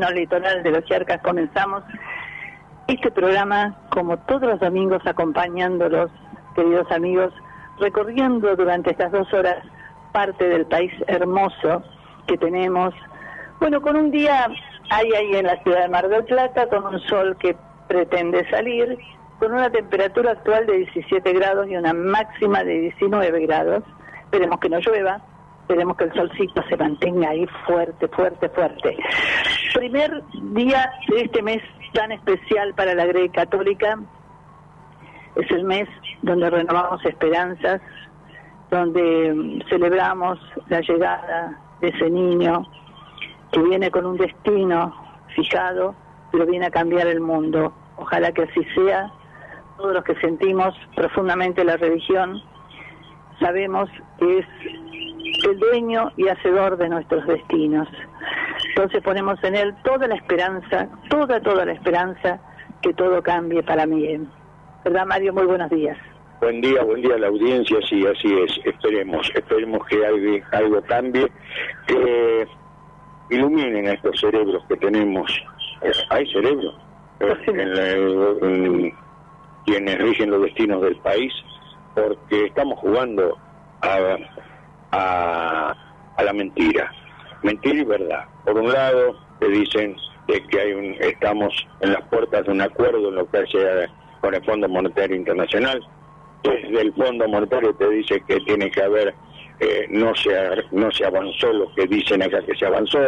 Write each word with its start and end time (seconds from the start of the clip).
No, 0.00 0.12
litoral 0.12 0.62
de 0.62 0.70
los 0.70 0.84
Charcas 0.84 1.20
comenzamos 1.22 1.82
este 2.86 3.10
programa, 3.10 3.76
como 3.90 4.16
todos 4.16 4.42
los 4.42 4.60
domingos, 4.60 5.04
acompañándolos, 5.04 6.08
queridos 6.54 6.88
amigos, 6.92 7.34
recorriendo 7.80 8.54
durante 8.54 8.92
estas 8.92 9.10
dos 9.10 9.26
horas 9.34 9.56
parte 10.12 10.48
del 10.48 10.66
país 10.66 10.92
hermoso 11.08 11.82
que 12.28 12.38
tenemos. 12.38 12.94
Bueno, 13.58 13.82
con 13.82 13.96
un 13.96 14.12
día 14.12 14.46
hay 14.88 15.12
ahí 15.14 15.34
en 15.34 15.46
la 15.46 15.60
ciudad 15.64 15.82
de 15.82 15.88
Mar 15.88 16.08
del 16.08 16.22
Plata, 16.26 16.68
con 16.68 16.94
un 16.94 17.00
sol 17.00 17.36
que 17.36 17.56
pretende 17.88 18.48
salir, 18.50 18.96
con 19.40 19.52
una 19.52 19.68
temperatura 19.68 20.30
actual 20.30 20.64
de 20.66 20.76
17 20.76 21.32
grados 21.32 21.66
y 21.68 21.76
una 21.76 21.92
máxima 21.92 22.62
de 22.62 22.82
19 22.82 23.46
grados. 23.46 23.82
Esperemos 24.26 24.60
que 24.60 24.68
no 24.68 24.78
llueva, 24.78 25.20
esperemos 25.62 25.96
que 25.96 26.04
el 26.04 26.14
solcito 26.14 26.62
se 26.68 26.76
mantenga 26.76 27.30
ahí 27.30 27.48
fuerte, 27.66 28.06
fuerte, 28.06 28.48
fuerte. 28.50 28.96
Primer 29.74 30.22
día 30.54 30.90
de 31.08 31.22
este 31.22 31.42
mes 31.42 31.62
tan 31.92 32.12
especial 32.12 32.74
para 32.74 32.94
la 32.94 33.06
Grey 33.06 33.28
Católica, 33.28 33.98
es 35.36 35.50
el 35.50 35.64
mes 35.64 35.88
donde 36.22 36.50
renovamos 36.50 37.04
esperanzas, 37.04 37.80
donde 38.70 39.32
mm, 39.34 39.68
celebramos 39.68 40.38
la 40.68 40.80
llegada 40.80 41.58
de 41.80 41.88
ese 41.88 42.10
niño 42.10 42.66
que 43.52 43.62
viene 43.62 43.90
con 43.90 44.06
un 44.06 44.16
destino 44.16 44.94
fijado, 45.34 45.94
pero 46.32 46.46
viene 46.46 46.66
a 46.66 46.70
cambiar 46.70 47.06
el 47.06 47.20
mundo. 47.20 47.72
Ojalá 47.96 48.32
que 48.32 48.42
así 48.42 48.64
sea. 48.74 49.12
Todos 49.76 49.94
los 49.94 50.04
que 50.04 50.14
sentimos 50.16 50.74
profundamente 50.96 51.64
la 51.64 51.76
religión 51.76 52.42
sabemos 53.38 53.88
que 54.18 54.38
es 54.38 54.46
el 55.44 55.58
dueño 55.58 56.10
y 56.16 56.28
hacedor 56.28 56.76
de 56.76 56.88
nuestros 56.88 57.26
destinos. 57.26 57.88
Entonces 58.78 59.02
ponemos 59.02 59.42
en 59.42 59.56
él 59.56 59.74
toda 59.82 60.06
la 60.06 60.14
esperanza, 60.14 60.88
toda, 61.10 61.40
toda 61.40 61.64
la 61.64 61.72
esperanza 61.72 62.38
que 62.80 62.94
todo 62.94 63.20
cambie 63.24 63.60
para 63.60 63.86
mí. 63.86 64.06
¿Verdad, 64.84 65.04
Mario? 65.04 65.32
Muy 65.32 65.46
buenos 65.46 65.68
días. 65.68 65.98
Buen 66.40 66.60
día, 66.60 66.84
buen 66.84 67.02
día 67.02 67.16
a 67.16 67.18
la 67.18 67.26
audiencia, 67.26 67.76
sí, 67.88 68.06
así 68.06 68.32
es, 68.32 68.60
esperemos, 68.64 69.28
esperemos 69.34 69.84
que 69.88 70.06
algo, 70.06 70.46
algo 70.52 70.82
cambie, 70.82 71.26
que 71.88 72.46
iluminen 73.30 73.88
a 73.88 73.94
estos 73.94 74.20
cerebros 74.20 74.62
que 74.68 74.76
tenemos. 74.76 75.28
Hay 76.10 76.24
cerebros 76.30 76.76
en, 77.48 78.44
en 78.44 78.94
quienes 79.66 79.98
rigen 79.98 80.30
los 80.30 80.42
destinos 80.42 80.82
del 80.82 80.94
país, 80.98 81.32
porque 81.96 82.44
estamos 82.44 82.78
jugando 82.78 83.36
a 83.82 84.16
a, 84.92 85.74
la 86.22 86.32
mentira. 86.32 86.92
Mentira 87.42 87.80
y 87.80 87.84
verdad. 87.84 88.24
Por 88.44 88.58
un 88.58 88.72
lado, 88.72 89.16
te 89.38 89.48
dicen 89.48 89.96
de 90.26 90.44
que 90.46 90.60
hay 90.60 90.72
un, 90.72 90.96
estamos 91.00 91.54
en 91.80 91.92
las 91.92 92.02
puertas 92.08 92.44
de 92.44 92.52
un 92.52 92.60
acuerdo 92.60 93.08
en 93.08 93.14
lo 93.14 93.30
que 93.30 93.38
hace 93.38 93.88
con 94.20 94.34
el 94.34 94.44
Fondo 94.44 94.68
Monetario 94.68 95.16
Internacional. 95.16 95.86
Desde 96.42 96.80
el 96.80 96.92
Fondo 96.94 97.28
Monetario 97.28 97.74
te 97.74 97.88
dice 97.88 98.22
que 98.26 98.38
tiene 98.40 98.70
que 98.70 98.82
haber, 98.82 99.14
eh, 99.60 99.86
no, 99.90 100.14
se, 100.14 100.30
no 100.72 100.90
se 100.90 101.04
avanzó 101.04 101.52
lo 101.52 101.72
que 101.74 101.86
dicen 101.86 102.22
acá 102.22 102.42
que 102.42 102.56
se 102.56 102.66
avanzó. 102.66 103.00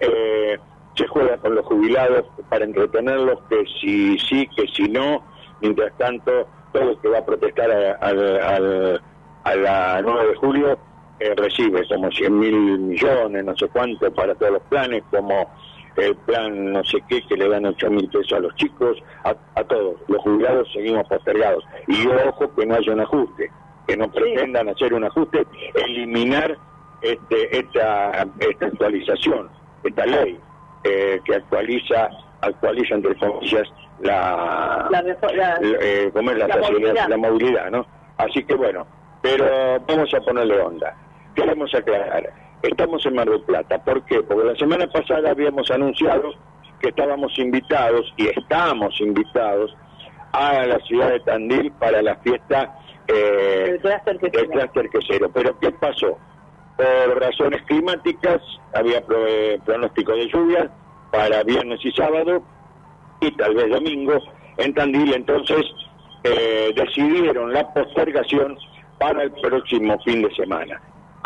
Eh, 0.00 0.58
se 0.94 1.06
juega 1.06 1.36
con 1.36 1.54
los 1.54 1.66
jubilados 1.66 2.24
para 2.48 2.64
entretenerlos, 2.64 3.40
que 3.50 3.64
si 3.80 4.18
sí, 4.18 4.48
que 4.56 4.66
si 4.68 4.88
no. 4.88 5.22
Mientras 5.60 5.96
tanto, 5.98 6.48
todo 6.72 6.90
el 6.90 6.98
que 7.00 7.08
va 7.08 7.18
a 7.18 7.24
protestar 7.24 7.70
a, 7.70 7.92
a 9.44 9.56
la 9.56 10.02
9 10.02 10.28
de 10.28 10.34
julio 10.36 10.78
eh, 11.18 11.34
recibe 11.34 11.86
como 11.88 12.10
100 12.10 12.38
mil 12.38 12.78
millones, 12.78 13.44
no 13.44 13.56
sé 13.56 13.68
cuánto, 13.68 14.12
para 14.12 14.34
todos 14.34 14.52
los 14.52 14.62
planes, 14.64 15.02
como 15.10 15.48
el 15.96 16.14
plan 16.16 16.72
no 16.72 16.84
sé 16.84 16.98
qué, 17.08 17.22
que 17.22 17.36
le 17.36 17.48
dan 17.48 17.64
8 17.64 17.90
mil 17.90 18.08
pesos 18.08 18.32
a 18.32 18.40
los 18.40 18.54
chicos, 18.56 18.98
a, 19.24 19.64
todos. 19.64 19.96
Los 20.08 20.20
jubilados 20.22 20.70
seguimos 20.72 21.06
postergados. 21.08 21.64
Y 21.86 22.06
ojo 22.06 22.54
que 22.54 22.66
no 22.66 22.74
haya 22.74 22.92
un 22.92 23.00
ajuste, 23.00 23.50
que 23.86 23.96
no 23.96 24.10
pretendan 24.10 24.68
hacer 24.68 24.92
un 24.92 25.04
ajuste, 25.04 25.46
eliminar 25.74 26.58
este, 27.00 27.58
esta, 27.58 28.26
esta 28.38 28.66
actualización, 28.66 29.48
esta 29.84 30.06
ley 30.06 30.38
eh, 30.84 31.20
que 31.24 31.34
actualiza 31.34 32.10
actualiza 32.42 32.94
entre 32.94 33.16
comillas 33.16 33.66
la 34.00 34.88
la, 34.90 35.02
la, 35.02 35.58
eh, 35.62 36.12
la, 36.14 37.08
la 37.08 37.16
movilidad, 37.16 37.70
¿no? 37.70 37.86
Así 38.18 38.44
que 38.44 38.54
bueno, 38.54 38.86
pero 39.22 39.80
vamos 39.88 40.12
a 40.12 40.20
ponerle 40.20 40.60
onda 40.60 40.94
queremos 41.36 41.72
aclarar. 41.74 42.32
Estamos 42.62 43.04
en 43.06 43.14
Mar 43.14 43.28
del 43.28 43.42
Plata. 43.42 43.78
¿Por 43.84 44.04
qué? 44.06 44.22
Porque 44.22 44.48
la 44.48 44.56
semana 44.56 44.86
pasada 44.88 45.30
habíamos 45.30 45.70
anunciado 45.70 46.32
que 46.80 46.88
estábamos 46.88 47.38
invitados 47.38 48.12
y 48.16 48.26
estamos 48.26 48.98
invitados 49.00 49.76
a 50.32 50.66
la 50.66 50.78
ciudad 50.80 51.10
de 51.10 51.20
Tandil 51.20 51.70
para 51.72 52.02
la 52.02 52.16
fiesta 52.16 52.76
eh, 53.06 53.78
del 53.80 54.48
clúster 54.50 54.88
quesero. 54.88 55.30
Pero 55.32 55.58
¿qué 55.60 55.70
pasó? 55.72 56.18
Por 56.76 57.20
razones 57.20 57.62
climáticas 57.62 58.40
había 58.74 59.02
pronóstico 59.64 60.12
de 60.12 60.28
lluvia 60.28 60.70
para 61.12 61.42
viernes 61.44 61.80
y 61.84 61.92
sábado 61.92 62.42
y 63.20 63.30
tal 63.32 63.54
vez 63.54 63.70
domingo 63.70 64.18
en 64.56 64.74
Tandil. 64.74 65.14
Entonces 65.14 65.64
eh, 66.24 66.72
decidieron 66.74 67.52
la 67.52 67.72
postergación 67.72 68.58
para 68.98 69.22
el 69.22 69.30
próximo 69.32 69.98
fin 70.04 70.22
de 70.22 70.34
semana 70.34 70.80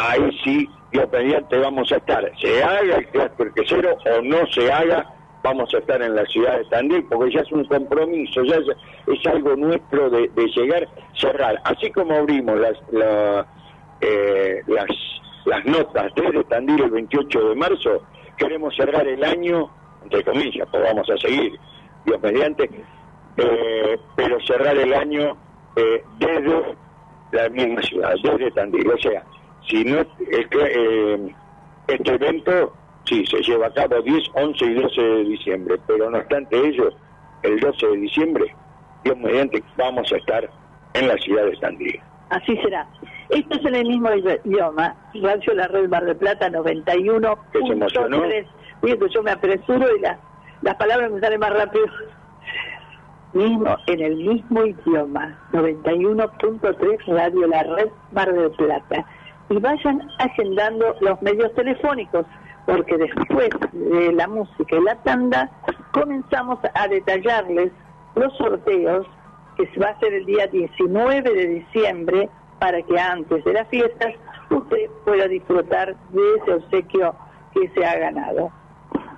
ahí 0.09 0.41
sí, 0.45 0.69
Dios 0.93 1.09
mediante, 1.13 1.59
vamos 1.59 1.91
a 1.93 1.97
estar. 1.97 2.31
Se 2.41 2.63
haga 2.63 2.97
el 2.97 3.07
clúster 3.09 3.53
quesero 3.53 3.97
o 3.97 4.23
no 4.23 4.47
se 4.49 4.71
haga, 4.73 5.07
vamos 5.43 5.73
a 5.75 5.79
estar 5.79 6.01
en 6.03 6.15
la 6.15 6.25
ciudad 6.27 6.59
de 6.59 6.65
Tandil, 6.67 7.05
porque 7.05 7.33
ya 7.33 7.41
es 7.41 7.53
un 7.53 7.65
compromiso, 7.65 8.43
ya 8.45 8.57
es, 8.57 9.27
algo 9.27 9.57
nuestro 9.57 10.11
de, 10.11 10.31
llegar, 10.55 10.89
cerrar. 11.15 11.61
Así 11.65 11.91
como 11.93 12.15
abrimos 12.15 12.59
las, 12.59 12.77
eh, 14.01 14.63
las 15.45 15.65
notas 15.65 16.13
desde 16.15 16.45
Tandil 16.45 16.83
el 16.83 16.91
28 16.91 17.49
de 17.51 17.55
marzo, 17.55 18.03
queremos 18.37 18.75
cerrar 18.75 19.07
el 19.07 19.23
año, 19.23 19.71
entre 20.03 20.25
comillas, 20.25 20.67
pues 20.71 20.83
vamos 20.83 21.09
a 21.11 21.17
seguir, 21.19 21.59
Dios 22.05 22.21
mediante, 22.23 22.71
eh, 23.37 23.99
pero 24.17 24.41
cerrar 24.41 24.77
el 24.77 24.93
año 24.95 25.37
eh, 25.77 26.03
desde 26.19 26.77
la 27.33 27.49
misma 27.49 27.83
ciudad, 27.83 28.15
desde 28.23 28.51
Tandil. 28.51 28.91
O 28.91 28.99
sea, 28.99 29.23
si 29.69 29.85
no, 29.85 30.01
es 30.01 30.47
que 30.49 30.59
eh, 30.61 31.35
este 31.89 32.15
evento 32.15 32.73
sí 33.05 33.25
se 33.27 33.43
lleva 33.43 33.67
a 33.67 33.75
cabo 33.75 34.01
10, 34.03 34.23
11 34.35 34.65
y 34.65 34.75
12 34.75 35.01
de 35.03 35.25
diciembre, 35.25 35.81
pero 35.87 36.11
no 36.11 36.19
obstante 36.19 36.57
ello, 36.57 36.91
el 37.43 37.59
12 37.61 37.87
de 37.87 37.97
diciembre, 37.97 38.55
Dios 39.05 39.17
mediante, 39.19 39.63
vamos 39.77 40.13
a 40.13 40.17
estar 40.17 40.49
en 40.95 41.09
la 41.09 41.17
ciudad 41.19 41.45
de 41.45 41.57
Sandría. 41.57 42.03
Así 42.31 42.57
será. 42.59 42.87
Esto 43.31 43.59
es 43.59 43.65
en 43.65 43.75
el 43.75 43.89
mismo 43.89 44.09
idioma, 44.13 44.95
Radio 45.15 45.55
La 45.55 45.67
Red 45.69 45.89
Bar 45.89 46.05
de 46.05 46.15
Plata 46.15 46.49
91.3. 46.49 48.47
Fíjate, 48.83 49.09
yo 49.11 49.23
me 49.23 49.31
apresuro 49.33 49.97
y 49.97 50.01
las 50.01 50.75
palabras 50.77 51.11
me 51.11 51.21
salen 51.21 51.41
más 51.41 51.53
rápido. 51.53 51.87
Mismo, 53.33 53.77
en 53.87 54.01
el 54.01 54.17
mismo 54.17 54.65
idioma, 54.65 55.39
91.3 55.53 57.07
Radio 57.07 57.47
La 57.47 57.63
Red 57.63 57.89
Mar 58.13 58.33
del 58.33 58.51
Plata 58.53 59.07
y 59.51 59.59
vayan 59.59 60.09
agendando 60.19 60.95
los 61.01 61.21
medios 61.23 61.53
telefónicos, 61.55 62.25
porque 62.67 62.97
después 62.97 63.51
de 63.73 64.13
la 64.13 64.29
música 64.29 64.77
y 64.77 64.83
la 64.83 64.95
tanda 65.03 65.51
comenzamos 65.93 66.61
a 66.75 66.89
detallarles 66.89 67.73
los 68.15 68.37
sorteos 68.39 69.07
que 69.57 69.67
se 69.67 69.81
va 69.81 69.89
a 69.89 69.91
hacer 69.91 70.15
el 70.15 70.25
día 70.25 70.47
19 70.47 71.23
de 71.23 71.47
diciembre 71.49 72.29
para 72.61 72.81
que 72.83 72.99
antes 72.99 73.45
de 73.45 73.53
las 73.53 73.69
fiestas 73.69 74.15
usted 74.51 74.89
pueda 75.05 75.27
disfrutar 75.27 75.97
de 76.11 76.21
ese 76.37 76.55
obsequio 76.55 77.15
que 77.53 77.69
se 77.71 77.85
ha 77.85 77.99
ganado. 77.99 78.53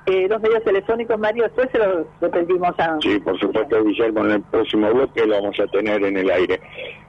Eh, 0.06 0.26
los 0.28 0.40
medios 0.40 0.64
telefónicos, 0.64 1.18
Mario, 1.18 1.44
después 1.44 1.68
se 1.70 1.78
los 1.78 2.30
pedimos 2.32 2.74
a... 2.78 2.98
Sí, 3.00 3.20
por 3.20 3.38
supuesto, 3.38 3.84
Guillermo, 3.84 4.24
en 4.24 4.30
el 4.32 4.42
próximo 4.42 4.92
bloque 4.92 5.26
lo 5.26 5.34
vamos 5.40 5.60
a 5.60 5.66
tener 5.68 6.02
en 6.02 6.16
el 6.16 6.30
aire. 6.30 6.60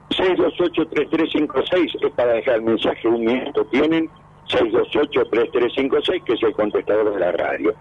628-3356 0.09 2.05
es 2.05 2.11
para 2.11 2.33
dejar 2.33 2.55
el 2.55 2.61
mensaje, 2.63 3.07
un 3.07 3.25
minuto 3.25 3.65
tienen, 3.65 4.09
628-3356, 4.47 6.23
que 6.23 6.33
es 6.33 6.43
el 6.43 6.53
contestador 6.53 7.13
de 7.13 7.19
la 7.19 7.31
radio. 7.31 7.73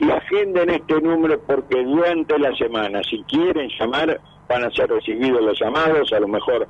Y 0.00 0.10
agenden 0.10 0.70
este 0.70 1.00
número 1.00 1.40
porque 1.40 1.82
durante 1.84 2.38
la 2.38 2.54
semana, 2.56 3.02
si 3.04 3.22
quieren 3.24 3.68
llamar, 3.78 4.20
van 4.48 4.64
a 4.64 4.70
ser 4.70 4.90
recibidos 4.90 5.42
los 5.42 5.58
llamados, 5.60 6.12
a 6.12 6.20
lo 6.20 6.28
mejor 6.28 6.66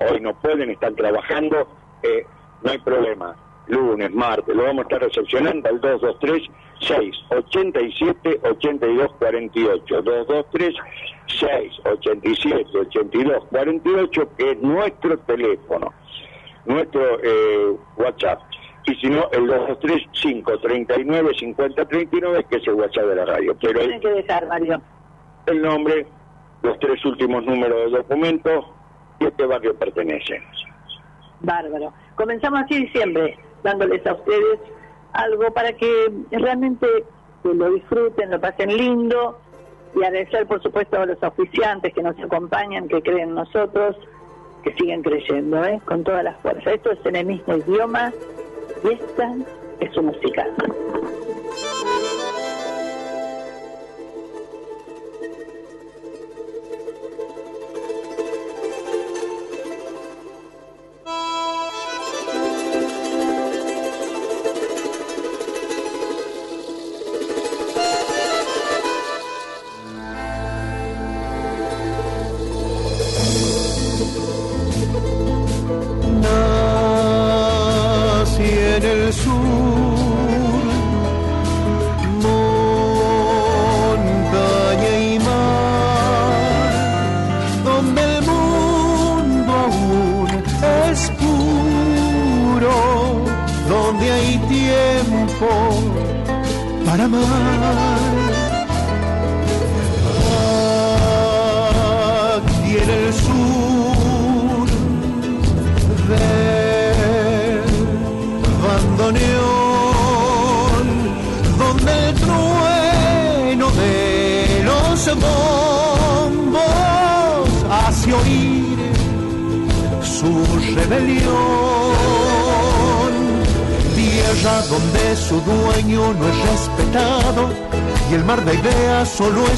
hoy 0.00 0.20
no 0.20 0.34
pueden, 0.34 0.70
están 0.70 0.94
trabajando, 0.94 1.68
eh, 2.02 2.26
no 2.62 2.70
hay 2.70 2.78
problema. 2.78 3.36
Lunes, 3.66 4.10
martes, 4.12 4.54
lo 4.54 4.64
vamos 4.64 4.80
a 4.80 4.82
estar 4.82 5.02
recepcionando 5.02 5.68
al 5.68 5.80
223 5.80 6.48
687 6.80 8.40
82 8.42 9.12
48 9.18 10.02
223 10.02 10.74
687 11.26 12.78
82 12.78 13.44
48 13.50 14.28
que 14.36 14.50
es 14.50 14.60
nuestro 14.60 15.18
teléfono 15.20 15.92
nuestro 16.66 17.18
eh, 17.22 17.76
WhatsApp 17.96 18.40
y 18.86 18.94
si 18.96 19.08
no, 19.08 19.26
el 19.32 19.46
223-539-5039, 19.48 22.44
que 22.48 22.56
es 22.56 22.66
el 22.66 22.74
WhatsApp 22.74 23.06
de 23.06 23.16
la 23.16 23.24
radio. 23.24 23.56
Pero 23.58 23.80
Tienen 23.80 23.98
que 24.00 24.10
dejar, 24.10 24.46
Mario. 24.46 24.78
el 25.46 25.62
nombre, 25.62 26.06
los 26.62 26.78
tres 26.80 27.02
últimos 27.06 27.46
números 27.46 27.84
del 27.84 27.92
documento 27.92 28.74
y 29.20 29.24
a 29.24 29.28
este 29.28 29.46
barrio 29.46 29.74
pertenece. 29.74 30.42
Bárbaro. 31.40 31.94
Comenzamos 32.14 32.60
así 32.60 32.84
diciembre, 32.84 33.38
dándoles 33.64 34.06
a 34.06 34.12
ustedes 34.12 34.60
algo 35.12 35.52
para 35.52 35.72
que 35.72 36.12
realmente 36.30 36.86
lo 37.42 37.72
disfruten, 37.72 38.30
lo 38.30 38.40
pasen 38.40 38.76
lindo 38.76 39.38
y 39.94 40.04
agradecer, 40.04 40.46
por 40.46 40.62
supuesto, 40.62 41.00
a 41.00 41.06
los 41.06 41.22
oficiantes 41.22 41.94
que 41.94 42.02
nos 42.02 42.18
acompañan, 42.18 42.88
que 42.88 43.00
creen 43.00 43.30
en 43.30 43.34
nosotros, 43.34 43.96
que 44.62 44.72
siguen 44.74 45.02
creyendo, 45.02 45.64
¿eh? 45.64 45.80
con 45.84 46.02
todas 46.02 46.24
las 46.24 46.36
fuerzas. 46.40 46.74
Esto 46.74 46.92
es 46.92 47.06
en 47.06 47.16
el 47.16 47.26
mismo 47.26 47.56
idioma 47.56 48.12
y 48.82 48.92
esta 48.94 49.34
es 49.80 49.92
su 49.92 50.02
música. 50.02 50.46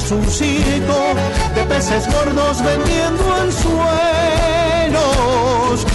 Es 0.07 0.11
un 0.13 0.25
circo 0.25 0.99
de 1.53 1.63
peces 1.65 2.07
gordos 2.07 2.63
vendiendo 2.63 3.33
anzuelos 3.33 3.85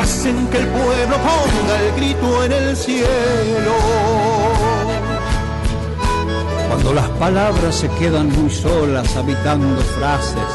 hacen 0.00 0.46
que 0.46 0.58
el 0.58 0.68
pueblo 0.68 1.16
ponga 1.16 1.80
el 1.80 1.92
grito 1.96 2.44
en 2.44 2.52
el 2.52 2.76
cielo. 2.76 3.74
Cuando 6.68 6.94
las 6.94 7.08
palabras 7.08 7.74
se 7.74 7.88
quedan 7.98 8.28
muy 8.28 8.50
solas 8.50 9.16
habitando 9.16 9.82
frases, 9.98 10.54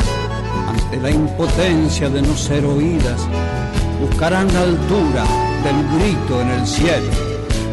ante 0.70 0.96
la 1.02 1.12
impotencia 1.12 2.10
de 2.10 2.22
no 2.22 2.38
ser 2.38 2.64
oídas, 2.66 3.20
buscarán 4.00 4.48
la 4.54 4.62
altura 4.62 5.45
del 5.66 5.98
grito 5.98 6.42
en 6.42 6.50
el 6.52 6.68
cielo, 6.68 7.10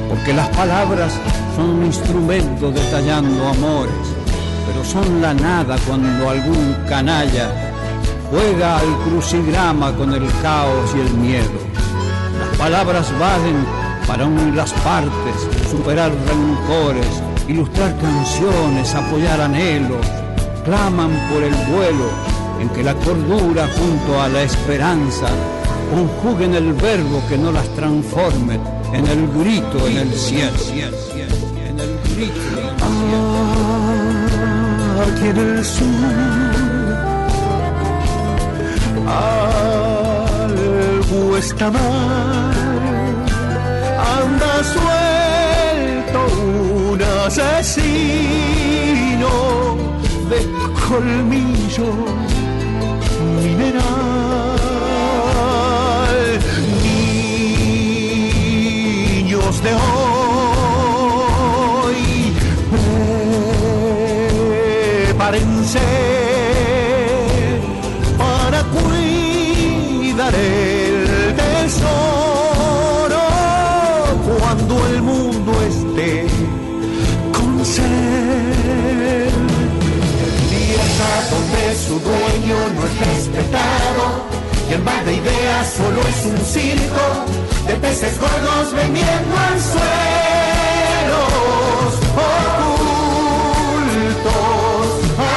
porque 0.09 0.33
las 0.33 0.49
palabras 0.57 1.13
son 1.55 1.69
un 1.69 1.85
instrumento 1.85 2.71
detallando 2.71 3.49
amores, 3.49 4.07
pero 4.67 4.83
son 4.83 5.21
la 5.21 5.35
nada 5.35 5.77
cuando 5.87 6.31
algún 6.31 6.75
canalla 6.89 7.51
juega 8.31 8.79
al 8.79 8.97
crucigrama 9.05 9.95
con 9.95 10.15
el 10.15 10.27
caos 10.41 10.91
y 10.97 11.01
el 11.01 11.15
miedo. 11.19 11.61
Las 12.41 12.57
palabras 12.57 13.13
valen 13.21 13.63
para 14.07 14.25
unir 14.25 14.55
las 14.55 14.73
partes, 14.73 15.37
superar 15.71 16.13
rencores, 16.13 17.23
ilustrar 17.47 17.95
canciones, 17.99 18.95
apoyar 18.95 19.39
anhelos, 19.39 20.07
claman 20.65 21.11
por 21.31 21.43
el 21.43 21.55
vuelo 21.71 22.09
en 22.59 22.71
que 22.71 22.83
la 22.83 22.95
cordura 22.95 23.69
junto 23.77 24.23
a 24.23 24.29
la 24.29 24.43
esperanza 24.45 25.29
conjuguen 25.93 26.55
el 26.55 26.73
verbo 26.73 27.23
que 27.29 27.37
no 27.37 27.53
las 27.53 27.69
transforme 27.75 28.59
en 28.95 29.07
el 29.07 29.29
grito 29.39 29.87
en 29.87 29.99
el 29.99 30.13
cielo. 30.13 30.53
En 30.75 31.79
el 31.79 31.99
grito 32.17 32.41
en 32.59 32.65
el 32.65 32.79
cielo. 32.89 33.53
aquí 35.03 35.27
en 35.29 35.39
el 35.39 35.65
sur. 35.65 35.87
Algo 40.45 41.37
está 41.37 41.71
mal, 41.71 42.55
anda 44.19 44.55
suelto 44.75 46.21
un 46.43 47.03
asesino 47.27 48.53
de 50.31 50.39
colmillo 50.89 51.91
mineral. 53.43 54.22
Niños 59.63 59.65
de 59.65 59.75
hoy, 61.85 62.33
prepárense 65.07 65.81
para 68.19 68.63
cuidar 68.65 70.35
el 70.35 71.35
tesoro 71.37 73.21
cuando 74.41 74.87
el 74.89 75.03
mundo 75.03 75.53
esté 75.63 76.27
con 77.33 77.65
sed. 77.65 79.31
Tierra 80.51 81.13
donde 81.31 81.63
su 81.77 81.95
dueño 82.01 82.57
no 82.75 82.83
es 82.87 82.95
respetado 83.07 84.03
y 84.69 84.73
el 84.75 84.83
mar 84.83 85.05
de 85.05 85.15
ideas 85.15 85.73
solo 85.77 86.01
es 86.01 86.25
un 86.27 86.39
circo 86.39 87.27
de 87.73 87.79
peces 87.79 88.19
gordos 88.21 88.73
vendiendo 88.75 89.37
anzuelos 89.53 89.93
ocultos 92.13 92.77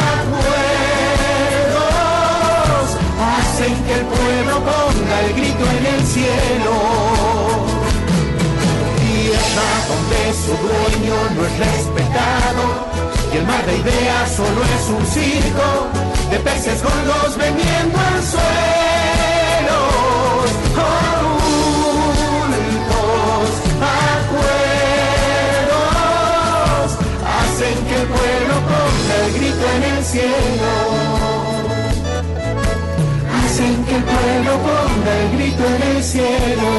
acuerdos 0.06 0.58
hacen 3.38 3.74
que 3.86 3.94
el 3.94 4.06
pueblo 4.06 4.54
ponga 4.70 5.15
el 5.22 5.32
grito 5.34 5.65
en 5.77 5.86
el 5.94 6.01
cielo. 6.06 6.74
Tierra 9.00 9.72
donde 9.92 10.22
su 10.44 10.54
dueño 10.65 11.18
no 11.36 11.42
es 11.46 11.54
respetado 11.58 12.63
y 13.32 13.34
el 13.38 13.46
mar 13.46 13.63
de 13.65 13.75
ideas 13.77 14.25
solo 14.36 14.62
es 14.77 14.84
un 14.89 15.06
circo 15.08 15.68
de 16.32 16.38
peces 16.39 16.84
gordos 16.84 17.38
vendiendo 17.38 17.98
anzuelos 17.98 18.56
ocultos 20.75 21.45
grito 29.56 29.72
en 29.76 29.98
el 29.98 30.04
cielo 30.04 30.74
hacen 33.34 33.86
que 33.86 33.96
el 33.96 34.04
pueblo 34.04 34.60
ponga 34.60 35.22
el 35.22 35.38
grito 35.38 35.64
en 35.66 35.98
el 35.98 36.04
cielo 36.04 36.72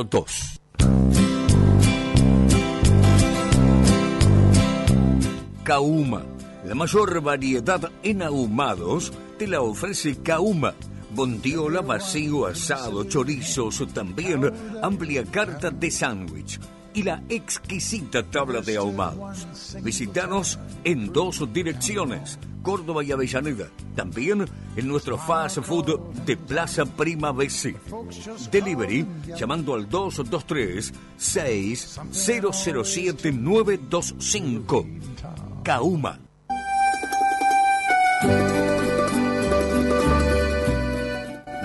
Kauma. 5.63 6.23
La 6.65 6.75
mayor 6.75 7.21
variedad 7.21 7.91
en 8.03 8.21
ahumados 8.21 9.11
te 9.37 9.47
la 9.47 9.61
ofrece 9.61 10.21
Kauma. 10.21 10.73
Bondiola, 11.13 11.81
vacío, 11.81 12.45
asado, 12.45 13.03
chorizos, 13.03 13.85
también 13.93 14.51
amplia 14.81 15.25
carta 15.25 15.71
de 15.71 15.91
sándwich 15.91 16.59
y 16.93 17.03
la 17.03 17.23
exquisita 17.29 18.23
tabla 18.23 18.61
de 18.61 18.77
ahumados. 18.77 19.47
Visítanos 19.83 20.59
en 20.83 21.11
dos 21.11 21.51
direcciones 21.53 22.39
Córdoba 22.61 23.03
y 23.03 23.11
Avellaneda. 23.11 23.67
También 23.95 24.45
en 24.75 24.87
nuestro 24.87 25.17
fast 25.17 25.59
food 25.61 25.97
de 26.25 26.37
Plaza 26.37 26.85
Prima 26.85 27.31
BC. 27.31 27.75
Delivery 28.51 29.07
llamando 29.37 29.73
al 29.73 29.89
223 29.89 30.93
6007 31.17 33.31
925. 33.31 34.85
Kauma. 35.63 36.19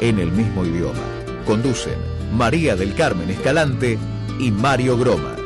En 0.00 0.18
el 0.18 0.32
mismo 0.32 0.64
idioma. 0.64 1.00
Conducen 1.46 1.96
María 2.32 2.76
del 2.76 2.94
Carmen 2.94 3.30
Escalante 3.30 3.98
y 4.38 4.50
Mario 4.50 4.96
Gromas. 4.98 5.39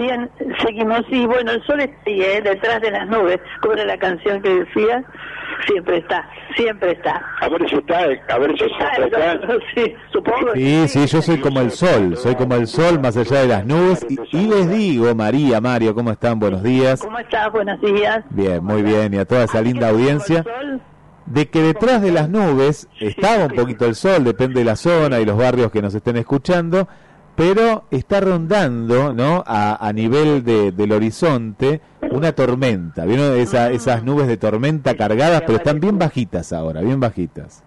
Bien, 0.00 0.30
seguimos. 0.64 1.02
Y 1.10 1.26
bueno, 1.26 1.52
el 1.52 1.62
sol 1.66 1.80
está 1.80 1.94
ahí, 2.06 2.22
¿eh? 2.22 2.40
detrás 2.42 2.80
de 2.80 2.90
las 2.90 3.06
nubes, 3.06 3.38
como 3.60 3.74
era 3.74 3.84
la 3.84 3.98
canción 3.98 4.40
que 4.40 4.48
decía 4.48 5.04
siempre 5.66 5.98
está, 5.98 6.28
siempre 6.56 6.92
está. 6.92 7.22
A 7.40 7.48
ver 7.48 7.68
si 7.68 7.76
está, 7.76 7.98
a 7.98 8.38
ver 8.38 8.58
si 8.58 8.64
está. 8.64 9.40
Sí, 9.74 9.94
supongo. 10.12 10.54
Sí, 10.54 10.88
sí, 10.88 11.06
yo 11.06 11.22
soy 11.22 11.38
como 11.38 11.60
el 11.60 11.70
sol, 11.70 12.16
soy 12.16 12.34
como 12.34 12.54
el 12.54 12.66
sol 12.66 12.98
más 13.00 13.16
allá 13.16 13.40
de 13.40 13.48
las 13.48 13.66
nubes. 13.66 14.06
Y, 14.08 14.46
les 14.46 14.70
digo, 14.70 15.14
María, 15.14 15.60
Mario, 15.60 15.94
¿cómo 15.94 16.10
están? 16.12 16.38
Buenos 16.38 16.62
días. 16.62 17.00
¿Cómo 17.00 17.18
estás? 17.18 17.52
Buenos 17.52 17.80
días. 17.80 18.24
Bien, 18.30 18.64
muy 18.64 18.82
bien, 18.82 19.14
y 19.14 19.18
a 19.18 19.24
toda 19.24 19.44
esa 19.44 19.60
linda 19.60 19.88
audiencia. 19.88 20.44
De 21.26 21.48
que 21.48 21.60
detrás 21.60 22.02
de 22.02 22.10
las 22.10 22.28
nubes 22.28 22.88
estaba 22.98 23.44
un 23.44 23.52
poquito 23.52 23.86
el 23.86 23.94
sol, 23.94 24.24
depende 24.24 24.60
de 24.60 24.64
la 24.64 24.76
zona 24.76 25.20
y 25.20 25.24
los 25.24 25.36
barrios 25.36 25.70
que 25.70 25.80
nos 25.80 25.94
estén 25.94 26.16
escuchando, 26.16 26.88
pero 27.40 27.84
está 27.90 28.20
rondando 28.20 29.14
¿no? 29.14 29.42
a, 29.46 29.90
nivel 29.94 30.44
de, 30.44 30.72
del 30.72 30.92
horizonte 30.92 31.80
una 32.10 32.32
tormenta. 32.32 33.06
¿Vieron 33.06 33.34
Esa, 33.40 33.70
esas 33.70 34.04
nubes 34.04 34.28
de 34.28 34.36
tormenta 34.36 34.94
cargadas, 34.94 35.44
pero 35.46 35.56
están 35.56 35.80
bien 35.80 35.98
bajitas 35.98 36.52
ahora, 36.52 36.82
bien 36.82 37.00
bajitas? 37.00 37.64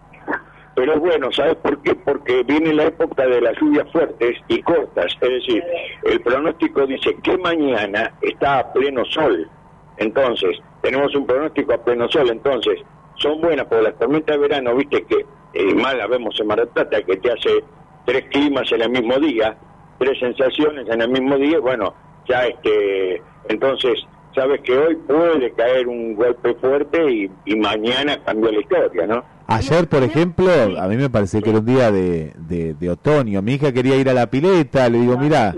Pero 0.76 0.94
es 0.94 1.00
bueno, 1.00 1.32
¿sabes 1.32 1.56
por 1.56 1.82
qué? 1.82 1.96
Porque 1.96 2.44
viene 2.44 2.72
la 2.72 2.84
época 2.84 3.26
de 3.26 3.42
las 3.42 3.60
lluvias 3.60 3.92
fuertes 3.92 4.38
y 4.48 4.62
cortas. 4.62 5.12
Es 5.20 5.30
decir, 5.30 5.64
el 6.04 6.22
pronóstico 6.22 6.86
dice 6.86 7.18
que 7.24 7.36
mañana 7.40 8.14
está 8.22 8.60
a 8.60 8.74
pleno 8.74 9.04
sol. 9.06 9.50
Entonces, 9.98 10.60
tenemos 10.84 11.16
un 11.16 11.26
pronóstico 11.26 11.74
a 11.74 11.84
pleno 11.84 12.08
sol. 12.10 12.30
Entonces, 12.30 12.80
son 13.16 13.42
buenas, 13.42 13.66
porque 13.66 13.86
las 13.86 13.98
tormentas 13.98 14.36
de 14.36 14.40
verano, 14.40 14.76
viste 14.76 15.04
que 15.06 15.26
eh, 15.56 15.74
mal 15.74 15.98
la 15.98 16.06
vemos 16.06 16.40
en 16.40 16.46
Mar 16.46 16.60
del 16.60 16.68
Plata, 16.68 17.02
que 17.02 17.18
te 17.18 17.32
hace 17.32 17.64
tres 18.06 18.26
climas 18.30 18.72
en 18.72 18.82
el 18.82 18.90
mismo 18.90 19.18
día, 19.20 19.56
tres 19.98 20.20
sensaciones 20.20 20.88
en 20.90 21.02
el 21.02 21.10
mismo 21.10 21.38
día, 21.38 21.60
bueno, 21.60 21.94
ya 22.28 22.46
este, 22.46 23.22
entonces 23.50 24.06
sabes 24.34 24.62
que 24.62 24.78
hoy 24.78 24.96
puede 24.96 25.52
caer 25.52 25.88
un 25.88 26.16
golpe 26.16 26.54
fuerte 26.56 27.30
y, 27.46 27.56
mañana 27.56 28.18
cambió 28.24 28.52
la 28.52 28.60
historia, 28.60 29.08
¿no? 29.08 29.24
Ayer, 29.48 29.88
por 29.90 30.04
ejemplo, 30.04 30.50
a 30.80 30.88
mí 30.88 30.96
me 30.96 31.10
pareció 31.10 31.42
que 31.42 31.50
era 31.50 31.60
un 31.60 31.66
día 31.66 31.92
de, 31.92 32.34
de, 32.38 32.74
de 32.76 32.90
otoño. 32.90 33.42
Mi 33.42 33.54
hija 33.54 33.72
quería 33.74 33.96
ir 33.98 34.10
a 34.10 34.14
la 34.14 34.28
pileta, 34.28 34.88
le 34.90 35.00
digo, 35.00 35.18
mira, 35.18 35.54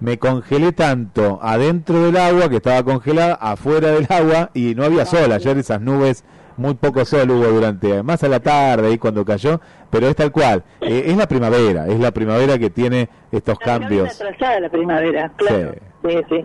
me 0.00 0.18
congelé 0.18 0.72
tanto 0.72 1.40
adentro 1.42 2.00
del 2.04 2.16
agua 2.16 2.48
que 2.48 2.56
estaba 2.56 2.82
congelada, 2.84 3.34
afuera 3.34 3.88
del 3.90 4.06
agua 4.08 4.50
y 4.54 4.74
no 4.74 4.84
había 4.84 5.04
sol. 5.04 5.32
Ayer 5.32 5.58
esas 5.58 5.80
nubes, 5.80 6.24
muy 6.56 6.74
poco 6.74 7.04
sol 7.04 7.28
hubo 7.32 7.46
durante, 7.46 8.02
más 8.04 8.22
a 8.22 8.28
la 8.28 8.38
tarde 8.38 8.86
ahí 8.86 8.98
cuando 8.98 9.24
cayó, 9.24 9.60
pero 9.90 10.06
es 10.06 10.14
tal 10.14 10.30
cual. 10.30 10.62
Eh, 10.80 11.04
es 11.06 11.16
la 11.16 11.26
primavera, 11.26 11.88
es 11.88 11.98
la 11.98 12.12
primavera 12.12 12.56
que 12.58 12.70
tiene 12.70 13.08
estos 13.32 13.58
La 13.60 13.64
cambios. 13.66 14.14
atrasada 14.20 14.60
la 14.60 14.68
primavera, 14.68 15.32
claro. 15.36 15.74
Sí, 16.06 16.16
sí. 16.28 16.44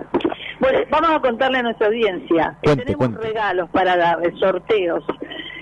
Bueno, 0.59 0.79
vamos 0.89 1.11
a 1.11 1.19
contarle 1.19 1.59
a 1.59 1.63
nuestra 1.63 1.87
audiencia. 1.87 2.57
Cuente, 2.63 2.85
tenemos 2.85 3.07
cuente. 3.09 3.27
regalos 3.27 3.69
para 3.69 3.95
dar, 3.95 4.25
eh, 4.25 4.31
sorteos, 4.39 5.03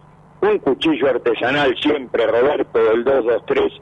un 0.41 0.57
cuchillo 0.59 1.09
artesanal 1.09 1.75
siempre 1.81 2.25
Roberto 2.25 2.83
del 2.83 3.03
223 3.03 3.73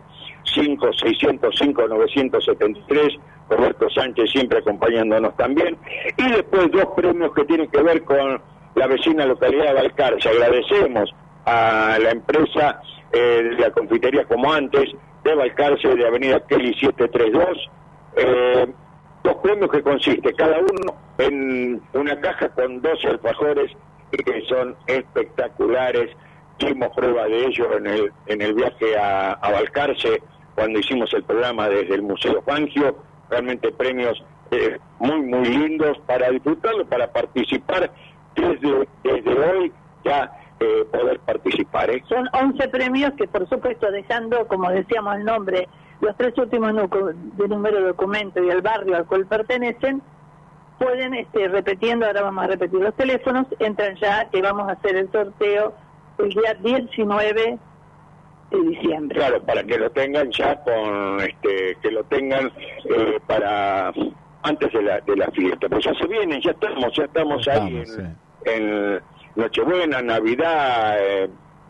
5605 0.54 1.88
973 1.88 3.20
Roberto 3.50 3.90
Sánchez 3.90 4.30
siempre 4.32 4.60
acompañándonos 4.60 5.36
también 5.38 5.78
y 6.18 6.30
después 6.32 6.70
dos 6.72 6.88
premios 6.96 7.34
que 7.34 7.46
tienen 7.46 7.70
que 7.70 7.82
ver 7.82 8.04
con 8.04 8.42
la 8.76 8.88
vecina 8.88 9.26
localidad 9.26 9.68
de 9.68 9.74
Balcarce 9.74 10.30
agradecemos 10.30 11.14
a 11.46 11.98
la 12.02 12.12
empresa 12.12 12.82
eh, 13.12 13.54
de 13.56 13.58
la 13.58 13.72
confitería 13.72 14.26
como 14.26 14.52
antes 14.52 14.92
de 15.24 15.36
Balcarce 15.36 15.88
de 15.96 16.08
Avenida 16.08 16.46
Kelly 16.46 16.74
732 16.74 17.70
eh, 18.18 18.68
dos 19.24 19.36
premios 19.38 19.70
que 19.72 19.82
consiste 19.82 20.34
cada 20.34 20.60
uno 20.60 20.96
en 21.18 21.82
una 21.94 22.20
caja 22.20 22.50
con 22.50 22.82
12 22.82 23.08
alfajores 23.08 23.72
que 24.12 24.42
son 24.48 24.76
espectaculares 24.88 26.12
hicimos 26.58 26.90
prueba 26.96 27.26
de 27.26 27.46
ello 27.46 27.78
en 27.78 27.88
el 27.88 28.12
en 28.28 28.42
el 28.42 28.54
viaje 28.54 28.98
a, 28.98 29.34
a 29.34 29.52
Balcarce 29.52 30.22
cuando 30.56 30.80
hicimos 30.80 31.14
el 31.14 31.24
programa 31.24 31.70
desde 31.70 31.96
el 31.96 32.02
Museo 32.02 32.42
Fangio 32.42 32.98
realmente 33.30 33.72
premios 33.72 34.24
eh, 34.52 34.78
muy 35.00 35.22
muy 35.22 35.46
lindos 35.46 35.98
para 36.06 36.30
disfrutarlo 36.32 36.86
para 36.86 37.12
participar 37.12 37.92
desde 38.36 38.88
desde 39.04 39.40
hoy 39.40 39.72
ya 40.04 40.32
eh, 40.62 40.86
poder 40.92 41.20
participar 41.22 41.90
¿eh? 41.90 42.04
Son 42.10 42.28
11 42.34 42.68
premios 42.68 43.14
que, 43.14 43.30
por 43.30 43.48
supuesto, 43.48 43.90
dejando, 43.92 44.46
como 44.48 44.70
decíamos 44.70 45.16
el 45.16 45.24
nombre, 45.24 45.70
los 46.02 46.16
tres 46.16 46.38
últimos 46.38 46.74
de 46.74 47.48
número 47.48 47.78
de 47.78 47.88
documento 47.88 48.44
y 48.44 48.50
el 48.50 48.62
barrio 48.62 48.96
al 48.96 49.06
cual 49.06 49.26
pertenecen, 49.26 50.02
pueden, 50.78 51.14
este, 51.14 51.48
repitiendo, 51.50 52.06
ahora 52.06 52.22
vamos 52.22 52.46
a 52.46 52.48
repetir 52.48 52.80
los 52.80 52.96
teléfonos, 52.96 53.46
entran 53.60 53.96
ya 53.98 54.30
que 54.30 54.42
vamos 54.42 54.70
a 54.70 54.74
hacer 54.74 54.96
el 54.96 55.12
sorteo 55.12 55.74
el 56.18 56.30
día 56.30 56.54
19 56.64 57.60
de 58.52 58.62
diciembre. 58.62 59.20
Claro, 59.20 59.42
para 59.44 59.64
que 59.64 59.78
lo 59.78 59.90
tengan 59.92 60.32
ya 60.32 60.56
con, 60.64 61.20
este, 61.20 61.78
que 61.82 61.92
lo 61.92 62.04
tengan 62.06 62.52
eh, 62.86 63.20
para 63.28 63.92
antes 64.44 64.72
de 64.72 64.82
la, 64.82 65.02
de 65.02 65.16
la 65.18 65.28
fiesta. 65.32 65.68
Pues 65.68 65.84
ya 65.84 65.94
se 65.96 66.08
vienen, 66.08 66.42
ya 66.42 66.52
estamos, 66.52 66.94
ya 66.96 67.04
estamos 67.04 67.48
ahí 67.48 67.84
en, 67.86 68.16
en 68.46 69.02
Nochebuena, 69.36 70.02
Navidad, 70.02 70.98
eh, 71.00 71.30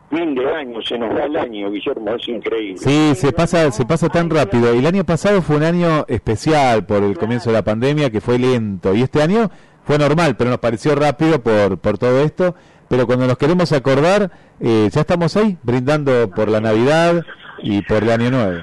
fin 0.10 0.36
de 0.36 0.54
año, 0.54 0.82
se 0.82 0.98
nos 0.98 1.16
va 1.16 1.24
el 1.26 1.36
año, 1.38 1.72
Guillermo, 1.72 2.16
es 2.16 2.28
increíble. 2.28 2.78
Sí, 2.80 3.14
se 3.16 3.32
pasa, 3.32 3.72
se 3.72 3.86
pasa 3.86 4.10
tan 4.10 4.30
rápido. 4.30 4.74
Y 4.74 4.80
el 4.80 4.86
año 4.88 5.04
pasado 5.04 5.42
fue 5.42 5.58
un 5.58 5.64
año 5.64 6.06
especial 6.08 6.86
por 6.86 7.04
el 7.04 7.18
comienzo 7.18 7.50
de 7.50 7.54
la 7.58 7.64
pandemia, 7.64 8.10
que 8.10 8.22
fue 8.22 8.38
lento. 8.40 8.94
Y 8.96 9.02
este 9.04 9.22
año 9.22 9.50
fue 9.84 9.98
normal, 9.98 10.36
pero 10.38 10.50
nos 10.50 10.60
pareció 10.60 10.96
rápido 10.96 11.42
por, 11.42 11.78
por 11.80 11.98
todo 11.98 12.22
esto. 12.24 12.56
Pero 12.88 13.06
cuando 13.06 13.28
nos 13.28 13.38
queremos 13.38 13.72
acordar, 13.72 14.32
eh, 14.60 14.90
ya 14.92 15.02
estamos 15.02 15.38
ahí, 15.38 15.58
brindando 15.64 16.32
por 16.32 16.50
la 16.50 16.60
Navidad 16.60 17.24
y 17.62 17.82
por 17.84 18.02
el 18.04 18.10
Año 18.10 18.32
Nuevo. 18.32 18.62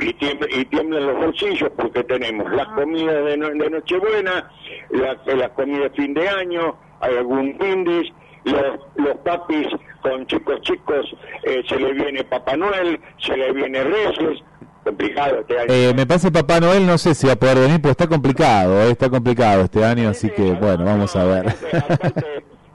y, 0.00 0.12
tiembl- 0.14 0.48
y 0.56 0.64
tiemblan 0.66 1.06
los 1.06 1.16
bolsillos 1.16 1.70
porque 1.76 2.04
tenemos 2.04 2.48
las 2.52 2.68
comidas 2.68 3.24
de, 3.24 3.36
no- 3.36 3.48
de 3.50 3.68
Nochebuena, 3.70 4.48
la, 4.90 5.34
la 5.34 5.48
comida 5.50 5.80
de 5.84 5.90
fin 5.90 6.14
de 6.14 6.28
año, 6.28 6.76
hay 7.00 7.16
algún 7.16 7.58
brindis, 7.58 8.12
los, 8.44 8.78
los 8.96 9.16
papis 9.18 9.68
con 10.02 10.26
chicos 10.26 10.60
chicos, 10.62 11.16
eh, 11.44 11.62
se 11.68 11.76
le 11.76 11.92
viene 11.92 12.24
Papá 12.24 12.56
Noel, 12.56 13.00
se 13.18 13.36
le 13.36 13.52
viene 13.52 13.84
Reyes, 13.84 14.42
complicado 14.84 15.40
este 15.40 15.58
año. 15.58 15.72
Eh, 15.72 15.92
me 15.94 16.06
parece 16.06 16.30
Papá 16.30 16.60
Noel, 16.60 16.86
no 16.86 16.98
sé 16.98 17.14
si 17.14 17.26
va 17.26 17.34
a 17.34 17.36
poder 17.36 17.58
venir, 17.58 17.80
porque 17.80 17.92
está 17.92 18.08
complicado, 18.08 18.82
eh, 18.82 18.90
está 18.90 19.08
complicado 19.08 19.62
este 19.62 19.84
año, 19.84 20.08
así 20.08 20.30
que 20.30 20.52
bueno, 20.52 20.84
vamos 20.84 21.14
a 21.16 21.24
ver. 21.24 21.46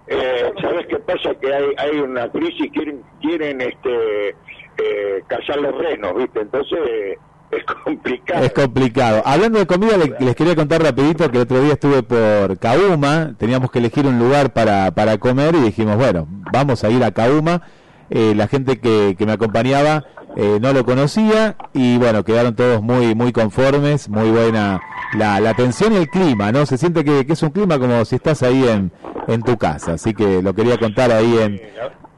Eh, 0.07 0.53
¿Sabes 0.61 0.87
qué 0.87 0.97
pasa? 0.99 1.35
Que 1.35 1.53
hay, 1.53 1.65
hay 1.77 1.99
una 1.99 2.29
crisis, 2.31 2.71
quieren, 2.71 3.03
quieren 3.21 3.61
este, 3.61 4.29
eh, 4.29 5.23
cazar 5.27 5.57
los 5.57 5.77
renos, 5.77 6.15
¿viste? 6.15 6.39
Entonces 6.41 7.17
es 7.51 7.63
complicado. 7.83 8.43
Es 8.43 8.53
complicado. 8.53 9.21
Hablando 9.25 9.59
de 9.59 9.65
comida, 9.67 9.97
le- 9.97 10.15
les 10.19 10.35
quería 10.35 10.55
contar 10.55 10.81
rapidito 10.83 11.29
que 11.31 11.37
el 11.37 11.43
otro 11.43 11.61
día 11.61 11.73
estuve 11.73 12.03
por 12.03 12.57
Cauma, 12.59 13.33
teníamos 13.37 13.71
que 13.71 13.79
elegir 13.79 14.05
un 14.05 14.19
lugar 14.19 14.51
para, 14.53 14.91
para 14.91 15.17
comer 15.17 15.55
y 15.55 15.61
dijimos, 15.61 15.95
bueno, 15.97 16.27
vamos 16.51 16.83
a 16.83 16.89
ir 16.89 17.03
a 17.03 17.11
Cauma. 17.11 17.61
Eh, 18.09 18.33
la 18.35 18.47
gente 18.47 18.79
que, 18.79 19.15
que 19.17 19.25
me 19.25 19.33
acompañaba 19.33 20.05
eh, 20.37 20.59
no 20.61 20.71
lo 20.71 20.85
conocía 20.85 21.57
y 21.73 21.97
bueno, 21.97 22.23
quedaron 22.23 22.55
todos 22.55 22.81
muy 22.81 23.15
muy 23.15 23.33
conformes, 23.33 24.07
muy 24.07 24.29
buena 24.29 24.79
la, 25.13 25.39
la 25.41 25.49
atención 25.49 25.91
y 25.93 25.97
el 25.97 26.09
clima, 26.09 26.51
¿no? 26.53 26.65
Se 26.65 26.77
siente 26.77 27.03
que, 27.03 27.25
que 27.25 27.33
es 27.33 27.43
un 27.43 27.49
clima 27.49 27.77
como 27.79 28.05
si 28.05 28.15
estás 28.15 28.43
ahí 28.43 28.65
en, 28.65 28.91
en 29.27 29.41
tu 29.41 29.57
casa, 29.57 29.93
así 29.93 30.13
que 30.13 30.41
lo 30.41 30.53
quería 30.53 30.77
contar 30.77 31.11
ahí 31.11 31.37
en, 31.37 31.55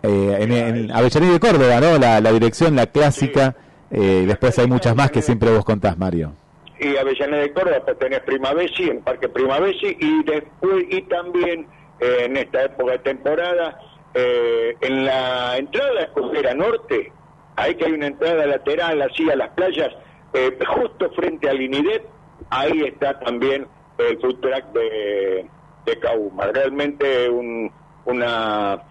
eh, 0.04 0.38
en, 0.42 0.52
en 0.52 0.92
Avellaneda 0.92 1.34
de 1.34 1.40
Córdoba, 1.40 1.80
¿no? 1.82 1.98
La, 1.98 2.22
la 2.22 2.32
dirección, 2.34 2.76
la 2.76 2.86
clásica, 2.86 3.56
eh, 3.92 4.26
después 4.28 4.58
hay 4.60 4.68
muchas 4.68 4.96
más 4.96 5.12
que 5.12 5.22
siempre 5.22 5.50
vos 5.52 5.66
contás, 5.66 5.98
Mario. 5.98 6.34
y 6.80 6.96
Avellaneda 6.96 7.42
de 7.42 7.52
Córdoba, 7.54 7.82
pues 7.84 8.00
tenés 8.00 8.20
Primavesi, 8.22 8.84
en 8.90 9.02
Parque 9.02 9.28
Primavesi, 9.28 9.98
y 10.00 10.24
después, 10.24 10.86
y 10.90 11.02
también 11.04 11.68
eh, 12.00 12.26
en 12.26 12.38
esta 12.38 12.64
época 12.64 12.94
de 12.94 13.00
temporada, 13.00 13.80
eh, 14.14 14.76
en 14.80 15.06
la 15.06 15.58
entrada 15.58 15.90
a 15.90 15.94
la 15.94 16.02
escotera 16.04 16.54
norte, 16.54 17.12
ahí 17.58 17.76
que 17.76 17.86
hay 17.86 17.92
una 17.92 18.08
entrada 18.08 18.46
lateral 18.46 19.02
así 19.02 19.30
a 19.30 19.36
las 19.36 19.50
playas, 19.50 19.90
eh, 20.34 20.58
justo 20.66 21.10
frente 21.12 21.50
al 21.50 21.62
INIDEP, 21.62 22.06
ahí 22.50 22.84
está 22.84 23.20
también 23.20 23.68
el 23.98 24.18
food 24.20 24.40
track 24.40 24.72
de, 24.72 25.46
de 25.86 26.00
Cauma. 26.00 26.48
Realmente 26.54 27.30
un, 27.30 27.70
una, 28.06 28.82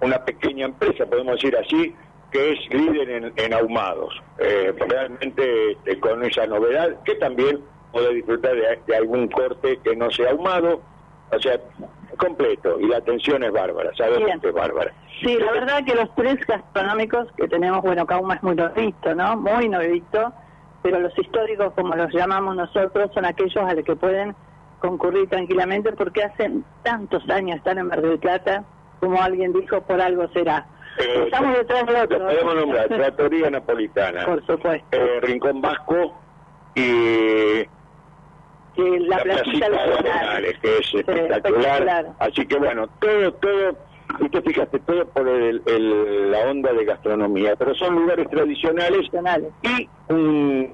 una 0.00 0.24
pequeña 0.24 0.66
empresa, 0.66 1.06
podemos 1.06 1.34
decir 1.34 1.56
así, 1.56 1.94
que 2.30 2.52
es 2.52 2.58
líder 2.70 3.32
en, 3.36 3.54
ahumados. 3.54 4.14
Eh, 4.38 4.74
realmente 4.88 5.72
este, 5.72 5.98
con 6.00 6.24
esa 6.24 6.46
novedad, 6.46 7.02
que 7.04 7.14
también 7.16 7.60
puede 7.92 8.14
disfrutar 8.14 8.54
de, 8.54 8.96
algún 8.96 9.28
corte 9.28 9.78
que 9.82 9.96
no 9.96 10.10
sea 10.10 10.30
ahumado, 10.30 10.80
o 11.32 11.38
sea, 11.40 11.58
completo, 12.18 12.78
y 12.80 12.86
la 12.86 12.98
atención 12.98 13.42
es 13.44 13.52
bárbara, 13.52 13.90
sabes 13.96 14.18
es 14.42 14.52
bárbara. 14.52 14.92
Sí, 15.22 15.36
la 15.36 15.52
verdad 15.52 15.84
que 15.84 15.94
los 15.94 16.14
tres 16.14 16.36
gastronómicos 16.46 17.30
que 17.36 17.48
tenemos, 17.48 17.82
bueno, 17.82 18.06
Cauma 18.06 18.34
es 18.34 18.42
muy 18.42 18.54
novito, 18.54 19.14
¿no? 19.14 19.36
Muy 19.36 19.68
novito, 19.68 20.32
pero 20.82 21.00
los 21.00 21.16
históricos, 21.18 21.72
como 21.74 21.94
los 21.96 22.12
llamamos 22.12 22.56
nosotros, 22.56 23.10
son 23.14 23.24
aquellos 23.24 23.56
a 23.56 23.74
los 23.74 23.84
que 23.84 23.96
pueden 23.96 24.34
concurrir 24.80 25.28
tranquilamente 25.28 25.92
porque 25.92 26.22
hacen 26.22 26.64
tantos 26.82 27.28
años 27.28 27.56
están 27.56 27.78
en 27.78 27.88
Mar 27.88 28.00
del 28.00 28.18
Plata, 28.18 28.64
como 29.00 29.20
alguien 29.20 29.52
dijo, 29.52 29.80
por 29.82 30.00
algo 30.00 30.28
será. 30.28 30.66
Eh, 30.98 31.22
Estamos 31.26 31.56
detrás 31.56 31.86
de 31.86 32.00
otro. 32.02 32.18
Podemos 32.18 32.54
nombrar 32.54 32.88
Trattoria 32.88 33.50
Napolitana. 33.50 34.24
Por 34.24 34.44
supuesto. 34.46 34.86
Eh, 34.92 35.20
Rincón 35.22 35.60
Vasco 35.60 36.14
y 36.74 37.66
la, 38.78 39.16
la 39.16 39.22
placita 39.22 39.68
de 39.70 40.54
que 40.62 40.78
es 40.78 40.94
espectacular. 40.94 42.06
Así 42.18 42.46
que 42.46 42.56
bueno, 42.58 42.88
todo, 43.00 43.32
todo, 43.34 43.76
usted 44.20 44.42
fíjate, 44.44 44.78
todo 44.80 45.06
por 45.06 45.28
el, 45.28 46.30
la 46.30 46.38
onda 46.50 46.72
de 46.72 46.84
gastronomía, 46.84 47.56
pero 47.56 47.74
son 47.74 47.96
lugares 47.96 48.28
tradicionales, 48.30 49.08
y 49.62 49.88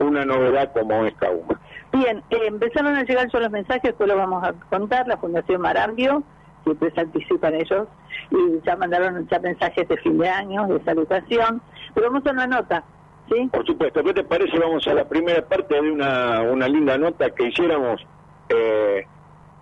una 0.03 0.25
novedad 0.25 0.73
como 0.73 1.05
es 1.07 1.15
Cauma. 1.15 1.61
Bien, 1.93 2.23
eh, 2.31 2.41
empezaron 2.47 2.97
a 2.97 3.05
llegar 3.05 3.29
ya 3.33 3.39
los 3.39 3.51
mensajes, 3.51 3.83
después 3.83 4.09
lo 4.09 4.17
vamos 4.17 4.43
a 4.43 4.53
contar, 4.69 5.07
la 5.07 5.17
Fundación 5.17 5.61
Marambio, 5.61 6.25
siempre 6.64 6.90
se 6.90 7.00
anticipan 7.00 7.55
ellos, 7.55 7.88
y 8.31 8.66
ya 8.66 8.77
mandaron 8.77 9.29
ya 9.29 9.38
mensajes 9.38 9.88
de 9.88 9.96
fin 9.98 10.18
de 10.18 10.29
año, 10.29 10.66
de 10.66 10.83
salutación, 10.85 11.62
pero 11.94 12.11
vamos 12.11 12.27
a 12.27 12.33
una 12.33 12.46
nota, 12.46 12.85
¿sí? 13.29 13.48
Por 13.53 13.66
supuesto, 13.66 14.03
¿qué 14.03 14.14
te 14.14 14.24
parece? 14.24 14.59
Vamos 14.59 14.87
a 14.88 14.94
la 14.94 15.09
primera 15.09 15.46
parte 15.46 15.74
de 15.74 15.92
una, 15.92 16.42
una 16.42 16.68
linda 16.68 16.98
nota 16.98 17.31
que 17.31 17.48
hiciéramos 17.48 18.05
eh, 18.48 19.07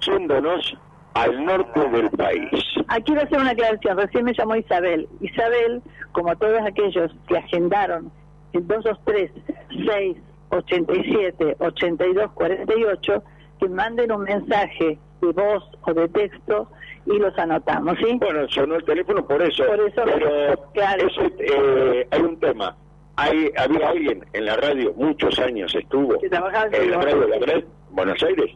yéndonos 0.01 0.77
al 1.15 1.45
norte 1.45 1.89
del 1.91 2.11
país. 2.11 2.51
Aquí 2.89 3.13
va 3.15 3.23
a 3.23 3.25
hacer 3.25 3.39
una 3.39 3.51
aclaración, 3.51 3.99
recién 3.99 4.25
me 4.25 4.33
llamó 4.35 4.57
Isabel. 4.57 5.09
Isabel, 5.21 5.83
como 6.13 6.35
todos 6.37 6.61
aquellos 6.63 7.15
que 7.29 7.37
agendaron 7.37 8.11
el 8.53 8.67
223 8.67 9.31
6 9.87 10.17
87 10.51 11.57
82 11.59 12.31
48, 12.33 13.23
que 13.61 13.69
manden 13.69 14.13
un 14.13 14.25
mensaje 14.25 14.99
de 15.21 15.33
voz 15.33 15.65
o 15.83 15.95
de 15.95 16.09
texto 16.09 16.69
y 17.07 17.19
los 17.19 17.37
anotamos, 17.39 17.97
¿sí? 17.99 18.17
Bueno, 18.21 18.49
sonó 18.49 18.77
el 18.77 18.85
teléfono 18.85 19.27
por 19.27 19.43
eso. 19.43 19.65
Por 19.67 19.81
eso, 19.81 20.03
pero 20.05 20.71
claro. 20.73 21.09
Eh, 21.39 22.07
hay 22.11 22.21
un 22.21 22.39
tema. 22.39 22.77
Hay, 23.17 23.51
había 23.57 23.89
alguien 23.89 24.25
en 24.33 24.47
la 24.47 24.57
radio, 24.57 24.95
muchos 24.97 25.39
años 25.39 25.75
estuvo, 25.75 26.17
en 26.23 26.31
la 26.31 26.41
radio 26.41 27.27
de 27.27 27.41
la 27.41 27.63
Buenos 27.91 28.23
Aires, 28.23 28.51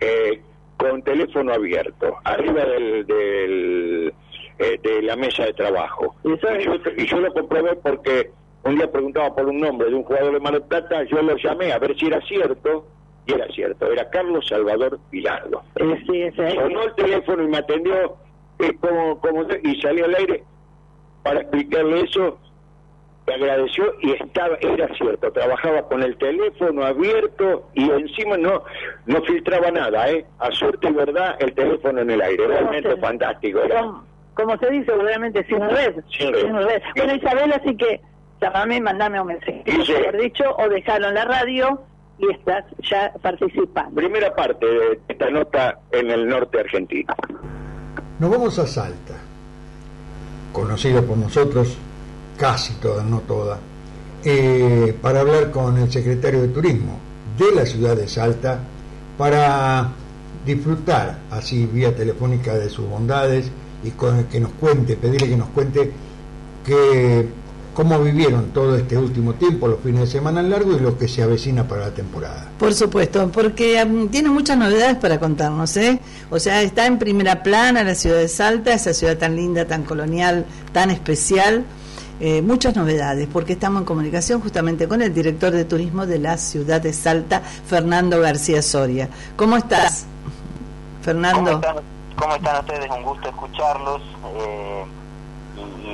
eh, 0.00 0.42
con 0.76 1.02
teléfono 1.02 1.54
abierto, 1.54 2.14
arriba 2.24 2.64
del, 2.66 3.06
del 3.06 4.14
eh, 4.58 4.78
de 4.82 5.02
la 5.02 5.16
mesa 5.16 5.44
de 5.44 5.52
trabajo. 5.54 6.14
¿Y, 6.22 6.28
yo, 6.28 6.74
y 6.96 7.06
yo 7.06 7.18
lo 7.18 7.32
comprobé 7.32 7.74
porque 7.76 8.30
un 8.64 8.76
día 8.76 8.90
preguntaba 8.90 9.34
por 9.34 9.46
un 9.46 9.58
nombre 9.58 9.88
de 9.88 9.94
un 9.96 10.04
jugador 10.04 10.34
de 10.34 10.40
Mar 10.40 10.62
Plata, 10.68 11.02
yo 11.04 11.22
lo 11.22 11.36
llamé 11.36 11.72
a 11.72 11.78
ver 11.78 11.96
si 11.98 12.06
era 12.06 12.20
cierto, 12.20 12.86
y 13.26 13.32
era 13.32 13.46
cierto, 13.48 13.90
era 13.90 14.08
Carlos 14.10 14.46
Salvador 14.46 14.98
Pilardo. 15.10 15.62
Sí, 16.06 16.30
Sonó 16.36 16.82
el 16.82 16.94
teléfono 16.94 17.42
y 17.42 17.48
me 17.48 17.58
atendió 17.58 18.16
eh, 18.58 18.76
como, 18.80 19.20
como, 19.20 19.46
y 19.62 19.80
salió 19.80 20.04
al 20.04 20.14
aire 20.14 20.44
para 21.22 21.40
explicarle 21.40 22.02
eso, 22.02 22.38
me 23.26 23.34
agradeció 23.34 23.94
y 24.02 24.12
estaba, 24.12 24.56
era 24.60 24.94
cierto, 24.94 25.32
trabajaba 25.32 25.88
con 25.88 26.02
el 26.02 26.16
teléfono 26.18 26.84
abierto 26.84 27.66
y 27.72 27.90
encima 27.90 28.36
no, 28.36 28.62
no 29.06 29.22
filtraba 29.22 29.70
nada, 29.70 30.10
¿eh? 30.10 30.26
A 30.38 30.50
suerte 30.52 30.88
y 30.88 30.92
verdad, 30.92 31.36
el 31.40 31.54
teléfono 31.54 32.02
en 32.02 32.10
el 32.10 32.20
aire, 32.20 32.46
realmente 32.46 32.94
fantástico. 32.98 33.60
Como, 34.34 34.58
se 34.58 34.70
dice, 34.70 34.92
realmente 34.94 35.44
sin 35.46 35.60
red. 35.60 35.94
Sin 36.10 36.32
red. 36.32 36.82
Bueno, 36.96 37.14
Isabel, 37.14 37.52
así 37.52 37.74
que 37.76 38.00
llamame, 38.42 38.80
mandame 38.80 39.20
un 39.20 39.28
mensaje, 39.28 39.62
por 40.04 40.20
dicho, 40.20 40.56
o 40.58 40.68
dejalo 40.68 41.08
en 41.08 41.14
la 41.14 41.24
radio 41.24 41.80
y 42.18 42.30
estás 42.30 42.64
ya 42.90 43.12
participando. 43.20 43.94
Primera 43.94 44.34
parte 44.34 44.66
de 44.66 45.00
esta 45.08 45.30
nota 45.30 45.78
en 45.90 46.10
el 46.10 46.28
norte 46.28 46.60
argentino. 46.60 47.14
Nos 48.18 48.30
vamos 48.30 48.58
a 48.58 48.66
Salta, 48.66 49.14
conocido 50.52 51.04
por 51.04 51.16
nosotros, 51.16 51.76
casi 52.38 52.74
toda, 52.74 53.02
no 53.02 53.20
toda, 53.20 53.58
eh, 54.24 54.96
para 55.02 55.20
hablar 55.20 55.50
con 55.50 55.76
el 55.78 55.90
secretario 55.90 56.42
de 56.42 56.48
Turismo 56.48 56.98
de 57.38 57.54
la 57.54 57.66
ciudad 57.66 57.96
de 57.96 58.08
Salta 58.08 58.60
para 59.18 59.90
disfrutar 60.46 61.18
así 61.30 61.66
vía 61.66 61.94
telefónica 61.94 62.54
de 62.54 62.68
sus 62.68 62.88
bondades 62.88 63.50
y 63.82 63.90
con, 63.90 64.24
que 64.24 64.40
nos 64.40 64.52
cuente, 64.52 64.96
pedirle 64.96 65.28
que 65.28 65.36
nos 65.36 65.48
cuente 65.48 65.92
que 66.64 67.28
cómo 67.74 67.98
vivieron 67.98 68.50
todo 68.50 68.76
este 68.76 68.96
último 68.96 69.34
tiempo, 69.34 69.66
los 69.66 69.80
fines 69.80 70.00
de 70.02 70.06
semana 70.06 70.42
largos 70.42 70.76
y 70.76 70.80
lo 70.80 70.96
que 70.96 71.08
se 71.08 71.22
avecina 71.22 71.66
para 71.66 71.82
la 71.88 71.90
temporada. 71.90 72.48
Por 72.58 72.72
supuesto, 72.72 73.28
porque 73.32 73.82
um, 73.82 74.08
tiene 74.08 74.30
muchas 74.30 74.56
novedades 74.56 74.96
para 74.96 75.18
contarnos, 75.18 75.76
¿eh? 75.76 76.00
O 76.30 76.38
sea, 76.38 76.62
está 76.62 76.86
en 76.86 76.98
primera 76.98 77.42
plana 77.42 77.82
la 77.82 77.94
ciudad 77.94 78.18
de 78.18 78.28
Salta, 78.28 78.72
esa 78.72 78.94
ciudad 78.94 79.18
tan 79.18 79.36
linda, 79.36 79.66
tan 79.66 79.82
colonial, 79.82 80.46
tan 80.72 80.90
especial. 80.90 81.64
Eh, 82.20 82.42
muchas 82.42 82.76
novedades, 82.76 83.28
porque 83.30 83.54
estamos 83.54 83.80
en 83.80 83.86
comunicación 83.86 84.40
justamente 84.40 84.86
con 84.86 85.02
el 85.02 85.12
director 85.12 85.50
de 85.50 85.64
turismo 85.64 86.06
de 86.06 86.20
la 86.20 86.38
ciudad 86.38 86.80
de 86.80 86.92
Salta, 86.92 87.40
Fernando 87.40 88.20
García 88.20 88.62
Soria. 88.62 89.08
¿Cómo 89.36 89.56
estás, 89.56 90.06
Fernando? 91.02 91.60
¿Cómo 92.16 92.36
están, 92.36 92.60
ustedes? 92.60 92.88
Un 92.96 93.02
gusto 93.02 93.28
escucharlos. 93.28 94.00
Eh 94.38 94.84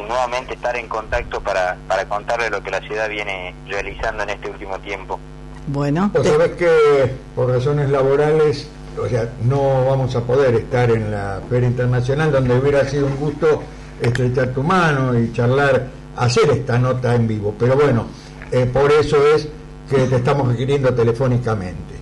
y, 0.00 0.08
nuevamente 0.08 0.54
estar 0.54 0.76
en 0.76 0.88
contacto 0.88 1.40
para, 1.40 1.76
para 1.88 2.04
contarle 2.06 2.50
lo 2.50 2.62
que 2.62 2.70
la 2.70 2.80
ciudad 2.80 3.08
viene 3.08 3.54
realizando 3.68 4.22
en 4.22 4.30
este 4.30 4.50
último 4.50 4.78
tiempo. 4.80 5.18
Bueno. 5.66 6.10
Pues 6.12 6.26
sabes 6.26 6.52
que 6.52 7.14
por 7.34 7.48
razones 7.48 7.90
laborales, 7.90 8.68
o 9.00 9.08
sea, 9.08 9.28
no 9.42 9.86
vamos 9.86 10.14
a 10.16 10.22
poder 10.22 10.54
estar 10.54 10.90
en 10.90 11.10
la 11.10 11.40
Feria 11.48 11.68
Internacional, 11.68 12.32
donde 12.32 12.58
hubiera 12.58 12.84
sido 12.88 13.06
un 13.06 13.16
gusto 13.16 13.62
estrechar 14.00 14.48
tu 14.48 14.62
mano 14.62 15.18
y 15.18 15.32
charlar, 15.32 15.88
hacer 16.16 16.50
esta 16.50 16.78
nota 16.78 17.14
en 17.14 17.28
vivo. 17.28 17.54
Pero 17.58 17.76
bueno, 17.76 18.06
eh, 18.50 18.66
por 18.66 18.90
eso 18.92 19.16
es 19.34 19.48
que 19.88 20.06
te 20.06 20.16
estamos 20.16 20.48
requiriendo 20.48 20.94
telefónicamente. 20.94 21.94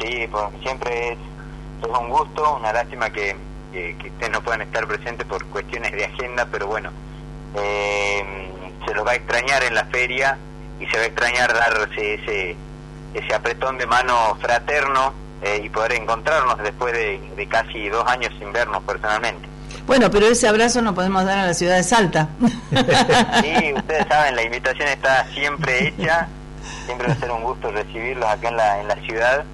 Sí, 0.00 0.26
pues 0.30 0.44
siempre 0.62 1.12
es, 1.12 1.18
es 1.82 1.98
un 1.98 2.08
gusto, 2.08 2.56
una 2.56 2.72
lástima 2.72 3.10
que 3.10 3.36
que, 3.72 3.96
ustedes 4.10 4.32
no 4.32 4.42
puedan 4.42 4.62
estar 4.62 4.86
presentes 4.86 5.26
por 5.26 5.44
cuestiones 5.46 5.92
de 5.92 6.04
agenda, 6.04 6.46
pero 6.50 6.66
bueno, 6.66 6.90
eh, 7.56 8.50
se 8.86 8.94
los 8.94 9.06
va 9.06 9.12
a 9.12 9.14
extrañar 9.14 9.62
en 9.64 9.74
la 9.74 9.84
feria 9.86 10.38
y 10.78 10.86
se 10.86 10.96
va 10.96 11.02
a 11.04 11.06
extrañar 11.06 11.52
darse 11.52 12.14
ese, 12.14 12.56
ese 13.14 13.34
apretón 13.34 13.78
de 13.78 13.86
mano 13.86 14.36
fraterno 14.40 15.12
eh, 15.42 15.62
y 15.64 15.68
poder 15.68 15.92
encontrarnos 15.92 16.58
después 16.58 16.92
de, 16.92 17.46
casi 17.48 17.88
dos 17.88 18.06
años 18.06 18.32
sin 18.38 18.52
vernos 18.52 18.82
personalmente. 18.84 19.48
Bueno, 19.86 20.10
pero 20.10 20.26
ese 20.26 20.46
abrazo 20.46 20.82
no 20.82 20.94
podemos 20.94 21.24
dar 21.24 21.38
a 21.38 21.46
la 21.46 21.54
ciudad 21.54 21.76
de 21.76 21.82
Salta. 21.82 22.28
Sí, 22.70 23.72
ustedes 23.74 24.06
saben, 24.08 24.36
la 24.36 24.42
invitación 24.42 24.88
está 24.88 25.26
siempre 25.32 25.88
hecha, 25.88 26.28
siempre 26.86 27.08
va 27.08 27.14
a 27.14 27.16
ser 27.16 27.30
un 27.30 27.42
gusto 27.42 27.70
recibirlos 27.72 28.28
acá 28.28 28.48
en 28.48 28.56
la, 28.56 28.80
en 28.80 28.88
la 28.88 28.94
ciudad 28.96 29.44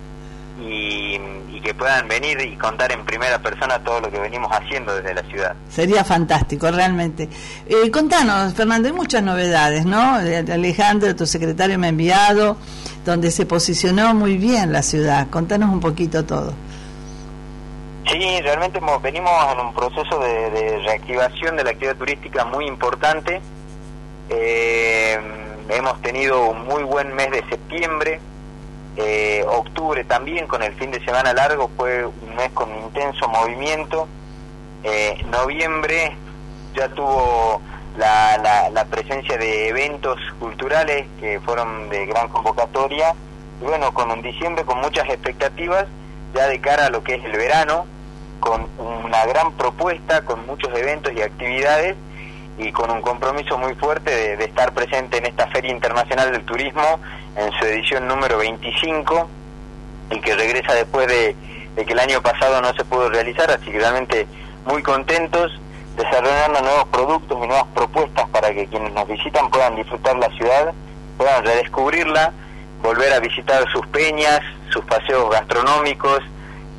y, 0.61 1.19
que 1.62 1.75
puedan 1.75 2.07
venir 2.07 2.40
y 2.40 2.57
contar 2.57 2.92
en 2.92 3.05
primera 3.05 3.40
persona 3.42 3.83
todo 3.83 4.01
lo 4.01 4.09
que 4.09 4.21
venimos 4.21 4.49
haciendo 4.53 4.95
desde 4.95 5.14
la 5.14 5.23
ciudad. 5.23 5.57
Sería 5.69 6.05
fantástico, 6.05 6.71
realmente. 6.71 7.29
Eh, 7.66 7.90
contanos, 7.90 8.55
Fernando, 8.55 8.87
hay 8.87 8.95
muchas 8.95 9.21
novedades, 9.25 9.85
¿no? 9.85 10.14
Alejandro, 10.14 11.16
tu 11.16 11.27
secretario 11.27 11.77
me 11.77 11.88
ha 11.88 11.90
enviado, 11.90 12.57
donde 13.05 13.33
se 13.33 13.47
posicionó 13.47 14.14
muy 14.14 14.37
bien 14.37 14.73
la 14.73 14.83
ciudad. 14.83 15.29
Contanos 15.29 15.71
un 15.71 15.81
poquito 15.81 16.25
todo. 16.25 16.55
Sí, 18.09 18.40
realmente 18.42 18.79
venimos 19.03 19.33
en 19.53 19.59
un 19.66 19.75
proceso 19.75 20.21
de, 20.21 20.79
reactivación 20.85 21.57
de 21.57 21.64
la 21.64 21.71
actividad 21.71 21.97
turística 21.97 22.45
muy 22.45 22.66
importante. 22.66 23.40
Eh, 24.29 25.19
hemos 25.69 26.01
tenido 26.03 26.51
un 26.51 26.64
muy 26.66 26.85
buen 26.85 27.12
mes 27.16 27.33
de 27.33 27.45
septiembre, 27.49 28.21
Eh, 28.97 29.45
octubre 29.47 30.05
también, 30.05 30.47
con 30.47 30.63
el 30.63 30.75
fin 30.75 30.91
de 30.91 31.05
semana 31.05 31.33
largo, 31.35 31.71
fue 31.77 32.07
un 32.07 32.35
mes 32.35 32.51
con 32.53 32.75
intenso 32.75 33.29
movimiento. 33.29 34.09
Eh, 34.85 35.23
noviembre 35.27 36.17
ya 36.75 36.89
tuvo 36.89 37.61
la, 37.99 38.39
la, 38.39 38.71
la 38.71 38.85
presencia 38.87 39.37
de 39.37 39.69
eventos 39.69 40.19
culturales 40.39 41.07
que 41.21 41.41
fueron 41.41 41.89
de 41.91 42.07
gran 42.07 42.29
convocatoria. 42.29 43.15
Y 43.61 43.65
bueno, 43.65 43.93
con 43.93 44.11
un 44.11 44.23
diciembre 44.23 44.65
con 44.65 44.81
muchas 44.81 45.09
expectativas 45.09 45.87
ya 46.35 46.49
de 46.49 46.61
cara 46.61 46.87
a 46.87 46.91
lo 46.91 47.03
que 47.03 47.15
es 47.15 47.25
el 47.25 47.33
verano, 47.33 47.87
con 48.41 48.69
una 48.79 49.25
gran 49.27 49.53
propuesta, 49.53 50.23
con 50.23 50.47
muchos 50.47 50.73
eventos 50.77 51.13
y 51.15 51.23
actividades 51.23 51.97
y 52.59 52.73
con 52.73 52.90
un 52.90 53.03
compromiso 53.03 53.59
muy 53.59 53.75
fuerte 53.75 54.37
de, 54.37 54.45
estar 54.45 54.73
presente 54.73 55.19
en 55.19 55.27
esta 55.27 55.47
Feria 55.49 55.71
Internacional 55.71 56.33
del 56.33 56.45
Turismo 56.45 57.01
en 57.37 57.53
su 57.53 57.64
edición 57.66 58.07
número 58.09 58.38
25 58.38 59.29
y 60.11 60.21
que 60.21 60.35
regresa 60.35 60.75
después 60.75 61.07
de, 61.07 61.37
de 61.75 61.85
que 61.85 61.92
el 61.92 61.99
año 61.99 62.23
pasado 62.23 62.61
no 62.61 62.73
se 62.75 62.85
pudo 62.85 63.11
realizar, 63.11 63.51
así 63.51 63.71
que 63.71 63.79
realmente 63.79 64.27
muy 64.64 64.83
contentos 64.83 65.53
desarrollando 65.97 66.61
nuevos 66.61 66.88
productos 66.88 67.38
y 67.42 67.47
nuevas 67.47 67.66
propuestas 67.75 68.29
para 68.31 68.53
que 68.53 68.66
quienes 68.66 68.92
nos 68.92 69.09
visitan 69.09 69.51
puedan 69.51 69.77
disfrutar 69.77 70.16
la 70.16 70.29
ciudad, 70.31 70.73
puedan 71.16 71.45
redescubrirla, 71.45 72.33
volver 72.83 73.12
a 73.12 73.21
visitar 73.21 73.64
sus 73.73 73.87
peñas, 73.88 74.40
sus 74.71 74.85
paseos 74.85 75.31
gastronómicos, 75.31 76.21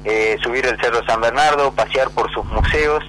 eh, 0.06 0.38
subir 0.42 0.66
el 0.66 0.80
Cerro 0.80 1.04
San 1.06 1.20
Bernardo, 1.20 1.72
pasear 1.72 2.10
por 2.12 2.32
sus 2.32 2.46
museos, 2.46 3.04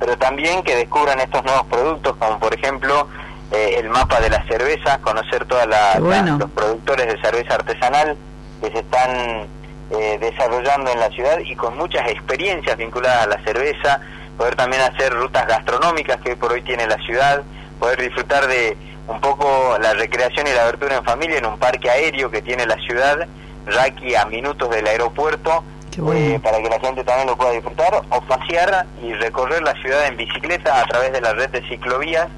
pero 0.00 0.16
también 0.16 0.62
que 0.62 0.74
descubran 0.74 1.20
estos 1.20 1.44
nuevos 1.44 1.66
productos, 1.66 2.16
como 2.16 2.40
por 2.40 2.54
ejemplo 2.54 3.06
eh, 3.52 3.76
el 3.78 3.90
mapa 3.90 4.18
de 4.18 4.30
la 4.30 4.42
cerveza, 4.46 4.98
conocer 4.98 5.44
todos 5.44 5.66
los 5.66 6.50
productores 6.50 7.06
de 7.06 7.20
cerveza 7.20 7.54
artesanal 7.54 8.16
que 8.62 8.70
se 8.70 8.78
están 8.78 9.46
eh, 9.90 10.18
desarrollando 10.18 10.90
en 10.90 11.00
la 11.00 11.10
ciudad 11.10 11.38
y 11.40 11.54
con 11.54 11.76
muchas 11.76 12.08
experiencias 12.08 12.76
vinculadas 12.78 13.24
a 13.24 13.26
la 13.26 13.44
cerveza, 13.44 14.00
poder 14.38 14.56
también 14.56 14.82
hacer 14.82 15.12
rutas 15.12 15.46
gastronómicas 15.46 16.18
que 16.22 16.30
hoy 16.30 16.36
por 16.36 16.52
hoy 16.52 16.62
tiene 16.62 16.86
la 16.86 16.96
ciudad, 16.98 17.42
poder 17.78 18.00
disfrutar 18.00 18.46
de 18.46 18.76
un 19.06 19.20
poco 19.20 19.76
la 19.80 19.92
recreación 19.92 20.46
y 20.46 20.52
la 20.52 20.62
abertura 20.62 20.96
en 20.96 21.04
familia 21.04 21.38
en 21.38 21.46
un 21.46 21.58
parque 21.58 21.90
aéreo 21.90 22.30
que 22.30 22.40
tiene 22.40 22.64
la 22.64 22.76
ciudad, 22.76 23.26
Raki 23.66 24.14
a 24.14 24.24
minutos 24.24 24.70
del 24.70 24.86
aeropuerto, 24.86 25.62
eh, 25.96 26.40
para 26.42 26.62
que 26.62 26.68
la 26.68 26.78
gente 26.80 27.04
también 27.04 27.28
lo 27.28 27.36
pueda 27.36 27.52
disfrutar, 27.52 28.02
o 28.08 28.20
pasear 28.22 28.86
y 29.02 29.12
recorrer 29.14 29.62
la 29.62 29.74
ciudad 29.74 30.06
en 30.06 30.16
bicicleta 30.16 30.80
a 30.80 30.86
través 30.86 31.12
de 31.12 31.20
la 31.20 31.32
red 31.32 31.50
de 31.50 31.66
ciclovías 31.68 32.28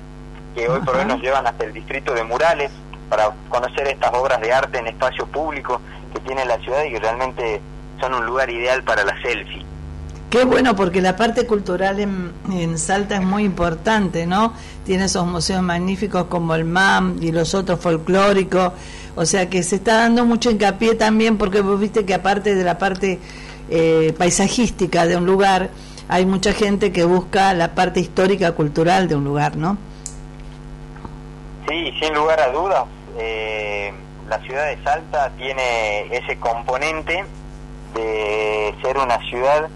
que 0.54 0.68
hoy 0.68 0.80
por 0.80 0.96
hoy 0.96 1.04
nos 1.04 1.20
llevan 1.20 1.46
hasta 1.46 1.64
el 1.64 1.72
distrito 1.72 2.14
de 2.14 2.24
Murales 2.24 2.70
para 3.08 3.30
conocer 3.48 3.88
estas 3.88 4.12
obras 4.14 4.40
de 4.40 4.52
arte 4.52 4.78
en 4.78 4.86
espacio 4.86 5.26
público 5.26 5.80
que 6.12 6.20
tiene 6.20 6.44
la 6.44 6.58
ciudad 6.58 6.84
y 6.84 6.92
que 6.92 7.00
realmente 7.00 7.60
son 8.00 8.14
un 8.14 8.26
lugar 8.26 8.50
ideal 8.50 8.82
para 8.82 9.04
la 9.04 9.20
selfie. 9.22 9.64
Qué 10.32 10.46
bueno, 10.46 10.74
porque 10.74 11.02
la 11.02 11.14
parte 11.14 11.46
cultural 11.46 12.00
en, 12.00 12.78
Salta 12.78 13.16
es 13.16 13.22
muy 13.22 13.44
importante, 13.44 14.26
¿no? 14.26 14.54
Tiene 14.82 15.04
esos 15.04 15.26
museos 15.26 15.60
magníficos 15.60 16.24
como 16.24 16.54
el 16.54 16.64
MAM 16.64 17.18
y 17.20 17.32
los 17.32 17.54
otros 17.54 17.78
folclóricos, 17.80 18.72
o 19.14 19.26
sea 19.26 19.50
que 19.50 19.62
se 19.62 19.76
está 19.76 19.96
dando 19.96 20.24
mucho 20.24 20.50
hincapié 20.50 20.94
también, 20.94 21.36
porque 21.36 21.60
vos 21.60 21.78
viste 21.78 22.06
que 22.06 22.14
aparte 22.14 22.54
de 22.54 22.64
la 22.64 22.78
parte 22.78 23.18
eh, 23.68 24.14
paisajística 24.16 25.04
de 25.04 25.18
un 25.18 25.26
lugar, 25.26 25.68
hay 26.08 26.24
mucha 26.24 26.54
gente 26.54 26.92
que 26.92 27.04
busca 27.04 27.52
la 27.52 27.74
parte 27.74 28.00
histórica, 28.00 28.52
cultural 28.52 29.08
de 29.08 29.16
un 29.16 29.24
lugar, 29.24 29.58
¿no? 29.58 29.76
Sí, 31.68 31.92
sin 32.00 32.14
lugar 32.14 32.40
a 32.40 32.50
dudas. 32.50 32.84
Eh, 33.18 33.92
la 34.30 34.38
ciudad 34.38 34.64
de 34.68 34.82
Salta 34.82 35.30
tiene 35.36 36.06
ese 36.10 36.38
componente 36.38 37.22
de 37.94 38.74
ser 38.82 38.96
una 38.96 39.18
ciudad 39.28 39.68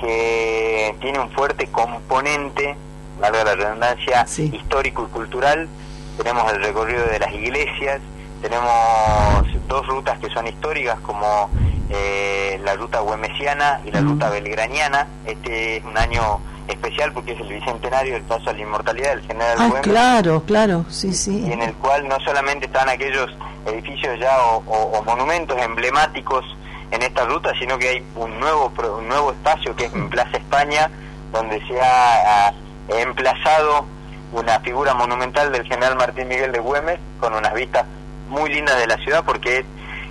que 0.00 0.96
tiene 1.00 1.18
un 1.18 1.30
fuerte 1.30 1.66
componente, 1.66 2.74
valga 3.20 3.44
la 3.44 3.54
redundancia, 3.54 4.26
histórico 4.36 5.06
y 5.08 5.12
cultural. 5.12 5.68
Tenemos 6.16 6.52
el 6.52 6.62
recorrido 6.62 7.06
de 7.06 7.18
las 7.18 7.32
iglesias, 7.32 8.00
tenemos 8.42 9.46
dos 9.68 9.86
rutas 9.86 10.18
que 10.18 10.28
son 10.30 10.46
históricas 10.46 10.98
como 11.00 11.50
eh, 11.90 12.60
la 12.64 12.74
ruta 12.74 13.00
güemesiana 13.00 13.80
y 13.84 13.90
la 13.90 14.00
ruta 14.00 14.30
belgraniana. 14.30 15.06
Este 15.26 15.76
es 15.76 15.84
un 15.84 15.96
año 15.96 16.40
especial 16.68 17.12
porque 17.12 17.32
es 17.32 17.40
el 17.40 17.48
bicentenario 17.48 18.14
del 18.14 18.22
paso 18.22 18.50
a 18.50 18.52
la 18.52 18.60
inmortalidad 18.60 19.10
del 19.10 19.22
general 19.22 19.56
ah, 19.58 19.80
Claro, 19.82 20.42
claro, 20.44 20.84
sí, 20.88 21.12
sí. 21.12 21.44
Y 21.46 21.52
en 21.52 21.62
el 21.62 21.74
cual 21.74 22.06
no 22.06 22.18
solamente 22.20 22.66
están 22.66 22.88
aquellos 22.88 23.30
edificios 23.66 24.18
ya 24.20 24.38
o, 24.42 24.58
o 24.66 25.02
monumentos 25.02 25.60
emblemáticos 25.60 26.44
en 26.90 27.02
esta 27.02 27.24
ruta, 27.24 27.52
sino 27.58 27.78
que 27.78 27.88
hay 27.88 28.04
un 28.16 28.38
nuevo 28.40 28.72
un 28.96 29.08
nuevo 29.08 29.32
espacio 29.32 29.74
que 29.76 29.84
es 29.86 29.94
en 29.94 30.08
Plaza 30.08 30.36
España, 30.36 30.90
donde 31.32 31.64
se 31.66 31.80
ha, 31.80 32.52
emplazado 32.88 33.86
una 34.32 34.58
figura 34.60 34.94
monumental 34.94 35.52
del 35.52 35.62
general 35.64 35.94
Martín 35.96 36.26
Miguel 36.26 36.50
de 36.50 36.58
Güemes, 36.58 36.98
con 37.20 37.34
unas 37.34 37.54
vistas 37.54 37.84
muy 38.28 38.50
lindas 38.50 38.78
de 38.78 38.88
la 38.88 38.96
ciudad, 38.96 39.24
porque 39.24 39.64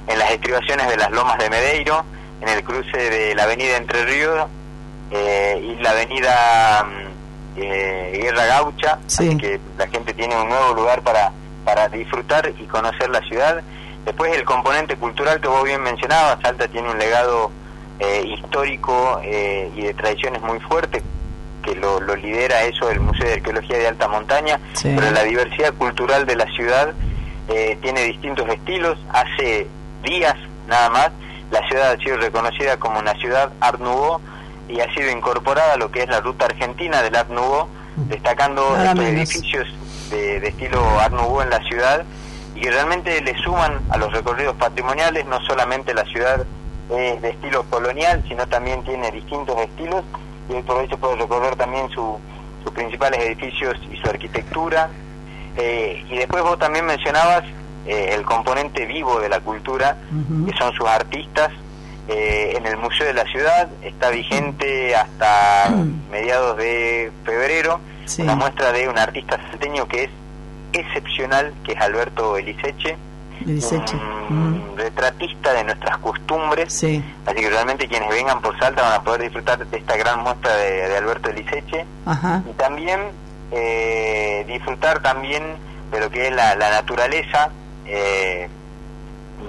en 0.08 0.18
las 0.18 0.32
estribaciones 0.32 0.88
de 0.88 0.96
las 0.96 1.12
Lomas 1.12 1.38
de 1.40 1.50
Medeiro, 1.50 2.06
en 2.40 2.48
el 2.48 2.64
cruce 2.64 2.98
de 2.98 3.36
la 3.36 3.44
avenida 3.44 3.76
Entre 3.76 4.06
Ríos 4.06 4.48
eh, 5.12 5.62
y 5.62 5.82
la 5.82 5.92
avenida 5.92 6.86
mm, 6.86 7.60
eh, 7.62 8.20
Guerra 8.22 8.46
Gaucha, 8.46 9.00
así 9.06 9.38
que 9.38 9.60
la 9.78 9.88
gente 9.88 10.14
tiene 10.14 10.42
un 10.42 10.48
nuevo 10.48 10.74
lugar 10.74 11.02
para, 11.02 11.34
para 11.66 11.90
disfrutar 11.90 12.50
y 12.58 12.64
conocer 12.64 13.10
la 13.10 13.20
ciudad 13.24 13.62
Después 14.10 14.36
el 14.36 14.44
componente 14.44 14.96
cultural 14.96 15.40
que 15.40 15.48
vos 15.48 15.64
bien 15.64 15.84
mencionabas, 15.84 16.42
Salta 16.42 16.68
tiene 16.68 16.90
un 16.90 16.98
legado 16.98 17.52
eh, 18.00 18.24
histórico 18.26 19.22
eh, 19.24 19.72
y 19.76 19.84
de 19.84 19.94
tradiciones 19.94 20.42
muy 20.42 20.60
fuerte, 20.62 21.04
que 21.62 21.76
lo, 21.76 22.00
lidera 22.16 22.64
eso 22.64 22.90
el 22.90 23.02
Museo 23.02 23.28
de 23.28 23.34
Arqueología 23.34 23.78
de 23.78 23.88
Alta 23.88 24.08
Montaña, 24.08 24.60
pero 24.82 25.12
la 25.12 25.22
diversidad 25.22 25.76
cultural 25.76 26.26
de 26.26 26.36
la 26.38 26.48
ciudad 26.48 26.92
eh, 27.50 27.78
tiene 27.84 28.02
distintos 28.06 28.50
estilos. 28.50 28.98
Hace 29.10 29.68
días 30.02 30.36
nada 30.68 30.90
más 30.90 31.12
la 31.52 31.68
ciudad 31.68 31.92
ha 31.92 31.98
sido 31.98 32.18
reconocida 32.18 32.78
como 32.78 32.98
una 32.98 33.14
ciudad 33.14 33.52
Art 33.60 33.80
Nouveau 33.80 34.22
y 34.68 34.80
ha 34.80 34.92
sido 34.96 35.12
incorporada 35.12 35.74
a 35.74 35.78
lo 35.78 35.92
que 35.92 36.02
es 36.02 36.10
la 36.10 36.20
ruta 36.20 36.46
argentina 36.46 37.04
del 37.04 37.16
Art 37.16 37.30
Nouveau, 37.30 37.68
destacando 37.96 38.76
estos 38.76 39.06
edificios 39.06 39.68
de, 40.10 40.40
de 40.40 40.48
estilo 40.48 41.00
Art 41.00 41.14
Nouveau 41.14 41.44
en 41.44 41.52
la 41.52 41.60
ciudad 41.60 42.04
y 42.60 42.62
que 42.62 42.72
realmente 42.72 43.22
le 43.22 43.38
suman 43.42 43.80
a 43.90 43.98
los 43.98 44.12
recorridos 44.12 44.56
patrimoniales, 44.56 45.26
no 45.26 45.40
solamente 45.46 45.94
la 45.94 46.04
ciudad 46.04 46.46
es 46.90 47.22
de 47.22 47.30
estilo 47.30 47.64
colonial, 47.70 48.24
sino 48.28 48.48
también 48.48 48.84
tiene 48.84 49.12
distintos 49.12 49.58
estilos 49.62 50.04
y 50.50 50.62
por 50.64 50.84
eso 50.84 50.98
puede 50.98 51.16
recorrer 51.16 51.56
también 51.56 51.90
sus 51.90 52.20
principales 52.74 53.22
edificios 53.22 53.78
y 53.92 53.98
su 53.98 54.10
arquitectura. 54.10 54.90
Eh, 55.58 56.06
y 56.10 56.18
después 56.18 56.44
vos 56.44 56.60
también 56.60 56.86
mencionabas 56.86 57.44
eh, 57.88 58.12
el 58.14 58.24
componente 58.24 58.86
vivo 58.86 59.20
de 59.20 59.30
la 59.30 59.40
cultura, 59.40 59.98
que 60.46 60.58
son 60.58 60.74
sus 60.74 60.88
artistas. 60.88 61.52
Eh, 62.08 62.56
en 62.58 62.66
el 62.66 62.78
Museo 62.78 63.06
de 63.06 63.14
la 63.14 63.24
Ciudad 63.26 63.70
está 63.84 64.10
vigente 64.10 64.96
hasta 64.96 65.72
mediados 66.12 66.58
de 66.58 67.12
febrero 67.24 67.80
una 68.18 68.36
muestra 68.36 68.72
de 68.72 68.90
un 68.90 68.98
artista 68.98 69.38
salteño 69.52 69.88
que 69.88 70.06
es 70.06 70.10
excepcional 70.74 71.54
que 71.64 71.74
es 71.74 71.82
Alberto 71.82 72.38
Eliseche, 72.38 72.98
un 74.30 74.74
retratista 74.76 75.54
de 75.54 75.64
nuestras 75.64 75.98
costumbres, 76.00 76.74
así 76.74 77.04
que 77.36 77.50
realmente 77.50 77.88
quienes 77.88 78.10
vengan 78.10 78.42
por 78.42 78.58
Salta 78.60 78.82
van 78.82 78.94
a 78.94 79.04
poder 79.04 79.22
disfrutar 79.22 79.66
de 79.66 79.78
esta 79.78 79.96
gran 79.98 80.22
muestra 80.22 80.56
de, 80.56 80.98
Alberto 80.98 81.30
Eliseche. 81.30 81.86
Y 82.50 82.54
también 82.54 83.00
eh, 83.52 84.46
disfrutar 84.48 85.02
también 85.02 85.44
de 85.92 86.00
lo 86.00 86.10
que 86.10 86.28
es 86.28 86.34
la, 86.34 86.56
naturaleza. 86.56 87.50
Eh, 87.86 88.48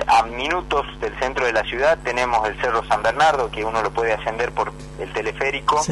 a 0.07 0.23
minutos 0.23 0.87
del 1.01 1.19
centro 1.19 1.45
de 1.45 1.53
la 1.53 1.65
ciudad 1.65 1.99
tenemos 2.05 2.49
el 2.49 2.57
Cerro 2.61 2.85
San 2.87 3.03
Bernardo, 3.03 3.51
que 3.51 3.65
uno 3.65 3.83
lo 3.83 3.91
puede 3.91 4.13
ascender 4.13 4.53
por 4.53 4.73
el 5.01 5.13
teleférico. 5.13 5.83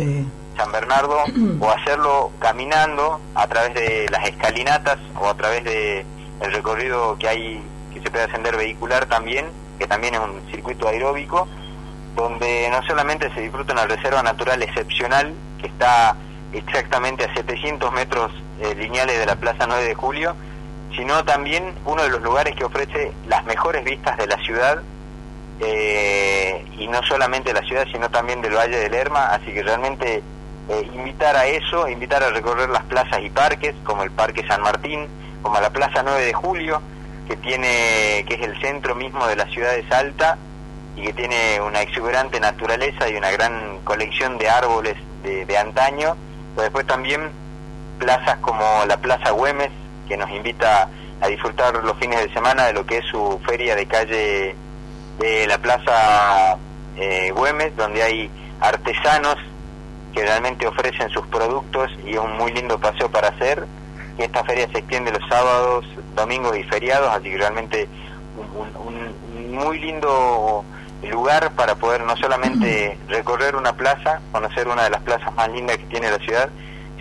San 0.58 0.72
Bernardo 0.72 1.16
o 1.60 1.70
hacerlo 1.78 2.32
caminando 2.38 3.20
a 3.34 3.46
través 3.46 3.72
de 3.74 4.06
las 4.10 4.28
escalinatas 4.28 4.98
o 5.18 5.28
a 5.28 5.34
través 5.34 5.64
de 5.64 6.04
el 6.40 6.52
recorrido 6.52 7.16
que 7.18 7.28
hay 7.28 7.62
que 7.94 8.00
se 8.02 8.10
puede 8.10 8.24
ascender 8.24 8.56
vehicular 8.56 9.06
también, 9.06 9.46
que 9.78 9.86
también 9.86 10.14
es 10.14 10.20
un 10.20 10.42
circuito 10.50 10.88
aeróbico, 10.88 11.48
donde 12.14 12.68
no 12.70 12.82
solamente 12.82 13.32
se 13.34 13.40
disfruta 13.40 13.72
una 13.72 13.86
reserva 13.86 14.22
natural 14.22 14.62
excepcional 14.62 15.32
que 15.60 15.68
está 15.68 16.16
exactamente 16.52 17.24
a 17.24 17.34
700 17.34 17.92
metros 17.92 18.32
eh, 18.60 18.74
lineales 18.74 19.18
de 19.18 19.26
la 19.26 19.36
Plaza 19.36 19.66
9 19.66 19.84
de 19.84 19.94
Julio, 19.94 20.34
sino 20.96 21.24
también 21.24 21.74
uno 21.84 22.02
de 22.02 22.08
los 22.08 22.22
lugares 22.22 22.56
que 22.56 22.64
ofrece 22.64 23.12
las 23.26 23.44
mejores 23.44 23.84
vistas 23.84 24.16
de 24.16 24.26
la 24.26 24.36
ciudad 24.38 24.82
eh, 25.60 26.64
y 26.78 26.88
no 26.88 27.02
solamente 27.04 27.52
de 27.52 27.60
la 27.60 27.66
ciudad, 27.66 27.86
sino 27.92 28.10
también 28.10 28.40
del 28.40 28.54
Valle 28.54 28.76
del 28.76 28.92
Lerma, 28.92 29.26
así 29.26 29.52
que 29.52 29.62
realmente 29.62 30.22
eh, 30.68 30.90
invitar 30.94 31.34
a 31.34 31.46
eso, 31.46 31.88
invitar 31.88 32.22
a 32.22 32.30
recorrer 32.30 32.68
las 32.68 32.84
plazas 32.84 33.20
y 33.22 33.30
parques, 33.30 33.74
como 33.84 34.02
el 34.02 34.10
Parque 34.10 34.46
San 34.46 34.60
Martín, 34.60 35.08
como 35.42 35.58
la 35.60 35.70
Plaza 35.70 36.02
9 36.02 36.26
de 36.26 36.32
Julio, 36.34 36.82
que 37.26 37.36
tiene 37.36 38.24
que 38.26 38.34
es 38.34 38.42
el 38.42 38.60
centro 38.60 38.94
mismo 38.94 39.26
de 39.26 39.36
la 39.36 39.46
ciudad 39.46 39.72
de 39.72 39.88
Salta 39.88 40.36
y 40.96 41.02
que 41.02 41.12
tiene 41.12 41.60
una 41.60 41.80
exuberante 41.80 42.38
naturaleza 42.40 43.08
y 43.08 43.14
una 43.14 43.30
gran 43.30 43.78
colección 43.84 44.36
de 44.36 44.50
árboles 44.50 44.96
de, 45.22 45.58
antaño, 45.58 46.16
pero 46.54 46.64
después 46.64 46.86
también 46.86 47.30
plazas 47.98 48.38
como 48.38 48.84
la 48.86 48.96
Plaza 48.98 49.30
Güemes, 49.30 49.70
que 50.06 50.16
nos 50.16 50.30
invita 50.30 50.88
a 51.20 51.28
disfrutar 51.28 51.74
los 51.82 51.96
fines 51.98 52.20
de 52.20 52.32
semana 52.32 52.66
de 52.66 52.72
lo 52.72 52.86
que 52.86 52.98
es 52.98 53.04
su 53.06 53.40
feria 53.46 53.74
de 53.74 53.86
calle 53.86 54.54
de 55.18 55.46
la 55.46 55.58
Plaza 55.58 56.56
eh, 56.96 57.30
Güemes, 57.34 57.76
donde 57.76 58.02
hay 58.02 58.30
artesanos 58.60 59.36
que 60.18 60.24
realmente 60.24 60.66
ofrecen 60.66 61.08
sus 61.10 61.24
productos 61.28 61.92
y 62.04 62.16
un 62.16 62.36
muy 62.36 62.52
lindo 62.52 62.76
paseo 62.80 63.08
para 63.08 63.28
hacer. 63.28 63.64
Y 64.18 64.22
esta 64.22 64.42
feria 64.42 64.68
se 64.72 64.78
extiende 64.78 65.12
los 65.12 65.22
sábados, 65.28 65.86
domingos 66.16 66.56
y 66.56 66.64
feriados, 66.64 67.08
así 67.08 67.30
que 67.30 67.38
realmente 67.38 67.88
un, 68.56 68.74
un 68.84 69.54
muy 69.54 69.78
lindo 69.78 70.64
lugar 71.08 71.52
para 71.52 71.76
poder 71.76 72.00
no 72.02 72.16
solamente 72.16 72.98
recorrer 73.08 73.54
una 73.54 73.74
plaza, 73.74 74.20
conocer 74.32 74.66
una 74.66 74.82
de 74.84 74.90
las 74.90 75.02
plazas 75.02 75.32
más 75.36 75.48
lindas 75.50 75.76
que 75.78 75.84
tiene 75.84 76.10
la 76.10 76.18
ciudad, 76.18 76.50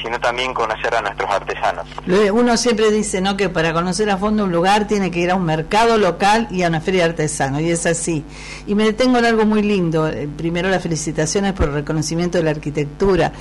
sino 0.02 0.20
también 0.20 0.54
conocer 0.54 0.94
a 0.96 1.02
nuestros 1.02 1.30
artesanos. 1.30 1.88
Uno 2.32 2.58
siempre 2.58 2.92
dice 2.92 3.22
no 3.22 3.36
que 3.38 3.50
para 3.50 3.74
conocer 3.74 4.10
a 4.10 4.18
fondo 4.18 4.44
un 4.44 4.52
lugar 4.52 4.88
tiene 4.88 5.12
que 5.12 5.20
ir 5.20 5.32
a 5.32 5.36
un 5.36 5.46
mercado 5.46 5.98
local 5.98 6.48
y 6.52 6.64
a 6.64 6.68
una 6.68 6.82
feria 6.82 7.04
de 7.04 7.10
artesanos, 7.12 7.62
y 7.62 7.72
es 7.72 7.86
así. 7.86 8.24
Y 8.66 8.76
me 8.76 8.84
detengo 8.84 9.18
en 9.18 9.26
algo 9.26 9.46
muy 9.46 9.62
lindo. 9.62 10.08
Eh, 10.08 10.28
primero 10.36 10.70
las 10.70 10.82
felicitaciones 10.82 11.54
por 11.54 11.68
el 11.68 11.74
reconocimiento 11.74 12.38
de 12.38 12.44
la 12.44 12.52
arquitectura. 12.52 13.32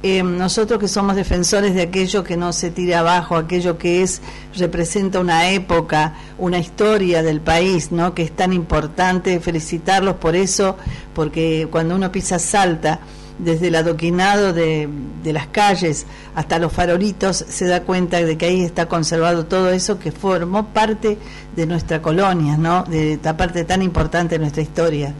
Eh, 0.00 0.22
nosotros 0.22 0.78
que 0.78 0.86
somos 0.86 1.16
defensores 1.16 1.74
de 1.74 1.82
aquello 1.82 2.22
que 2.22 2.36
no 2.36 2.52
se 2.52 2.70
tira 2.70 3.00
abajo, 3.00 3.36
aquello 3.36 3.78
que 3.78 4.02
es 4.02 4.22
representa 4.56 5.18
una 5.18 5.50
época, 5.50 6.14
una 6.38 6.58
historia 6.58 7.24
del 7.24 7.40
país, 7.40 7.90
¿no? 7.90 8.14
Que 8.14 8.22
es 8.22 8.30
tan 8.30 8.52
importante 8.52 9.40
felicitarlos 9.40 10.14
por 10.14 10.36
eso, 10.36 10.76
porque 11.14 11.66
cuando 11.68 11.96
uno 11.96 12.12
pisa 12.12 12.38
Salta, 12.38 13.00
desde 13.38 13.68
el 13.68 13.76
adoquinado 13.76 14.52
de, 14.52 14.88
de, 15.22 15.32
las 15.32 15.46
calles 15.46 16.06
hasta 16.34 16.58
los 16.58 16.72
farolitos, 16.72 17.36
se 17.36 17.66
da 17.66 17.82
cuenta 17.82 18.18
de 18.18 18.36
que 18.36 18.46
ahí 18.46 18.64
está 18.64 18.86
conservado 18.86 19.46
todo 19.46 19.70
eso 19.70 19.98
que 19.98 20.12
formó 20.12 20.68
parte 20.68 21.18
de 21.54 21.66
nuestra 21.66 22.02
colonia, 22.02 22.56
¿no? 22.56 22.84
De 22.84 23.14
esta 23.14 23.36
parte 23.36 23.64
tan 23.64 23.82
importante 23.82 24.36
de 24.36 24.38
nuestra 24.40 24.62
historia. 24.62 25.14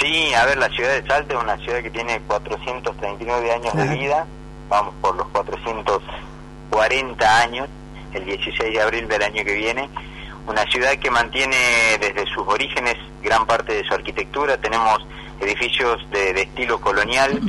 Sí, 0.00 0.34
a 0.34 0.44
ver, 0.44 0.58
la 0.58 0.68
ciudad 0.68 1.00
de 1.00 1.06
Salta 1.06 1.34
es 1.34 1.42
una 1.42 1.56
ciudad 1.58 1.82
que 1.82 1.90
tiene 1.90 2.20
439 2.26 3.52
años 3.52 3.74
de 3.74 3.88
vida, 3.96 4.26
vamos 4.68 4.94
por 5.00 5.16
los 5.16 5.26
440 5.28 7.42
años, 7.42 7.68
el 8.12 8.24
16 8.24 8.74
de 8.74 8.82
abril 8.82 9.08
del 9.08 9.22
año 9.22 9.44
que 9.44 9.54
viene, 9.54 9.88
una 10.46 10.64
ciudad 10.64 10.92
que 10.96 11.10
mantiene 11.10 11.56
desde 11.98 12.26
sus 12.26 12.46
orígenes 12.46 12.96
gran 13.22 13.46
parte 13.46 13.72
de 13.72 13.84
su 13.84 13.94
arquitectura, 13.94 14.58
tenemos 14.58 14.98
edificios 15.40 16.04
de, 16.10 16.32
de 16.32 16.42
estilo 16.42 16.80
colonial, 16.80 17.40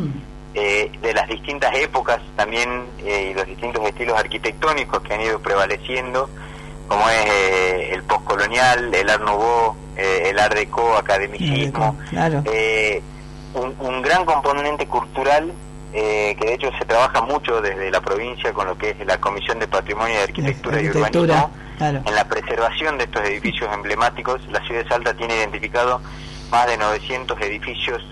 eh, 0.54 0.92
de 1.02 1.14
las 1.14 1.28
distintas 1.28 1.74
épocas 1.76 2.20
también 2.36 2.86
eh, 3.00 3.30
y 3.32 3.34
los 3.34 3.46
distintos 3.46 3.86
estilos 3.88 4.18
arquitectónicos 4.18 5.02
que 5.02 5.14
han 5.14 5.22
ido 5.22 5.40
prevaleciendo, 5.40 6.30
como 6.88 7.08
es 7.10 7.26
eh, 7.28 7.90
el 7.94 8.04
postcolonial, 8.04 8.94
el 8.94 9.10
Art 9.10 9.24
Nouveau, 9.24 9.76
eh, 9.96 10.24
el 10.30 10.40
Art 10.40 10.54
Deco, 10.56 10.96
academicismo, 10.98 11.98
Claro. 12.10 12.44
eh, 12.46 13.02
un, 13.54 13.76
un 13.80 14.02
gran 14.02 14.26
componente 14.26 14.86
cultural 14.88 15.52
eh, 15.94 16.36
que 16.40 16.48
de 16.48 16.54
hecho 16.56 16.70
se 16.78 16.86
trabaja 16.86 17.22
mucho 17.22 17.62
desde 17.62 17.90
la 17.90 18.02
provincia 18.02 18.52
con 18.54 18.68
lo 18.68 18.78
que 18.78 18.92
es 18.92 19.06
la 19.06 19.20
Comisión 19.20 19.58
de 19.60 19.68
Patrimonio 19.68 20.16
de 20.18 20.24
Arquitectura, 20.24 20.82
y 20.82 20.90
Urbanismo, 20.90 21.50
claro. 21.78 22.02
en 22.06 22.14
la 22.16 22.26
preservación 22.26 22.98
de 22.98 23.06
estos 23.06 23.24
edificios 23.24 23.70
emblemáticos. 23.74 24.42
La 24.52 24.60
ciudad 24.66 24.84
de 24.84 24.90
Salta 24.90 25.14
tiene 25.14 25.36
identificado 25.38 26.02
más 26.52 26.68
de 26.68 26.78
900 26.78 27.40
edificios 27.42 28.04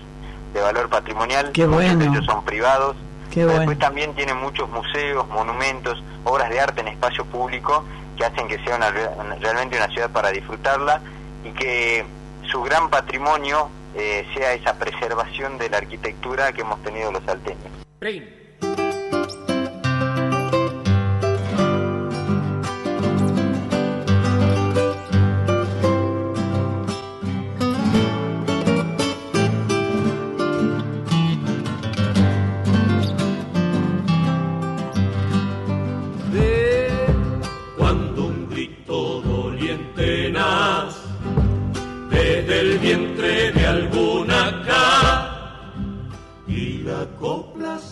de 0.52 0.60
valor 0.60 0.88
patrimonial, 0.88 1.52
Qué 1.52 1.66
muchos 1.66 1.88
de 1.90 1.96
bueno. 1.96 2.12
ellos 2.12 2.24
son 2.26 2.44
privados, 2.44 2.96
Qué 3.30 3.40
pero 3.40 3.46
bueno. 3.48 3.60
después 3.60 3.78
también 3.78 4.14
tiene 4.14 4.34
muchos 4.34 4.68
museos, 4.70 5.28
monumentos, 5.28 6.02
obras 6.24 6.50
de 6.50 6.60
arte 6.60 6.80
en 6.80 6.88
espacio 6.88 7.24
público 7.26 7.84
que 8.16 8.24
hacen 8.24 8.48
que 8.48 8.58
sea 8.64 8.76
una, 8.76 8.90
realmente 8.90 9.76
una 9.76 9.88
ciudad 9.88 10.10
para 10.10 10.30
disfrutarla 10.30 11.00
y 11.44 11.50
que 11.50 12.04
su 12.50 12.62
gran 12.62 12.88
patrimonio 12.88 13.68
eh, 13.94 14.26
sea 14.34 14.52
esa 14.54 14.74
preservación 14.78 15.58
de 15.58 15.68
la 15.68 15.78
arquitectura 15.78 16.52
que 16.52 16.62
hemos 16.62 16.82
tenido 16.82 17.12
los 17.12 17.22
salteños. 17.24 17.66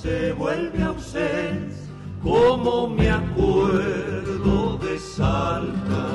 Se 0.04 0.34
vuelve 0.34 0.82
ausencia 0.82 1.88
como 2.22 2.88
me 2.88 3.10
acuerdo 3.10 4.76
de 4.76 4.98
Salta. 4.98 6.06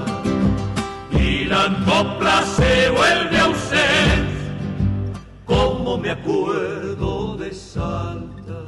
Y 1.12 1.46
la 1.46 1.66
copla 1.86 2.44
se 2.44 2.92
vuelve 2.92 3.40
ausencia 3.40 4.54
como 5.44 5.98
me 5.98 6.12
acuerdo 6.12 7.36
de 7.38 7.52
Salta. 7.52 8.60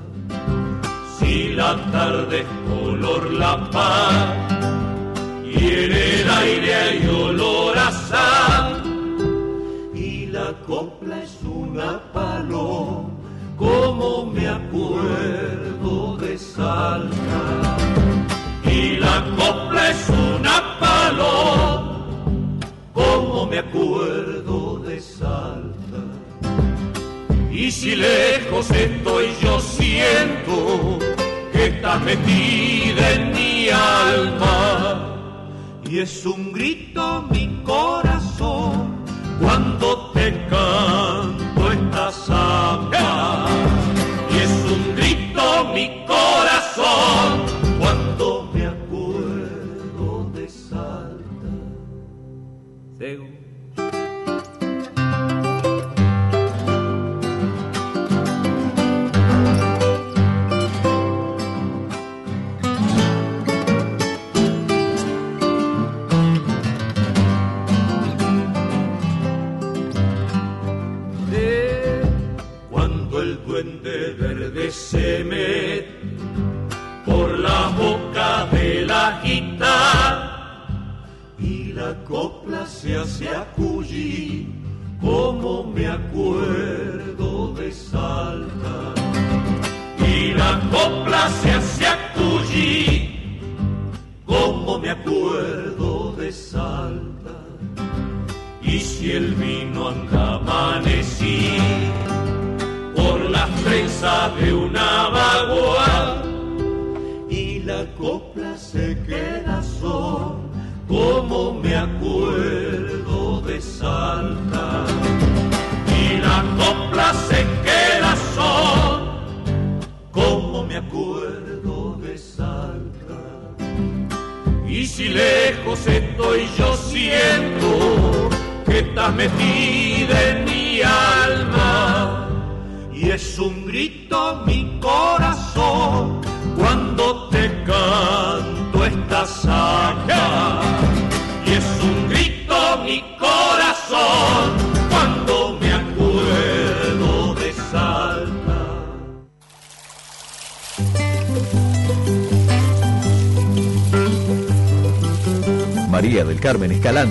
Si 1.20 1.54
la 1.54 1.72
tarde 1.92 2.40
es 2.40 2.48
color 2.68 3.32
la 3.32 3.70
paz 3.70 4.26
y 5.46 5.68
en 5.84 5.92
el 5.92 6.30
aire 6.32 6.76
hay 6.76 7.08
olor 7.08 7.78
a 7.78 7.92
sal. 7.92 8.82
Y 9.94 10.26
la 10.26 10.52
copla 10.66 11.22
es 11.22 11.38
una 11.44 12.00
paloma 12.12 13.11
como 13.62 14.26
me 14.26 14.48
acuerdo 14.48 16.18
de 16.18 16.36
Salta. 16.36 17.78
Y 18.66 18.98
la 18.98 19.24
copla 19.38 19.92
es 19.92 20.10
una 20.10 20.80
paloma 20.80 22.08
como 22.92 23.46
me 23.46 23.60
acuerdo 23.60 24.80
de 24.80 25.00
Salta. 25.00 26.02
Y 27.52 27.70
si 27.70 27.96
lejos 27.96 28.72
estoy 28.72 29.28
yo 29.44 29.60
siento 29.60 30.98
que 31.52 31.68
está 31.68 32.00
metida 32.00 33.12
en 33.12 33.32
mi 33.32 33.70
alma. 33.70 35.08
Y 35.88 36.00
es 36.00 36.26
un 36.26 36.52
grito 36.52 37.28
mi 37.30 37.62
corazón 37.64 39.04
cuando 39.40 40.12
te 40.14 40.32
canto 40.50 41.51
esta 41.92 42.12
samba 42.12 43.71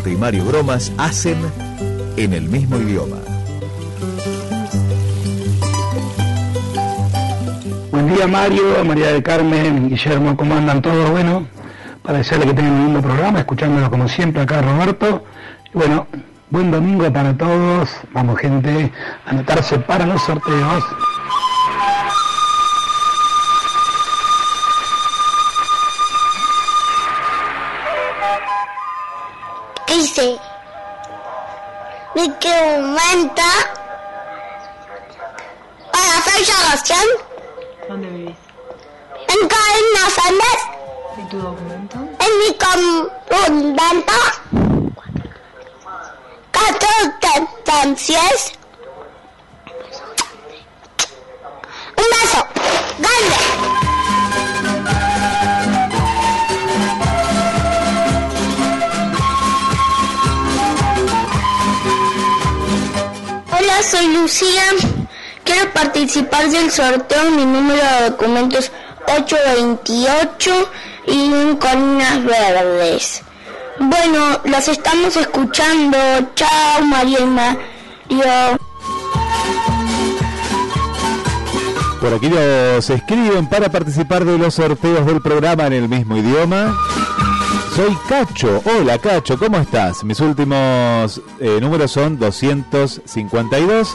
Y 0.06 0.16
Mario 0.16 0.44
Bromas 0.44 0.90
hacen 0.96 1.36
en 2.16 2.32
el 2.32 2.48
mismo 2.48 2.78
idioma. 2.78 3.18
Buen 7.90 8.14
día 8.14 8.26
Mario, 8.26 8.84
María 8.84 9.12
del 9.12 9.22
Carmen, 9.22 9.90
Guillermo, 9.90 10.36
¿cómo 10.36 10.54
andan 10.54 10.80
todos? 10.80 11.10
Bueno, 11.10 11.46
para 12.02 12.18
desearle 12.18 12.46
que 12.46 12.54
tengan 12.54 12.72
un 12.72 12.84
lindo 12.84 13.02
programa, 13.02 13.40
escuchándolo 13.40 13.90
como 13.90 14.08
siempre 14.08 14.42
acá 14.42 14.62
Roberto. 14.62 15.24
Bueno, 15.74 16.06
buen 16.48 16.70
domingo 16.70 17.12
para 17.12 17.36
todos. 17.36 17.90
Vamos 18.12 18.38
gente, 18.38 18.90
a 19.26 19.30
anotarse 19.30 19.78
para 19.80 20.06
los 20.06 20.22
sorteos. 20.22 20.84
Documentos 68.02 68.70
828 69.06 70.70
y 71.06 71.32
un 71.32 71.56
colinas 71.56 72.24
verdes. 72.24 73.22
Bueno, 73.78 74.40
las 74.44 74.68
estamos 74.68 75.16
escuchando. 75.16 75.96
Chao, 76.34 76.82
María 76.84 77.20
y 77.20 77.26
Mario. 77.26 78.58
Por 82.00 82.14
aquí 82.14 82.28
nos 82.28 82.88
escriben 82.88 83.46
para 83.48 83.70
participar 83.70 84.24
de 84.24 84.38
los 84.38 84.54
sorteos 84.54 85.06
del 85.06 85.20
programa 85.20 85.66
en 85.66 85.74
el 85.74 85.88
mismo 85.88 86.16
idioma. 86.16 86.74
Soy 87.76 87.96
Cacho. 88.08 88.62
Hola 88.64 88.98
Cacho, 88.98 89.38
¿cómo 89.38 89.58
estás? 89.58 90.02
Mis 90.04 90.18
últimos 90.20 91.20
eh, 91.38 91.58
números 91.60 91.90
son 91.92 92.18
252. 92.18 93.94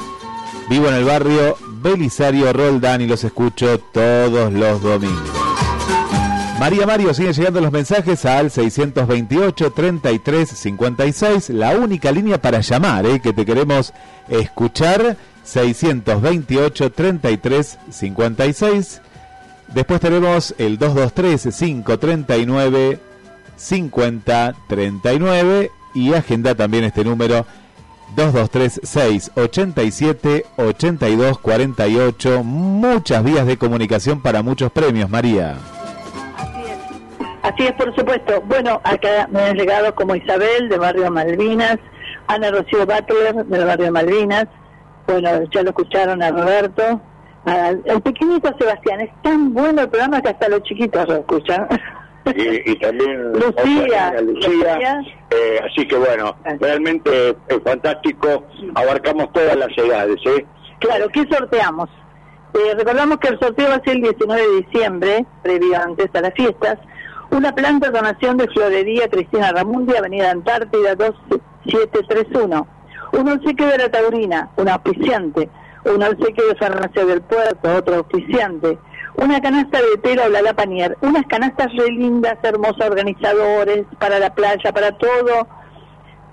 Vivo 0.69 0.87
en 0.87 0.93
el 0.95 1.03
barrio 1.03 1.57
Belisario 1.85 2.51
Roldán 2.51 3.01
y 3.01 3.05
los 3.05 3.23
escucho 3.23 3.77
todos 3.77 4.51
los 4.51 4.81
domingos. 4.81 5.29
María 6.59 6.87
Mario, 6.87 7.13
siguen 7.13 7.33
llegando 7.33 7.61
los 7.61 7.71
mensajes 7.71 8.25
al 8.25 8.49
628 8.49 9.71
33 9.71 10.49
56, 10.49 11.49
la 11.51 11.77
única 11.77 12.11
línea 12.11 12.41
para 12.41 12.61
llamar, 12.61 13.05
eh, 13.05 13.19
que 13.19 13.33
te 13.33 13.45
queremos 13.45 13.93
escuchar. 14.27 15.15
628 15.43 16.91
33 16.91 17.77
56. 17.91 19.01
Después 19.71 20.01
tenemos 20.01 20.55
el 20.57 20.79
223 20.79 21.55
539 21.55 22.99
50 23.57 24.55
39 24.67 25.71
y 25.93 26.13
agenda 26.15 26.55
también 26.55 26.83
este 26.83 27.03
número 27.03 27.45
223 28.15 28.81
687 28.83 30.45
82 30.57 31.39
48. 31.39 32.43
Muchas 32.43 33.23
vías 33.23 33.45
de 33.45 33.57
comunicación 33.57 34.21
para 34.21 34.41
muchos 34.41 34.71
premios, 34.71 35.09
María. 35.09 35.55
Así 37.41 37.63
es, 37.63 37.73
por 37.73 37.95
supuesto. 37.95 38.41
Bueno, 38.47 38.81
acá 38.83 39.27
me 39.31 39.41
han 39.41 39.55
llegado 39.55 39.93
como 39.93 40.15
Isabel 40.15 40.67
de 40.67 40.77
Barrio 40.77 41.11
Malvinas, 41.11 41.77
Ana 42.27 42.49
Rocío 42.51 42.85
Butler 42.85 43.45
del 43.45 43.65
Barrio 43.65 43.91
Malvinas, 43.91 44.47
bueno, 45.07 45.29
ya 45.51 45.61
lo 45.61 45.69
escucharon 45.69 46.23
a 46.23 46.31
Roberto, 46.31 47.01
al 47.45 47.83
el 47.85 48.01
pequeñito 48.01 48.51
Sebastián, 48.57 49.01
es 49.01 49.11
tan 49.21 49.53
bueno 49.53 49.83
el 49.83 49.89
programa 49.89 50.21
que 50.21 50.29
hasta 50.29 50.49
los 50.49 50.63
chiquitos 50.63 51.07
lo 51.07 51.17
escuchan. 51.17 51.67
y, 52.33 52.71
y 52.71 52.75
también 52.79 53.33
Lucía, 53.33 54.15
Lucía. 54.21 55.01
Eh, 55.31 55.59
así 55.63 55.87
que 55.87 55.95
bueno, 55.97 56.35
realmente 56.59 57.35
es 57.47 57.59
fantástico, 57.63 58.43
abarcamos 58.75 59.31
todas 59.33 59.55
las 59.55 59.77
edades. 59.77 60.17
¿eh? 60.25 60.45
Claro, 60.79 61.07
¿qué 61.09 61.25
sorteamos? 61.29 61.89
Eh, 62.53 62.73
recordamos 62.75 63.17
que 63.19 63.27
el 63.27 63.39
sorteo 63.39 63.69
va 63.69 63.75
a 63.75 63.83
ser 63.83 63.97
el 63.97 64.03
19 64.03 64.41
de 64.41 64.55
diciembre, 64.61 65.25
previo 65.43 65.77
antes 65.77 66.09
a 66.13 66.21
las 66.21 66.33
fiestas. 66.33 66.77
Una 67.31 67.53
planta 67.53 67.89
de 67.89 67.97
donación 67.97 68.37
de 68.37 68.47
Florería 68.47 69.09
Cristina 69.09 69.51
Ramundi, 69.51 69.95
Avenida 69.95 70.31
Antártida 70.31 70.95
2731. 70.95 72.67
Un 73.11 73.29
obsequio 73.29 73.67
de 73.67 73.77
la 73.77 73.89
Taurina, 73.89 74.49
un 74.55 74.69
auspiciante. 74.69 75.49
Un 75.83 76.01
obsequio 76.01 76.47
de 76.47 76.55
Farmacia 76.55 77.05
del 77.05 77.21
Puerto, 77.21 77.75
otro 77.75 77.95
auspiciante. 77.95 78.77
Una 79.17 79.39
canasta 79.39 79.79
de 79.79 79.97
tela 80.01 80.25
o 80.25 80.29
la 80.29 80.53
Panier. 80.53 80.97
Unas 81.01 81.25
canastas 81.27 81.73
re 81.73 81.91
lindas, 81.91 82.37
hermosas, 82.43 82.89
organizadores, 82.89 83.85
para 83.99 84.19
la 84.19 84.33
playa, 84.33 84.71
para 84.73 84.91
todo. 84.97 85.47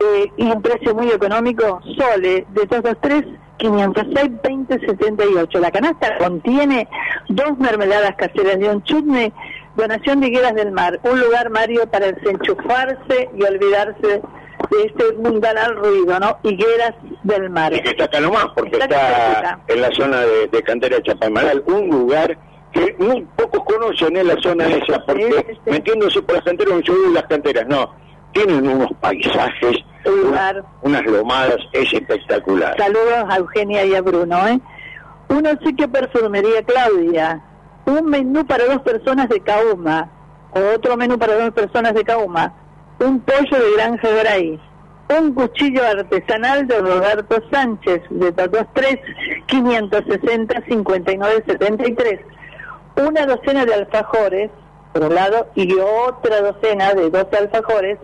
Eh, 0.01 0.33
y 0.37 0.51
un 0.51 0.61
precio 0.63 0.95
muy 0.95 1.09
económico, 1.09 1.81
Sole, 1.97 2.45
de 2.51 2.67
todos 2.67 2.97
tres, 3.01 3.25
506 3.59 4.31
20 4.43 4.81
78. 4.81 5.61
La 5.61 5.71
canasta 5.71 6.19
contiene 6.19 6.89
dos 7.29 7.57
mermeladas 7.59 8.17
caseras 8.17 8.59
de 8.59 8.69
un 8.69 8.83
chutney, 8.83 9.33
donación 9.77 10.21
de 10.21 10.29
Higueras 10.29 10.55
del 10.55 10.73
Mar, 10.73 10.99
un 11.05 11.21
lugar, 11.21 11.51
Mario, 11.51 11.87
para 11.87 12.11
desenchufarse 12.11 13.31
y 13.37 13.43
olvidarse 13.45 14.23
de 14.71 14.85
este 14.85 15.13
mundanal 15.19 15.77
ruido, 15.77 16.19
¿no? 16.19 16.39
Higueras 16.43 16.95
del 17.23 17.51
Mar. 17.51 17.73
Y 17.73 17.81
que 17.81 17.91
está 17.91 18.05
acá 18.05 18.21
nomás, 18.21 18.47
porque 18.57 18.77
Está 18.77 19.61
en 19.69 19.81
la 19.81 19.91
zona 19.93 20.21
de, 20.23 20.49
de 20.49 20.63
Cantera 20.63 20.97
de 20.97 21.03
Chapalmaral, 21.03 21.63
un 21.67 21.89
lugar 21.89 22.37
que 22.73 22.97
muy 22.99 23.27
pocos 23.37 23.65
conocen 23.65 24.17
en 24.17 24.29
la 24.29 24.37
zona 24.43 24.67
esa, 24.67 25.05
porque 25.05 25.59
metiéndose 25.67 26.23
por 26.23 26.37
las 26.37 26.45
canteras, 26.45 26.81
yo 26.85 26.95
digo 26.95 27.13
las 27.13 27.25
canteras, 27.25 27.67
no, 27.69 27.95
tienen 28.33 28.67
unos 28.67 28.91
paisajes, 29.01 29.77
unas 30.83 31.05
lomadas, 31.05 31.59
es 31.73 31.93
espectacular. 31.93 32.77
Saludos 32.79 33.25
a 33.29 33.37
Eugenia 33.37 33.85
y 33.85 33.95
a 33.95 34.01
Bruno, 34.01 34.49
¿eh? 34.49 34.61
Un 35.29 35.47
obsequio 35.47 35.91
perfumería 35.91 36.63
Claudia, 36.63 37.43
un 37.87 38.07
menú 38.07 38.45
para 38.47 38.65
dos 38.67 38.83
personas 38.83 39.29
de 39.29 39.41
Cauma, 39.41 40.11
otro 40.75 40.97
menú 40.97 41.19
para 41.19 41.37
dos 41.37 41.53
personas 41.53 41.95
de 41.95 42.05
Cauma, 42.05 42.53
un 42.99 43.21
pollo 43.21 43.59
de 43.59 43.73
Granja 43.77 44.09
Gray, 44.09 44.61
un 45.19 45.35
cuchillo 45.35 45.83
artesanal 45.85 46.67
de 46.67 46.79
Roberto 46.79 47.37
Sánchez, 47.51 48.03
de 48.11 48.33
todos 48.33 48.67
tres, 48.75 48.99
560 49.47 50.63
59 50.69 51.45
73, 51.47 52.21
una 52.97 53.27
docena 53.27 53.65
de 53.65 53.75
alfajores, 53.75 54.51
por 54.93 55.05
un 55.05 55.15
lado, 55.15 55.47
y 55.55 55.73
otra 55.75 56.41
docena 56.43 56.93
de 56.95 57.11
12 57.11 57.37
alfajores, 57.37 57.99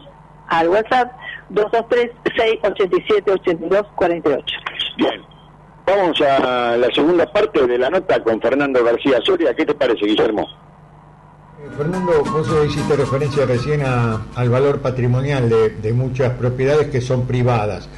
al 0.49 0.68
WhatsApp 0.68 1.11
223-687-8248. 1.53 4.45
Bien, 4.97 5.22
vamos 5.87 6.20
a 6.20 6.76
la 6.76 6.89
segunda 6.95 7.26
parte 7.32 7.66
de 7.66 7.78
la 7.78 7.91
nota 7.91 8.22
con 8.22 8.41
Fernando 8.41 8.85
García 8.85 9.18
Soria. 9.24 9.55
¿Qué 9.55 9.66
te 9.66 9.74
parece, 9.74 10.07
Guillermo? 10.07 10.47
Fernando, 11.76 12.22
vos 12.24 12.48
hiciste 12.66 12.94
referencia 12.96 13.46
recién 13.46 13.82
a- 13.84 14.20
al 14.34 14.48
valor 14.48 14.80
patrimonial 14.80 15.48
de, 15.48 15.70
de 15.70 15.92
muchas 15.92 16.32
propiedades 16.34 16.88
que 16.88 17.00
son 17.00 17.26
privadas. 17.26 17.88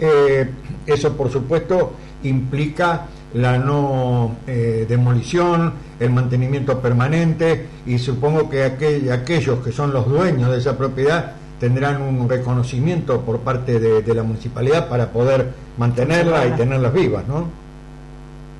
Eh, 0.00 0.50
eso, 0.86 1.16
por 1.16 1.30
supuesto, 1.30 1.92
implica 2.24 3.06
la 3.34 3.56
no 3.56 4.36
eh, 4.46 4.84
demolición, 4.88 5.72
el 5.98 6.10
mantenimiento 6.10 6.80
permanente 6.80 7.66
y 7.86 7.98
supongo 7.98 8.50
que 8.50 8.64
aquel- 8.66 9.10
aquellos 9.10 9.64
que 9.64 9.72
son 9.72 9.92
los 9.92 10.06
dueños 10.06 10.50
de 10.50 10.58
esa 10.58 10.76
propiedad 10.76 11.32
tendrán 11.58 12.02
un 12.02 12.28
reconocimiento 12.28 13.20
por 13.22 13.38
parte 13.40 13.78
de, 13.80 14.02
de 14.02 14.14
la 14.14 14.24
municipalidad 14.24 14.88
para 14.88 15.10
poder 15.10 15.52
mantenerla 15.78 16.46
y 16.46 16.50
tenerlas 16.52 16.92
vivas, 16.92 17.26
¿no? 17.28 17.46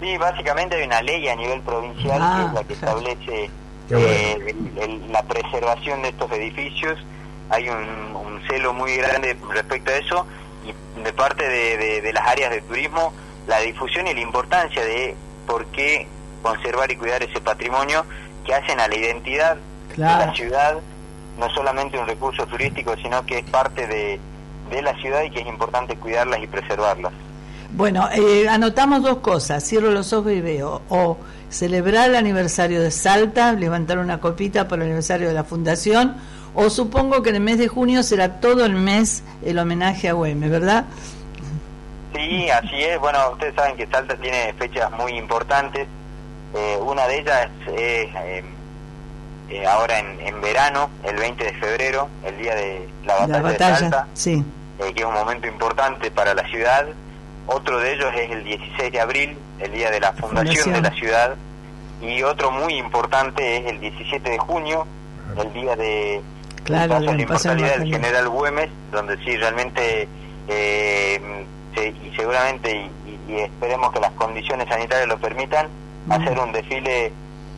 Sí, 0.00 0.16
básicamente 0.18 0.76
hay 0.76 0.86
una 0.86 1.02
ley 1.02 1.28
a 1.28 1.36
nivel 1.36 1.60
provincial 1.60 2.18
Ah, 2.22 2.38
que 2.40 2.46
es 2.48 2.54
la 2.54 2.64
que 2.64 2.72
establece 2.74 3.26
Qué 3.26 3.50
bueno. 3.88 4.06
eh, 4.08 4.54
el- 4.76 4.78
el- 4.78 5.12
la 5.12 5.22
preservación 5.22 6.02
de 6.02 6.08
estos 6.10 6.30
edificios. 6.32 6.98
Hay 7.50 7.68
un, 7.68 7.76
un 8.16 8.40
celo 8.48 8.72
muy 8.72 8.96
grande 8.96 9.36
respecto 9.52 9.90
a 9.90 9.94
eso 9.96 10.26
y 10.64 11.00
de 11.02 11.12
parte 11.12 11.48
de, 11.48 11.76
de- 11.76 12.00
de 12.00 12.12
las 12.12 12.26
áreas 12.26 12.50
de 12.50 12.60
turismo 12.62 13.12
la 13.46 13.58
difusión 13.60 14.06
y 14.06 14.14
la 14.14 14.20
importancia 14.20 14.84
de 14.84 15.16
por 15.46 15.66
qué 15.66 16.06
conservar 16.42 16.90
y 16.92 16.96
cuidar 16.96 17.22
ese 17.22 17.40
patrimonio 17.40 18.04
que 18.46 18.54
hacen 18.54 18.78
a 18.80 18.86
la 18.88 18.94
identidad 18.96 19.56
de 19.56 20.26
la 20.26 20.34
ciudad, 20.34 20.78
no 21.38 21.50
solamente 21.50 21.98
un 21.98 22.06
recurso 22.06 22.46
turístico, 22.46 22.94
sino 22.96 23.24
que 23.26 23.38
es 23.38 23.44
parte 23.50 23.86
de, 23.86 24.20
de 24.70 24.82
la 24.82 24.94
ciudad 24.94 25.22
y 25.24 25.30
que 25.30 25.40
es 25.40 25.46
importante 25.46 25.96
cuidarlas 25.96 26.40
y 26.42 26.46
preservarlas. 26.46 27.12
Bueno, 27.74 28.08
eh, 28.12 28.46
anotamos 28.48 29.02
dos 29.02 29.18
cosas, 29.18 29.64
cierro 29.66 29.90
los 29.90 30.12
ojos 30.12 30.32
y 30.32 30.40
veo, 30.40 30.82
o 30.88 31.16
celebrar 31.48 32.10
el 32.10 32.16
aniversario 32.16 32.82
de 32.82 32.90
Salta, 32.90 33.52
levantar 33.52 33.98
una 33.98 34.20
copita 34.20 34.68
por 34.68 34.78
el 34.78 34.84
aniversario 34.84 35.28
de 35.28 35.34
la 35.34 35.44
fundación, 35.44 36.16
o 36.54 36.68
supongo 36.68 37.22
que 37.22 37.30
en 37.30 37.36
el 37.36 37.40
mes 37.42 37.58
de 37.58 37.68
junio 37.68 38.02
será 38.02 38.40
todo 38.40 38.64
el 38.66 38.74
mes 38.74 39.24
el 39.42 39.58
homenaje 39.58 40.08
a 40.10 40.12
Güemes, 40.12 40.50
¿verdad? 40.50 40.84
Sí, 42.14 42.50
así 42.50 42.82
es. 42.82 42.98
Bueno, 43.00 43.18
ustedes 43.32 43.54
saben 43.54 43.76
que 43.76 43.86
Salta 43.86 44.16
tiene 44.16 44.52
fechas 44.58 44.90
muy 44.92 45.12
importantes. 45.12 45.88
Eh, 46.54 46.78
una 46.84 47.06
de 47.06 47.20
ellas 47.20 47.48
es 47.68 47.72
eh, 47.74 48.44
eh, 49.48 49.66
ahora 49.66 49.98
en, 49.98 50.20
en 50.20 50.40
verano, 50.42 50.90
el 51.04 51.16
20 51.16 51.42
de 51.42 51.54
febrero, 51.54 52.08
el 52.24 52.36
día 52.36 52.54
de 52.54 52.86
la 53.06 53.14
batalla, 53.14 53.40
La 53.42 53.48
de 53.50 53.58
Salta, 53.58 54.06
sí. 54.12 54.44
eh, 54.78 54.92
que 54.94 55.00
es 55.00 55.06
un 55.06 55.14
momento 55.14 55.46
importante 55.46 56.10
para 56.10 56.34
la 56.34 56.46
ciudad. 56.48 56.86
Otro 57.46 57.78
de 57.78 57.92
ellos 57.94 58.08
es 58.16 58.30
el 58.30 58.44
16 58.44 58.92
de 58.92 59.00
abril, 59.00 59.36
el 59.58 59.72
día 59.72 59.90
de 59.90 60.00
la 60.00 60.12
fundación, 60.12 60.54
Fundación. 60.64 60.74
de 60.74 60.82
la 60.90 60.94
ciudad. 60.96 61.34
Y 62.00 62.22
otro 62.22 62.50
muy 62.50 62.74
importante 62.74 63.58
es 63.58 63.66
el 63.66 63.80
17 63.80 64.30
de 64.30 64.38
junio, 64.38 64.86
el 65.36 65.52
día 65.52 65.76
de 65.76 66.20
Claro, 66.64 66.96
el 66.98 67.04
paso 67.04 67.14
la 67.14 67.22
inmortalidad 67.22 67.78
del 67.78 67.92
general 67.92 68.28
Güemes, 68.28 68.70
donde 68.92 69.16
sí 69.24 69.36
realmente 69.36 70.08
eh, 70.48 71.20
se- 71.74 71.88
y 71.88 72.12
seguramente 72.16 72.70
y, 72.70 72.90
y- 73.10 73.32
y 73.32 73.36
esperemos 73.40 73.92
que 73.92 74.00
las 74.00 74.12
condiciones 74.12 74.68
sanitarias 74.68 75.08
lo 75.08 75.18
permitan 75.18 75.68
hacer 76.10 76.38
un 76.38 76.52
desfile 76.52 77.12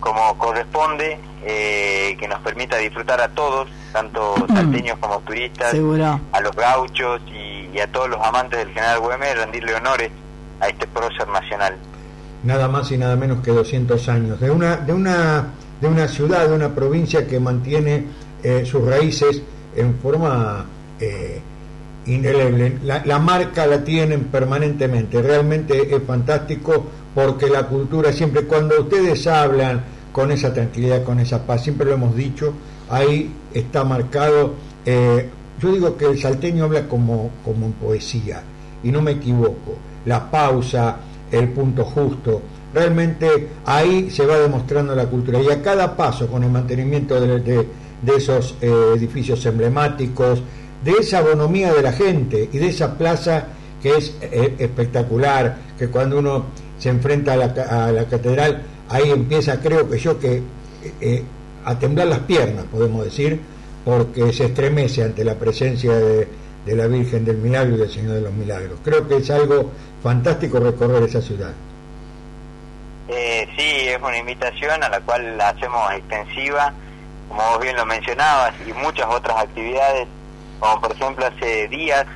como 0.04 0.36
corresponde 0.38 1.18
eh, 1.46 2.16
que 2.20 2.28
nos 2.28 2.38
permita 2.40 2.76
disfrutar 2.76 3.20
a 3.20 3.28
todos 3.28 3.68
tanto 3.92 4.34
salteños 4.54 4.98
como 4.98 5.18
turistas 5.20 5.70
Seguro. 5.70 6.20
a 6.30 6.40
los 6.40 6.54
gauchos 6.54 7.22
y, 7.26 7.70
y 7.74 7.80
a 7.80 7.90
todos 7.90 8.10
los 8.10 8.20
amantes 8.20 8.58
del 8.58 8.68
general 8.68 9.00
Güemes 9.00 9.36
rendirle 9.36 9.74
honores 9.74 10.10
a 10.60 10.68
este 10.68 10.86
prócer 10.86 11.26
nacional 11.28 11.76
nada 12.44 12.68
más 12.68 12.92
y 12.92 12.98
nada 12.98 13.16
menos 13.16 13.40
que 13.40 13.50
200 13.50 14.08
años, 14.08 14.38
de 14.38 14.50
una, 14.50 14.76
de 14.76 14.92
una, 14.92 15.46
de 15.80 15.88
una 15.88 16.06
ciudad, 16.06 16.48
de 16.48 16.54
una 16.54 16.74
provincia 16.74 17.26
que 17.26 17.40
mantiene 17.40 18.04
eh, 18.42 18.64
sus 18.66 18.84
raíces 18.84 19.42
en 19.74 19.94
forma 19.96 20.66
eh, 21.00 21.40
indeleble. 22.06 22.78
La, 22.84 23.02
la 23.04 23.18
marca 23.18 23.66
la 23.66 23.82
tienen 23.82 24.24
permanentemente, 24.24 25.22
realmente 25.22 25.94
es 25.96 26.02
fantástico 26.06 26.86
porque 27.14 27.48
la 27.48 27.66
cultura 27.66 28.12
siempre, 28.12 28.44
cuando 28.44 28.80
ustedes 28.80 29.26
hablan 29.26 29.82
con 30.12 30.30
esa 30.32 30.52
tranquilidad, 30.52 31.02
con 31.04 31.20
esa 31.20 31.44
paz, 31.46 31.62
siempre 31.62 31.86
lo 31.86 31.94
hemos 31.94 32.14
dicho, 32.16 32.52
ahí 32.90 33.30
está 33.52 33.84
marcado, 33.84 34.54
eh, 34.84 35.28
yo 35.60 35.72
digo 35.72 35.96
que 35.96 36.06
el 36.06 36.18
salteño 36.20 36.64
habla 36.64 36.88
como, 36.88 37.30
como 37.44 37.66
en 37.66 37.72
poesía, 37.72 38.42
y 38.82 38.90
no 38.90 39.00
me 39.02 39.12
equivoco, 39.12 39.76
la 40.06 40.30
pausa, 40.30 40.96
el 41.30 41.48
punto 41.48 41.84
justo. 41.84 42.42
Realmente 42.74 43.48
ahí 43.64 44.10
se 44.10 44.26
va 44.26 44.36
demostrando 44.38 44.94
la 44.94 45.06
cultura 45.06 45.40
y 45.40 45.48
a 45.50 45.62
cada 45.62 45.96
paso 45.96 46.26
con 46.26 46.42
el 46.42 46.50
mantenimiento 46.50 47.20
de, 47.20 47.38
de- 47.40 47.66
esos 48.16 48.56
eh, 48.60 48.70
edificios 48.96 49.46
emblemáticos, 49.46 50.42
de 50.84 50.90
esa 51.00 51.22
bonomía 51.22 51.72
de 51.72 51.80
la 51.80 51.92
gente 51.92 52.50
y 52.52 52.58
de 52.58 52.66
esa 52.68 52.98
plaza 52.98 53.46
que 53.82 53.96
es 53.96 54.14
eh, 54.20 54.54
espectacular, 54.58 55.56
que 55.78 55.88
cuando 55.88 56.18
uno 56.18 56.44
se 56.78 56.88
enfrenta 56.88 57.34
a 57.34 57.36
la, 57.36 57.44
a 57.46 57.92
la 57.92 58.04
catedral, 58.06 58.62
ahí 58.88 59.10
empieza, 59.10 59.60
creo 59.60 59.88
que 59.88 59.98
yo, 59.98 60.18
que 60.18 60.36
eh, 60.36 60.42
eh, 61.00 61.24
a 61.64 61.78
temblar 61.78 62.08
las 62.08 62.20
piernas, 62.20 62.64
podemos 62.70 63.04
decir, 63.04 63.40
porque 63.84 64.32
se 64.32 64.46
estremece 64.46 65.02
ante 65.02 65.24
la 65.24 65.34
presencia 65.34 65.92
de, 65.94 66.28
de 66.64 66.76
la 66.76 66.86
Virgen 66.86 67.24
del 67.24 67.38
Milagro 67.38 67.74
y 67.74 67.78
del 67.78 67.90
Señor 67.90 68.14
de 68.14 68.20
los 68.22 68.32
Milagros. 68.32 68.78
Creo 68.82 69.06
que 69.06 69.16
es 69.16 69.30
algo 69.30 69.70
fantástico 70.02 70.58
recorrer 70.58 71.02
esa 71.02 71.20
ciudad. 71.20 71.52
Eh, 73.08 73.46
sí, 73.56 73.88
es 73.88 73.98
una 74.00 74.16
invitación 74.16 74.82
a 74.82 74.88
la 74.88 75.00
cual 75.00 75.36
la 75.36 75.50
hacemos 75.50 75.92
extensiva, 75.92 76.72
como 77.28 77.42
vos 77.50 77.60
bien 77.60 77.76
lo 77.76 77.84
mencionabas, 77.84 78.54
y 78.66 78.72
muchas 78.72 79.06
otras 79.08 79.36
actividades, 79.42 80.06
como 80.58 80.80
por 80.80 80.92
ejemplo 80.92 81.26
hace 81.26 81.68
días 81.68 82.06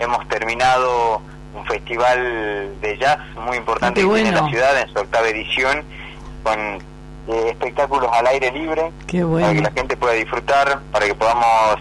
hemos 0.00 0.26
terminado 0.28 1.20
un 1.54 1.64
festival 1.66 2.80
de 2.80 2.98
jazz 2.98 3.18
muy 3.36 3.56
importante 3.56 4.00
que 4.00 4.06
tiene 4.06 4.32
la 4.32 4.48
ciudad 4.48 4.80
en 4.80 4.88
su 4.88 4.98
octava 4.98 5.28
edición, 5.28 5.82
con 6.42 6.58
eh, 6.58 7.48
espectáculos 7.50 8.10
al 8.12 8.26
aire 8.26 8.50
libre, 8.52 8.90
para 9.40 9.52
que 9.52 9.60
la 9.60 9.70
gente 9.72 9.96
pueda 9.96 10.14
disfrutar, 10.14 10.80
para 10.90 11.06
que 11.06 11.14
podamos 11.14 11.76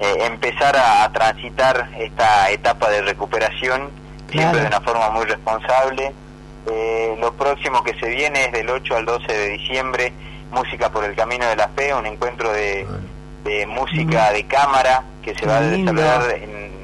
eh, 0.00 0.16
empezar 0.26 0.76
a, 0.76 1.04
a 1.04 1.12
transitar 1.12 1.88
esta 1.98 2.50
etapa 2.50 2.90
de 2.90 3.02
recuperación, 3.02 3.90
siempre 4.30 4.60
de 4.60 4.66
una 4.66 4.80
forma 4.80 5.10
muy 5.10 5.24
responsable. 5.24 6.12
Eh, 6.68 7.16
lo 7.20 7.32
próximo 7.32 7.82
que 7.84 7.94
se 7.94 8.08
viene 8.08 8.46
es 8.46 8.52
del 8.52 8.68
8 8.68 8.96
al 8.96 9.04
12 9.04 9.32
de 9.32 9.48
diciembre, 9.50 10.12
Música 10.50 10.90
por 10.90 11.04
el 11.04 11.14
Camino 11.14 11.46
de 11.46 11.56
la 11.56 11.68
Fe, 11.68 11.92
un 11.94 12.06
encuentro 12.06 12.52
de, 12.52 12.86
de 13.44 13.66
música 13.66 14.32
de 14.32 14.44
cámara 14.44 15.02
que 15.22 15.32
se 15.34 15.40
Qué 15.40 15.46
va 15.46 15.58
a 15.58 15.60
lindo. 15.60 15.92
desarrollar 15.92 16.36
en 16.38 16.75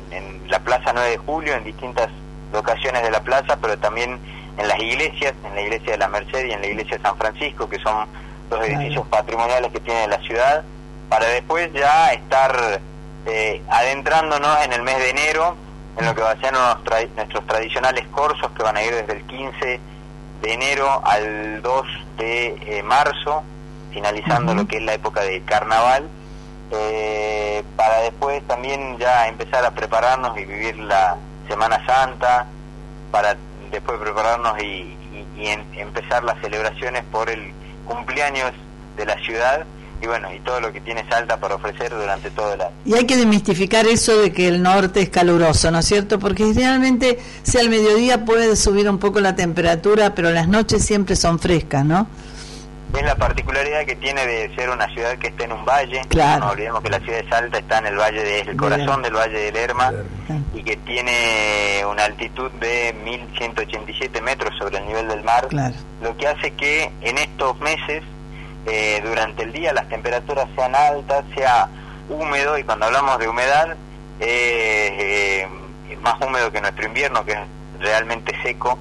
la 0.53 0.61
Plaza 0.61 0.93
9 0.95 1.11
de 1.11 1.19
Julio, 1.19 1.55
en 1.55 1.65
distintas 1.65 2.09
locaciones 2.53 3.03
de 3.03 3.11
la 3.11 3.21
plaza, 3.23 3.57
pero 3.61 3.77
también 3.79 4.19
en 4.59 4.69
las 4.69 4.79
iglesias, 4.79 5.33
en 5.45 5.55
la 5.55 5.63
iglesia 5.63 5.93
de 5.93 5.99
la 5.99 6.09
Merced 6.09 6.45
y 6.45 6.53
en 6.53 6.61
la 6.61 6.67
iglesia 6.69 6.99
de 6.99 7.03
San 7.03 7.17
Francisco, 7.17 7.69
que 7.69 7.79
son 7.81 8.07
los 8.51 8.61
edificios 8.65 9.07
patrimoniales 9.09 9.73
que 9.73 9.81
tiene 9.81 10.07
la 10.07 10.19
ciudad, 10.21 10.63
para 11.09 11.27
después 11.27 11.73
ya 11.73 12.13
estar 12.13 12.81
eh, 13.27 13.63
adentrándonos 13.71 14.65
en 14.65 14.73
el 14.75 14.83
mes 14.83 14.99
de 14.99 15.11
enero, 15.11 15.57
en 15.99 16.07
lo 16.07 16.15
que 16.15 16.21
va 16.23 16.31
a 16.33 16.37
ser 16.41 16.53
nuestros, 16.53 16.85
tra- 16.85 17.09
nuestros 17.17 17.47
tradicionales 17.47 18.07
corsos 18.09 18.51
que 18.53 18.63
van 18.63 18.77
a 18.77 18.83
ir 18.83 18.95
desde 18.95 19.13
el 19.15 19.23
15 19.25 19.81
de 20.43 20.53
enero 20.53 21.03
al 21.05 21.63
2 21.63 21.87
de 22.19 22.47
eh, 22.79 22.83
marzo, 22.83 23.43
finalizando 23.93 24.55
lo 24.55 24.67
que 24.67 24.77
es 24.79 24.83
la 24.83 24.95
época 24.95 25.23
de 25.23 25.41
carnaval, 25.43 26.09
eh, 26.73 27.63
para 27.77 28.01
después 28.01 28.43
también 28.47 28.97
ya 28.99 29.29
empezar 29.29 29.65
a 29.65 29.71
prepararnos 29.73 30.37
y 30.39 30.45
vivir 30.45 30.79
la 30.79 31.17
Semana 31.49 31.85
Santa, 31.87 32.47
para 33.11 33.37
después 33.71 33.99
prepararnos 34.01 34.61
y, 34.63 34.97
y- 35.37 35.59
empezar 35.77 36.23
las 36.25 36.41
celebraciones 36.41 37.03
por 37.11 37.29
el 37.29 37.53
cumpleaños 37.87 38.53
de 38.97 39.05
la 39.07 39.17
ciudad, 39.25 39.65
y 40.01 40.07
bueno, 40.07 40.33
y 40.33 40.41
todo 40.41 40.61
lo 40.61 40.73
que 40.73 40.81
tiene 40.81 41.05
Salta 41.09 41.39
para 41.39 41.57
ofrecer 41.57 41.91
durante 41.91 42.31
todo 42.31 42.55
el 42.55 42.61
año. 42.61 42.71
Y 42.85 42.95
hay 42.95 43.07
que 43.07 43.17
demistificar 43.17 43.87
eso 43.87 44.17
de 44.21 44.33
que 44.33 44.49
el 44.49 44.63
norte 44.63 45.01
es 45.01 45.11
caluroso, 45.11 45.71
¿no 45.71 45.79
es 45.81 45.87
cierto? 45.87 46.19
Porque 46.19 46.45
idealmente, 46.45 47.19
si 47.43 47.59
al 47.59 47.69
mediodía 47.69 48.25
puede 48.25 48.57
subir 48.57 48.89
un 48.89 48.99
poco 48.99 49.21
la 49.21 49.35
temperatura, 49.37 50.15
pero 50.15 50.31
las 50.31 50.49
noches 50.49 50.85
siempre 50.85 51.17
son 51.17 51.39
frescas, 51.39 51.85
¿no? 51.85 52.07
Es 52.97 53.03
la 53.05 53.15
particularidad 53.17 53.85
que 53.87 53.97
tiene 53.97 54.27
de 54.27 54.55
ser 54.55 54.69
una 54.71 54.87
ciudad 54.89 55.17
que 55.19 55.29
está 55.29 55.45
en 55.45 55.53
un 55.53 55.65
valle. 55.65 56.03
Claro. 56.09 56.45
No 56.47 56.51
olvidemos 56.53 56.83
que 56.83 56.91
la 56.91 57.01
ciudad 57.01 57.23
de 57.23 57.29
Salta 57.29 57.59
está 57.59 57.79
en 57.79 57.87
el 57.87 57.97
valle 57.97 58.23
de, 58.23 58.41
es 58.41 58.49
el 58.49 58.57
corazón 58.57 59.03
del 59.03 59.15
valle 59.15 59.39
del 59.39 59.55
Lerma 59.55 59.93
y 60.55 60.63
que 60.63 60.77
tiene 60.77 61.83
una 61.91 62.05
altitud 62.05 62.51
de 62.53 62.95
1187 63.05 64.21
metros 64.21 64.55
sobre 64.59 64.79
el 64.79 64.87
nivel 64.87 65.09
del 65.09 65.23
mar, 65.25 65.47
Claro. 65.49 65.75
lo 66.03 66.17
que 66.17 66.29
hace 66.29 66.51
que 66.53 66.91
en 67.01 67.19
estos 67.19 67.59
meses, 67.61 68.03
eh, 68.67 69.01
durante 69.03 69.43
el 69.45 69.53
día, 69.53 69.73
las 69.73 69.89
temperaturas 69.89 70.47
sean 70.55 70.75
altas, 70.75 71.25
sea 71.35 71.69
húmedo 72.11 72.59
y 72.59 72.63
cuando 72.65 72.87
hablamos 72.87 73.19
de 73.19 73.27
humedad, 73.29 73.75
eh, 74.21 74.97
eh, 75.41 75.49
es 75.91 76.01
más 76.03 76.15
húmedo 76.21 76.53
que 76.53 76.61
nuestro 76.61 76.87
invierno, 76.87 77.25
que 77.25 77.33
es 77.33 77.39
realmente 77.81 78.35
seco. 78.43 78.79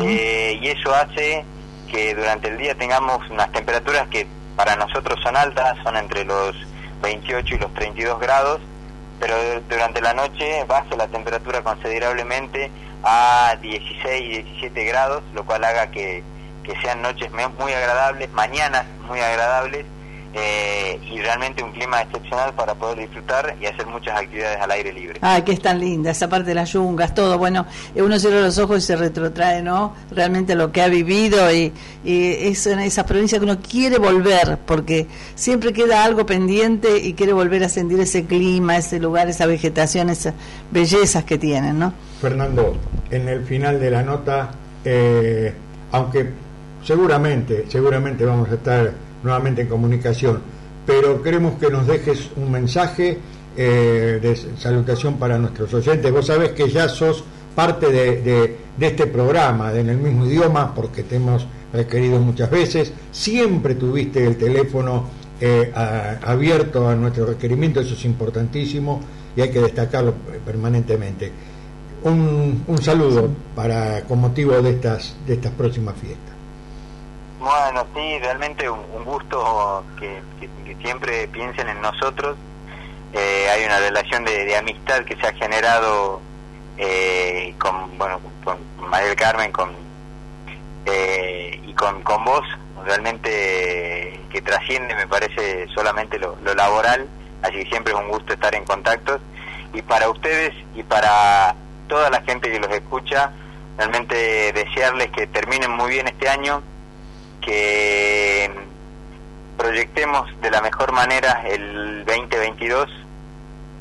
Eh, 0.00 0.58
y 0.60 0.66
eso 0.68 0.92
hace 0.94 1.44
que 1.90 2.14
durante 2.14 2.48
el 2.48 2.58
día 2.58 2.74
tengamos 2.74 3.28
unas 3.30 3.50
temperaturas 3.52 4.08
que 4.08 4.26
para 4.56 4.76
nosotros 4.76 5.18
son 5.22 5.36
altas, 5.36 5.76
son 5.82 5.96
entre 5.96 6.24
los 6.24 6.54
28 7.02 7.54
y 7.54 7.58
los 7.58 7.72
32 7.74 8.20
grados, 8.20 8.60
pero 9.18 9.34
durante 9.68 10.00
la 10.00 10.14
noche 10.14 10.64
baja 10.64 10.96
la 10.96 11.08
temperatura 11.08 11.62
considerablemente 11.62 12.70
a 13.02 13.56
16, 13.60 14.44
17 14.44 14.84
grados, 14.84 15.22
lo 15.34 15.44
cual 15.44 15.64
haga 15.64 15.90
que, 15.90 16.22
que 16.62 16.78
sean 16.80 17.02
noches 17.02 17.30
muy 17.32 17.72
agradables, 17.72 18.30
mañanas 18.32 18.84
muy 19.08 19.20
agradables 19.20 19.86
eh, 20.32 20.98
y 21.10 21.18
realmente 21.18 21.62
un 21.62 21.72
clima 21.72 22.02
excepcional 22.02 22.54
para 22.54 22.74
poder 22.74 22.98
disfrutar 22.98 23.56
y 23.60 23.66
hacer 23.66 23.86
muchas 23.86 24.16
actividades 24.16 24.60
al 24.60 24.70
aire 24.70 24.92
libre. 24.92 25.18
Ay, 25.22 25.42
que 25.42 25.52
es 25.52 25.60
tan 25.60 25.80
linda, 25.80 26.10
esa 26.10 26.28
parte 26.28 26.48
de 26.48 26.54
las 26.54 26.72
yungas, 26.72 27.14
todo. 27.14 27.36
Bueno, 27.36 27.66
eh, 27.94 28.02
uno 28.02 28.18
cierra 28.18 28.40
los 28.40 28.58
ojos 28.58 28.78
y 28.78 28.80
se 28.82 28.96
retrotrae, 28.96 29.62
¿no? 29.62 29.94
Realmente 30.10 30.54
lo 30.54 30.70
que 30.70 30.82
ha 30.82 30.88
vivido 30.88 31.52
y, 31.52 31.72
y 32.04 32.32
es 32.48 32.66
en 32.66 32.78
esa 32.80 33.04
provincia 33.04 33.38
que 33.38 33.44
uno 33.44 33.58
quiere 33.60 33.98
volver, 33.98 34.58
porque 34.64 35.08
siempre 35.34 35.72
queda 35.72 36.04
algo 36.04 36.24
pendiente 36.26 36.98
y 36.98 37.14
quiere 37.14 37.32
volver 37.32 37.64
a 37.64 37.68
sentir 37.68 37.98
ese 37.98 38.24
clima, 38.24 38.76
ese 38.76 39.00
lugar, 39.00 39.28
esa 39.28 39.46
vegetación, 39.46 40.10
esas 40.10 40.34
bellezas 40.70 41.24
que 41.24 41.38
tienen, 41.38 41.78
¿no? 41.78 41.92
Fernando, 42.20 42.76
en 43.10 43.28
el 43.28 43.44
final 43.44 43.80
de 43.80 43.90
la 43.90 44.02
nota, 44.02 44.50
eh, 44.84 45.52
aunque 45.90 46.30
seguramente, 46.84 47.64
seguramente 47.68 48.24
vamos 48.24 48.48
a 48.50 48.54
estar 48.54 48.92
nuevamente 49.22 49.62
en 49.62 49.68
comunicación, 49.68 50.40
pero 50.86 51.22
queremos 51.22 51.58
que 51.58 51.70
nos 51.70 51.86
dejes 51.86 52.30
un 52.36 52.50
mensaje 52.50 53.18
eh, 53.56 54.18
de 54.22 54.36
salutación 54.58 55.14
para 55.18 55.38
nuestros 55.38 55.72
oyentes. 55.74 56.10
Vos 56.12 56.26
sabés 56.26 56.50
que 56.50 56.68
ya 56.68 56.88
sos 56.88 57.24
parte 57.54 57.90
de, 57.90 58.22
de- 58.22 58.56
de 58.76 58.86
este 58.86 59.06
programa, 59.06 59.72
de 59.72 59.80
en 59.80 59.90
el 59.90 59.98
mismo 59.98 60.24
idioma, 60.24 60.74
porque 60.74 61.02
te 61.02 61.16
hemos 61.16 61.46
requerido 61.72 62.18
muchas 62.18 62.50
veces. 62.50 62.92
Siempre 63.12 63.74
tuviste 63.74 64.24
el 64.26 64.36
teléfono 64.36 65.04
eh, 65.40 65.70
a- 65.74 66.18
abierto 66.22 66.88
a 66.88 66.94
nuestro 66.94 67.26
requerimiento, 67.26 67.80
eso 67.80 67.94
es 67.94 68.04
importantísimo 68.04 69.00
y 69.36 69.40
hay 69.42 69.50
que 69.50 69.60
destacarlo 69.60 70.14
permanentemente. 70.46 71.30
Un, 72.04 72.62
un 72.66 72.78
saludo 72.82 73.28
para 73.54 74.02
con 74.04 74.20
motivo 74.20 74.52
de 74.62 74.70
estas 74.70 75.14
de 75.26 75.34
estas 75.34 75.52
próximas 75.52 75.94
fiestas. 75.96 76.29
Bueno, 77.40 77.86
sí, 77.94 78.18
realmente 78.18 78.68
un, 78.68 78.84
un 78.92 79.02
gusto 79.02 79.82
que, 79.98 80.20
siempre 80.82 81.26
piensen 81.28 81.70
en 81.70 81.80
nosotros. 81.80 82.36
Eh, 83.14 83.48
hay 83.50 83.64
una 83.64 83.78
relación 83.78 84.24
de, 84.26 84.54
amistad 84.56 85.04
que 85.04 85.16
se 85.16 85.26
ha 85.26 85.32
generado 85.32 86.20
eh, 86.76 87.54
con, 87.58 87.96
bueno, 87.96 88.20
con 88.44 88.58
María 88.88 89.08
del 89.08 89.16
Carmen 89.16 89.52
con, 89.52 89.70
eh, 90.84 91.60
y 91.66 91.72
con, 91.72 92.02
con 92.02 92.24
vos, 92.24 92.46
realmente 92.84 94.20
que 94.30 94.42
trasciende, 94.42 94.94
me 94.94 95.06
parece, 95.06 95.66
solamente 95.74 96.18
lo, 96.18 96.36
lo 96.42 96.54
laboral. 96.54 97.08
Así 97.42 97.64
que 97.64 97.70
siempre 97.70 97.94
es 97.94 97.98
un 97.98 98.08
gusto 98.08 98.34
estar 98.34 98.54
en 98.54 98.66
contactos. 98.66 99.20
Y 99.72 99.80
para 99.80 100.10
ustedes 100.10 100.52
y 100.74 100.82
para 100.82 101.54
toda 101.88 102.10
la 102.10 102.20
gente 102.20 102.50
que 102.50 102.60
los 102.60 102.70
escucha, 102.70 103.32
realmente 103.78 104.52
desearles 104.52 105.10
que 105.10 105.26
terminen 105.26 105.70
muy 105.70 105.90
bien 105.90 106.06
este 106.06 106.28
año, 106.28 106.62
que 107.50 108.48
proyectemos 109.56 110.30
de 110.40 110.50
la 110.52 110.60
mejor 110.60 110.92
manera 110.92 111.42
el 111.48 112.04
2022, 112.04 112.88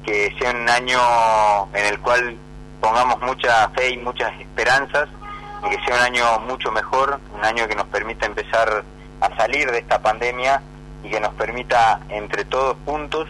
que 0.03 0.35
sea 0.39 0.49
un 0.51 0.67
año 0.67 0.99
en 1.75 1.85
el 1.85 1.99
cual 1.99 2.35
pongamos 2.81 3.21
mucha 3.21 3.69
fe 3.69 3.89
y 3.91 3.97
muchas 3.97 4.31
esperanzas, 4.41 5.07
y 5.63 5.69
que 5.69 5.85
sea 5.85 5.97
un 5.97 6.01
año 6.01 6.39
mucho 6.39 6.71
mejor, 6.71 7.19
un 7.37 7.45
año 7.45 7.67
que 7.67 7.75
nos 7.75 7.85
permita 7.89 8.25
empezar 8.25 8.83
a 9.21 9.37
salir 9.37 9.69
de 9.69 9.77
esta 9.77 10.01
pandemia 10.01 10.63
y 11.03 11.09
que 11.11 11.19
nos 11.19 11.33
permita 11.35 11.99
entre 12.09 12.45
todos 12.45 12.75
juntos 12.85 13.29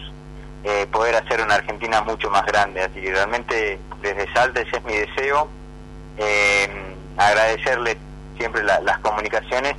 eh, 0.64 0.86
poder 0.90 1.16
hacer 1.16 1.42
una 1.42 1.56
Argentina 1.56 2.00
mucho 2.00 2.30
más 2.30 2.46
grande. 2.46 2.80
Así 2.82 2.98
que 3.02 3.10
realmente 3.12 3.78
desde 4.00 4.32
Salta 4.32 4.60
ese 4.62 4.78
es 4.78 4.84
mi 4.84 4.96
deseo, 4.96 5.48
eh, 6.16 6.66
agradecerles 7.18 7.98
siempre 8.38 8.62
la- 8.62 8.80
las 8.80 8.98
comunicaciones 9.00 9.76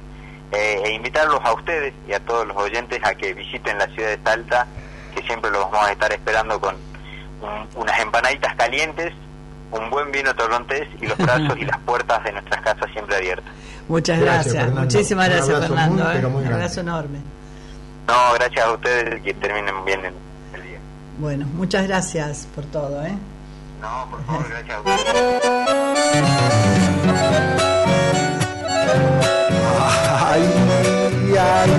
eh, 0.51 0.81
e 0.83 0.91
invitarlos 0.91 1.39
a 1.43 1.53
ustedes 1.53 1.93
y 2.07 2.13
a 2.13 2.19
todos 2.19 2.45
los 2.47 2.57
oyentes 2.57 2.99
a 3.03 3.13
que 3.15 3.33
visiten 3.33 3.77
la 3.77 3.85
ciudad 3.87 4.09
de 4.09 4.19
Salta, 4.23 4.67
que 5.15 5.21
siempre 5.23 5.49
los 5.51 5.61
vamos 5.71 5.87
a 5.87 5.91
estar 5.91 6.11
esperando 6.11 6.59
con 6.59 6.75
un- 7.41 7.67
unas 7.81 7.99
empanaditas 7.99 8.55
calientes, 8.55 9.13
un 9.71 9.89
buen 9.89 10.11
vino 10.11 10.33
torrontés 10.35 10.87
y 11.01 11.07
los 11.07 11.17
brazos 11.17 11.57
y 11.57 11.65
las 11.65 11.77
puertas 11.79 12.23
de 12.23 12.31
nuestras 12.33 12.61
casas 12.61 12.91
siempre 12.91 13.15
abiertas. 13.15 13.51
Muchas 13.87 14.19
Gracias, 14.19 14.71
muchísimas 14.71 15.27
Un 15.27 15.33
gracias, 15.33 15.55
abrazo 15.55 15.73
Fernando. 15.73 16.03
muy, 16.03 16.11
¿eh? 16.11 16.15
pero 16.15 16.29
muy 16.29 16.37
Un 16.37 16.43
grande. 16.43 16.63
abrazo 16.63 16.79
enorme. 16.81 17.19
No, 18.07 18.33
gracias 18.35 18.65
a 18.65 18.71
ustedes 18.73 19.21
que 19.23 19.33
terminen 19.35 19.85
bien 19.85 20.05
el, 20.05 20.13
el 20.53 20.63
día. 20.63 20.79
Bueno, 21.17 21.45
muchas 21.53 21.87
gracias 21.87 22.47
por 22.53 22.65
todo, 22.65 23.03
¿eh? 23.05 23.15
No, 23.81 24.07
por 24.11 24.23
favor, 24.25 24.47
gracias 24.49 24.77
a 24.77 24.81
ustedes. 24.81 25.41
Ay, 30.33 30.43
ay, 31.33 31.37
ay, 31.37 31.71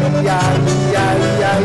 ay, 1.07 1.23
ay. 1.53 1.65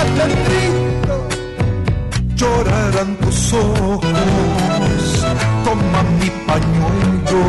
Atendrito, 0.00 1.14
llorarán 2.34 3.14
tus 3.18 3.52
ojos, 3.52 4.04
toma 5.64 6.02
mi 6.18 6.30
pañuelo. 6.48 7.42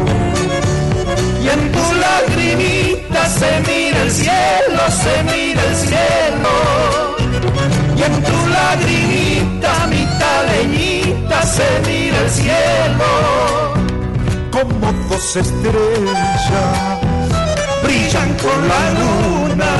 Y 1.41 1.47
en 1.49 1.71
tu 1.71 1.85
lagrimita 2.05 3.25
se 3.27 3.51
mira 3.67 4.03
el 4.03 4.11
cielo, 4.11 4.83
se 5.03 5.23
mira 5.23 5.63
el 5.63 5.75
cielo. 5.75 6.53
Y 7.97 8.03
en 8.03 8.15
tu 8.21 8.37
lagrimita, 8.57 9.87
mi 9.87 10.05
taleñita, 10.19 10.90
se 11.62 11.89
mira 11.89 12.18
el 12.20 12.30
cielo. 12.30 13.12
Como 14.51 14.91
dos 15.09 15.36
estrellas 15.36 16.99
Brillan 17.84 18.34
con 18.43 18.68
la 18.72 18.84
luna, 18.99 19.74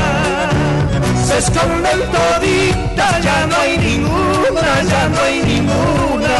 se 1.26 1.38
esconden 1.38 2.00
toditas, 2.16 3.22
ya 3.22 3.46
no 3.48 3.56
hay 3.58 3.78
ninguna, 3.78 4.82
ya 4.92 5.10
no 5.10 5.22
hay 5.22 5.42
ninguna. 5.44 6.38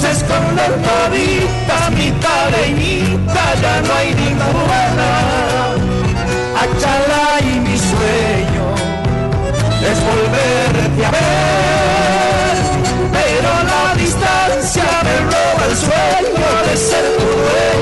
Se 0.00 0.10
esconden 0.10 0.72
toditas, 0.88 1.90
mi 1.96 2.10
taleñita, 2.26 3.44
ya 3.62 3.80
no 3.86 3.94
hay 3.94 4.14
ninguna. 4.14 5.08
Achala 6.62 7.40
y 7.40 7.60
mi 7.60 7.76
sueño 7.76 8.66
es 9.90 9.98
volverte 10.08 11.06
a 11.06 11.10
ver, 11.10 11.65
de 17.26 17.75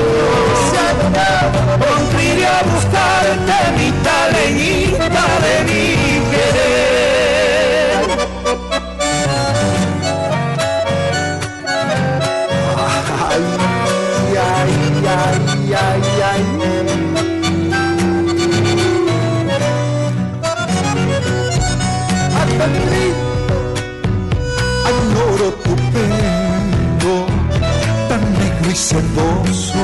y 28.95 29.01
sedoso. 29.01 29.79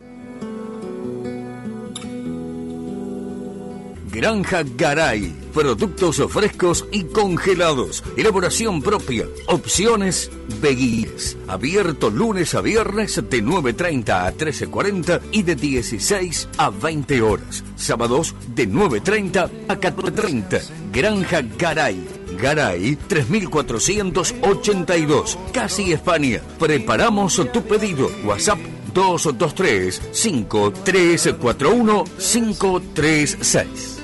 Granja 4.19 4.65
Garay. 4.77 5.33
Productos 5.55 6.21
frescos 6.29 6.87
y 6.91 7.05
congelados. 7.05 8.03
Elaboración 8.17 8.83
propia. 8.83 9.27
Opciones 9.47 10.31
veguíes. 10.61 11.37
Abierto 11.47 12.11
lunes 12.11 12.55
a 12.55 12.61
viernes 12.61 13.17
de 13.17 13.45
9.30 13.45 14.09
a 14.27 14.35
13.40 14.35 15.21
y 15.31 15.43
de 15.43 15.55
16 15.55 16.49
a 16.59 16.71
20 16.71 17.23
horas. 17.23 17.63
Sábados 17.77 18.35
de 18.55 18.69
9.30 18.69 19.51
a 19.69 19.77
14.30. 19.77 20.63
Granja 20.93 21.43
Garay. 21.57 22.18
Garay 22.37 22.97
3482. 22.97 25.39
Casi 25.53 25.93
España. 25.93 26.41
Preparamos 26.59 27.41
tu 27.53 27.63
pedido. 27.63 28.11
WhatsApp 28.25 28.59
223 28.93 30.01
5341 30.13 32.05
536. 32.19 33.99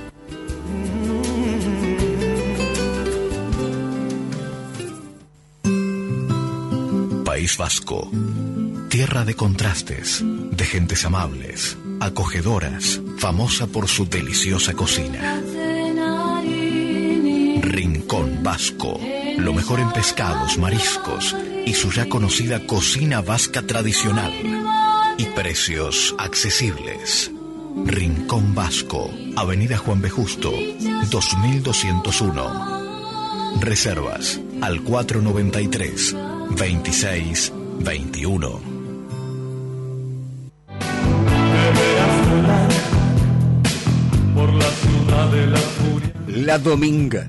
País 7.24 7.58
Vasco. 7.58 8.08
Tierra 8.88 9.24
de 9.24 9.34
contrastes, 9.34 10.22
de 10.22 10.64
gentes 10.64 11.04
amables, 11.04 11.76
acogedoras, 11.98 13.00
famosa 13.18 13.66
por 13.66 13.88
su 13.88 14.06
deliciosa 14.06 14.74
cocina. 14.74 15.42
Rincón 18.14 18.42
Vasco. 18.44 19.00
Lo 19.38 19.52
mejor 19.52 19.80
en 19.80 19.90
pescados, 19.90 20.56
mariscos 20.56 21.34
y 21.66 21.74
su 21.74 21.90
ya 21.90 22.08
conocida 22.08 22.64
cocina 22.64 23.20
vasca 23.22 23.62
tradicional. 23.62 24.32
Y 25.18 25.24
precios 25.26 26.14
accesibles. 26.16 27.32
Rincón 27.84 28.54
Vasco. 28.54 29.10
Avenida 29.34 29.78
Juan 29.78 30.00
B. 30.00 30.10
Justo, 30.10 30.52
2201. 31.10 33.56
Reservas 33.60 34.40
al 34.62 34.82
493 34.82 36.14
26 36.50 37.52
21. 37.80 38.60
Por 44.36 44.54
la 44.54 44.70
ciudad 44.70 45.32
de 45.32 45.46
la 45.48 45.58
furia. 45.58 46.14
La 46.28 46.58
Dominga. 46.58 47.28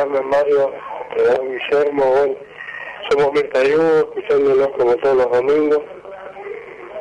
Carmen, 0.00 0.28
Mario, 0.30 0.72
eh, 1.14 1.38
Guillermo, 1.42 2.04
bueno, 2.06 2.34
Somos 3.10 3.32
Mirta 3.34 3.62
y 3.62 3.72
escuchándonos 3.98 4.68
como 4.68 4.96
todos 4.96 5.16
los 5.16 5.30
domingos. 5.30 5.82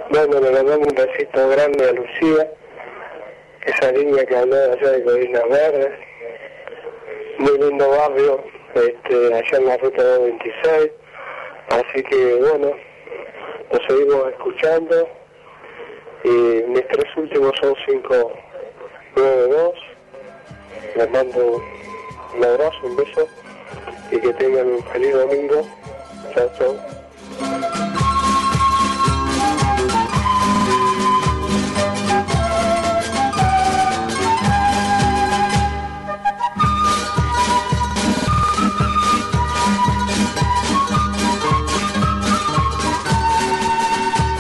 Bueno, 0.10 0.42
le 0.42 0.52
mandamos 0.52 0.86
un 0.86 0.96
besito 0.96 1.48
grande 1.48 1.88
a 1.88 1.94
Lucía, 1.94 2.52
esa 3.64 3.92
niña 3.94 4.26
que 4.26 4.36
habló 4.36 4.54
allá 4.54 4.92
de 4.92 5.04
Colinas 5.06 5.50
Verdes. 5.50 5.92
Muy 7.38 7.58
lindo 7.58 7.90
barrio, 7.90 8.44
este, 8.76 9.34
allá 9.34 9.58
en 9.58 9.66
la 9.66 9.78
ruta 9.78 10.04
226. 10.04 10.92
Así 11.70 12.04
que 12.04 12.36
bueno, 12.36 12.74
nos 13.72 13.82
seguimos 13.88 14.30
escuchando. 14.30 15.08
Y 16.26 16.64
mis 16.68 16.86
tres 16.90 17.16
últimos 17.16 17.54
son 17.62 17.74
592. 17.76 19.74
Les 20.98 21.12
mando 21.12 21.62
un 22.36 22.44
abrazo, 22.44 22.78
un 22.84 22.96
beso 22.96 23.28
y 24.12 24.20
que 24.20 24.34
tengan 24.34 24.68
un 24.68 24.84
feliz 24.86 25.14
domingo. 25.14 25.68
Chao, 26.34 26.52
chao. 26.58 26.80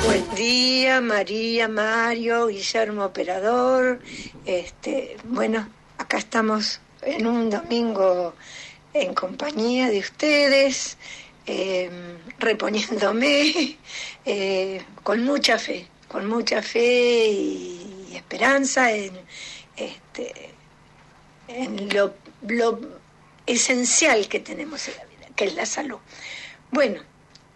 Buen 0.06 0.36
día, 0.36 1.02
María, 1.02 1.68
Mario, 1.68 2.48
Guillermo 2.48 3.06
Operador. 3.06 4.00
Este, 4.46 5.18
bueno, 5.26 5.68
acá 5.98 6.18
estamos 6.18 6.82
en 7.02 7.28
un 7.28 7.50
domingo 7.50 8.34
en 8.94 9.14
compañía 9.14 9.90
de 9.90 10.00
ustedes, 10.00 10.98
eh, 11.46 11.90
reponiéndome 12.40 13.78
eh, 14.26 14.82
con 15.04 15.24
mucha 15.24 15.58
fe, 15.58 15.88
con 16.08 16.28
mucha 16.28 16.62
fe 16.62 17.28
y, 17.28 17.86
esperanza 18.16 18.92
en, 18.92 19.14
este, 19.76 20.52
en 21.48 21.90
lo, 21.90 22.16
lo 22.48 22.80
esencial 23.46 24.28
que 24.28 24.40
tenemos 24.40 24.88
en 24.88 24.98
la 24.98 25.06
vida, 25.06 25.28
que 25.36 25.46
es 25.46 25.56
la 25.56 25.66
salud. 25.66 26.00
Bueno, 26.72 27.02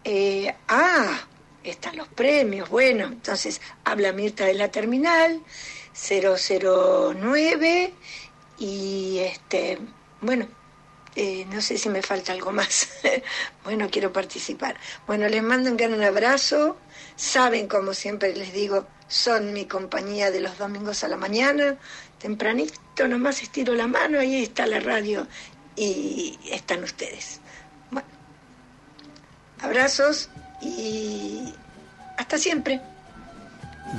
eh, 0.04 0.54
ah, 0.68 1.28
están 1.64 1.98
los 1.98 2.08
premios, 2.08 2.70
bueno, 2.70 3.06
entonces 3.06 3.62
habla 3.84 4.12
Mirta 4.12 4.46
de 4.46 4.56
la 4.56 4.72
terminal 4.72 5.42
009 5.94 7.94
y 8.64 9.20
este, 9.20 9.78
bueno, 10.22 10.48
eh, 11.18 11.46
no 11.52 11.62
sé 11.62 11.78
si 11.78 11.90
me 11.90 12.02
falta 12.02 12.32
algo 12.32 12.54
más. 12.54 12.88
bueno, 13.66 13.90
quiero 13.92 14.14
participar. 14.14 14.78
Bueno, 15.06 15.28
les 15.28 15.44
mando 15.44 15.70
un 15.70 15.76
gran 15.76 16.02
abrazo. 16.02 16.78
Saben, 17.18 17.68
como 17.68 17.94
siempre 17.94 18.34
les 18.34 18.54
digo, 18.54 18.88
son 19.10 19.52
mi 19.52 19.66
compañía 19.66 20.32
de 20.32 20.40
los 20.40 20.58
domingos 20.58 21.04
a 21.04 21.10
la 21.10 21.18
mañana. 21.18 21.78
Tempranito 22.20 23.06
nomás 23.06 23.44
estiro 23.44 23.74
la 23.74 23.88
mano, 23.88 24.20
ahí 24.20 24.44
está 24.44 24.66
la 24.66 24.80
radio 24.80 25.28
y 25.76 26.40
están 26.50 26.86
ustedes. 26.86 27.42
Bueno, 27.92 28.08
abrazos 29.60 30.30
y 30.62 31.54
hasta 32.18 32.38
siempre. 32.38 32.80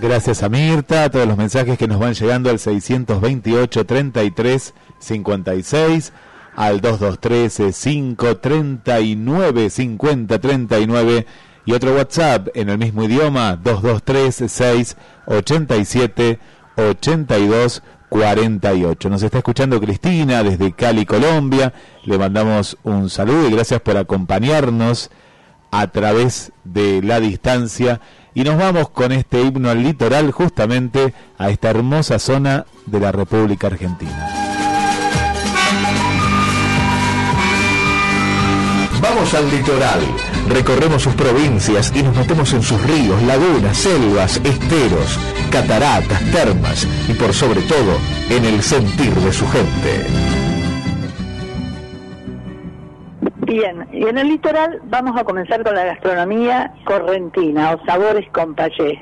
Gracias 0.01 0.43
a 0.43 0.49
Mirta, 0.49 1.05
a 1.05 1.11
todos 1.11 1.27
los 1.27 1.37
mensajes 1.37 1.79
que 1.79 1.87
nos 1.87 1.99
van 1.99 2.15
llegando 2.15 2.51
al 2.51 2.59
628 2.59 3.87
33 3.87 4.75
56, 4.99 6.13
al 6.57 6.81
223 6.81 7.77
539 7.77 9.71
50 9.71 10.39
39 10.39 11.27
y 11.67 11.73
otro 11.73 11.95
WhatsApp 11.95 12.49
en 12.55 12.69
el 12.69 12.79
mismo 12.79 13.05
idioma 13.05 13.57
223 13.57 14.51
6 14.51 14.97
87 15.27 16.39
82 16.77 17.83
48. 18.09 19.11
Nos 19.11 19.23
está 19.23 19.39
escuchando 19.39 19.81
Cristina 19.81 20.43
desde 20.43 20.73
Cali, 20.73 21.05
Colombia. 21.05 21.73
Le 22.05 22.19
mandamos 22.19 22.79
un 22.85 23.11
saludo 23.11 23.49
y 23.49 23.53
gracias 23.53 23.81
por 23.81 23.97
acompañarnos 23.97 25.11
a 25.71 25.89
través 25.89 26.53
de 26.63 27.03
la 27.03 27.19
distancia. 27.19 28.01
Y 28.35 28.43
nos 28.43 28.59
vamos 28.59 28.89
con 28.91 29.13
este 29.13 29.41
himno 29.41 29.71
al 29.71 29.83
litoral 29.83 30.33
justamente 30.33 31.15
a 31.39 31.51
esta 31.51 31.71
hermosa 31.71 32.19
zona 32.19 32.67
de 32.85 32.99
la 33.01 33.13
República 33.13 33.69
Argentina. 33.69 34.29
Vamos 39.01 39.35
al 39.35 39.51
litoral, 39.51 40.01
recorremos 40.49 41.03
sus 41.03 41.15
provincias 41.15 41.93
y 41.95 42.03
nos 42.03 42.17
metemos 42.17 42.53
en 42.55 42.63
sus 42.63 42.83
ríos, 42.83 43.23
lagunas, 43.23 43.77
selvas, 43.77 44.41
esteros, 44.43 45.19
cataratas, 45.51 46.21
termas 46.33 46.89
y 47.09 47.13
por 47.13 47.33
sobre 47.35 47.61
todo 47.63 47.99
en 48.31 48.45
el 48.47 48.63
sentir 48.63 49.15
de 49.15 49.33
su 49.33 49.47
gente. 49.47 50.54
Bien, 53.47 53.87
y 53.93 54.07
en 54.07 54.17
el 54.17 54.29
litoral 54.29 54.81
vamos 54.85 55.21
a 55.21 55.25
comenzar 55.25 55.63
con 55.63 55.75
la 55.75 55.85
gastronomía 55.85 56.73
correntina 56.85 57.73
o 57.73 57.85
sabores 57.85 58.27
con 58.31 58.55
payé. 58.55 58.99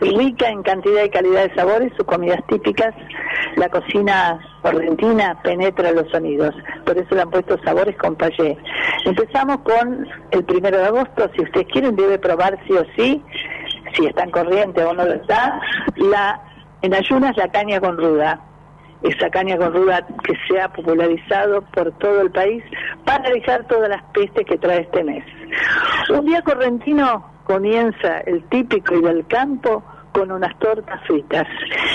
Rica 0.00 0.48
en 0.48 0.62
cantidad 0.62 1.02
y 1.02 1.08
calidad 1.08 1.48
de 1.48 1.54
sabores, 1.54 1.90
sus 1.96 2.04
comidas 2.04 2.40
típicas, 2.46 2.94
la 3.56 3.70
cocina 3.70 4.38
correntina 4.60 5.40
penetra 5.42 5.92
los 5.92 6.10
sonidos, 6.10 6.54
por 6.84 6.98
eso 6.98 7.14
le 7.14 7.22
han 7.22 7.30
puesto 7.30 7.58
sabores 7.64 7.96
con 7.96 8.16
payé. 8.16 8.58
Empezamos 9.06 9.58
con 9.60 10.06
el 10.30 10.44
primero 10.44 10.76
de 10.76 10.84
agosto, 10.84 11.30
si 11.34 11.42
ustedes 11.42 11.66
quieren 11.72 11.96
debe 11.96 12.18
probar 12.18 12.58
sí 12.66 12.74
o 12.74 12.84
sí, 12.96 13.24
si 13.94 14.04
está 14.04 14.24
en 14.24 14.30
corriente 14.30 14.84
o 14.84 14.92
no 14.92 15.06
lo 15.06 15.14
está, 15.14 15.58
la, 15.96 16.42
en 16.82 16.92
ayunas 16.92 17.34
la 17.38 17.48
caña 17.48 17.80
con 17.80 17.96
ruda 17.96 18.40
esa 19.02 19.30
caña 19.30 19.56
con 19.56 19.72
ruda 19.72 20.06
que 20.24 20.34
se 20.46 20.60
ha 20.60 20.68
popularizado 20.68 21.62
por 21.72 21.92
todo 21.98 22.20
el 22.20 22.30
país 22.30 22.62
para 23.04 23.30
dejar 23.30 23.66
todas 23.66 23.88
las 23.88 24.02
pestes 24.12 24.46
que 24.46 24.58
trae 24.58 24.82
este 24.82 25.04
mes. 25.04 25.24
Un 26.10 26.26
día 26.26 26.42
correntino 26.42 27.24
comienza 27.44 28.18
el 28.26 28.44
típico 28.48 28.94
y 28.94 29.02
del 29.02 29.26
campo 29.26 29.82
con 30.12 30.30
unas 30.30 30.56
tortas 30.58 31.00
fritas, 31.06 31.46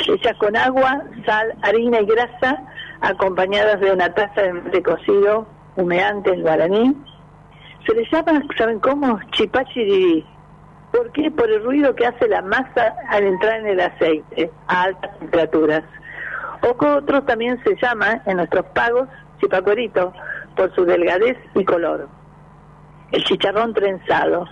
hechas 0.07 0.37
con 0.37 0.55
agua, 0.55 1.03
sal, 1.25 1.53
harina 1.61 1.99
y 1.99 2.05
grasa, 2.05 2.63
acompañadas 3.01 3.79
de 3.81 3.91
una 3.91 4.13
taza 4.13 4.41
de 4.41 4.83
cocido 4.83 5.47
humeante 5.75 6.31
en 6.31 6.41
guaraní. 6.41 6.95
Se 7.85 7.93
les 7.93 8.09
llama, 8.11 8.41
¿saben 8.57 8.79
cómo? 8.79 9.19
Chipachirirí. 9.31 10.25
¿Por 10.91 11.11
qué? 11.11 11.29
Por 11.29 11.51
el 11.51 11.63
ruido 11.63 11.93
que 11.93 12.05
hace 12.05 12.27
la 12.27 12.41
masa 12.41 12.95
al 13.09 13.25
entrar 13.25 13.59
en 13.59 13.67
el 13.67 13.79
aceite 13.81 14.49
a 14.67 14.83
altas 14.83 15.19
temperaturas. 15.19 15.83
O 16.65 16.85
otros 16.97 17.25
también 17.27 17.61
se 17.63 17.75
llama 17.75 18.23
en 18.25 18.37
nuestros 18.37 18.65
pagos 18.73 19.07
chipacuerito 19.39 20.11
por 20.55 20.73
su 20.73 20.83
delgadez 20.83 21.37
y 21.53 21.63
color. 21.63 22.07
El 23.11 23.23
chicharrón 23.23 23.73
trenzado. 23.73 24.47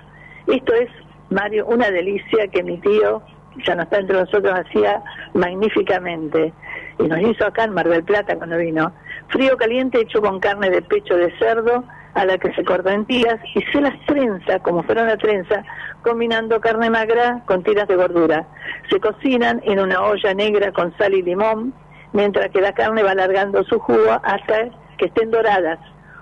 Esto 0.46 0.74
es, 0.76 0.90
Mario, 1.32 1.66
una 1.66 1.90
delicia 1.90 2.48
que 2.50 2.62
mi 2.62 2.78
tío, 2.78 3.24
ya 3.66 3.74
no 3.74 3.84
está 3.84 3.98
entre 3.98 4.20
nosotros, 4.20 4.54
hacía 4.54 5.02
magníficamente. 5.34 6.54
Y 7.00 7.04
nos 7.08 7.20
hizo 7.20 7.48
acá 7.48 7.64
en 7.64 7.74
Mar 7.74 7.90
del 7.90 8.04
Plata 8.04 8.36
cuando 8.36 8.58
vino. 8.58 8.92
Frío 9.30 9.58
caliente 9.58 10.02
hecho 10.02 10.22
con 10.22 10.40
carne 10.40 10.70
de 10.70 10.84
pecho 10.84 11.16
de 11.16 11.36
cerdo 11.40 11.84
a 12.14 12.26
la 12.26 12.38
que 12.38 12.54
se 12.54 12.64
corta 12.64 12.94
en 12.94 13.06
tiras 13.06 13.40
y 13.56 13.62
se 13.72 13.82
las 13.82 14.00
trenza 14.06 14.60
como 14.60 14.84
fuera 14.84 15.02
una 15.02 15.18
trenza, 15.18 15.64
combinando 16.04 16.62
carne 16.62 16.92
magra 16.92 17.42
con 17.48 17.64
tiras 17.64 17.88
de 17.88 17.96
gordura. 17.96 18.46
Se 18.92 19.00
cocinan 19.00 19.62
en 19.64 19.80
una 19.80 20.04
olla 20.04 20.36
negra 20.36 20.72
con 20.72 20.96
sal 20.98 21.16
y 21.16 21.24
limón, 21.24 21.74
mientras 22.14 22.50
que 22.50 22.62
la 22.62 22.74
carne 22.74 23.04
va 23.04 23.12
alargando 23.12 23.64
su 23.66 23.80
jugo 23.80 24.12
hasta 24.24 24.70
que 24.98 25.06
estén 25.06 25.32
doradas. 25.32 25.80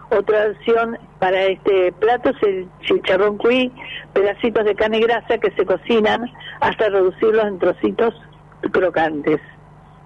Otra 0.09 0.47
opción 0.47 0.97
para 1.19 1.43
este 1.43 1.93
plato 1.93 2.31
es 2.31 2.43
el 2.43 2.67
chicharrón 2.81 3.37
cuí, 3.37 3.71
pedacitos 4.13 4.65
de 4.65 4.75
carne 4.75 4.99
grasa 4.99 5.37
que 5.37 5.51
se 5.51 5.65
cocinan 5.65 6.29
hasta 6.59 6.89
reducirlos 6.89 7.45
en 7.45 7.59
trocitos 7.59 8.13
crocantes. 8.71 9.39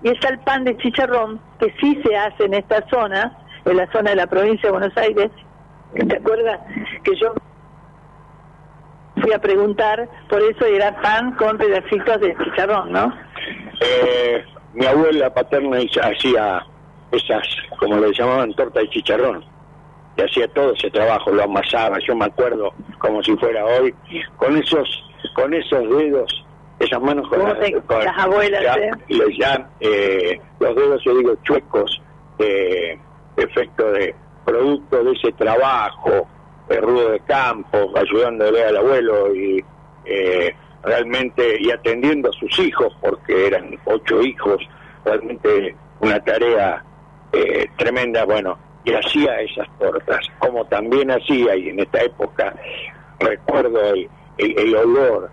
Y 0.03 0.09
está 0.09 0.29
el 0.29 0.39
pan 0.39 0.63
de 0.63 0.77
chicharrón, 0.77 1.39
que 1.59 1.73
sí 1.79 1.99
se 2.05 2.15
hace 2.15 2.45
en 2.45 2.53
esta 2.53 2.87
zona, 2.89 3.35
en 3.65 3.77
la 3.77 3.91
zona 3.91 4.11
de 4.11 4.17
la 4.17 4.27
provincia 4.27 4.67
de 4.67 4.71
Buenos 4.71 4.95
Aires. 4.97 5.31
¿Te 5.95 6.17
acuerdas 6.17 6.59
que 7.03 7.15
yo 7.15 7.33
fui 9.21 9.33
a 9.33 9.39
preguntar 9.39 10.07
por 10.29 10.41
eso 10.41 10.65
era 10.65 11.01
pan 11.01 11.31
con 11.35 11.57
pedacitos 11.57 12.21
de 12.21 12.35
chicharrón, 12.37 12.91
¿no? 12.91 13.11
Eh, 13.81 14.45
mi 14.75 14.85
abuela 14.85 15.33
paterna 15.33 15.77
hacía 16.03 16.63
esas, 17.11 17.47
como 17.79 17.97
le 17.97 18.11
llamaban, 18.13 18.53
torta 18.53 18.79
de 18.81 18.89
chicharrón. 18.89 19.43
Y 20.17 20.21
hacía 20.21 20.47
todo 20.49 20.73
ese 20.73 20.89
trabajo, 20.91 21.31
lo 21.31 21.43
amasaba, 21.43 21.97
yo 22.07 22.15
me 22.15 22.25
acuerdo 22.25 22.73
como 22.99 23.21
si 23.23 23.35
fuera 23.37 23.65
hoy, 23.65 23.93
con 24.37 24.55
esos, 24.57 24.87
con 25.33 25.53
esos 25.53 25.89
dedos, 25.97 26.45
esas 26.79 27.01
manos 27.01 27.27
con, 27.29 27.39
¿Cómo 27.39 27.53
la- 27.53 27.59
te- 27.59 27.81
con- 27.81 28.03
las 28.03 28.17
abuelas, 28.17 28.63
ya- 28.63 28.75
eh? 28.75 28.91
llaman, 29.37 29.69
eh, 29.81 30.39
los 30.59 30.75
dedos, 30.75 31.01
yo 31.03 31.17
digo, 31.17 31.35
chuecos, 31.43 32.01
eh, 32.39 32.97
efecto 33.37 33.91
de 33.91 34.15
producto 34.45 35.03
de 35.03 35.11
ese 35.13 35.31
trabajo 35.33 36.27
eh, 36.69 36.77
rudo 36.81 37.11
de 37.11 37.19
campo, 37.21 37.91
ayudándole 37.95 38.63
al 38.63 38.77
abuelo 38.77 39.35
y 39.35 39.63
eh, 40.05 40.55
realmente 40.85 41.57
y 41.59 41.71
atendiendo 41.71 42.29
a 42.29 42.33
sus 42.33 42.57
hijos, 42.59 42.95
porque 43.01 43.47
eran 43.47 43.77
ocho 43.85 44.21
hijos, 44.21 44.61
realmente 45.03 45.75
una 45.99 46.19
tarea 46.23 46.83
eh, 47.33 47.67
tremenda, 47.77 48.23
bueno, 48.25 48.57
y 48.83 48.93
hacía 48.93 49.39
esas 49.41 49.67
tortas, 49.79 50.19
como 50.39 50.65
también 50.65 51.09
hacía, 51.11 51.55
y 51.55 51.69
en 51.69 51.79
esta 51.79 52.03
época 52.03 52.55
recuerdo 53.19 53.79
el, 53.93 54.07
el, 54.37 54.59
el 54.59 54.75
olor 54.75 55.31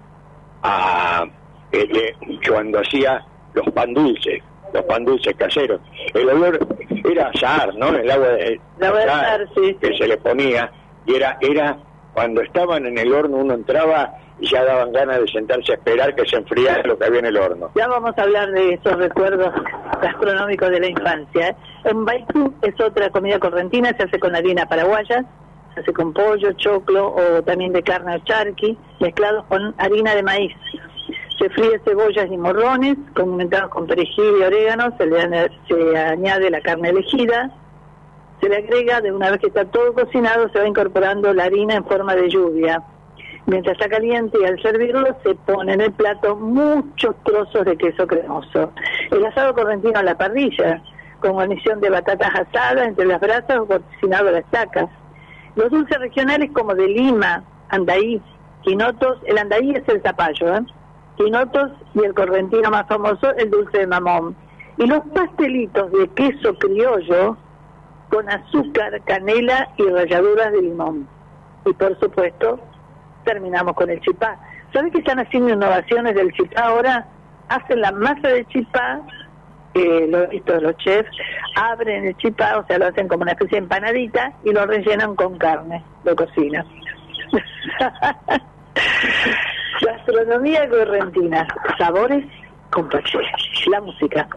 a 0.62 1.26
el- 1.72 2.14
cuando 2.48 2.80
hacía 2.80 3.24
los 3.54 3.66
pan 3.74 3.92
dulces, 3.94 4.42
los 4.72 4.82
pan 4.84 5.04
dulces 5.04 5.34
caseros. 5.36 5.80
El 6.14 6.28
olor 6.28 6.58
era 7.04 7.28
azar, 7.28 7.74
¿no? 7.76 7.88
El 7.88 8.10
agua 8.10 8.28
de, 8.28 8.60
de 8.78 8.86
azahar, 8.86 9.46
sí, 9.54 9.76
que 9.80 9.96
se 9.96 10.06
le 10.08 10.16
ponía 10.18 10.70
y 11.06 11.14
era 11.16 11.36
era 11.40 11.76
cuando 12.14 12.40
estaban 12.42 12.86
en 12.86 12.96
el 12.98 13.12
horno 13.12 13.38
uno 13.38 13.54
entraba 13.54 14.12
y 14.40 14.48
ya 14.50 14.64
daban 14.64 14.92
ganas 14.92 15.20
de 15.20 15.28
sentarse 15.28 15.72
a 15.72 15.74
esperar 15.76 16.14
que 16.14 16.26
se 16.26 16.36
enfriara 16.36 16.82
lo 16.84 16.98
que 16.98 17.04
había 17.04 17.20
en 17.20 17.26
el 17.26 17.36
horno. 17.36 17.70
Ya 17.74 17.86
vamos 17.86 18.16
a 18.16 18.22
hablar 18.22 18.50
de 18.50 18.74
esos 18.74 18.96
recuerdos 18.96 19.52
gastronómicos 20.00 20.70
de 20.70 20.80
la 20.80 20.86
infancia. 20.88 21.48
¿eh? 21.48 21.56
En 21.84 22.04
Baikú 22.04 22.52
es 22.62 22.80
otra 22.80 23.10
comida 23.10 23.38
correntina, 23.38 23.94
se 23.96 24.04
hace 24.04 24.18
con 24.18 24.34
harina 24.34 24.66
paraguaya, 24.66 25.24
se 25.74 25.80
hace 25.80 25.92
con 25.92 26.12
pollo, 26.12 26.52
choclo 26.52 27.14
o 27.14 27.42
también 27.42 27.72
de 27.72 27.82
carne 27.82 28.16
o 28.16 28.18
charqui, 28.24 28.76
mezclados 29.00 29.44
con 29.46 29.74
harina 29.78 30.14
de 30.14 30.22
maíz. 30.22 30.52
Se 31.38 31.48
fríe 31.50 31.80
cebollas 31.84 32.30
y 32.30 32.36
morrones, 32.36 32.96
condimentados 33.14 33.70
con 33.70 33.86
perejil 33.86 34.34
y 34.40 34.42
orégano, 34.42 34.96
se 34.96 35.06
le 35.06 35.50
se 35.66 35.98
añade 35.98 36.50
la 36.50 36.60
carne 36.60 36.90
elegida, 36.90 37.50
se 38.40 38.48
le 38.48 38.56
agrega, 38.56 39.00
de 39.00 39.12
una 39.12 39.30
vez 39.30 39.40
que 39.40 39.46
está 39.46 39.64
todo 39.64 39.92
cocinado, 39.94 40.48
se 40.50 40.58
va 40.58 40.66
incorporando 40.66 41.32
la 41.32 41.44
harina 41.44 41.74
en 41.74 41.84
forma 41.84 42.14
de 42.16 42.28
lluvia. 42.28 42.82
Mientras 43.46 43.74
está 43.74 43.88
caliente 43.88 44.38
y 44.40 44.44
al 44.44 44.60
servirlo 44.62 45.16
se 45.24 45.34
pone 45.34 45.74
en 45.74 45.80
el 45.80 45.92
plato 45.92 46.36
muchos 46.36 47.14
trozos 47.24 47.64
de 47.64 47.76
queso 47.76 48.06
cremoso. 48.06 48.72
El 49.10 49.24
asado 49.26 49.52
correntino 49.54 49.98
a 49.98 50.02
la 50.04 50.16
parrilla, 50.16 50.80
con 51.20 51.32
guarnición 51.32 51.80
de 51.80 51.90
batatas 51.90 52.30
asadas 52.34 52.86
entre 52.86 53.06
las 53.06 53.20
brasas 53.20 53.58
o 53.58 53.66
cocinado 53.66 54.28
a 54.28 54.32
las 54.32 54.44
tacas. 54.50 54.88
Los 55.56 55.70
dulces 55.70 55.98
regionales 55.98 56.50
como 56.52 56.74
de 56.74 56.86
Lima, 56.86 57.42
andaí, 57.68 58.22
quinotos, 58.62 59.18
el 59.26 59.38
andaí 59.38 59.72
es 59.72 59.88
el 59.88 60.00
zapallo, 60.02 60.56
¿eh? 60.56 60.60
quinotos 61.16 61.72
y 61.94 62.04
el 62.04 62.14
correntino 62.14 62.70
más 62.70 62.86
famoso, 62.86 63.34
el 63.36 63.50
dulce 63.50 63.78
de 63.78 63.86
mamón. 63.86 64.36
Y 64.78 64.86
los 64.86 65.00
pastelitos 65.14 65.90
de 65.92 66.08
queso 66.08 66.54
criollo 66.54 67.36
con 68.08 68.28
azúcar, 68.28 69.00
canela 69.04 69.68
y 69.76 69.84
ralladuras 69.84 70.52
de 70.52 70.62
limón. 70.62 71.08
Y 71.64 71.72
por 71.72 71.98
supuesto, 72.00 72.60
terminamos 73.24 73.74
con 73.74 73.90
el 73.90 74.00
chipá. 74.00 74.38
¿Sabes 74.72 74.92
que 74.92 74.98
están 74.98 75.18
haciendo 75.18 75.52
innovaciones 75.52 76.14
del 76.14 76.32
chipá 76.32 76.62
ahora? 76.62 77.06
Hacen 77.48 77.80
la 77.80 77.92
masa 77.92 78.28
de 78.28 78.44
chipá, 78.46 79.00
eh, 79.74 80.06
lo 80.08 80.60
los 80.60 80.76
chefs, 80.78 81.10
abren 81.56 82.06
el 82.06 82.16
chipá, 82.16 82.58
o 82.58 82.66
sea, 82.66 82.78
lo 82.78 82.86
hacen 82.86 83.08
como 83.08 83.22
una 83.22 83.32
especie 83.32 83.58
de 83.58 83.64
empanadita 83.64 84.32
y 84.44 84.52
lo 84.52 84.66
rellenan 84.66 85.14
con 85.16 85.36
carne, 85.38 85.82
lo 86.04 86.16
cocinan. 86.16 86.66
Gastronomía 89.82 90.68
correntina, 90.68 91.46
sabores 91.78 92.24
con 92.70 92.88
Pache. 92.88 93.18
La 93.70 93.80
música. 93.80 94.28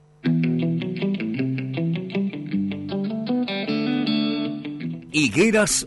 Higueras 5.30 5.86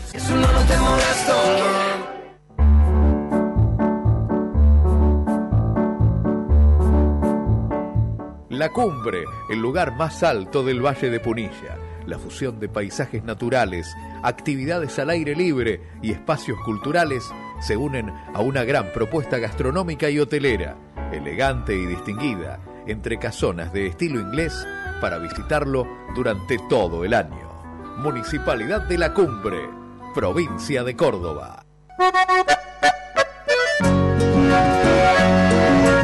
La 8.50 8.68
cumbre, 8.68 9.24
el 9.50 9.58
lugar 9.58 9.96
más 9.96 10.22
alto 10.22 10.62
del 10.62 10.84
Valle 10.84 11.10
de 11.10 11.20
Punilla. 11.20 11.78
La 12.06 12.18
fusión 12.18 12.60
de 12.60 12.68
paisajes 12.68 13.24
naturales, 13.24 13.94
actividades 14.22 14.98
al 14.98 15.10
aire 15.10 15.34
libre 15.34 15.80
y 16.02 16.12
espacios 16.12 16.58
culturales 16.64 17.24
se 17.60 17.76
unen 17.76 18.10
a 18.34 18.40
una 18.40 18.64
gran 18.64 18.92
propuesta 18.92 19.38
gastronómica 19.38 20.10
y 20.10 20.18
hotelera, 20.18 20.76
elegante 21.12 21.74
y 21.74 21.86
distinguida, 21.86 22.58
entre 22.86 23.18
casonas 23.18 23.72
de 23.72 23.86
estilo 23.86 24.20
inglés 24.20 24.66
para 25.00 25.18
visitarlo 25.18 25.86
durante 26.14 26.58
todo 26.68 27.04
el 27.04 27.14
año. 27.14 27.51
Municipalidad 27.96 28.82
de 28.82 28.98
la 28.98 29.14
Cumbre, 29.14 29.68
provincia 30.14 30.82
de 30.84 30.96
Córdoba. 30.96 31.64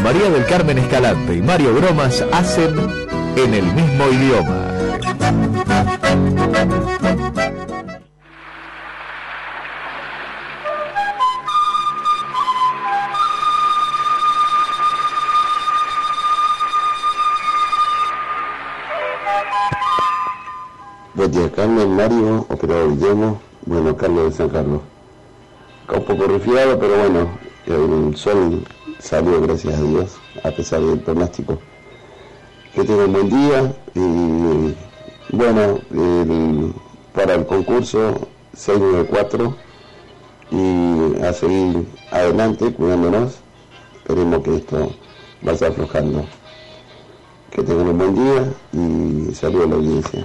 María 0.03 0.30
del 0.30 0.47
Carmen 0.47 0.78
Escalante 0.78 1.34
y 1.34 1.43
Mario 1.43 1.74
Bromas 1.74 2.24
hacen 2.32 2.78
en 3.36 3.55
el 3.55 3.64
mismo 3.74 4.09
idioma. 4.09 4.68
Buen 21.18 21.32
día, 21.32 21.50
Carmen, 21.50 21.96
Mario, 21.96 22.46
operador 22.49 22.95
Guillermo, 22.95 23.40
bueno, 23.66 23.96
Carlos 23.96 24.26
de 24.26 24.36
San 24.36 24.50
Carlos. 24.50 24.82
Un 25.92 26.04
poco 26.04 26.28
resfriado, 26.28 26.78
pero 26.78 26.96
bueno, 26.96 27.28
el 27.66 28.16
sol 28.16 28.64
salió, 29.00 29.40
gracias 29.40 29.80
a 29.80 29.82
Dios, 29.82 30.16
a 30.45 30.53
pesar 30.53 30.80
del 30.80 31.00
pronóstico. 31.00 31.58
Que 32.72 32.84
tenga 32.84 33.07
un 33.07 33.12
buen 33.12 33.30
día 33.30 33.74
y 33.96 34.76
bueno, 35.34 35.80
para 37.12 37.34
el 37.34 37.46
concurso 37.46 38.28
694 38.54 39.57
y 40.53 41.20
a 41.20 41.32
seguir 41.32 41.84
adelante, 42.12 42.72
cuidándonos. 42.72 43.40
Esperemos 43.96 44.40
que 44.45 44.54
esto 44.54 44.92
vaya 45.42 45.66
aflojando. 45.66 46.24
Que 47.50 47.64
tengan 47.64 47.88
un 47.88 47.99
buen 47.99 48.14
día 48.14 48.53
y 48.72 49.34
saludos 49.34 49.66
a 49.66 49.70
la 49.70 49.74
audiencia. 49.74 50.24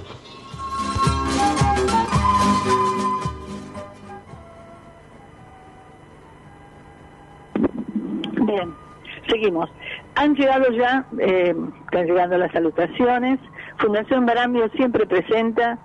Seguimos. 9.34 9.70
Han 10.16 10.34
llegado 10.34 10.70
ya, 10.70 11.04
eh, 11.18 11.54
están 11.84 12.06
llegando 12.06 12.38
las 12.38 12.52
salutaciones. 12.52 13.38
Fundación 13.78 14.26
Barambio 14.26 14.68
siempre 14.70 15.06
presenta, 15.06 15.78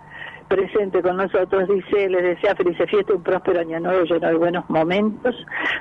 presente 0.47 1.01
con 1.01 1.17
nosotros, 1.17 1.67
dice, 1.67 2.09
les 2.09 2.23
desea 2.23 2.55
feliz 2.55 2.77
fiesta, 2.89 3.13
un 3.13 3.23
próspero 3.23 3.59
año 3.59 3.79
nuevo 3.79 4.03
lleno 4.03 4.27
de 4.27 4.35
buenos 4.35 4.69
momentos, 4.69 5.35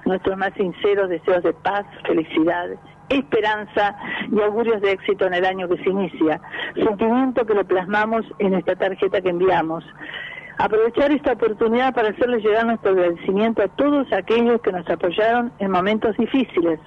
nuestros 0.05 0.37
más 0.37 0.53
sinceros 0.55 1.09
deseos 1.09 1.43
de 1.43 1.53
paz, 1.53 1.87
felicidad, 2.07 2.69
esperanza 3.09 3.97
y 4.31 4.41
augurios 4.41 4.81
de 4.83 4.93
éxito 4.93 5.27
en 5.27 5.35
el 5.35 5.45
año 5.45 5.69
que 5.69 5.83
se 5.83 5.91
inicia, 5.91 6.41
sentimiento 6.75 7.47
que 7.47 7.55
lo 7.55 7.65
plasmamos 7.65 8.25
en 8.39 8.55
esta 8.55 8.77
tarjeta 8.77 9.21
que 9.21 9.31
enviamos. 9.31 9.85
Aprovechar 10.59 11.13
esta 11.13 11.35
oportunidad 11.35 11.95
para 11.95 12.09
hacerles 12.09 12.43
llegar 12.43 12.67
nuestro 12.67 12.91
agradecimiento 12.91 13.63
a 13.63 13.69
todos 13.69 14.13
aquellos 14.13 14.61
que 14.61 14.73
nos 14.73 14.89
apoyaron 14.91 15.53
en 15.61 15.71
momentos 15.71 16.17
difíciles, 16.17 16.81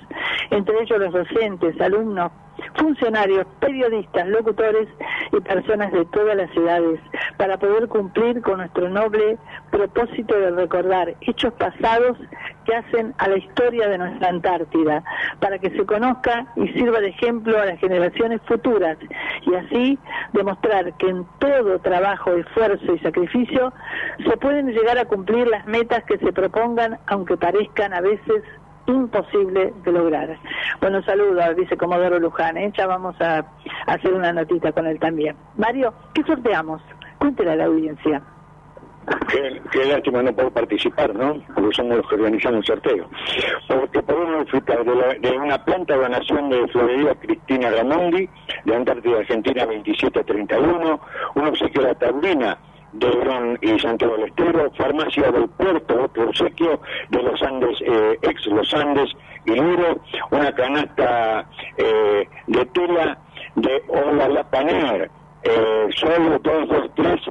entre 0.50 0.76
ellos 0.82 1.00
los 1.00 1.14
docentes, 1.14 1.80
alumnos, 1.80 2.34
funcionarios, 2.76 3.46
periodistas, 3.60 4.28
locutores 4.28 4.88
y 5.32 5.40
personas 5.42 5.92
de 5.92 6.06
todas 6.06 6.36
las 6.36 6.50
ciudades, 6.52 7.00
para 7.38 7.58
poder 7.58 7.88
cumplir 7.88 8.42
con 8.42 8.58
nuestro 8.58 8.90
noble 8.90 9.38
propósito 9.72 10.38
de 10.38 10.52
recordar 10.52 11.16
hechos 11.22 11.54
pasados 11.54 12.18
que 12.66 12.76
hacen 12.76 13.14
a 13.18 13.28
la 13.28 13.38
historia 13.38 13.88
de 13.88 13.98
nuestra 13.98 14.30
Antártida, 14.30 15.04
para 15.40 15.58
que 15.60 15.72
se 15.72 15.86
conozca 15.86 16.46
y 16.56 16.68
sirva 16.70 17.00
de 17.00 17.10
ejemplo 17.10 17.60
a 17.60 17.66
las 17.66 17.80
generaciones 17.80 18.42
futuras 18.46 18.98
y 19.42 19.56
así 19.56 20.00
demostrar 20.34 20.94
que 20.98 21.10
en 21.10 21.26
todo 21.40 21.80
trabajo, 21.80 22.32
esfuerzo 22.34 22.94
y 22.94 23.00
sacrificio 23.00 23.74
se 24.28 24.38
pueden 24.38 24.68
llegar 24.68 24.98
a 24.98 25.06
cumplir 25.06 25.48
las 25.48 25.66
metas 25.66 26.04
que 26.04 26.18
se 26.18 26.32
propongan, 26.32 27.00
aunque 27.08 27.38
parezcan 27.38 27.94
a 27.94 28.02
veces 28.02 28.44
imposible 28.88 29.74
de 29.84 29.92
lograr. 29.92 30.38
Bueno, 30.80 31.02
saludo 31.04 31.42
al 31.42 31.56
vicecomodoro 31.56 32.20
Luján, 32.20 32.58
¿eh? 32.58 32.72
ya 32.78 32.88
vamos 32.88 33.16
a, 33.22 33.46
hacer 33.88 34.14
una 34.14 34.34
notita 34.34 34.72
con 34.72 34.88
él 34.88 35.00
también. 35.00 35.36
Mario, 35.58 35.94
¿qué 36.14 36.24
sorteamos? 36.24 36.82
Cuéntele 37.20 37.52
a 37.52 37.56
la 37.56 37.66
audiencia. 37.66 38.22
Qué, 39.30 39.62
qué 39.72 39.86
lástima 39.86 40.22
no 40.22 40.32
poder 40.34 40.52
participar, 40.52 41.14
¿no? 41.16 41.42
Porque 41.56 41.76
somos 41.76 41.98
los 41.98 42.08
que 42.08 42.16
organizamos 42.16 42.60
el 42.60 42.66
sorteo. 42.66 43.10
Porque 43.68 44.02
podemos 44.04 44.42
disfrutar 44.44 44.86
de, 44.86 44.96
la- 44.96 45.14
de 45.16 45.38
una 45.38 45.58
planta 45.66 45.96
de 45.96 46.02
donación 46.04 46.50
de 46.50 46.68
Florería 46.68 47.16
Cristina 47.16 47.72
Ramondi, 47.72 48.30
de 48.66 48.76
Antártida 48.76 49.18
Argentina 49.20 49.66
2731, 49.66 51.00
un 51.36 51.48
obsequio 51.48 51.82
de 51.82 51.88
la 51.88 51.96
tablina 51.96 52.58
Verón 52.94 53.58
y 53.62 53.80
Santiago 53.80 54.16
del 54.18 54.28
Estero, 54.30 54.72
Farmacia 54.78 55.32
del 55.32 55.48
Puerto, 55.50 56.04
otro 56.04 56.30
obsequio 56.30 56.80
de 57.10 57.24
los 57.24 57.42
Andes, 57.42 57.78
eh, 57.82 58.18
ex 58.22 58.46
Los 58.48 58.74
Andes 58.74 59.10
y 59.46 59.56
Luro, 59.56 60.00
una 60.32 60.54
canasta 60.54 61.48
eh, 61.78 62.28
de 62.48 62.66
tela 62.68 63.18
de 63.56 63.82
Ola 63.88 64.28
La 64.30 64.44
Paner, 64.50 65.10
eh, 65.44 65.88
solo 65.96 66.38
223 66.40 67.22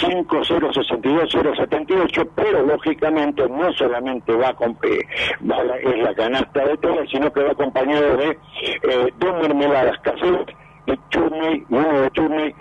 5062-078, 0.00 2.28
pero 2.34 2.62
lógicamente 2.62 3.46
no 3.48 3.72
solamente 3.74 4.34
va, 4.34 4.54
con, 4.54 4.76
eh, 4.82 5.00
la- 5.44 5.76
es 5.78 5.98
la 5.98 6.14
canasta 6.14 6.64
de 6.64 6.76
tela, 6.78 7.02
sino 7.10 7.32
que 7.32 7.42
va 7.42 7.52
acompañado 7.52 8.16
de 8.16 8.30
eh, 8.30 9.12
dos 9.18 9.42
mermeladas 9.42 9.98
caseras 10.00 10.46
de 10.86 10.98
churney, 11.10 11.64
uno 11.68 12.00
de 12.02 12.10
churney, 12.10 12.54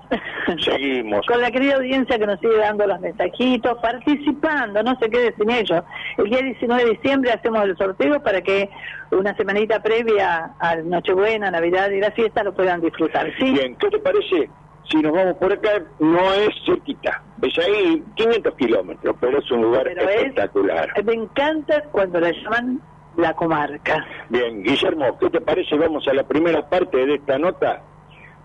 Seguimos. 0.63 1.25
Con 1.27 1.39
la 1.39 1.51
querida 1.51 1.75
audiencia 1.75 2.17
que 2.17 2.25
nos 2.25 2.39
sigue 2.39 2.57
dando 2.57 2.87
los 2.87 2.99
mensajitos, 2.99 3.77
participando, 3.79 4.81
no 4.83 4.97
se 4.99 5.09
quede 5.09 5.33
sin 5.37 5.49
ellos. 5.49 5.83
El 6.17 6.25
día 6.25 6.41
19 6.41 6.83
de 6.83 6.91
diciembre 6.91 7.31
hacemos 7.31 7.63
el 7.63 7.77
sorteo 7.77 8.21
para 8.21 8.41
que 8.41 8.69
una 9.11 9.35
semanita 9.35 9.81
previa 9.81 10.53
a 10.59 10.75
Nochebuena, 10.77 11.51
Navidad 11.51 11.89
y 11.91 11.99
la 11.99 12.11
fiesta 12.11 12.43
lo 12.43 12.53
puedan 12.53 12.81
disfrutar. 12.81 13.31
¿sí? 13.37 13.51
Bien, 13.51 13.75
¿qué 13.75 13.89
te 13.89 13.99
parece? 13.99 14.49
Si 14.89 14.97
nos 14.97 15.13
vamos 15.13 15.35
por 15.35 15.53
acá, 15.53 15.83
no 15.99 16.33
es 16.33 16.49
cerquita, 16.65 17.21
es 17.41 17.57
ahí 17.57 18.03
500 18.15 18.53
kilómetros, 18.55 19.15
pero 19.19 19.39
es 19.39 19.51
un 19.51 19.61
lugar 19.63 19.83
Pero 19.85 20.09
es- 20.09 20.15
espectacular. 20.17 20.89
Me 21.03 21.13
encanta 21.13 21.83
cuando 21.91 22.19
la 22.19 22.31
llaman 22.31 22.81
la 23.17 23.33
comarca. 23.33 24.05
Bien, 24.29 24.63
Guillermo, 24.63 25.17
¿qué 25.19 25.29
te 25.29 25.41
parece? 25.41 25.75
Vamos 25.75 26.07
a 26.07 26.13
la 26.13 26.23
primera 26.23 26.67
parte 26.69 27.05
de 27.05 27.15
esta 27.15 27.37
nota 27.37 27.81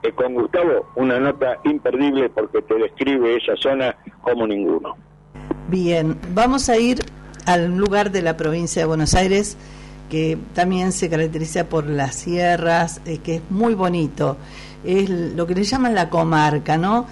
eh, 0.03 0.13
con 0.13 0.35
Gustavo, 0.35 0.89
una 0.97 1.19
nota 1.21 1.59
imperdible 1.65 2.29
porque 2.31 2.63
te 2.63 2.75
describe 2.75 3.37
esa 3.37 3.55
zona 3.57 3.97
como 4.23 4.47
ninguno. 4.47 4.97
Bien, 5.69 6.19
vamos 6.35 6.69
a 6.69 6.77
ir 6.79 6.99
al 7.47 7.77
lugar 7.77 8.11
de 8.11 8.23
la 8.23 8.37
provincia 8.37 8.83
de 8.83 8.87
Buenos 8.87 9.15
Aires 9.15 9.57
que 10.11 10.39
también 10.55 10.93
se 10.93 11.11
caracteriza 11.11 11.69
por 11.69 11.87
las 11.87 12.15
sierras, 12.15 13.01
eh, 13.07 13.19
que 13.19 13.37
es 13.37 13.43
muy 13.51 13.75
bonito. 13.75 14.37
Es 14.85 15.11
lo 15.11 15.47
que 15.47 15.55
le 15.55 15.65
llaman 15.65 15.95
la 15.95 16.11
comarca, 16.11 16.77
¿no? 16.77 17.07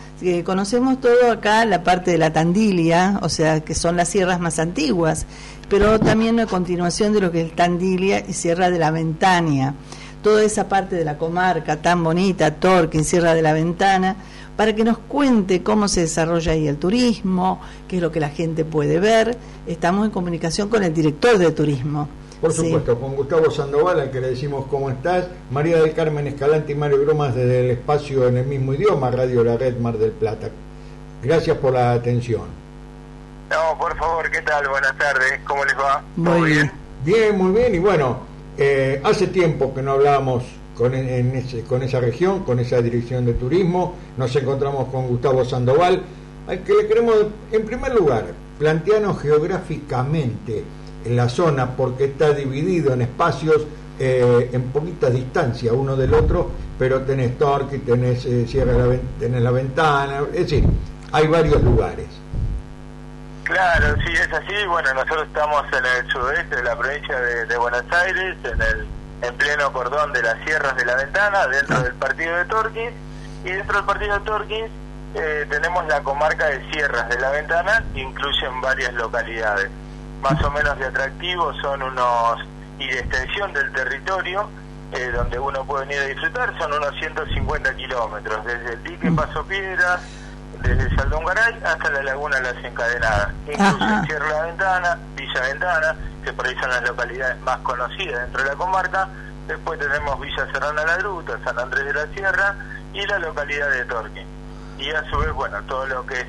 Conocemos 0.45 1.01
todo 1.01 1.33
acá, 1.33 1.65
la 1.65 1.83
parte 1.83 2.13
de 2.13 2.19
la 2.19 2.33
Tandilia, 2.33 3.19
o 3.23 3.29
sea, 3.29 3.61
que 3.61 3.75
son 3.75 3.97
las 3.97 4.09
sierras 4.09 4.39
más 4.39 4.59
antiguas, 4.59 5.27
pero 5.69 5.99
también 5.99 6.39
a 6.39 6.47
continuación 6.47 7.13
de 7.13 7.21
lo 7.21 7.33
que 7.33 7.43
es 7.43 7.57
Tandilia 7.57 8.25
y 8.29 8.33
Sierra 8.33 8.71
de 8.71 8.79
la 8.79 8.91
Ventania. 8.91 9.75
Toda 10.23 10.43
esa 10.45 10.69
parte 10.69 10.95
de 10.97 11.05
la 11.05 11.19
comarca 11.19 11.83
tan 11.83 12.05
bonita, 12.05 12.55
Torquín, 12.55 13.05
Sierra 13.05 13.35
de 13.35 13.43
la 13.43 13.53
Ventana, 13.53 14.17
para 14.57 14.75
que 14.75 14.85
nos 14.85 14.99
cuente 14.99 15.63
cómo 15.63 15.89
se 15.89 16.03
desarrolla 16.03 16.53
ahí 16.53 16.69
el 16.69 16.77
turismo, 16.77 17.61
qué 17.89 17.97
es 17.97 18.03
lo 18.03 18.13
que 18.13 18.21
la 18.21 18.29
gente 18.29 18.65
puede 18.65 19.01
ver. 19.01 19.37
Estamos 19.67 20.05
en 20.07 20.13
comunicación 20.13 20.69
con 20.69 20.85
el 20.85 20.95
director 20.95 21.39
de 21.39 21.51
turismo. 21.51 22.09
Por 22.41 22.53
Sí. 22.53 22.63
supuesto, 22.67 22.99
con 23.01 23.15
Gustavo 23.17 23.51
Sandoval, 23.51 24.01
al 24.01 24.11
que 24.11 24.21
le 24.21 24.29
decimos 24.31 24.67
cómo 24.71 24.91
estás, 24.91 25.27
María 25.51 25.81
del 25.81 25.95
Carmen 25.95 26.27
Escalante 26.27 26.73
y 26.73 26.75
Mario 26.75 27.03
Bromas 27.05 27.35
desde 27.35 27.61
el 27.61 27.71
espacio 27.71 28.27
en 28.29 28.37
el 28.37 28.47
mismo 28.47 28.75
idioma, 28.75 29.11
Radio 29.11 29.43
La 29.45 29.57
Red 29.57 29.79
Mar 29.79 29.97
del 29.97 30.11
Plata. 30.11 30.49
Gracias 31.23 31.57
por 31.57 31.73
la 31.73 31.93
atención. 31.93 32.43
No, 33.51 33.79
por 33.79 33.97
favor, 33.97 34.31
¿qué 34.31 34.43
tal? 34.43 34.69
Buenas 34.69 34.97
tardes, 34.99 35.41
¿cómo 35.47 35.65
les 35.65 35.75
va? 35.77 36.03
Muy 36.17 36.51
bien. 36.51 36.71
Bien, 37.05 37.37
muy 37.39 37.53
bien. 37.53 37.75
Y 37.75 37.79
bueno, 37.79 38.19
eh, 38.59 39.01
hace 39.05 39.29
tiempo 39.29 39.73
que 39.75 39.81
no 39.83 39.93
hablábamos 39.93 40.45
con, 40.77 40.93
en 40.95 41.35
ese- 41.37 41.63
con 41.63 41.83
esa 41.83 42.01
región, 42.01 42.45
con 42.45 42.59
esa 42.59 42.83
dirección 42.83 43.25
de 43.25 43.35
turismo. 43.35 43.95
Nos 44.19 44.35
encontramos 44.37 44.89
con 44.89 45.07
Gustavo 45.07 45.45
Sandoval, 45.45 46.03
al 46.47 46.59
que 46.61 46.75
le 46.75 46.87
queremos, 46.89 47.15
en 47.53 47.65
primer 47.65 47.95
lugar, 47.95 48.27
plantearnos 48.59 49.21
geográficamente 49.21 50.65
en 51.05 51.17
la 51.17 51.29
zona, 51.29 51.77
porque 51.77 52.05
está 52.05 52.33
dividido 52.33 52.93
en 52.93 53.03
espacios 53.03 53.67
eh, 53.99 54.51
en 54.53 54.63
poquita 54.65 55.11
distancia 55.11 55.73
uno 55.73 55.97
del 55.97 56.15
otro, 56.15 56.51
pero 56.79 57.03
tenés 57.03 57.39
Torque, 57.39 57.79
tenés 57.79 58.25
eh, 58.25 58.47
Sierra 58.47 58.73
de 58.73 58.97
la, 58.97 59.03
tenés 59.19 59.43
la 59.43 59.51
Ventana, 59.51 60.23
es 60.33 60.51
decir, 60.51 60.65
hay 61.13 61.27
varios 61.27 61.63
lugares. 61.63 62.07
Claro, 63.45 63.95
sí, 64.05 64.13
es 64.13 64.33
así. 64.33 64.67
Bueno, 64.67 64.95
nosotros 64.95 65.27
estamos 65.27 65.65
en 65.67 65.85
el 65.85 66.11
sudoeste 66.11 66.57
de 66.57 66.63
la 66.63 66.77
provincia 66.77 67.21
de, 67.21 67.45
de 67.45 67.57
Buenos 67.59 67.85
Aires, 67.93 68.37
en 68.43 68.63
el 68.63 68.87
en 69.23 69.35
pleno 69.37 69.73
cordón 69.73 70.13
de 70.13 70.23
las 70.23 70.37
Sierras 70.45 70.77
de 70.77 70.85
la 70.85 70.97
Ventana, 70.97 71.47
dentro 71.47 71.83
del 71.83 71.95
partido 71.95 72.37
de 72.37 72.45
Torquís, 72.47 72.91
y 73.45 73.51
dentro 73.51 73.77
del 73.77 73.87
partido 73.87 74.19
de 74.19 74.25
Torquís 74.25 74.71
eh, 75.15 75.47
tenemos 75.49 75.87
la 75.87 76.03
comarca 76.03 76.47
de 76.47 76.71
Sierras 76.71 77.09
de 77.09 77.19
la 77.21 77.31
Ventana, 77.31 77.85
que 77.95 78.01
incluyen 78.01 78.61
varias 78.61 78.93
localidades. 78.95 79.71
Más 80.25 80.43
o 80.43 80.51
menos 80.53 80.79
de 80.79 80.87
atractivos 80.87 81.55
son 81.61 81.83
unos, 81.83 82.41
y 82.79 82.89
de 82.89 82.99
extensión 83.01 83.53
del 83.53 83.71
territorio, 83.73 84.49
eh, 84.93 85.11
donde 85.15 85.39
uno 85.39 85.67
puede 85.67 85.85
venir 85.85 86.01
a 86.01 86.07
disfrutar, 86.07 86.59
son 86.59 86.73
unos 86.73 86.99
150 86.99 87.77
kilómetros, 87.77 88.43
desde 88.47 88.73
el 88.73 88.83
dique 88.85 89.11
Paso 89.11 89.45
Piedras, 89.45 90.01
desde 90.63 90.97
Saldongaray 90.97 91.63
hasta 91.63 91.91
la 91.91 92.03
Laguna 92.05 92.41
Las 92.41 92.57
Encadenadas. 92.65 93.35
Incluye 93.47 94.07
Sierra 94.07 94.29
La 94.31 94.43
Ventana, 94.47 94.99
Villa 95.15 95.41
Ventana, 95.43 95.97
que 96.25 96.33
por 96.33 96.47
ahí 96.47 96.55
son 96.59 96.71
las 96.71 96.83
localidades 96.89 97.41
más 97.43 97.59
conocidas 97.59 98.23
dentro 98.23 98.45
de 98.45 98.49
la 98.49 98.57
comarca. 98.57 99.09
Después 99.47 99.79
tenemos 99.79 100.19
Villa 100.21 100.47
Serrana 100.51 100.87
La 100.87 100.97
Gruta, 100.97 101.39
San 101.45 101.59
Andrés 101.59 101.85
de 101.85 101.93
la 101.93 102.07
Sierra 102.15 102.57
y 102.95 103.07
la 103.07 103.19
localidad 103.19 103.71
de 103.71 103.85
Torque. 103.85 104.25
Y 104.79 104.91
a 104.91 105.05
su 105.11 105.19
vez, 105.19 105.33
bueno, 105.33 105.61
todo 105.65 105.85
lo 105.85 106.07
que 106.07 106.23
es 106.23 106.27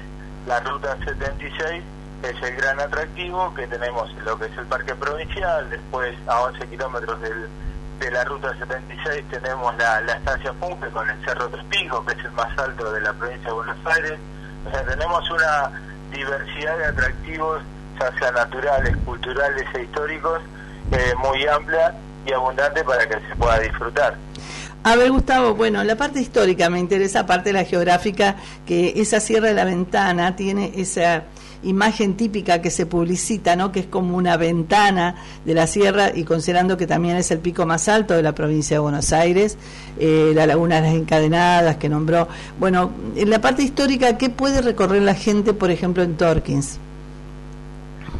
la 0.47 0.59
Ruta 0.59 0.97
76 1.05 1.81
es 2.29 2.41
el 2.41 2.55
gran 2.55 2.79
atractivo 2.79 3.53
que 3.53 3.67
tenemos 3.67 4.09
en 4.11 4.25
lo 4.25 4.37
que 4.37 4.45
es 4.45 4.57
el 4.57 4.65
Parque 4.65 4.95
Provincial, 4.95 5.69
después 5.69 6.15
a 6.27 6.41
11 6.41 6.67
kilómetros 6.67 7.21
del, 7.21 7.47
de 7.99 8.11
la 8.11 8.23
Ruta 8.23 8.57
76 8.57 9.25
tenemos 9.29 9.75
la, 9.77 10.01
la 10.01 10.13
estancia 10.13 10.51
Punque 10.53 10.89
con 10.89 11.09
el 11.09 11.25
Cerro 11.25 11.47
Tres 11.49 11.63
Picos, 11.65 12.05
que 12.05 12.13
es 12.13 12.25
el 12.25 12.31
más 12.31 12.57
alto 12.57 12.91
de 12.91 13.01
la 13.01 13.13
provincia 13.13 13.47
de 13.47 13.53
Buenos 13.53 13.77
Aires. 13.85 14.19
O 14.67 14.71
sea, 14.71 14.83
tenemos 14.85 15.29
una 15.29 15.71
diversidad 16.11 16.77
de 16.77 16.85
atractivos, 16.85 17.61
ya 17.99 18.19
sea 18.19 18.31
naturales, 18.31 18.95
culturales 19.05 19.65
e 19.73 19.83
históricos, 19.83 20.41
eh, 20.91 21.13
muy 21.19 21.45
amplia 21.47 21.95
y 22.25 22.33
abundante 22.33 22.83
para 22.83 23.07
que 23.07 23.15
se 23.15 23.35
pueda 23.35 23.59
disfrutar. 23.59 24.15
A 24.83 24.95
ver, 24.95 25.11
Gustavo, 25.11 25.55
bueno, 25.55 25.83
la 25.83 25.95
parte 25.95 26.19
histórica 26.19 26.69
me 26.69 26.79
interesa, 26.79 27.21
aparte 27.21 27.49
de 27.49 27.53
la 27.53 27.63
geográfica, 27.63 28.35
que 28.67 28.93
esa 28.97 29.19
Sierra 29.19 29.47
de 29.47 29.55
la 29.55 29.65
Ventana 29.65 30.35
tiene 30.35 30.73
esa, 30.75 31.23
imagen 31.63 32.17
típica 32.17 32.61
que 32.61 32.71
se 32.71 32.85
publicita, 32.85 33.55
¿no? 33.55 33.71
Que 33.71 33.81
es 33.81 33.85
como 33.87 34.17
una 34.17 34.37
ventana 34.37 35.15
de 35.45 35.53
la 35.53 35.67
sierra 35.67 36.11
y 36.13 36.23
considerando 36.23 36.77
que 36.77 36.87
también 36.87 37.17
es 37.17 37.31
el 37.31 37.39
pico 37.39 37.65
más 37.65 37.87
alto 37.87 38.13
de 38.13 38.21
la 38.21 38.33
provincia 38.33 38.75
de 38.75 38.79
Buenos 38.79 39.13
Aires, 39.13 39.57
eh, 39.99 40.31
la 40.35 40.45
Laguna 40.45 40.75
de 40.75 40.81
las 40.81 40.93
Encadenadas 40.93 41.77
que 41.77 41.89
nombró. 41.89 42.27
Bueno, 42.59 42.91
en 43.15 43.29
la 43.29 43.39
parte 43.39 43.63
histórica, 43.63 44.17
¿qué 44.17 44.29
puede 44.29 44.61
recorrer 44.61 45.01
la 45.01 45.15
gente, 45.15 45.53
por 45.53 45.71
ejemplo, 45.71 46.03
en 46.03 46.17
Torkins? 46.17 46.79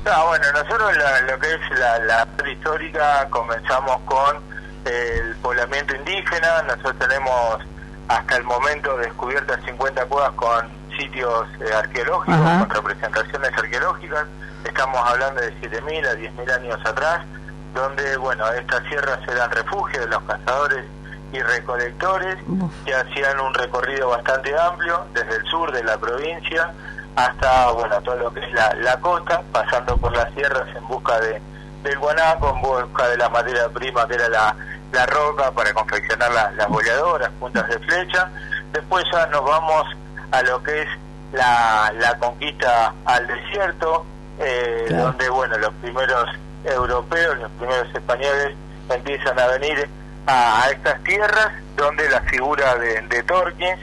Ah, 0.05 0.23
bueno, 0.27 0.45
nosotros 0.51 0.91
lo 1.27 1.39
que 1.39 1.47
es 1.47 1.79
la, 1.79 1.99
la 1.99 2.25
parte 2.25 2.51
histórica 2.51 3.27
comenzamos 3.29 3.99
con 4.05 4.37
el 4.85 5.35
poblamiento 5.37 5.95
indígena, 5.95 6.61
nosotros 6.63 6.95
tenemos 6.99 7.59
hasta 8.07 8.37
el 8.37 8.43
momento 8.43 8.97
descubiertas 8.97 9.59
50 9.65 10.05
cuevas 10.05 10.31
con 10.33 10.69
sitios 10.97 11.47
eh, 11.59 11.73
arqueológicos, 11.73 12.37
con 12.37 12.69
representaciones 12.69 13.51
arqueológicas, 13.57 14.25
estamos 14.63 14.99
hablando 15.05 15.41
de 15.41 15.53
7.000 15.61 16.07
a 16.07 16.13
10.000 16.13 16.51
años 16.51 16.79
atrás, 16.85 17.25
donde, 17.73 18.17
bueno, 18.17 18.47
estas 18.51 18.83
sierras 18.87 19.19
eran 19.27 19.51
refugio 19.51 20.01
de 20.01 20.07
los 20.07 20.21
cazadores 20.23 20.85
y 21.33 21.41
recolectores 21.41 22.37
que 22.85 22.95
hacían 22.95 23.39
un 23.39 23.53
recorrido 23.53 24.09
bastante 24.09 24.57
amplio 24.57 25.05
desde 25.13 25.35
el 25.35 25.45
sur 25.45 25.71
de 25.71 25.83
la 25.83 25.97
provincia 25.97 26.71
hasta, 27.15 27.71
bueno, 27.71 28.01
todo 28.01 28.15
lo 28.15 28.33
que 28.33 28.39
es 28.41 28.53
la, 28.53 28.73
la 28.75 28.99
costa, 28.99 29.41
pasando 29.51 29.97
por 29.97 30.15
las 30.15 30.33
sierras 30.33 30.67
en 30.75 30.87
busca 30.87 31.19
de 31.19 31.41
del 31.85 31.99
guanaco, 31.99 32.49
en 32.49 32.61
busca 32.61 33.07
de 33.07 33.17
la 33.17 33.29
materia 33.29 33.69
prima 33.69 34.07
que 34.07 34.15
era 34.15 34.27
la, 34.27 34.55
la 34.91 35.05
roca 35.05 35.51
para 35.51 35.71
confeccionar 35.73 36.31
las 36.31 36.67
boleadoras, 36.67 37.29
puntas 37.39 37.67
de 37.69 37.79
flecha. 37.79 38.29
Después 38.73 39.05
ya 39.13 39.27
nos 39.27 39.45
vamos 39.45 39.85
a 40.31 40.41
lo 40.43 40.61
que 40.63 40.81
es 40.81 40.89
la, 41.33 41.93
la 41.99 42.17
conquista 42.17 42.93
al 43.05 43.27
desierto, 43.27 44.05
eh, 44.39 44.87
donde 44.89 45.29
bueno 45.29 45.57
los 45.57 45.73
primeros 45.75 46.29
europeos, 46.63 47.37
los 47.37 47.51
primeros 47.51 47.87
españoles 47.93 48.55
empiezan 48.89 49.39
a 49.39 49.47
venir 49.47 49.87
a, 50.27 50.67
estas 50.71 51.01
tierras, 51.03 51.51
donde 51.75 52.09
la 52.09 52.21
figura 52.21 52.75
de, 52.75 53.01
de 53.01 53.23
Torkins 53.23 53.79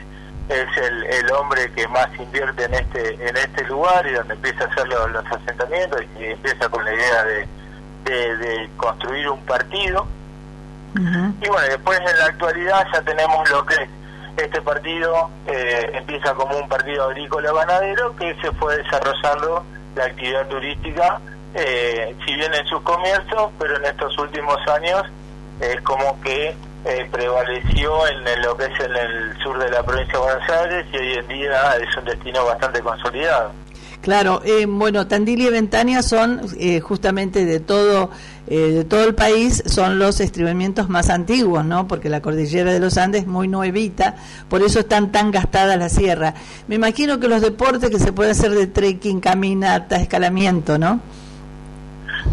es 0.49 0.77
el, 0.77 1.03
el, 1.05 1.31
hombre 1.31 1.71
que 1.71 1.87
más 1.87 2.09
invierte 2.19 2.65
en 2.65 2.73
este 2.73 3.29
en 3.29 3.37
este 3.37 3.63
lugar 3.65 4.05
y 4.05 4.11
donde 4.11 4.33
empieza 4.33 4.65
a 4.65 4.67
hacer 4.67 4.87
los, 4.89 5.11
los 5.11 5.25
asentamientos 5.25 6.01
y 6.19 6.25
empieza 6.25 6.67
con 6.67 6.83
la 6.83 6.93
idea 6.93 7.23
de, 7.23 7.47
de, 8.03 8.37
de 8.37 8.69
construir 8.77 9.29
un 9.29 9.39
partido. 9.45 10.05
Y 10.95 11.47
bueno, 11.47 11.67
después 11.69 11.99
en 11.99 12.19
la 12.19 12.25
actualidad 12.25 12.85
ya 12.93 13.01
tenemos 13.01 13.49
lo 13.49 13.65
que 13.65 13.89
este 14.37 14.61
partido 14.61 15.29
eh, 15.47 15.91
empieza 15.93 16.33
como 16.33 16.57
un 16.57 16.67
partido 16.67 17.05
agrícola 17.05 17.51
ganadero 17.53 18.15
que 18.15 18.35
se 18.41 18.51
fue 18.53 18.77
desarrollando 18.77 19.63
la 19.95 20.05
actividad 20.05 20.47
turística, 20.47 21.19
eh, 21.53 22.15
si 22.25 22.35
bien 22.35 22.53
en 22.53 22.65
sus 22.65 22.81
comienzos, 22.81 23.51
pero 23.59 23.77
en 23.77 23.85
estos 23.85 24.17
últimos 24.17 24.57
años 24.67 25.03
es 25.61 25.79
como 25.81 26.19
que 26.21 26.55
eh, 26.85 27.07
prevaleció 27.11 28.07
en, 28.07 28.41
lo 28.41 28.57
que 28.57 28.65
es 28.65 28.79
en 28.79 28.95
el 28.95 29.37
sur 29.41 29.57
de 29.57 29.69
la 29.69 29.83
provincia 29.83 30.13
de 30.13 30.19
Buenos 30.19 30.49
Aires 30.49 30.85
y 30.91 30.97
hoy 30.97 31.13
en 31.13 31.27
día 31.27 31.75
es 31.77 31.95
un 31.95 32.05
destino 32.05 32.45
bastante 32.45 32.81
consolidado. 32.81 33.51
Claro, 34.01 34.41
eh, 34.43 34.65
bueno, 34.67 35.07
Tandil 35.07 35.39
y 35.39 35.49
Ventania 35.49 36.03
son 36.03 36.41
eh, 36.59 36.81
justamente 36.81 37.45
de 37.45 37.61
todo 37.61 38.09
eh, 38.47 38.71
de 38.71 38.83
todo 38.83 39.05
el 39.05 39.15
país 39.15 39.63
son 39.65 39.99
los 39.99 40.19
estribamientos 40.19 40.89
más 40.89 41.09
antiguos, 41.09 41.63
¿no? 41.63 41.87
Porque 41.87 42.09
la 42.09 42.21
cordillera 42.21 42.73
de 42.73 42.79
los 42.79 42.97
Andes 42.97 43.21
es 43.21 43.27
muy 43.27 43.47
nuevita, 43.47 44.15
por 44.49 44.61
eso 44.61 44.81
están 44.81 45.11
tan 45.11 45.31
gastadas 45.31 45.77
la 45.77 45.89
sierra. 45.89 46.33
Me 46.67 46.75
imagino 46.75 47.19
que 47.19 47.29
los 47.29 47.41
deportes 47.41 47.89
que 47.89 47.99
se 47.99 48.11
puede 48.11 48.31
hacer 48.31 48.51
de 48.51 48.67
trekking, 48.67 49.21
caminata, 49.21 49.95
escalamiento, 49.95 50.77
¿no? 50.77 50.99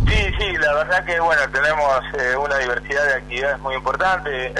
Sí, 0.08 0.22
sí, 0.38 0.56
la 0.58 0.74
verdad 0.74 1.04
que 1.04 1.20
bueno, 1.20 1.42
tenemos 1.52 2.00
una 2.44 2.58
diversidad 2.58 3.04
de 3.04 3.14
actividades 3.14 3.60
muy 3.60 3.74
importante. 3.76 4.52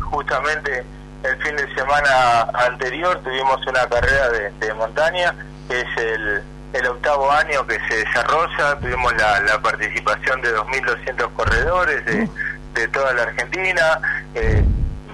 justamente 0.00 0.84
el 1.22 1.36
fin 1.42 1.56
de 1.56 1.74
semana 1.74 2.42
anterior 2.66 3.18
tuvimos 3.22 3.66
una 3.66 3.86
carrera 3.88 4.28
de 4.30 4.74
montaña, 4.74 5.34
que 5.68 5.80
es 5.80 5.96
el 5.96 6.42
el 6.74 6.86
octavo 6.86 7.30
año 7.30 7.66
que 7.66 7.78
se 7.88 8.04
desarrolla, 8.04 8.78
tuvimos 8.80 9.14
la, 9.14 9.60
participación 9.62 10.42
de 10.42 10.54
2.200 10.56 11.32
corredores 11.32 12.04
de, 12.04 12.28
de, 12.74 12.88
toda 12.88 13.12
la 13.14 13.22
Argentina, 13.22 14.00
eh, 14.34 14.64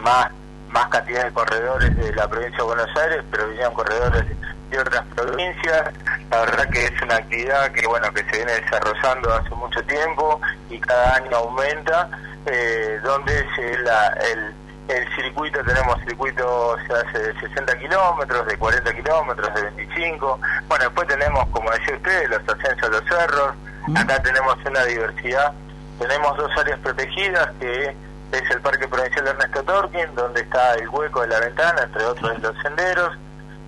más 0.02 0.30
más 0.70 0.86
cantidad 0.88 1.24
de 1.24 1.32
corredores 1.32 1.96
de 1.96 2.12
la 2.14 2.28
provincia 2.28 2.58
de 2.58 2.62
Buenos 2.62 2.96
Aires, 2.96 3.24
pero 3.30 3.48
vinieron 3.48 3.74
corredores 3.74 4.24
de 4.70 4.78
otras 4.78 5.04
provincias. 5.14 5.92
La 6.30 6.40
verdad 6.40 6.68
que 6.70 6.84
es 6.84 7.02
una 7.02 7.16
actividad 7.16 7.72
que 7.72 7.86
bueno 7.86 8.12
que 8.12 8.22
se 8.24 8.36
viene 8.36 8.52
desarrollando 8.52 9.34
hace 9.34 9.50
mucho 9.56 9.82
tiempo 9.84 10.40
y 10.68 10.78
cada 10.78 11.16
año 11.16 11.36
aumenta, 11.36 12.08
eh, 12.46 13.00
donde 13.02 13.44
se 13.56 13.78
la, 13.78 14.08
el 14.32 14.54
el 14.90 15.14
circuito, 15.14 15.62
tenemos 15.64 16.00
circuitos 16.04 16.80
de 17.12 17.34
60 17.40 17.78
kilómetros, 17.78 18.46
de 18.46 18.58
40 18.58 18.94
kilómetros, 18.94 19.54
de 19.54 19.62
25. 19.62 20.40
Bueno, 20.68 20.84
después 20.84 21.08
tenemos, 21.08 21.46
como 21.50 21.70
decía 21.70 21.96
usted, 21.96 22.28
los 22.28 22.40
ascensos 22.48 22.82
a 22.82 22.88
los 22.88 23.04
cerros. 23.04 23.54
Acá 23.96 24.22
tenemos 24.22 24.56
una 24.64 24.84
diversidad. 24.84 25.52
Tenemos 25.98 26.36
dos 26.36 26.50
áreas 26.58 26.78
protegidas, 26.80 27.50
que 27.60 27.94
es 28.32 28.50
el 28.50 28.60
Parque 28.60 28.88
Provincial 28.88 29.28
Ernesto 29.28 29.62
Torquín, 29.64 30.14
donde 30.14 30.40
está 30.40 30.74
el 30.74 30.88
hueco 30.88 31.22
de 31.22 31.28
la 31.28 31.40
ventana, 31.40 31.82
entre 31.82 32.04
otros 32.04 32.38
los 32.40 32.56
senderos. 32.62 33.16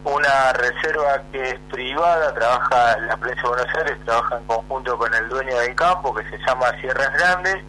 Una 0.04 0.52
reserva 0.54 1.22
que 1.30 1.50
es 1.50 1.60
privada, 1.70 2.34
trabaja 2.34 2.98
la 2.98 3.16
provincia 3.16 3.42
de 3.42 3.48
Buenos 3.48 3.74
Aires, 3.76 3.98
trabaja 4.04 4.38
en 4.38 4.44
conjunto 4.46 4.98
con 4.98 5.14
el 5.14 5.28
dueño 5.28 5.56
del 5.58 5.74
campo, 5.76 6.12
que 6.14 6.24
se 6.28 6.38
llama 6.38 6.66
Sierras 6.80 7.12
Grandes 7.12 7.62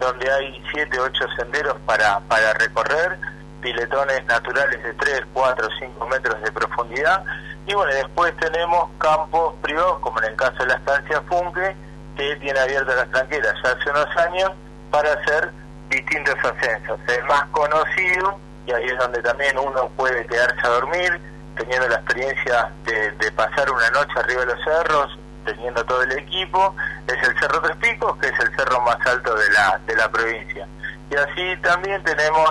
donde 0.00 0.32
hay 0.32 0.62
7, 0.72 0.98
8 0.98 1.24
senderos 1.36 1.76
para, 1.86 2.20
para 2.20 2.52
recorrer, 2.54 3.18
piletones 3.60 4.24
naturales 4.24 4.82
de 4.82 4.94
3, 4.94 5.22
4, 5.32 5.68
5 5.78 6.06
metros 6.08 6.42
de 6.42 6.52
profundidad. 6.52 7.24
Y 7.66 7.74
bueno, 7.74 7.92
después 7.94 8.34
tenemos 8.38 8.88
campos 8.98 9.54
privados, 9.62 9.98
como 10.00 10.18
en 10.22 10.30
el 10.30 10.36
caso 10.36 10.56
de 10.60 10.66
la 10.66 10.74
estancia 10.74 11.22
Funke, 11.28 11.76
que 12.16 12.36
tiene 12.36 12.58
abiertas 12.58 12.96
las 12.96 13.10
tranqueras 13.10 13.54
ya 13.62 13.70
hace 13.70 13.90
unos 13.90 14.16
años 14.16 14.50
para 14.90 15.12
hacer 15.12 15.52
distintos 15.90 16.34
ascensos. 16.42 16.98
El 17.06 17.24
más 17.24 17.44
conocido, 17.52 18.38
y 18.66 18.72
ahí 18.72 18.86
es 18.86 18.98
donde 18.98 19.22
también 19.22 19.58
uno 19.58 19.88
puede 19.96 20.26
quedarse 20.26 20.60
a 20.66 20.70
dormir, 20.70 21.20
teniendo 21.56 21.88
la 21.88 21.96
experiencia 21.96 22.70
de, 22.84 23.32
pasar 23.32 23.70
una 23.70 23.90
noche 23.90 24.12
arriba 24.16 24.40
de 24.40 24.46
los 24.46 24.64
cerros, 24.64 25.18
teniendo 25.44 25.84
todo 25.84 26.02
el 26.02 26.12
equipo, 26.12 26.74
es 27.06 27.28
el 27.28 27.38
Cerro 27.38 27.60
Tres 27.62 27.76
Picos, 27.76 28.16
que 28.18 28.28
es 28.28 28.40
el 28.40 28.54
cerro 28.56 28.80
más 28.82 28.98
alto 29.06 29.34
de 29.34 29.39
la, 29.70 29.78
de 29.86 29.96
la 29.96 30.10
provincia. 30.10 30.66
Y 31.10 31.14
así 31.16 31.56
también 31.62 32.02
tenemos 32.04 32.50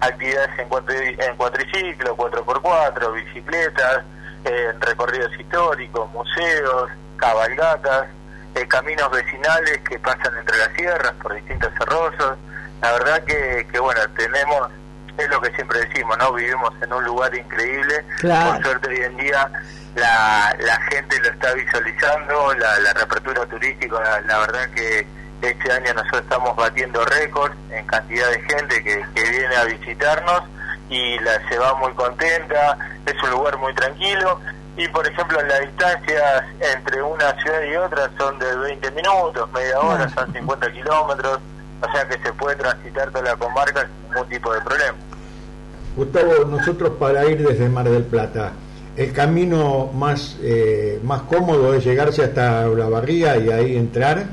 actividades 0.00 0.50
en, 0.58 1.20
en 1.20 1.36
cuatriciclo, 1.36 2.16
4x4, 2.16 3.12
bicicletas, 3.12 4.04
eh, 4.44 4.72
recorridos 4.80 5.32
históricos, 5.38 6.10
museos, 6.12 6.90
cabalgatas, 7.16 8.06
eh, 8.54 8.66
caminos 8.66 9.10
vecinales 9.10 9.78
que 9.88 9.98
pasan 9.98 10.36
entre 10.38 10.56
las 10.58 10.72
sierras 10.74 11.12
por 11.20 11.34
distintos 11.34 11.72
cerrosos. 11.78 12.38
La 12.80 12.92
verdad 12.92 13.24
que, 13.24 13.66
que 13.70 13.78
bueno, 13.78 14.00
tenemos 14.16 14.70
es 15.18 15.28
lo 15.30 15.40
que 15.40 15.50
siempre 15.50 15.80
decimos, 15.80 16.16
¿no? 16.18 16.32
Vivimos 16.32 16.72
en 16.80 16.92
un 16.92 17.04
lugar 17.04 17.34
increíble. 17.34 18.04
Por 18.22 18.62
suerte 18.62 18.88
hoy 18.88 19.00
en 19.02 19.16
día 19.16 19.50
la, 19.96 20.56
la 20.60 20.80
gente 20.82 21.18
lo 21.20 21.28
está 21.28 21.52
visualizando, 21.54 22.54
la, 22.54 22.78
la 22.78 22.92
reapertura 22.92 23.44
turística, 23.46 24.20
la, 24.26 24.38
verdad 24.38 24.70
que 24.74 25.06
este 25.42 25.72
año 25.72 25.94
nosotros 25.94 26.22
estamos 26.22 26.56
batiendo 26.56 27.04
récords 27.04 27.54
en 27.70 27.86
cantidad 27.86 28.28
de 28.30 28.40
gente 28.42 28.82
que, 28.82 29.04
que 29.14 29.30
viene 29.30 29.54
a 29.56 29.64
visitarnos 29.64 30.42
y 30.90 31.18
la, 31.20 31.48
se 31.48 31.58
va 31.58 31.74
muy 31.74 31.92
contenta, 31.92 32.78
es 33.06 33.22
un 33.22 33.30
lugar 33.30 33.58
muy 33.58 33.74
tranquilo 33.74 34.40
y 34.76 34.86
por 34.88 35.06
ejemplo 35.06 35.40
las 35.42 35.60
distancias 35.60 36.44
entre 36.60 37.02
una 37.02 37.32
ciudad 37.42 37.62
y 37.70 37.76
otra 37.76 38.10
son 38.16 38.38
de 38.38 38.56
20 38.56 38.90
minutos, 38.92 39.50
media 39.52 39.80
hora, 39.80 40.08
son 40.08 40.32
50 40.32 40.72
kilómetros, 40.72 41.38
o 41.82 41.92
sea 41.92 42.08
que 42.08 42.18
se 42.22 42.32
puede 42.32 42.56
transitar 42.56 43.10
toda 43.10 43.24
la 43.24 43.36
comarca 43.36 43.82
sin 43.82 44.10
ningún 44.10 44.28
tipo 44.28 44.52
de 44.54 44.60
problema. 44.60 44.96
Gustavo, 45.96 46.44
nosotros 46.44 46.92
para 46.98 47.26
ir 47.26 47.46
desde 47.46 47.68
Mar 47.68 47.88
del 47.88 48.04
Plata, 48.04 48.52
el 48.96 49.12
camino 49.12 49.90
más 49.92 50.36
eh, 50.42 51.00
más 51.02 51.22
cómodo 51.22 51.74
es 51.74 51.84
llegarse 51.84 52.24
hasta 52.24 52.66
la 52.66 52.88
barriga 52.88 53.36
y 53.36 53.50
ahí 53.50 53.76
entrar. 53.76 54.26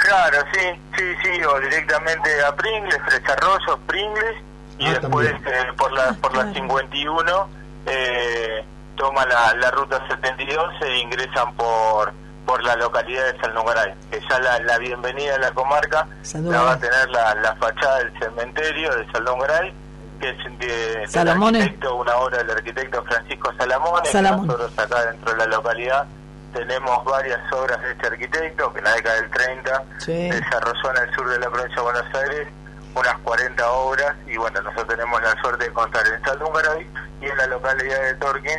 Claro, 0.00 0.38
sí, 0.52 0.80
sí, 0.96 1.04
sí, 1.22 1.44
o 1.44 1.60
directamente 1.60 2.42
a 2.42 2.54
Pringles, 2.56 3.00
Arroyo, 3.28 3.78
Pringles, 3.86 4.36
y 4.78 4.86
ah, 4.86 4.98
después 4.98 5.28
eh, 5.30 5.72
por 5.76 5.92
la 5.92 6.12
por 6.14 6.34
la 6.34 6.52
51 6.52 7.48
eh, 7.86 8.64
toma 8.96 9.26
la, 9.26 9.54
la 9.54 9.70
ruta 9.70 10.02
72 10.08 10.72
e 10.82 10.98
ingresan 11.00 11.54
por 11.54 12.12
por 12.46 12.62
la 12.64 12.74
localidad 12.76 13.32
de 13.32 13.40
San 13.40 13.54
Lugaray, 13.54 13.94
que 14.10 14.20
ya 14.28 14.38
la, 14.40 14.58
la 14.60 14.78
bienvenida 14.78 15.34
a 15.36 15.38
la 15.38 15.50
comarca 15.52 16.08
la 16.34 16.62
va 16.62 16.72
a 16.72 16.78
tener 16.78 17.08
la, 17.10 17.34
la 17.34 17.54
fachada 17.56 17.98
del 17.98 18.18
cementerio 18.18 18.96
de 18.96 19.12
San 19.12 19.24
Lugaray 19.24 19.72
que 20.20 20.30
es 20.30 21.14
de, 21.14 21.20
arquitecto, 21.30 21.96
una 21.96 22.16
obra 22.16 22.38
del 22.38 22.50
arquitecto 22.50 23.02
Francisco 23.04 23.52
Salamone, 23.58 24.10
nosotros 24.12 24.78
acá 24.78 25.06
dentro 25.06 25.32
de 25.32 25.38
la 25.38 25.46
localidad 25.46 26.06
tenemos 26.52 27.04
varias 27.04 27.40
obras 27.52 27.80
de 27.82 27.92
este 27.92 28.06
arquitecto 28.06 28.72
que 28.72 28.78
en 28.78 28.84
la 28.84 28.94
década 28.94 29.16
del 29.16 29.30
30 29.30 29.84
desarrolló 30.06 30.90
en 30.96 31.08
el 31.08 31.14
sur 31.14 31.28
de 31.28 31.38
la 31.38 31.50
provincia 31.50 31.76
de 31.76 31.82
Buenos 31.82 32.14
Aires 32.14 32.48
unas 32.94 33.18
40 33.18 33.70
obras 33.70 34.16
y 34.26 34.36
bueno, 34.36 34.60
nosotros 34.62 34.88
tenemos 34.88 35.22
la 35.22 35.40
suerte 35.40 35.64
de 35.64 35.72
contar 35.72 36.06
en 36.06 36.22
Saldúngaravi 36.24 36.86
y 37.20 37.26
en 37.26 37.36
la 37.36 37.46
localidad 37.46 38.02
de 38.02 38.14
Torquín 38.14 38.58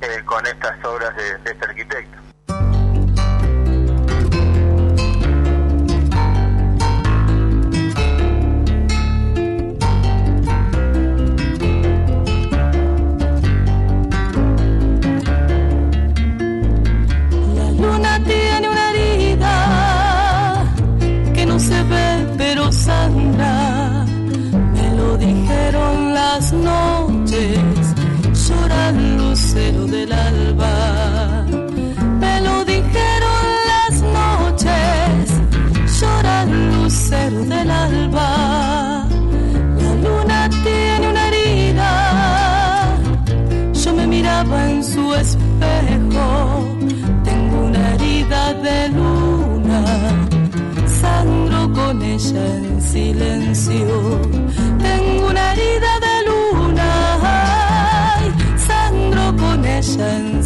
eh, 0.00 0.22
con 0.24 0.46
estas 0.46 0.84
obras 0.84 1.14
de, 1.16 1.38
de 1.38 1.50
este 1.50 1.64
arquitecto. 1.64 2.21
Las 26.34 26.52
noches, 26.54 27.58
llora 28.46 28.90
lucero 28.92 29.84
del 29.86 30.10
alba. 30.12 31.44
Me 32.22 32.40
lo 32.40 32.64
dijeron 32.64 33.44
las 33.72 33.94
noches, 34.20 35.28
llora 36.00 36.46
lucero 36.46 37.40
del 37.44 37.70
alba. 37.70 39.06
La 39.82 39.92
luna 40.04 40.48
tiene 40.64 41.08
una 41.12 41.28
herida 41.28 41.90
yo 43.84 43.92
me 43.92 44.06
miraba 44.06 44.70
en 44.70 44.82
su 44.84 45.14
espejo. 45.14 46.28
Tengo 47.24 47.56
una 47.68 47.94
herida 47.94 48.54
de 48.54 48.88
luna, 48.88 49.80
sangro 51.00 51.72
con 51.72 52.00
ella 52.00 52.44
en 52.56 52.80
silencio. 52.80 54.20
Tengo 54.78 55.26
una 55.30 55.52
herida 55.52 55.92
de 56.04 56.11
sangro 59.82 60.41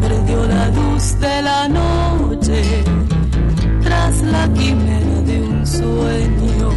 perdió 0.00 0.46
la 0.46 0.68
luz 0.68 1.18
de 1.20 1.42
la 1.42 1.68
noche 1.68 2.84
tras 3.82 4.22
la 4.22 4.48
quimera 4.52 5.20
de 5.26 5.40
un 5.40 5.66
sueño. 5.66 6.70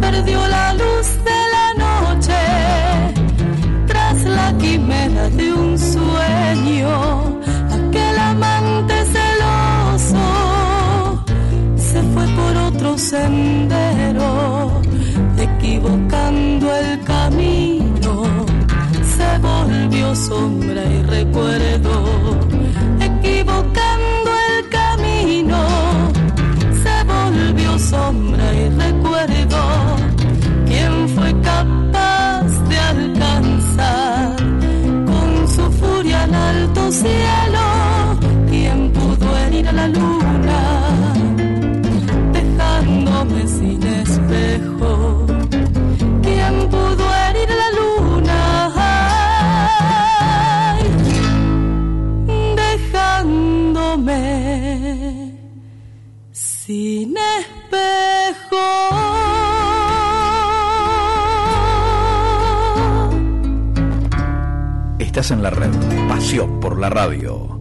Perdió 0.00 0.46
la 0.48 0.74
luz 0.74 1.06
de 1.28 1.40
la 1.54 1.66
noche 1.84 2.40
tras 3.86 4.24
la 4.24 4.56
quimera 4.58 5.28
de 5.30 5.52
un 5.52 5.78
sueño. 5.78 7.40
Aquel 7.70 8.18
amante 8.18 8.94
celoso 9.14 10.26
se 11.76 12.02
fue 12.12 12.26
por 12.38 12.56
otro 12.56 12.98
sendero, 12.98 13.81
sombra 20.14 20.84
y 20.84 21.02
recuerdo, 21.02 22.38
equivocando 23.00 24.30
el 24.50 24.68
camino, 24.68 25.58
se 26.82 27.04
volvió 27.04 27.78
sombra 27.78 28.54
y 28.54 28.68
recuerdo. 28.68 29.96
¿Quién 30.66 31.08
fue 31.08 31.32
capaz 31.40 32.46
de 32.68 32.78
alcanzar 32.78 34.36
con 35.06 35.48
su 35.48 35.70
furia 35.72 36.24
al 36.24 36.34
alto 36.34 36.92
cielo? 36.92 37.61
En 65.30 65.40
la 65.40 65.50
red. 65.50 65.70
Pasión 66.08 66.58
por 66.58 66.80
la 66.80 66.90
radio. 66.90 67.51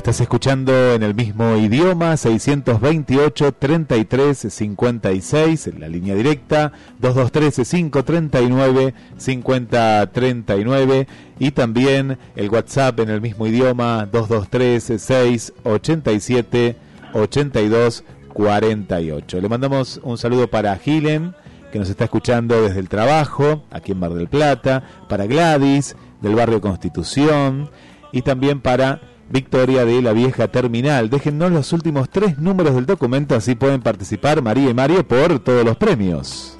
Estás 0.00 0.22
escuchando 0.22 0.94
en 0.94 1.02
el 1.02 1.14
mismo 1.14 1.56
idioma 1.56 2.16
628 2.16 3.52
33 3.52 4.46
56, 4.48 5.66
en 5.66 5.78
la 5.78 5.88
línea 5.88 6.14
directa 6.14 6.72
223 7.00 7.68
539 7.68 8.94
50 9.18 10.10
39 10.10 11.06
y 11.38 11.50
también 11.50 12.18
el 12.34 12.48
WhatsApp 12.48 12.98
en 13.00 13.10
el 13.10 13.20
mismo 13.20 13.46
idioma 13.46 14.08
223 14.10 15.02
687 15.02 16.76
82 17.12 18.04
48. 18.32 19.38
Le 19.38 19.48
mandamos 19.50 20.00
un 20.02 20.16
saludo 20.16 20.48
para 20.48 20.74
Gilen 20.78 21.34
que 21.70 21.78
nos 21.78 21.90
está 21.90 22.04
escuchando 22.04 22.62
desde 22.62 22.80
el 22.80 22.88
trabajo 22.88 23.64
aquí 23.70 23.92
en 23.92 23.98
Mar 23.98 24.14
del 24.14 24.28
Plata, 24.28 24.82
para 25.10 25.26
Gladys 25.26 25.94
del 26.22 26.36
barrio 26.36 26.62
Constitución 26.62 27.68
y 28.12 28.22
también 28.22 28.62
para 28.62 29.09
Victoria 29.30 29.84
de 29.84 30.02
la 30.02 30.12
Vieja 30.12 30.48
Terminal. 30.48 31.08
Déjennos 31.08 31.52
los 31.52 31.72
últimos 31.72 32.10
tres 32.10 32.38
números 32.38 32.74
del 32.74 32.84
documento, 32.84 33.36
así 33.36 33.54
pueden 33.54 33.80
participar 33.80 34.42
María 34.42 34.70
y 34.70 34.74
Mario 34.74 35.06
por 35.06 35.38
todos 35.38 35.64
los 35.64 35.76
premios. 35.76 36.56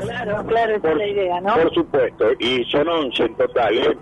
Claro, 0.00 0.46
claro, 0.46 0.76
esa 0.76 0.92
es 0.92 0.96
la 0.96 1.06
idea, 1.06 1.40
¿no? 1.40 1.54
Por 1.54 1.74
supuesto, 1.74 2.26
y 2.38 2.64
son 2.70 2.88
11 2.88 3.22
en 3.24 3.34
total. 3.34 3.78
¿eh? 3.78 3.98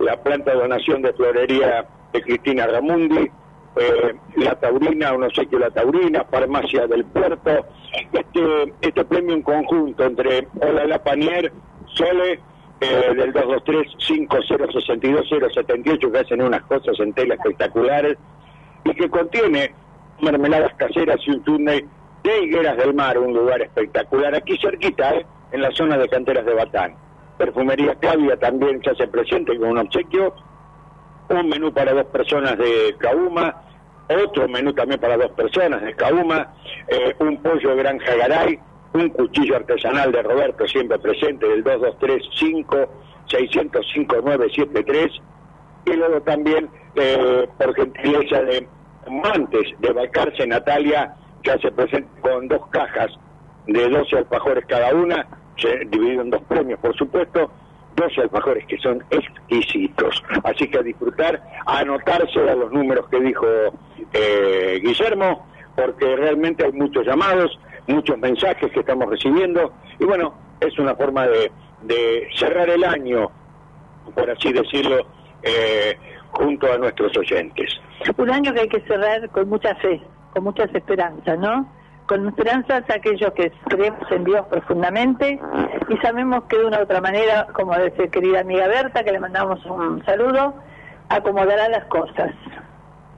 La 0.00 0.22
planta 0.22 0.52
de 0.52 0.58
donación 0.58 1.00
de 1.00 1.12
florería 1.14 1.86
de 2.12 2.22
Cristina 2.22 2.66
Ramundi, 2.66 3.30
eh, 3.76 4.14
la 4.36 4.54
Taurina, 4.60 5.14
un 5.14 5.24
obsequio 5.24 5.58
de 5.58 5.64
la 5.64 5.70
Taurina, 5.70 6.24
Farmacia 6.30 6.86
del 6.86 7.04
Puerto. 7.06 7.66
Este, 8.12 8.74
este 8.82 9.04
premio 9.06 9.34
en 9.34 9.42
conjunto 9.42 10.04
entre 10.04 10.46
Hola 10.60 10.84
La 10.86 11.02
Panier, 11.02 11.52
Sole, 11.94 12.40
eh, 12.80 13.14
del 13.14 13.32
223-5062-078, 13.34 16.12
que 16.12 16.18
hacen 16.18 16.42
unas 16.42 16.62
cosas 16.62 16.98
en 17.00 17.12
tela 17.12 17.34
espectaculares, 17.34 18.16
y 18.84 18.94
que 18.94 19.10
contiene 19.10 19.74
mermeladas 20.20 20.74
caseras 20.74 21.18
y 21.26 21.30
un 21.30 21.42
túnel 21.42 21.88
de 22.22 22.44
Higueras 22.44 22.76
del 22.76 22.94
Mar, 22.94 23.18
un 23.18 23.34
lugar 23.34 23.60
espectacular, 23.62 24.32
aquí 24.34 24.58
cerquita, 24.58 25.14
¿eh? 25.14 25.24
en 25.52 25.62
la 25.62 25.70
zona 25.72 25.98
de 25.98 26.08
canteras 26.08 26.44
de 26.44 26.54
Batán. 26.54 26.94
Perfumería 27.38 27.94
Claudia 27.96 28.36
también 28.36 28.80
se 28.82 28.90
hace 28.90 29.08
presente 29.08 29.58
con 29.58 29.70
un 29.70 29.78
obsequio, 29.78 30.34
un 31.28 31.48
menú 31.48 31.72
para 31.72 31.92
dos 31.92 32.06
personas 32.06 32.56
de 32.58 32.94
Cauma, 32.98 33.62
otro 34.08 34.48
menú 34.48 34.72
también 34.72 35.00
para 35.00 35.16
dos 35.16 35.30
personas 35.32 35.82
de 35.82 35.94
Cauma, 35.94 36.52
eh, 36.88 37.14
un 37.18 37.42
pollo 37.42 37.70
de 37.70 37.76
Granja 37.76 38.14
Garay, 38.16 38.58
un 38.92 39.08
cuchillo 39.10 39.56
artesanal 39.56 40.12
de 40.12 40.22
Roberto 40.22 40.66
siempre 40.66 40.98
presente 40.98 41.46
del 41.46 41.62
223 41.62 42.22
5 42.34 42.76
605 43.26 44.16
973 44.16 45.12
y 45.86 45.92
luego 45.92 46.20
también 46.22 46.68
eh, 46.94 47.48
por 47.56 47.74
gentileza 47.74 48.42
de 48.42 48.66
antes 49.24 49.66
de 49.78 49.92
Balcarce, 49.92 50.46
Natalia 50.46 51.14
ya 51.42 51.58
se 51.58 51.70
presenta 51.72 52.08
con 52.20 52.48
dos 52.48 52.66
cajas 52.68 53.10
de 53.66 53.88
12 53.88 54.18
alfajores 54.18 54.64
cada 54.66 54.94
una, 54.94 55.26
dividido 55.88 56.22
en 56.22 56.30
dos 56.30 56.42
premios, 56.42 56.78
por 56.80 56.94
supuesto, 56.96 57.50
12 57.96 58.22
alfajores 58.22 58.66
que 58.66 58.78
son 58.78 59.02
exquisitos. 59.10 60.22
Así 60.44 60.68
que 60.68 60.78
a 60.78 60.82
disfrutar, 60.82 61.42
a 61.66 61.78
anotarse 61.78 62.40
a 62.40 62.54
los 62.54 62.72
números 62.72 63.08
que 63.08 63.20
dijo 63.20 63.46
eh, 64.12 64.80
Guillermo, 64.82 65.46
porque 65.76 66.16
realmente 66.16 66.64
hay 66.64 66.72
muchos 66.72 67.06
llamados, 67.06 67.58
muchos 67.90 68.18
mensajes 68.18 68.70
que 68.72 68.80
estamos 68.80 69.08
recibiendo, 69.08 69.72
y 69.98 70.04
bueno, 70.04 70.34
es 70.60 70.78
una 70.78 70.94
forma 70.94 71.26
de, 71.26 71.50
de 71.82 72.28
cerrar 72.36 72.68
el 72.68 72.84
año, 72.84 73.30
por 74.14 74.30
así 74.30 74.52
decirlo, 74.52 75.06
eh, 75.42 75.96
junto 76.30 76.72
a 76.72 76.78
nuestros 76.78 77.16
oyentes. 77.16 77.80
Un 78.16 78.30
año 78.30 78.52
que 78.52 78.60
hay 78.60 78.68
que 78.68 78.80
cerrar 78.82 79.28
con 79.30 79.48
mucha 79.48 79.74
fe, 79.76 80.00
con 80.32 80.44
muchas 80.44 80.72
esperanzas, 80.74 81.38
¿no? 81.38 81.68
Con 82.06 82.28
esperanzas 82.28 82.82
aquellos 82.90 83.32
que 83.34 83.52
creemos 83.68 84.10
en 84.10 84.24
Dios 84.24 84.44
profundamente 84.46 85.40
y 85.88 85.96
sabemos 85.98 86.44
que 86.44 86.58
de 86.58 86.64
una 86.64 86.80
u 86.80 86.82
otra 86.82 87.00
manera, 87.00 87.46
como 87.52 87.76
dice 87.78 88.08
querida 88.08 88.40
amiga 88.40 88.66
Berta, 88.66 89.04
que 89.04 89.12
le 89.12 89.20
mandamos 89.20 89.64
un 89.66 90.04
saludo, 90.04 90.54
acomodará 91.08 91.68
las 91.68 91.84
cosas. 91.86 92.32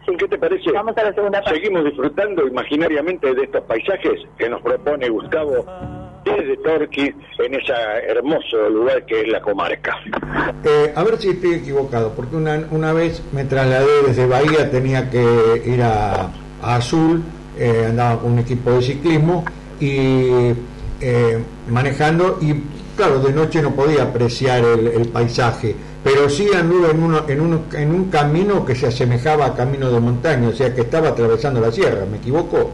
¿Qué 0.07 0.29
te 0.29 0.39
parece? 0.39 0.73
Vamos 0.73 0.97
a 0.97 1.05
la 1.05 1.15
segunda 1.15 1.41
parte. 1.43 1.59
Seguimos 1.59 1.85
disfrutando 1.85 2.47
imaginariamente 2.47 3.35
de 3.35 3.45
estos 3.45 3.63
paisajes 3.65 4.21
que 4.37 4.49
nos 4.49 4.61
propone 4.61 5.09
Gustavo 5.09 5.65
desde 6.25 6.57
Torquí, 6.59 7.13
en 7.39 7.55
ese 7.55 7.73
hermoso 8.09 8.69
lugar 8.71 9.05
que 9.07 9.23
es 9.23 9.29
la 9.29 9.41
comarca. 9.41 9.97
Eh, 10.65 10.93
a 10.95 11.03
ver 11.03 11.19
si 11.19 11.31
estoy 11.31 11.55
equivocado, 11.55 12.13
porque 12.15 12.37
una, 12.37 12.67
una 12.71 12.93
vez 12.93 13.23
me 13.33 13.45
trasladé 13.45 14.03
desde 14.07 14.27
Bahía, 14.27 14.71
tenía 14.71 15.11
que 15.11 15.63
ir 15.65 15.83
a, 15.83 16.31
a 16.63 16.77
Azul, 16.77 17.23
eh, 17.59 17.87
andaba 17.89 18.21
con 18.21 18.33
un 18.33 18.39
equipo 18.39 18.71
de 18.73 18.83
ciclismo 18.83 19.45
y 19.81 20.53
eh, 21.01 21.43
manejando 21.69 22.39
y 22.41 22.55
claro, 22.97 23.19
de 23.19 23.33
noche 23.33 23.61
no 23.61 23.75
podía 23.75 24.05
apreciar 24.05 24.65
el, 24.65 24.87
el 24.87 25.09
paisaje, 25.09 25.75
pero 26.05 26.29
sí 26.29 26.51
anduve 26.55 26.91
en, 26.91 27.03
uno, 27.03 27.25
en, 27.29 27.41
uno, 27.41 27.63
en 27.75 27.95
un 27.95 28.11
camino 28.11 28.65
que 28.65 28.75
se 28.75 28.89
asemejaba 28.89 29.47
a 29.47 29.55
camino 29.55 29.91
de 29.91 30.01
montaña, 30.01 30.49
o 30.49 30.53
sea 30.53 30.75
que 30.75 30.81
estaba 30.83 31.09
atravesando 31.11 31.61
la 31.61 31.71
sierra, 31.71 32.05
¿me 32.11 32.17
equivoco? 32.19 32.73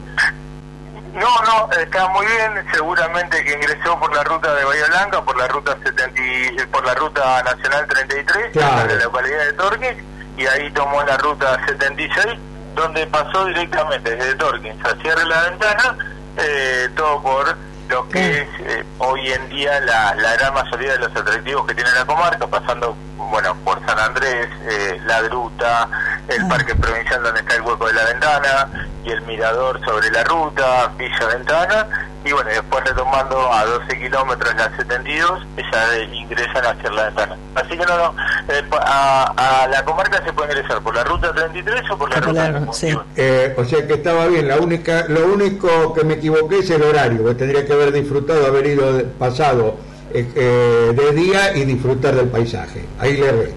No, 1.14 1.26
no, 1.44 1.72
está 1.72 2.08
muy 2.10 2.24
bien. 2.26 2.64
Seguramente 2.72 3.44
que 3.44 3.52
ingresó 3.54 3.98
por 3.98 4.14
la 4.14 4.22
ruta 4.24 4.54
de 4.54 4.64
Bahía 4.64 4.86
Blanca, 4.86 5.20
por 5.22 5.36
la 5.36 5.48
ruta 5.48 5.76
70, 5.84 6.20
y- 6.20 6.66
por 6.70 6.84
la 6.86 6.94
ruta 6.94 7.42
nacional 7.42 7.86
33, 7.88 8.52
Claro. 8.52 8.86
de 8.88 8.96
la 8.98 9.04
localidad 9.04 9.44
de 9.46 9.52
Torquín, 9.54 9.96
y 10.36 10.46
ahí 10.46 10.70
tomó 10.72 11.02
la 11.02 11.16
ruta 11.16 11.58
76, 11.66 12.38
donde 12.76 13.04
pasó 13.08 13.44
directamente 13.46 14.14
desde 14.14 14.34
Torquín 14.36 14.72
a 14.84 14.94
Cierre 15.02 15.24
la 15.26 15.42
Ventana, 15.50 15.96
eh, 16.36 16.88
todo 16.94 17.20
por 17.20 17.56
lo 17.88 18.08
que 18.08 18.42
es 18.42 18.48
eh, 18.60 18.84
hoy 18.98 19.32
en 19.32 19.48
día 19.48 19.80
la, 19.80 20.14
la 20.14 20.36
gran 20.36 20.54
mayoría 20.54 20.92
de 20.92 20.98
los 20.98 21.16
atractivos 21.16 21.66
que 21.66 21.74
tiene 21.74 21.90
la 21.92 22.04
comarca, 22.04 22.46
pasando 22.46 22.96
bueno 23.30 23.54
por 23.64 23.84
San 23.86 23.98
Andrés, 23.98 24.48
eh, 24.68 25.00
la 25.06 25.22
Gruta, 25.22 25.88
el 26.28 26.46
Parque 26.48 26.74
Provincial 26.74 27.22
donde 27.22 27.40
está 27.40 27.56
el 27.56 27.62
hueco 27.62 27.86
de 27.86 27.94
la 27.94 28.04
ventana 28.04 28.88
y 29.04 29.10
el 29.10 29.22
mirador 29.22 29.80
sobre 29.84 30.10
la 30.10 30.24
ruta, 30.24 30.92
Villa 30.98 31.26
Ventana, 31.26 32.08
y 32.24 32.32
bueno, 32.32 32.50
después 32.50 32.84
retomando 32.84 33.52
a 33.52 33.64
12 33.64 33.98
kilómetros 33.98 34.54
la 34.56 34.76
72, 34.76 35.46
ya 35.72 35.98
ingresan 36.12 36.64
hacia 36.66 36.90
la 36.90 37.04
ventana. 37.04 37.36
Así 37.54 37.70
que 37.70 37.86
no, 37.86 37.96
no, 37.96 38.14
eh, 38.48 38.62
a, 38.82 39.62
a 39.64 39.68
la 39.68 39.84
comarca 39.84 40.22
se 40.24 40.32
puede 40.32 40.52
ingresar 40.52 40.82
por 40.82 40.94
la 40.94 41.04
ruta 41.04 41.32
33 41.32 41.90
o 41.90 41.98
por 41.98 42.10
la 42.10 42.20
ruta 42.20 42.50
Eh, 43.16 43.54
o 43.56 43.64
sea 43.64 43.86
que 43.86 43.94
estaba 43.94 44.26
bien, 44.26 44.48
la 44.48 44.56
única, 44.56 45.04
lo 45.08 45.26
único 45.26 45.94
que 45.94 46.04
me 46.04 46.14
equivoqué 46.14 46.58
es 46.58 46.70
el 46.70 46.82
horario, 46.82 47.24
que 47.24 47.34
tendría 47.34 47.64
que 47.64 47.74
haber 47.82 47.92
disfrutado, 47.92 48.46
haber 48.46 48.66
ido 48.66 49.04
pasado 49.18 49.76
eh, 50.12 50.26
eh, 50.34 50.92
de 50.94 51.12
día 51.12 51.54
y 51.56 51.64
disfrutar 51.64 52.14
del 52.14 52.28
paisaje. 52.28 52.84
Ahí 52.98 53.16
le 53.16 53.26
erré. 53.28 53.54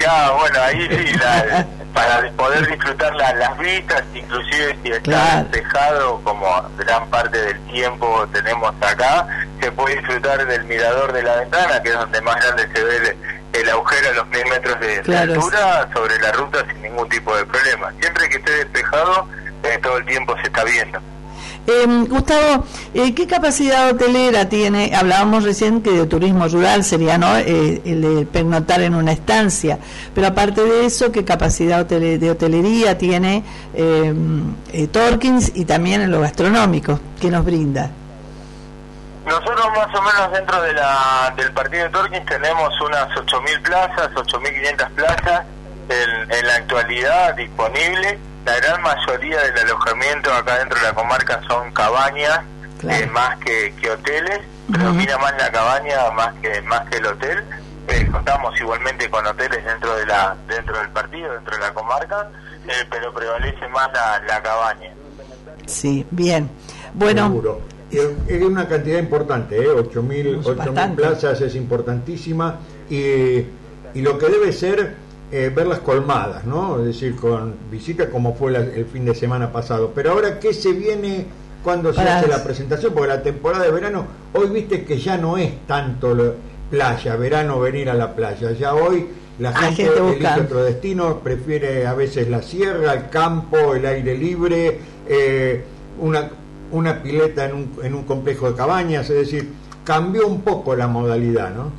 Ya, 0.00 0.30
bueno, 0.32 0.58
ahí 0.60 0.88
sí, 0.88 1.12
la- 1.18 1.66
para 1.94 2.28
poder 2.32 2.66
disfrutar 2.68 3.14
la- 3.14 3.32
las 3.34 3.56
vistas, 3.58 4.02
inclusive 4.14 4.76
si 4.82 4.90
está 4.90 5.02
Claro. 5.02 5.48
despejado, 5.50 6.20
como 6.24 6.46
gran 6.78 7.06
parte 7.08 7.38
del 7.40 7.58
tiempo 7.66 8.26
tenemos 8.32 8.74
acá, 8.80 9.26
se 9.60 9.70
puede 9.72 9.96
disfrutar 9.96 10.44
del 10.46 10.64
mirador 10.64 11.12
de 11.12 11.22
la 11.22 11.36
ventana, 11.36 11.80
que 11.82 11.90
es 11.90 11.94
donde 11.94 12.20
más 12.22 12.34
grande 12.44 12.68
se 12.74 12.82
ve 12.84 12.96
el, 12.96 13.60
el 13.62 13.70
agujero 13.70 14.10
a 14.10 14.12
los 14.14 14.28
mil 14.28 14.44
metros 14.50 14.76
de, 14.80 15.16
altura, 15.16 15.88
sobre 15.94 16.18
la 16.18 16.32
ruta 16.32 16.64
sin 16.72 16.82
ningún 16.82 17.08
tipo 17.08 17.34
de 17.36 17.46
problema. 17.46 17.92
Siempre 18.00 18.28
que 18.28 18.36
esté 18.38 18.50
despejado, 18.52 19.28
eh, 19.62 19.78
todo 19.80 19.96
el 19.98 20.04
tiempo 20.06 20.34
se 20.40 20.48
está 20.48 20.64
viendo. 20.64 20.98
Eh, 21.66 21.86
Gustavo, 22.08 22.64
eh, 22.92 23.14
¿qué 23.14 23.26
capacidad 23.26 23.90
hotelera 23.90 24.48
tiene? 24.50 24.94
Hablábamos 24.94 25.44
recién 25.44 25.80
que 25.80 25.92
de 25.92 26.06
turismo 26.06 26.46
rural 26.46 26.84
sería 26.84 27.16
¿no? 27.16 27.36
Eh, 27.38 27.80
el 27.84 28.02
de 28.02 28.26
pernoctar 28.26 28.82
en 28.82 28.94
una 28.94 29.12
estancia, 29.12 29.78
pero 30.14 30.26
aparte 30.26 30.62
de 30.62 30.84
eso, 30.84 31.10
¿qué 31.10 31.24
capacidad 31.24 31.86
de 31.86 32.30
hotelería 32.30 32.98
tiene 32.98 33.42
eh, 33.74 34.14
eh, 34.72 34.86
Torkins 34.88 35.52
y 35.54 35.64
también 35.64 36.02
en 36.02 36.10
lo 36.10 36.20
gastronómico 36.20 37.00
que 37.20 37.30
nos 37.30 37.44
brinda? 37.44 37.90
Nosotros 39.24 39.66
más 39.74 39.88
o 39.94 40.02
menos 40.02 40.32
dentro 40.32 40.60
del 40.60 41.52
partido 41.54 41.84
de 41.84 41.90
Torquín 41.90 42.26
tenemos 42.26 42.78
unas 42.82 43.08
8.000 43.08 43.62
plazas, 43.62 44.10
8.500 44.14 44.90
plazas 44.90 45.46
en, 45.88 46.32
en 46.32 46.46
la 46.46 46.54
actualidad 46.56 47.34
disponibles. 47.36 48.16
La 48.44 48.56
gran 48.56 48.82
mayoría 48.82 49.40
del 49.40 49.58
alojamiento 49.58 50.32
acá 50.32 50.58
dentro 50.58 50.78
de 50.78 50.84
la 50.84 50.92
comarca 50.94 51.40
son 51.48 51.72
cabañas, 51.72 52.40
eh, 52.88 53.06
más 53.12 53.38
que, 53.38 53.74
que 53.80 53.90
hoteles. 53.90 54.40
Predomina 54.70 55.16
más 55.18 55.32
la 55.38 55.50
cabaña 55.50 56.10
más 56.12 56.34
que 56.40 56.60
más 56.62 56.88
que 56.90 56.96
el 56.98 57.06
hotel. 57.06 57.44
Eh, 57.88 58.06
contamos 58.10 58.58
igualmente 58.60 59.08
con 59.10 59.26
hoteles 59.26 59.64
dentro 59.64 59.94
de 59.96 60.06
la 60.06 60.36
dentro 60.48 60.78
del 60.78 60.88
partido, 60.90 61.32
dentro 61.32 61.54
de 61.54 61.60
la 61.62 61.74
comarca, 61.74 62.28
eh, 62.66 62.86
pero 62.90 63.12
prevalece 63.12 63.66
más 63.68 63.88
la, 63.92 64.22
la 64.26 64.42
cabaña. 64.42 64.90
Sí, 65.66 66.06
bien. 66.10 66.50
Bueno, 66.94 67.28
Seguro. 67.28 67.60
Es 67.90 68.42
una 68.42 68.66
cantidad 68.66 68.98
importante, 68.98 69.56
¿eh? 69.56 69.68
8.000 69.68 70.42
8.000 70.42 70.56
bastante. 70.56 71.02
plazas 71.02 71.40
es 71.42 71.54
importantísima 71.54 72.56
y, 72.90 73.36
y 73.94 74.00
lo 74.02 74.18
que 74.18 74.26
debe 74.26 74.52
ser 74.52 74.96
eh, 75.32 75.50
verlas 75.54 75.80
colmadas, 75.80 76.44
¿no? 76.44 76.78
Es 76.80 76.86
decir, 76.86 77.16
con 77.16 77.54
visitas 77.70 78.08
como 78.08 78.34
fue 78.34 78.52
la- 78.52 78.60
el 78.60 78.86
fin 78.86 79.04
de 79.04 79.14
semana 79.14 79.50
pasado. 79.52 79.92
Pero 79.94 80.12
ahora, 80.12 80.38
¿qué 80.38 80.52
se 80.54 80.72
viene 80.72 81.26
cuando 81.62 81.90
se 81.92 81.96
Para- 81.96 82.18
hace 82.18 82.28
la 82.28 82.44
presentación? 82.44 82.92
Porque 82.94 83.08
la 83.08 83.22
temporada 83.22 83.64
de 83.64 83.70
verano, 83.70 84.06
hoy 84.32 84.48
viste 84.48 84.84
que 84.84 84.98
ya 84.98 85.16
no 85.16 85.36
es 85.38 85.66
tanto 85.66 86.14
lo- 86.14 86.34
playa, 86.70 87.14
verano, 87.16 87.60
venir 87.60 87.88
a 87.90 87.94
la 87.94 88.14
playa. 88.14 88.52
Ya 88.52 88.74
hoy 88.74 89.06
la 89.38 89.50
Hay 89.50 89.74
gente, 89.74 89.92
gente 89.92 90.16
elige 90.16 90.40
otro 90.40 90.64
destino, 90.64 91.18
prefiere 91.20 91.86
a 91.86 91.94
veces 91.94 92.28
la 92.28 92.42
sierra, 92.42 92.92
el 92.94 93.08
campo, 93.10 93.74
el 93.74 93.84
aire 93.86 94.16
libre, 94.16 94.78
eh, 95.08 95.62
una, 96.00 96.30
una 96.72 97.02
pileta 97.02 97.44
en 97.44 97.54
un, 97.54 97.72
en 97.82 97.94
un 97.94 98.04
complejo 98.04 98.50
de 98.50 98.56
cabañas, 98.56 99.08
es 99.10 99.16
decir, 99.16 99.52
cambió 99.84 100.26
un 100.26 100.40
poco 100.42 100.74
la 100.74 100.86
modalidad, 100.88 101.50
¿no? 101.54 101.70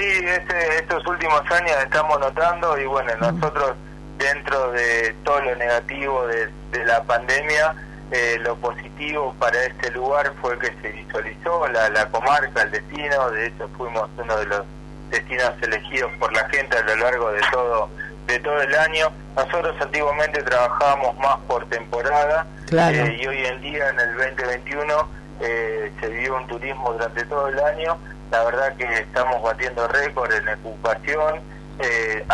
Sí, 0.00 0.06
este, 0.24 0.76
estos 0.78 1.06
últimos 1.06 1.42
años 1.50 1.72
estamos 1.84 2.18
notando 2.18 2.78
y 2.78 2.86
bueno, 2.86 3.12
nosotros 3.20 3.74
dentro 4.16 4.72
de 4.72 5.14
todo 5.24 5.42
lo 5.42 5.54
negativo 5.56 6.26
de, 6.26 6.48
de 6.72 6.84
la 6.86 7.02
pandemia, 7.02 7.74
eh, 8.10 8.38
lo 8.40 8.56
positivo 8.56 9.34
para 9.38 9.62
este 9.62 9.90
lugar 9.90 10.32
fue 10.40 10.58
que 10.58 10.72
se 10.80 10.88
visualizó 10.88 11.68
la, 11.68 11.90
la 11.90 12.06
comarca, 12.08 12.62
el 12.62 12.70
destino, 12.70 13.30
de 13.30 13.48
hecho 13.48 13.68
fuimos 13.76 14.08
uno 14.16 14.36
de 14.38 14.46
los 14.46 14.62
destinos 15.10 15.52
elegidos 15.60 16.10
por 16.18 16.32
la 16.32 16.48
gente 16.48 16.78
a 16.78 16.82
lo 16.82 16.96
largo 16.96 17.32
de 17.32 17.40
todo 17.52 17.90
de 18.26 18.38
todo 18.38 18.62
el 18.62 18.74
año. 18.74 19.10
Nosotros 19.36 19.76
antiguamente 19.82 20.42
trabajábamos 20.44 21.18
más 21.18 21.36
por 21.46 21.66
temporada 21.68 22.46
Claro. 22.68 22.96
eh, 22.96 23.18
y 23.20 23.26
hoy 23.26 23.44
en 23.44 23.60
día 23.60 23.90
en 23.90 24.00
el 24.00 24.16
2021 24.16 25.08
eh, 25.42 25.92
se 26.00 26.08
vio 26.08 26.36
un 26.36 26.46
turismo 26.46 26.90
durante 26.94 27.22
todo 27.26 27.48
el 27.48 27.58
año. 27.60 27.98
La 28.30 28.44
verdad 28.44 28.76
que 28.76 28.84
estamos 28.98 29.42
batiendo 29.42 29.86
récord 29.88 30.32
en 30.32 30.48
ocupación. 30.48 31.40
Eh, 31.80 32.24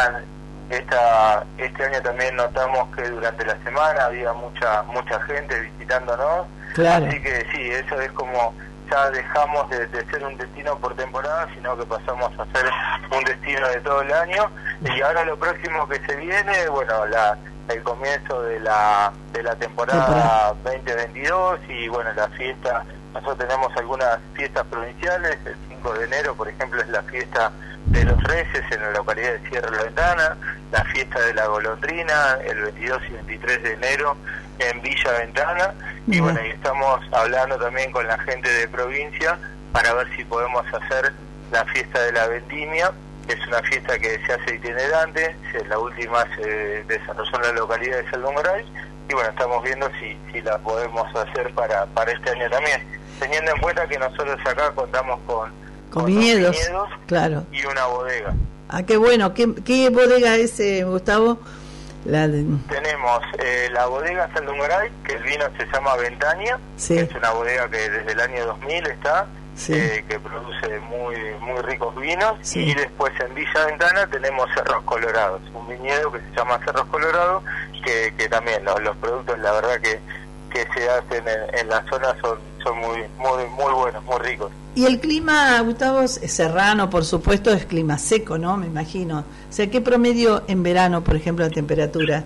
esta, 0.71 1.45
este 1.59 1.85
año 1.85 2.03
también 2.03 2.35
notamos 2.35 2.89
que 2.97 3.09
durante 3.09 3.45
la 3.47 3.57
semana 3.63 4.07
había 4.07 4.33
mucha 4.33 4.83
mucha 4.85 5.21
gente 5.23 5.61
visitándonos. 5.61 6.47
Claro. 6.75 7.07
Así 7.07 7.23
que 7.23 7.47
sí, 7.53 7.71
eso 7.71 8.01
es 8.01 8.11
como 8.13 8.53
ya 8.91 9.11
dejamos 9.11 9.69
de, 9.71 9.87
de 9.87 10.05
ser 10.07 10.25
un 10.25 10.37
destino 10.37 10.77
por 10.79 10.95
temporada, 10.95 11.49
sino 11.55 11.77
que 11.77 11.87
pasamos 11.87 12.31
a 12.39 12.45
ser 12.53 12.71
un 13.17 13.25
destino 13.25 13.69
de 13.69 13.81
todo 13.81 14.03
el 14.03 14.13
año. 14.13 14.51
Y 14.83 15.01
ahora 15.01 15.25
lo 15.25 15.39
próximo 15.39 15.89
que 15.89 16.01
se 16.07 16.17
viene, 16.17 16.69
bueno, 16.69 17.07
la, 17.07 17.37
el 17.69 17.83
comienzo 17.83 18.43
de 18.43 18.61
la, 18.61 19.13
de 19.33 19.43
la 19.43 19.55
temporada 19.57 20.55
2022 20.65 21.61
y 21.69 21.89
bueno, 21.89 22.13
la 22.15 22.29
fiesta, 22.29 22.85
nosotros 23.13 23.39
tenemos 23.39 23.77
algunas 23.77 24.19
fiestas 24.35 24.65
provinciales, 24.67 25.39
el 25.45 25.57
5 25.87 25.99
de 25.99 26.05
enero, 26.05 26.35
por 26.35 26.49
ejemplo, 26.49 26.81
es 26.81 26.89
la 26.89 27.03
fiesta 27.05 27.53
de 27.87 28.05
los 28.05 28.21
Reyes 28.25 28.65
en 28.71 28.81
la 28.81 28.91
localidad 28.91 29.35
de 29.35 29.49
Sierra 29.49 29.83
Ventana, 29.83 30.37
la 30.73 30.85
fiesta 30.87 31.21
de 31.21 31.35
la 31.35 31.47
golondrina 31.47 32.39
el 32.45 32.61
22 32.63 33.03
y 33.09 33.13
23 33.13 33.63
de 33.63 33.73
enero 33.75 34.17
en 34.59 34.83
Villa 34.83 35.13
Ventana. 35.13 35.75
Y 36.09 36.21
bueno, 36.21 36.41
y 36.45 36.51
estamos 36.51 37.01
hablando 37.13 37.57
también 37.57 37.93
con 37.93 38.07
la 38.07 38.19
gente 38.19 38.53
de 38.53 38.67
provincia 38.69 39.39
para 39.73 39.95
ver 39.95 40.09
si 40.17 40.25
podemos 40.25 40.65
hacer 40.75 41.13
la 41.53 41.65
fiesta 41.67 42.03
de 42.03 42.13
la 42.13 42.27
vendimia, 42.27 42.91
que 43.27 43.35
es 43.35 43.47
una 43.47 43.63
fiesta 43.63 43.99
que 43.99 44.21
se 44.27 44.33
hace 44.33 44.55
itinerante, 44.55 45.37
la 45.69 45.79
última 45.79 46.25
se 46.35 46.85
desarrolló 46.85 47.37
en 47.37 47.43
la 47.43 47.53
localidad 47.53 47.99
de 47.99 48.11
Saldongaray 48.11 48.65
y 49.09 49.15
bueno, 49.15 49.31
estamos 49.31 49.63
viendo 49.63 49.89
si, 50.01 50.19
si 50.33 50.41
la 50.41 50.59
podemos 50.59 51.07
hacer 51.15 51.53
para, 51.55 51.87
para 51.87 52.11
este 52.11 52.31
año 52.31 52.51
también, 52.51 52.83
teniendo 53.21 53.53
en 53.53 53.61
cuenta 53.61 53.87
que 53.87 53.99
nosotros 53.99 54.41
acá 54.45 54.73
contamos 54.73 55.21
con, 55.27 55.53
Con 55.91 56.03
dos 56.03 56.07
viñedos, 56.07 56.57
viñedos 56.57 56.89
claro. 57.07 57.45
y 57.53 57.65
una 57.67 57.87
bodega. 57.87 58.35
Ah, 58.69 58.83
qué 58.83 58.97
bueno. 58.97 59.33
¿Qué, 59.35 59.55
qué 59.65 59.89
bodega 59.91 60.37
es, 60.37 60.59
eh, 60.61 60.85
Gustavo? 60.85 61.39
La 62.05 62.29
de- 62.29 62.45
Tenemos 62.69 63.21
eh, 63.39 63.69
la 63.73 63.87
bodega 63.87 64.31
Saldungaray, 64.33 64.91
que 65.05 65.15
el 65.15 65.23
vino 65.25 65.45
se 65.59 65.67
llama 65.73 65.97
Ventaña, 65.97 66.59
Sí. 66.77 66.95
que 66.95 67.01
es 67.03 67.15
una 67.15 67.31
bodega 67.33 67.69
que 67.69 67.89
desde 67.91 68.13
el 68.13 68.21
año 68.21 68.47
2000 68.47 68.87
está, 68.87 69.27
Sí. 69.57 69.73
eh, 69.75 70.05
que 70.09 70.21
produce 70.21 70.79
muy 70.81 71.17
muy 71.41 71.61
ricos 71.63 71.97
vinos. 71.97 72.35
Sí. 72.43 72.61
Y 72.61 72.75
después 72.75 73.13
en 73.21 73.35
Villa 73.35 73.67
Ventana 73.67 74.07
tenemos 74.09 74.49
Cerros 74.55 74.85
Colorados, 74.85 75.41
un 75.55 75.67
viñedo 75.69 76.13
que 76.13 76.21
se 76.21 76.31
llama 76.37 76.61
Cerros 76.65 76.87
Colorados, 76.87 77.43
que, 77.85 78.13
que 78.17 78.29
también 78.29 78.65
los, 78.65 78.81
los 78.83 78.97
productos, 78.99 79.39
la 79.41 79.53
verdad 79.53 79.81
que, 79.81 79.99
que 80.65 80.81
se 80.81 80.89
hacen 80.89 81.25
en, 81.29 81.59
en 81.59 81.69
la 81.69 81.85
zona 81.89 82.17
son, 82.23 82.39
son 82.63 82.79
muy, 82.79 83.05
muy, 83.19 83.45
muy 83.51 83.73
buenos, 83.73 84.03
muy 84.05 84.19
ricos. 84.21 84.51
Y 84.75 84.85
el 84.87 85.01
clima, 85.01 85.59
Gustavo, 85.61 86.07
serrano, 86.07 86.91
por 86.91 87.05
supuesto, 87.05 87.51
es 87.51 87.65
clima 87.67 87.99
seco, 87.99 88.37
¿no? 88.39 88.57
Me 88.57 88.67
imagino. 88.67 89.21
O 89.21 89.53
sea, 89.53 89.71
¿qué 89.71 89.81
promedio 89.81 90.43
en 90.49 90.63
verano, 90.63 91.03
por 91.03 91.17
ejemplo, 91.17 91.45
la 91.47 91.51
temperatura? 91.51 92.25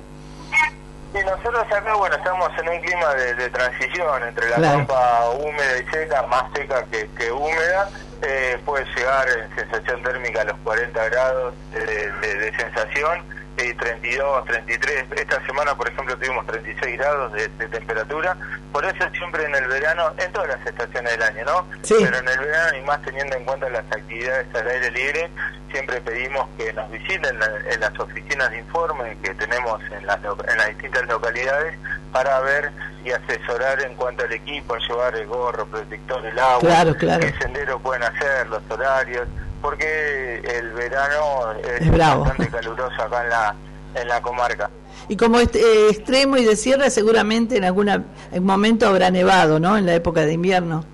Y 1.12 1.18
nosotros 1.24 1.64
acá, 1.72 1.94
bueno, 1.96 2.14
estamos 2.16 2.50
en 2.60 2.68
un 2.68 2.80
clima 2.82 3.14
de, 3.14 3.34
de 3.34 3.48
transición 3.50 4.22
entre 4.28 4.48
la 4.50 4.56
Claro. 4.56 4.78
pampa 4.78 5.30
húmeda 5.30 5.78
y 5.78 5.86
seca, 5.92 6.22
más 6.28 6.44
seca 6.54 6.84
que, 6.90 7.08
que 7.18 7.32
húmeda. 7.32 7.88
Eh, 8.22 8.58
puede 8.64 8.84
llegar 8.94 9.26
en 9.28 9.56
sensación 9.56 10.02
térmica 10.02 10.42
a 10.42 10.44
los 10.44 10.56
40 10.62 11.08
grados 11.08 11.54
de, 11.72 12.12
de- 12.12 12.34
de 12.36 12.56
sensación 12.56 13.24
y 13.58 13.74
32, 13.74 14.44
33. 14.46 15.04
Esta 15.16 15.44
semana, 15.46 15.74
por 15.74 15.88
ejemplo, 15.88 16.16
tuvimos 16.16 16.46
36 16.46 16.96
grados 16.98 17.32
de, 17.32 17.48
de 17.48 17.68
temperatura. 17.68 18.36
Por 18.72 18.84
eso 18.84 19.04
siempre 19.12 19.44
en 19.44 19.54
el 19.54 19.66
verano, 19.66 20.12
en 20.18 20.32
todas 20.32 20.48
las 20.48 20.66
estaciones 20.66 21.12
del 21.12 21.22
año, 21.22 21.44
¿no? 21.44 21.66
Sí. 21.82 21.96
Pero 22.02 22.18
en 22.18 22.28
el 22.28 22.38
verano 22.38 22.78
y 22.78 22.80
más 22.82 23.02
teniendo 23.02 23.36
en 23.36 23.44
cuenta 23.44 23.68
las 23.68 23.84
actividades 23.92 24.46
al 24.54 24.68
aire 24.68 24.90
libre, 24.92 25.30
siempre 25.70 26.00
pedimos 26.00 26.48
que 26.56 26.72
nos 26.72 26.90
visiten 26.90 27.36
en, 27.36 27.72
en 27.72 27.80
las 27.80 27.98
oficinas 27.98 28.50
de 28.50 28.58
informe 28.58 29.16
que 29.22 29.34
tenemos 29.34 29.80
en 29.90 30.06
las, 30.06 30.18
en 30.24 30.56
las 30.56 30.68
distintas 30.68 31.06
localidades 31.06 31.78
para 32.12 32.40
ver 32.40 32.70
y 33.04 33.10
asesorar 33.12 33.82
en 33.82 33.94
cuanto 33.94 34.24
al 34.24 34.32
equipo, 34.32 34.76
llevar 34.76 35.14
el 35.16 35.26
gorro, 35.26 35.66
protector, 35.66 36.24
el 36.24 36.38
agua, 36.38 36.60
Claro, 36.60 36.94
claro. 36.96 37.20
qué 37.20 37.32
sendero 37.38 37.78
pueden 37.78 38.02
hacer, 38.02 38.46
los 38.48 38.62
horarios, 38.70 39.26
porque 39.62 40.36
el 40.38 40.72
verano 40.72 41.52
es, 41.62 41.82
Es 41.82 41.90
bravo. 41.92 42.24
bastante 42.24 42.50
caluroso 42.50 43.02
acá 43.02 43.22
en 43.22 43.28
la, 43.30 43.54
en 43.94 44.08
la 44.08 44.20
comarca. 44.22 44.70
Y 45.08 45.16
como 45.16 45.38
est- 45.40 45.56
eh, 45.56 45.88
extremo 45.90 46.36
y 46.36 46.44
de 46.44 46.56
sierra, 46.56 46.90
seguramente 46.90 47.56
en 47.56 47.64
alguna 47.64 48.04
en 48.32 48.44
momento 48.44 48.86
habrá 48.88 49.10
nevado, 49.10 49.58
¿no? 49.60 49.76
En 49.76 49.86
la 49.86 49.94
época 49.94 50.20
de 50.22 50.32
invierno. 50.32 50.84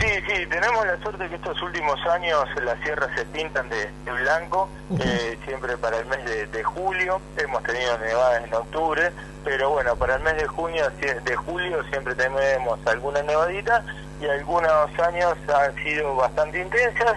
Sí, 0.00 0.06
sí, 0.28 0.46
tenemos 0.48 0.84
la 0.86 0.96
suerte 1.02 1.28
que 1.28 1.36
estos 1.36 1.60
últimos 1.62 1.98
años 2.06 2.44
las 2.62 2.78
sierras 2.82 3.10
se 3.16 3.24
pintan 3.26 3.68
de, 3.68 3.88
de 4.04 4.12
blanco, 4.12 4.68
eh, 5.00 5.36
siempre 5.44 5.76
para 5.76 5.98
el 5.98 6.06
mes 6.06 6.24
de, 6.24 6.46
de 6.46 6.64
julio, 6.64 7.20
hemos 7.36 7.62
tenido 7.64 7.96
nevadas 7.98 8.44
en 8.44 8.54
octubre, 8.54 9.10
pero 9.44 9.70
bueno, 9.70 9.96
para 9.96 10.16
el 10.16 10.22
mes 10.22 10.36
de 10.36 10.46
junio, 10.46 10.84
de 11.24 11.36
julio 11.36 11.82
siempre 11.90 12.14
tenemos 12.14 12.78
alguna 12.86 13.22
nevadita 13.22 13.84
y 14.20 14.26
algunos 14.26 14.98
años 15.04 15.34
han 15.52 15.74
sido 15.82 16.14
bastante 16.16 16.60
intensas, 16.60 17.14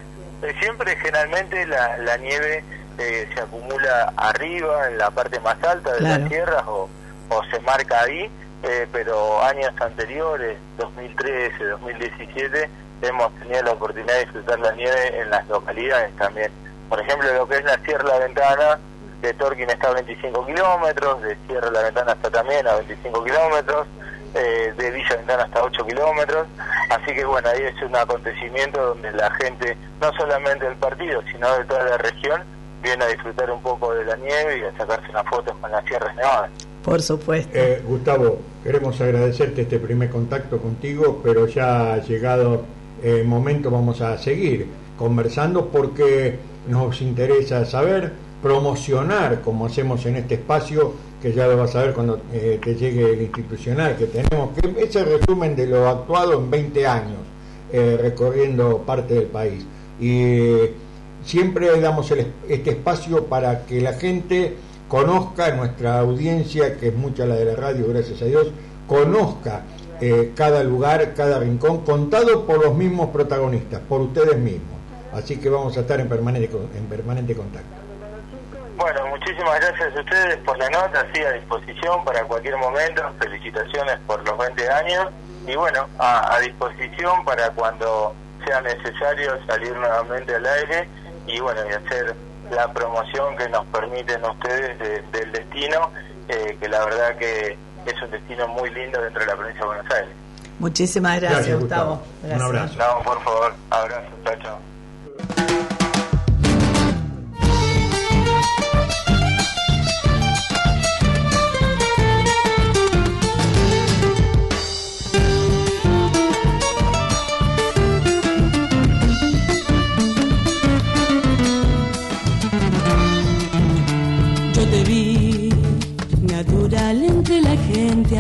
siempre 0.60 0.96
generalmente 0.98 1.66
la, 1.68 1.98
la 2.00 2.18
nieve 2.18 2.64
eh, 2.98 3.28
se 3.34 3.42
acumula 3.42 4.14
arriba, 4.18 4.88
en 4.88 4.98
la 4.98 5.10
parte 5.12 5.40
más 5.40 5.62
alta 5.64 5.92
de 5.94 5.98
Claro. 6.00 6.20
las 6.20 6.30
sierras 6.30 6.64
o, 6.68 6.90
o 7.30 7.44
se 7.46 7.60
marca 7.62 8.02
ahí, 8.02 8.30
eh, 8.64 8.88
pero 8.92 9.42
años 9.44 9.72
anteriores, 9.80 10.58
2013, 10.78 11.64
2017, 11.66 12.70
hemos 13.02 13.34
tenido 13.40 13.64
la 13.64 13.72
oportunidad 13.72 14.14
de 14.16 14.20
disfrutar 14.22 14.60
la 14.60 14.72
nieve 14.74 15.20
en 15.22 15.30
las 15.32 15.48
localidades 15.48 16.16
también. 16.18 16.52
Por 16.90 17.00
ejemplo, 17.02 17.34
lo 17.34 17.48
que 17.48 17.56
es 17.58 17.64
la 17.64 17.78
Sierra 17.80 18.04
La 18.04 18.20
Ventana, 18.20 18.80
de 19.22 19.34
Torquín 19.34 19.70
está 19.70 19.90
a 19.90 19.94
25 19.94 20.46
kilómetros, 20.46 21.22
de 21.22 21.38
Sierra 21.48 21.72
La 21.72 21.82
Ventana 21.84 22.12
está 22.14 22.30
también 22.30 22.68
a 22.68 22.76
25 22.76 23.24
kilómetros, 23.24 23.88
eh, 24.34 24.74
de 24.78 24.92
Villa 24.92 25.16
Ventana 25.18 25.44
hasta 25.44 25.64
8 25.64 25.86
kilómetros, 25.86 26.48
así 26.90 27.14
que 27.14 27.26
bueno, 27.26 27.50
ahí 27.50 27.64
es 27.64 27.82
un 27.82 27.96
acontecimiento 27.96 28.82
donde 28.82 29.12
la 29.12 29.32
gente, 29.36 29.78
no 30.00 30.12
solamente 30.14 30.66
del 30.66 30.76
partido, 30.76 31.22
sino 31.32 31.58
de 31.58 31.66
toda 31.66 31.84
la 31.84 31.98
región, 31.98 32.42
viene 32.82 33.04
a 33.04 33.08
disfrutar 33.08 33.52
un 33.52 33.62
poco 33.62 33.94
de 33.94 34.06
la 34.06 34.16
nieve 34.16 34.60
y 34.60 34.64
a 34.64 34.78
sacarse 34.78 35.10
unas 35.10 35.28
fotos 35.28 35.56
con 35.60 35.72
las 35.72 35.86
sierras 35.86 36.16
nevadas. 36.16 36.50
Por 36.84 37.02
supuesto. 37.02 37.52
Eh, 37.54 37.84
Gustavo, 37.86 38.40
queremos 38.64 39.00
agradecerte 39.02 39.62
este 39.64 39.80
primer 39.80 40.10
contacto 40.10 40.60
contigo, 40.60 41.22
pero 41.24 41.46
ya 41.48 41.94
ha 41.94 41.98
llegado 41.98 42.66
el 43.04 43.26
momento, 43.26 43.70
vamos 43.70 44.02
a 44.02 44.18
seguir 44.18 44.68
conversando 44.98 45.68
porque 45.68 46.40
nos 46.68 47.02
interesa 47.02 47.66
saber, 47.66 48.14
promocionar, 48.42 49.42
como 49.42 49.68
hacemos 49.68 50.06
en 50.06 50.18
este 50.18 50.36
espacio, 50.36 50.94
que 51.22 51.34
ya 51.34 51.48
lo 51.48 51.56
vas 51.56 51.76
a 51.76 51.84
ver 51.84 51.94
cuando 51.94 52.20
eh, 52.34 52.60
te 52.64 52.76
llegue 52.76 53.14
el 53.14 53.22
institucional 53.22 53.96
que 53.96 54.08
tenemos, 54.08 54.50
que 54.58 54.84
es 54.84 54.96
el 54.96 55.06
resumen 55.06 55.56
de 55.56 55.68
lo 55.68 55.88
actuado 55.88 56.34
en 56.34 56.50
20 56.50 56.88
años, 56.88 57.20
eh, 57.72 57.98
recorriendo 58.02 58.80
parte 58.80 59.14
del 59.14 59.26
país. 59.26 59.64
Y 60.00 60.24
eh, 60.24 60.74
siempre 61.24 61.80
damos 61.80 62.12
este 62.50 62.72
espacio 62.72 63.26
para 63.26 63.66
que 63.66 63.82
la 63.82 63.94
gente 63.94 64.56
conozca, 64.88 65.54
nuestra 65.56 66.00
audiencia, 66.00 66.78
que 66.78 66.88
es 66.88 66.96
mucha 66.96 67.26
la 67.26 67.36
de 67.36 67.46
la 67.46 67.56
radio, 67.56 67.86
gracias 67.88 68.22
a 68.24 68.26
Dios, 68.26 68.48
conozca 68.88 69.64
cada 70.34 70.64
lugar, 70.64 71.14
cada 71.14 71.38
rincón, 71.38 71.82
contado 71.82 72.48
por 72.48 72.66
los 72.66 72.76
mismos 72.76 73.10
protagonistas, 73.12 73.82
por 73.88 74.02
ustedes 74.02 74.36
mismos. 74.36 74.80
Así 75.14 75.38
que 75.38 75.48
vamos 75.48 75.78
a 75.78 75.82
estar 75.82 76.00
en 76.00 76.10
permanente, 76.10 76.50
en 76.76 76.86
permanente 76.86 77.36
contacto. 77.36 77.81
Bueno, 78.78 79.06
muchísimas 79.08 79.60
gracias 79.60 79.96
a 79.96 80.00
ustedes 80.00 80.38
por 80.38 80.58
la 80.58 80.70
nota, 80.70 81.06
sí, 81.14 81.22
a 81.24 81.32
disposición 81.32 82.04
para 82.04 82.24
cualquier 82.24 82.58
momento, 82.58 83.04
felicitaciones 83.20 83.98
por 84.08 84.24
los 84.28 84.38
20 84.38 84.70
años 84.72 85.08
y 85.48 85.56
bueno, 85.56 85.88
a, 86.00 86.36
a 86.36 86.40
disposición 86.40 87.24
para 87.26 87.50
cuando 87.52 88.16
sea 88.46 88.60
necesario 88.62 89.38
salir 89.46 89.76
nuevamente 89.76 90.36
al 90.36 90.46
aire 90.46 90.88
y 91.28 91.40
bueno, 91.40 91.62
y 91.70 91.74
hacer 91.74 92.16
la 92.50 92.68
promoción 92.74 93.38
que 93.38 93.48
nos 93.50 93.66
permiten 93.68 94.24
ustedes 94.26 94.80
de- 94.80 95.02
del 95.18 95.32
destino, 95.32 95.92
eh, 96.28 96.58
que 96.60 96.68
la 96.68 96.84
verdad 96.86 97.16
que 97.18 97.58
es 97.86 98.02
un 98.02 98.12
destino 98.12 98.48
muy 98.48 98.70
lindo 98.72 99.00
dentro 99.02 99.20
de 99.22 99.28
la 99.28 99.36
provincia 99.36 99.62
de 99.62 99.68
Buenos 99.68 99.92
Aires. 99.94 100.10
Muchísimas 100.60 101.20
gracias, 101.20 101.40
Gracias, 101.40 101.60
Gustavo. 101.60 101.96
Gustavo. 102.22 102.34
Un 102.36 102.42
abrazo. 102.42 102.76
No, 102.80 103.04
por 103.04 103.22
favor, 103.24 103.54
abrazo, 103.70 104.10
chao, 104.26 104.36
chao. 104.42 104.71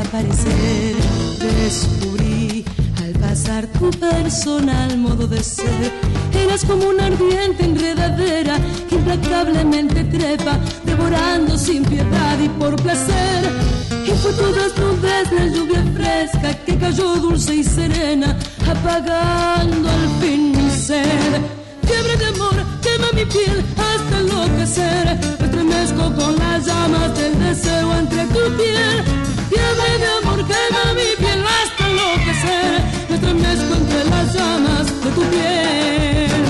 Aparecer. 0.01 0.95
Descubrí 1.39 2.65
al 3.03 3.11
pasar 3.13 3.67
tu 3.67 3.89
personal 3.91 4.97
modo 4.97 5.27
de 5.27 5.43
ser. 5.43 5.91
Eras 6.33 6.65
como 6.65 6.87
una 6.89 7.05
ardiente 7.05 7.65
enredadera 7.65 8.59
que 8.89 8.95
implacablemente 8.95 10.03
trepa, 10.05 10.59
devorando 10.85 11.57
sin 11.57 11.83
piedad 11.83 12.39
y 12.39 12.49
por 12.49 12.75
placer. 12.81 13.49
Y 14.05 14.11
fue 14.11 14.33
tu 14.33 14.47
desnudez 14.53 15.31
la 15.31 15.45
lluvia 15.47 15.83
fresca 15.93 16.53
que 16.65 16.77
cayó 16.77 17.15
dulce 17.15 17.55
y 17.55 17.63
serena, 17.63 18.37
apagando 18.67 19.89
al 19.89 20.09
fin 20.21 20.51
mi 20.51 20.71
sed. 20.71 21.41
Fiebre 21.87 22.17
de 22.17 22.25
amor 22.25 22.55
quema 22.81 23.07
mi 23.13 23.25
piel 23.25 23.63
hasta 23.77 24.19
enloquecer. 24.19 25.19
Me 25.39 25.45
estremezco 25.45 26.03
con 26.15 26.35
las 26.37 26.65
llamas 26.65 27.17
del 27.17 27.39
deseo 27.39 27.97
entre 27.97 28.25
tu 28.25 28.57
piel. 28.57 29.40
Fiebre 29.51 29.97
de 29.99 30.07
amor 30.19 30.47
quema 30.47 30.93
mi 30.93 31.09
piel 31.19 31.43
hasta 31.45 31.85
enloquecer. 31.89 32.81
Me 33.09 33.15
estremezco 33.15 33.73
entre 33.75 34.03
las 34.05 34.33
llamas 34.33 34.87
de 35.03 35.11
tu 35.11 35.23
piel. 35.23 36.40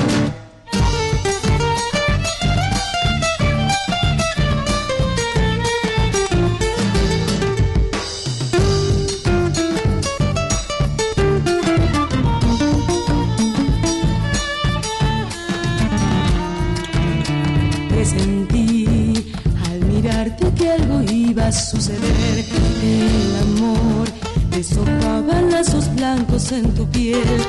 Suceder. 21.52 22.46
El 22.84 23.36
amor 23.42 24.08
deshojaba 24.50 25.42
lazos 25.42 25.94
blancos 25.96 26.52
en 26.52 26.74
tu 26.74 26.88
piel. 26.90 27.40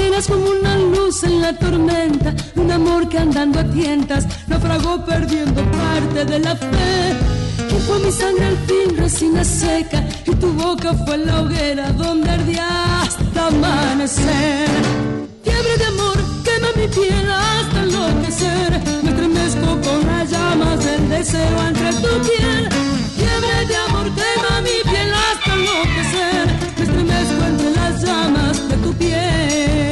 Eras 0.00 0.26
como 0.28 0.50
una 0.50 0.76
luz 0.76 1.24
en 1.24 1.42
la 1.42 1.52
tormenta, 1.56 2.34
un 2.56 2.70
amor 2.70 3.08
que 3.08 3.18
andando 3.18 3.60
a 3.60 3.64
tientas 3.64 4.26
naufragó 4.46 5.04
perdiendo 5.04 5.62
parte 5.70 6.24
de 6.24 6.38
la 6.38 6.54
fe. 6.56 7.16
Y 7.70 7.80
fue 7.86 7.98
mi 8.00 8.12
sangre 8.12 8.46
al 8.46 8.56
fin 8.58 8.96
resina 8.96 9.44
seca 9.44 10.04
y 10.26 10.34
tu 10.36 10.52
boca 10.52 10.94
fue 11.04 11.18
la 11.18 11.42
hoguera 11.42 11.90
donde 11.92 12.30
ardía 12.30 13.02
hasta 13.02 13.46
amanecer. 13.48 14.68
Fiebre 15.42 15.76
de 15.78 15.84
amor 15.84 16.16
quema 16.44 16.68
mi 16.76 16.88
piel 16.88 17.30
hasta 17.30 17.82
enloquecer. 17.82 18.70
Me 19.02 19.10
estremezco 19.10 19.66
con 19.80 20.06
las 20.06 20.30
llamas 20.30 20.84
del 20.84 21.08
deseo 21.08 21.66
entre 21.68 21.92
tu 21.92 22.28
piel. 22.28 22.77
Amor 24.08 24.16
quema 24.16 24.60
mi 24.62 24.90
piel 24.90 25.12
hasta 25.12 25.52
enloquecer. 25.54 26.46
Me 26.76 26.84
estremezco 26.84 27.44
entre 27.44 27.70
las 27.72 28.02
llamas 28.02 28.68
de 28.68 28.76
tu 28.76 28.94
piel. 28.94 29.87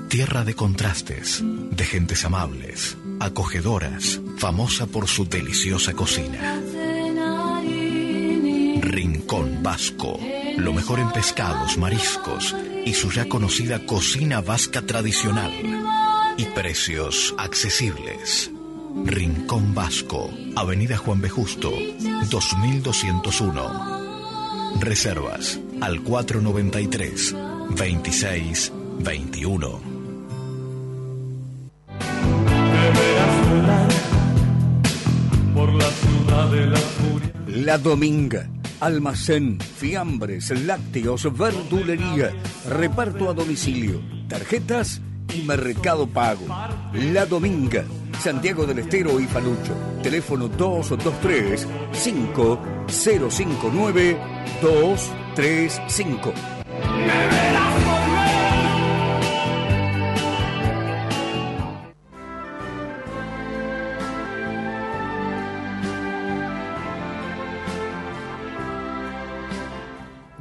Tierra 0.09 0.45
de 0.45 0.55
contrastes, 0.55 1.43
de 1.45 1.85
gentes 1.85 2.25
amables, 2.25 2.97
acogedoras, 3.21 4.21
famosa 4.39 4.87
por 4.87 5.09
su 5.09 5.29
deliciosa 5.29 5.93
cocina. 5.93 6.63
Rincón 8.81 9.63
Vasco. 9.63 10.19
Lo 10.57 10.73
mejor 10.73 11.01
en 11.01 11.11
pescados, 11.11 11.77
mariscos 11.77 12.55
y 12.85 12.95
su 12.95 13.11
ya 13.11 13.29
conocida 13.29 13.85
cocina 13.85 14.41
vasca 14.41 14.83
tradicional. 14.83 15.53
Y 16.39 16.45
precios 16.47 17.35
accesibles. 17.37 18.51
Rincón 19.05 19.75
Vasco, 19.75 20.31
Avenida 20.57 20.97
Juan 20.97 21.21
B. 21.21 21.29
Justo, 21.29 21.71
2201. 22.31 24.81
Reservas 24.81 25.61
al 25.81 26.01
493 26.03 27.35
26 27.77 28.73
21. 29.01 29.81
Deberás 32.73 33.51
volar 33.51 33.89
por 35.55 35.73
la 35.75 35.91
ciudad 35.91 36.51
de 36.51 36.67
la 36.67 36.79
furia. 36.79 37.33
La 37.47 37.79
Dominga. 37.79 38.49
Almacén, 38.79 39.59
fiambres, 39.59 40.51
lácteos, 40.51 41.35
verdulería, 41.37 42.35
reparto 42.69 43.31
a 43.31 43.33
domicilio, 43.33 44.03
tarjetas 44.29 45.01
mercado 45.45 46.07
pago. 46.07 46.47
La 46.93 47.27
Dominga, 47.27 47.85
Santiago 48.21 48.65
del 48.67 48.79
Estero 48.81 49.19
y 49.21 49.25
Falucho. 49.25 49.75
Teléfono 50.03 50.49
223 50.49 51.67
5059 51.93 54.19
235. 54.63 56.33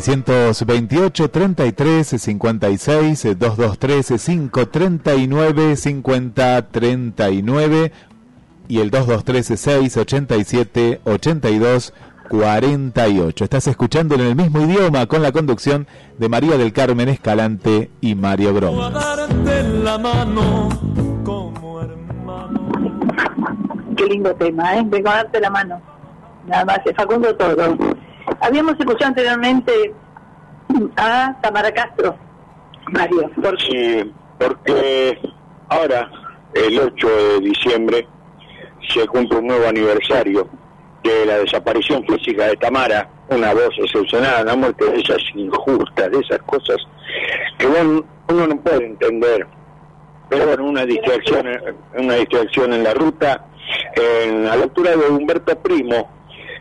628 0.00 1.30
33 1.30 2.06
56 2.06 3.38
223 3.38 4.06
539 4.06 5.76
50 5.76 6.68
39 6.68 7.92
y 8.68 8.80
el 8.80 8.90
223 8.90 9.60
6 9.60 9.96
87 9.96 11.00
82 11.04 11.94
48. 12.28 13.44
Estás 13.44 13.66
escuchando 13.68 14.16
en 14.16 14.20
el 14.22 14.36
mismo 14.36 14.60
idioma 14.60 15.06
con 15.06 15.22
la 15.22 15.32
conducción 15.32 15.86
de 16.18 16.28
María 16.28 16.58
del 16.58 16.72
Carmen 16.72 17.08
Escalante 17.08 17.90
y 18.00 18.14
Mario 18.14 18.52
Brom. 18.52 18.92
Qué 23.96 24.04
lindo 24.06 24.34
tema, 24.34 24.76
¿eh? 24.76 24.82
Vengo 24.86 25.08
a 25.08 25.14
darte 25.16 25.40
la 25.40 25.50
mano. 25.50 25.80
Nada 26.46 26.64
más, 26.64 26.80
Facundo 26.96 27.34
todo. 27.34 27.76
Habíamos 28.40 28.74
escuchado 28.78 29.08
anteriormente 29.08 29.94
a 30.96 31.36
Tamara 31.40 31.72
Castro, 31.72 32.16
Mario. 32.92 33.30
¿por 33.40 33.56
qué? 33.58 33.64
Sí, 33.64 34.12
porque 34.38 35.18
ahora, 35.68 36.10
el 36.54 36.78
8 36.78 37.08
de 37.08 37.40
diciembre, 37.40 38.08
se 38.88 39.06
cumple 39.06 39.38
un 39.38 39.46
nuevo 39.48 39.66
aniversario 39.66 40.48
de 41.02 41.26
la 41.26 41.38
desaparición 41.38 42.04
física 42.04 42.46
de 42.46 42.56
Tamara, 42.56 43.08
una 43.28 43.52
voz 43.54 43.70
excepcional, 43.78 44.42
una 44.42 44.56
muerte 44.56 44.84
de 44.84 45.00
esas 45.00 45.22
injustas, 45.34 46.10
de 46.10 46.18
esas 46.20 46.38
cosas 46.42 46.76
que 47.58 47.66
uno, 47.66 48.04
no 48.28 48.60
puede 48.60 48.86
entender. 48.86 49.46
Pero 50.28 50.46
bueno, 50.46 50.64
una 50.64 50.84
distracción, 50.84 51.46
una 51.96 52.14
distracción 52.14 52.72
en 52.72 52.82
la 52.82 52.94
ruta, 52.94 53.46
en 53.94 54.44
la 54.44 54.54
altura 54.54 54.96
de 54.96 55.08
Humberto 55.08 55.56
Primo, 55.60 56.10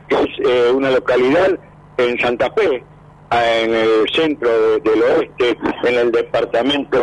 que 0.07 0.15
es 0.15 0.29
eh, 0.47 0.71
una 0.73 0.91
localidad 0.91 1.57
en 1.97 2.19
Santa 2.19 2.51
Fe, 2.51 2.83
en 3.31 3.73
el 3.73 4.05
centro 4.13 4.49
de- 4.49 4.79
del 4.81 5.01
oeste, 5.03 5.57
en 5.83 5.95
el 5.95 6.11
departamento 6.11 6.99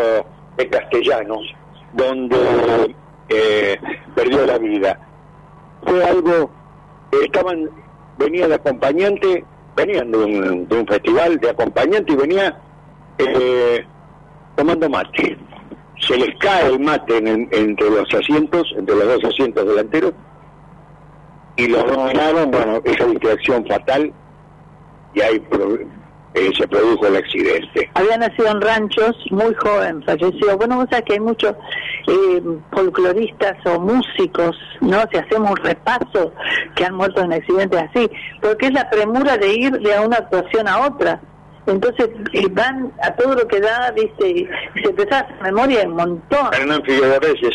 de 0.56 0.68
Castellanos, 0.68 1.42
donde 1.92 2.94
eh, 3.28 3.78
perdió 4.14 4.44
la 4.46 4.58
vida. 4.58 4.98
Fue 5.84 6.04
algo, 6.04 6.50
estaban, 7.22 7.68
venía 8.18 8.46
de 8.48 8.54
acompañante, 8.54 9.44
venían 9.76 10.10
de 10.12 10.18
un, 10.18 10.68
de 10.68 10.76
un 10.80 10.86
festival 10.86 11.38
de 11.38 11.50
acompañante 11.50 12.12
y 12.12 12.16
venía 12.16 12.58
eh, 13.18 13.84
tomando 14.56 14.88
mate. 14.88 15.36
Se 15.98 16.16
les 16.16 16.36
cae 16.38 16.66
el 16.68 16.80
mate 16.80 17.16
en 17.18 17.28
el- 17.28 17.48
entre 17.52 17.90
los 17.90 18.12
asientos, 18.14 18.72
entre 18.76 18.94
los 18.96 19.04
dos 19.06 19.24
asientos 19.32 19.66
delanteros, 19.66 20.12
y 21.56 21.66
los 21.68 21.84
dominaron, 21.86 22.50
bueno, 22.50 22.80
esa 22.84 23.06
distracción 23.06 23.66
fatal, 23.66 24.12
y 25.14 25.20
ahí 25.20 25.38
pro- 25.40 25.78
eh, 26.34 26.50
se 26.58 26.66
produjo 26.66 27.06
el 27.06 27.16
accidente. 27.16 27.90
Había 27.94 28.16
nacido 28.16 28.48
en 28.48 28.60
ranchos, 28.62 29.14
muy 29.30 29.54
joven, 29.54 30.02
falleció. 30.04 30.56
Bueno, 30.56 30.76
vos 30.76 30.86
sabés 30.90 31.04
que 31.04 31.12
hay 31.14 31.20
muchos 31.20 31.52
eh, 32.08 32.42
folcloristas 32.72 33.54
o 33.66 33.78
músicos, 33.78 34.56
¿no? 34.80 35.02
Si 35.12 35.18
hacemos 35.18 35.50
un 35.50 35.56
repaso, 35.58 36.32
que 36.74 36.86
han 36.86 36.94
muerto 36.94 37.20
en 37.22 37.34
accidentes 37.34 37.82
así, 37.82 38.10
porque 38.40 38.66
es 38.66 38.72
la 38.72 38.88
premura 38.88 39.36
de 39.36 39.54
ir 39.54 39.72
de 39.78 40.00
una 40.00 40.16
actuación 40.16 40.66
a 40.68 40.86
otra. 40.86 41.20
Entonces 41.66 42.08
van 42.52 42.90
a 43.02 43.12
todo 43.14 43.34
lo 43.34 43.46
que 43.46 43.60
da, 43.60 43.92
¿viste? 43.92 44.28
Y, 44.30 44.48
se 44.82 44.92
te 44.94 45.14
hace 45.14 45.32
memoria 45.42 45.82
un 45.86 45.94
montón. 45.96 46.48
Hernán 46.54 46.82
Figueroa 46.82 47.18
Reyes, 47.20 47.54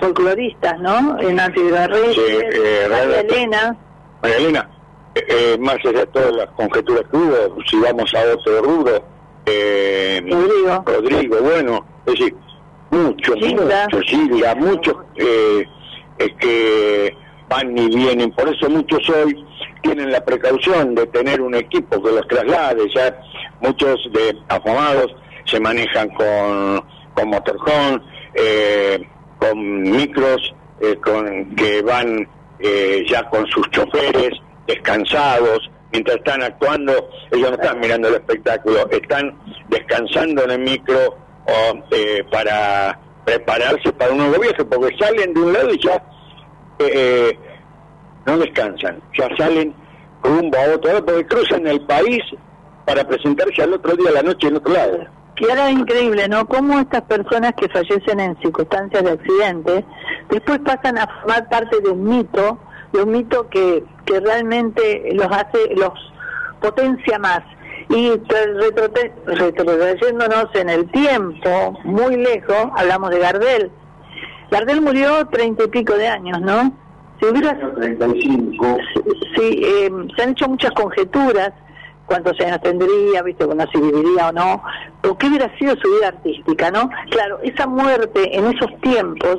folcloristas, 0.00 0.78
¿no? 0.80 1.18
En 1.20 1.38
Reyes, 1.38 2.14
Sí, 2.14 2.20
eh, 2.26 2.86
María 2.90 3.20
Elena, 3.20 3.76
María 4.22 4.36
Elena, 4.38 4.70
eh, 5.14 5.24
eh, 5.28 5.58
más 5.60 5.76
allá 5.84 6.00
de 6.00 6.06
todas 6.06 6.32
las 6.32 6.46
conjeturas 6.50 7.04
que 7.10 7.16
hubo, 7.16 7.56
si 7.68 7.76
vamos 7.78 8.12
a 8.14 8.34
otro 8.34 8.62
rubro, 8.62 9.04
eh, 9.46 10.20
Rodrigo. 10.28 10.82
Rodrigo, 10.84 11.36
bueno, 11.40 11.86
es 12.06 12.14
decir, 12.14 12.34
muchos, 12.90 13.34
Gilda. 13.36 13.84
muchos, 13.84 14.02
Gilda, 14.10 14.54
muchos 14.56 14.94
eh, 15.16 15.64
que 16.40 17.16
van 17.48 17.76
y 17.78 17.88
vienen, 17.94 18.32
por 18.32 18.48
eso 18.48 18.68
muchos 18.68 19.08
hoy 19.08 19.44
tienen 19.82 20.10
la 20.10 20.24
precaución 20.24 20.94
de 20.96 21.06
tener 21.06 21.40
un 21.40 21.54
equipo 21.54 22.02
que 22.02 22.10
los 22.10 22.26
traslade, 22.26 22.88
ya 22.92 23.16
muchos 23.60 24.10
de 24.12 24.36
afamados 24.48 25.14
se 25.44 25.60
manejan 25.60 26.08
con, 26.10 26.84
con 27.14 27.28
motorhome, 27.28 28.00
eh, 28.34 29.08
con 29.38 29.82
micros, 29.82 30.54
eh, 30.80 30.96
con 30.96 31.54
que 31.56 31.82
van 31.82 32.28
eh, 32.58 33.04
ya 33.08 33.28
con 33.28 33.46
sus 33.48 33.68
choferes 33.70 34.30
descansados, 34.66 35.70
mientras 35.92 36.16
están 36.16 36.42
actuando, 36.42 36.92
ellos 37.30 37.50
no 37.50 37.56
están 37.56 37.80
mirando 37.80 38.08
el 38.08 38.14
espectáculo, 38.14 38.88
están 38.90 39.36
descansando 39.68 40.44
en 40.44 40.50
el 40.50 40.58
micro 40.60 41.16
o, 41.46 41.84
eh, 41.90 42.24
para 42.30 42.98
prepararse 43.24 43.92
para 43.92 44.12
un 44.12 44.18
nuevo 44.18 44.40
viaje, 44.40 44.64
porque 44.64 44.96
salen 44.98 45.34
de 45.34 45.40
un 45.40 45.52
lado 45.52 45.70
y 45.72 45.82
ya 45.82 46.02
eh, 46.78 47.38
no 48.24 48.38
descansan, 48.38 49.00
ya 49.18 49.28
salen 49.36 49.74
rumbo 50.22 50.56
a 50.58 50.74
otro 50.74 50.92
lado, 50.92 51.04
porque 51.04 51.26
cruzan 51.26 51.66
el 51.66 51.80
país 51.82 52.22
para 52.84 53.06
presentarse 53.06 53.62
al 53.62 53.74
otro 53.74 53.96
día 53.96 54.10
a 54.10 54.14
la 54.14 54.22
noche 54.22 54.48
en 54.48 54.56
otro 54.56 54.72
lado. 54.72 54.98
Que 55.36 55.50
ahora 55.50 55.68
es 55.68 55.78
increíble, 55.78 56.28
¿no? 56.28 56.46
Cómo 56.46 56.80
estas 56.80 57.02
personas 57.02 57.52
que 57.54 57.68
fallecen 57.68 58.20
en 58.20 58.36
circunstancias 58.40 59.04
de 59.04 59.10
accidente 59.10 59.84
después 60.30 60.58
pasan 60.60 60.98
a 60.98 61.06
formar 61.06 61.48
parte 61.48 61.80
de 61.80 61.90
un 61.90 62.04
mito, 62.04 62.58
de 62.92 63.02
un 63.02 63.10
mito 63.12 63.48
que, 63.48 63.84
que 64.06 64.20
realmente 64.20 65.10
los 65.12 65.26
hace, 65.26 65.74
los 65.76 65.92
potencia 66.60 67.18
más. 67.18 67.42
Y 67.88 68.10
retrocediéndonos 69.26 70.46
en 70.54 70.70
el 70.70 70.90
tiempo, 70.90 71.78
muy 71.84 72.16
lejos, 72.16 72.68
hablamos 72.74 73.10
de 73.10 73.18
Gardel. 73.20 73.70
Gardel 74.50 74.80
murió 74.80 75.26
treinta 75.26 75.64
y 75.64 75.68
pico 75.68 75.94
de 75.94 76.08
años, 76.08 76.40
¿no? 76.40 76.72
Si 77.20 77.26
hubiera... 77.26 77.56
35. 77.74 78.78
Sí, 79.36 79.62
eh, 79.64 79.90
se 80.16 80.22
han 80.22 80.30
hecho 80.30 80.48
muchas 80.48 80.72
conjeturas, 80.72 81.52
cuántos 82.06 82.38
años 82.40 82.60
tendría, 82.62 83.22
viste, 83.22 83.44
bueno, 83.44 83.64
si 83.72 83.80
viviría 83.80 84.28
o 84.28 84.32
no, 84.32 84.62
o 85.08 85.18
qué 85.18 85.26
hubiera 85.28 85.54
sido 85.58 85.74
su 85.76 85.90
vida 85.96 86.08
artística, 86.08 86.70
¿no? 86.70 86.88
Claro, 87.10 87.38
esa 87.42 87.66
muerte 87.66 88.36
en 88.36 88.46
esos 88.46 88.70
tiempos, 88.80 89.38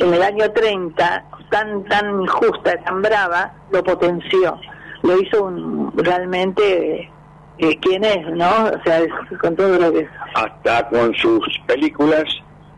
en 0.00 0.14
el 0.14 0.22
año 0.22 0.50
30, 0.52 1.24
tan 1.50 1.84
tan 1.84 2.22
injusta, 2.22 2.76
tan 2.84 3.02
brava, 3.02 3.52
lo 3.72 3.82
potenció, 3.82 4.58
lo 5.02 5.20
hizo 5.20 5.44
un, 5.44 5.92
realmente 5.96 7.10
eh, 7.58 7.78
quién 7.80 8.04
es, 8.04 8.26
¿no? 8.34 8.48
O 8.66 8.82
sea, 8.84 9.00
es- 9.00 9.10
con 9.40 9.56
todo 9.56 9.78
lo 9.78 9.92
que 9.92 10.00
es. 10.00 10.08
hasta 10.34 10.88
con 10.90 11.14
sus 11.14 11.40
películas 11.66 12.24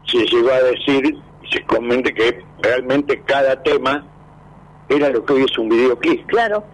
se 0.07 0.19
llegó 0.27 0.51
a 0.51 0.61
decir, 0.63 1.17
se 1.51 1.63
comente 1.67 2.15
que 2.15 2.43
realmente 2.63 3.21
cada 3.27 3.61
tema 3.63 4.05
era 4.89 5.09
lo 5.11 5.25
que 5.25 5.33
hoy 5.35 5.45
es 5.45 5.59
un 5.59 5.69
videoclip. 5.69 6.27
Claro. 6.29 6.65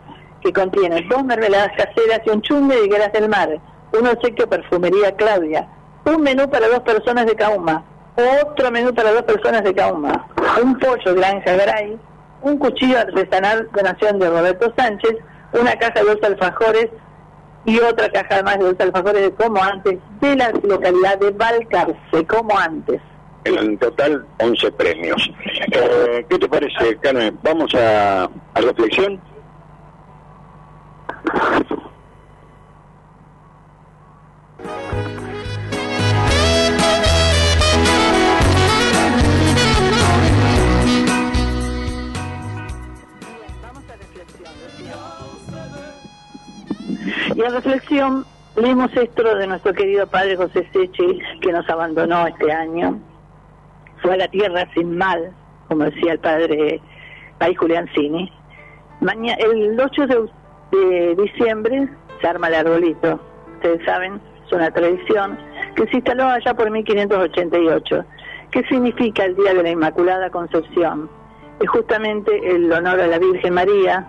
que 0.48 0.60
contiene 0.60 1.06
dos 1.10 1.24
mermeladas 1.24 1.72
caseras 1.76 2.22
y 2.24 2.30
un 2.30 2.40
chumbe 2.40 2.74
de 2.74 2.86
higueras 2.86 3.12
del 3.12 3.28
mar, 3.28 3.50
un 3.92 4.06
obsequio 4.06 4.48
perfumería 4.48 5.14
Claudia, 5.14 5.68
un 6.06 6.22
menú 6.22 6.48
para 6.48 6.68
dos 6.68 6.80
personas 6.80 7.26
de 7.26 7.36
Cauma, 7.36 7.84
otro 8.42 8.70
menú 8.70 8.94
para 8.94 9.12
dos 9.12 9.24
personas 9.24 9.62
de 9.62 9.74
Cauma, 9.74 10.26
un 10.62 10.78
pollo 10.78 11.14
Granja 11.14 11.54
Garay, 11.54 11.98
un 12.40 12.56
cuchillo 12.56 12.98
artesanal 12.98 13.68
donación 13.74 14.18
de 14.18 14.30
Roberto 14.30 14.72
Sánchez, 14.74 15.16
una 15.52 15.76
caja 15.76 16.00
de 16.00 16.14
dos 16.14 16.22
alfajores 16.22 16.88
y 17.66 17.78
otra 17.80 18.08
caja 18.08 18.42
más 18.42 18.58
de 18.58 18.64
dos 18.64 18.80
alfajores 18.80 19.20
de 19.20 19.30
como 19.32 19.62
antes 19.62 19.98
de 20.22 20.34
la 20.34 20.50
localidad 20.62 21.18
de 21.18 21.30
Valcarce, 21.30 22.26
como 22.26 22.58
antes. 22.58 23.02
En 23.44 23.76
total 23.76 24.24
11 24.38 24.72
premios. 24.72 25.30
Eh, 25.72 26.24
¿Qué 26.28 26.38
te 26.38 26.48
parece, 26.48 26.96
Carmen? 27.02 27.38
¿Vamos 27.42 27.74
a 27.74 28.30
reflexión? 28.54 29.20
Y 47.34 47.42
a 47.42 47.48
reflexión, 47.50 48.24
leemos 48.56 48.90
esto 48.96 49.36
de 49.36 49.46
nuestro 49.46 49.72
querido 49.72 50.06
padre 50.06 50.36
José 50.36 50.66
Sechi, 50.72 51.20
que 51.40 51.52
nos 51.52 51.68
abandonó 51.68 52.26
este 52.26 52.50
año. 52.52 52.98
Fue 54.02 54.14
a 54.14 54.16
la 54.16 54.28
tierra 54.28 54.66
sin 54.74 54.96
mal, 54.96 55.32
como 55.68 55.84
decía 55.84 56.12
el 56.12 56.18
padre 56.18 56.80
Pai 57.38 57.54
Juliancini. 57.54 58.32
Maña- 59.00 59.34
el 59.34 59.78
8 59.78 60.06
de, 60.06 60.28
de 60.70 61.16
diciembre 61.16 61.88
se 62.20 62.26
arma 62.26 62.48
el 62.48 62.54
arbolito. 62.54 63.20
Ustedes 63.54 63.84
saben, 63.84 64.20
es 64.46 64.52
una 64.52 64.70
tradición 64.70 65.38
que 65.74 65.86
se 65.86 65.96
instaló 65.96 66.24
allá 66.24 66.54
por 66.54 66.70
1588. 66.70 68.04
¿Qué 68.50 68.62
significa 68.64 69.24
el 69.24 69.36
Día 69.36 69.54
de 69.54 69.62
la 69.62 69.70
Inmaculada 69.70 70.30
Concepción? 70.30 71.10
Es 71.60 71.68
justamente 71.68 72.54
el 72.54 72.72
honor 72.72 73.00
a 73.00 73.06
la 73.06 73.18
Virgen 73.18 73.54
María. 73.54 74.08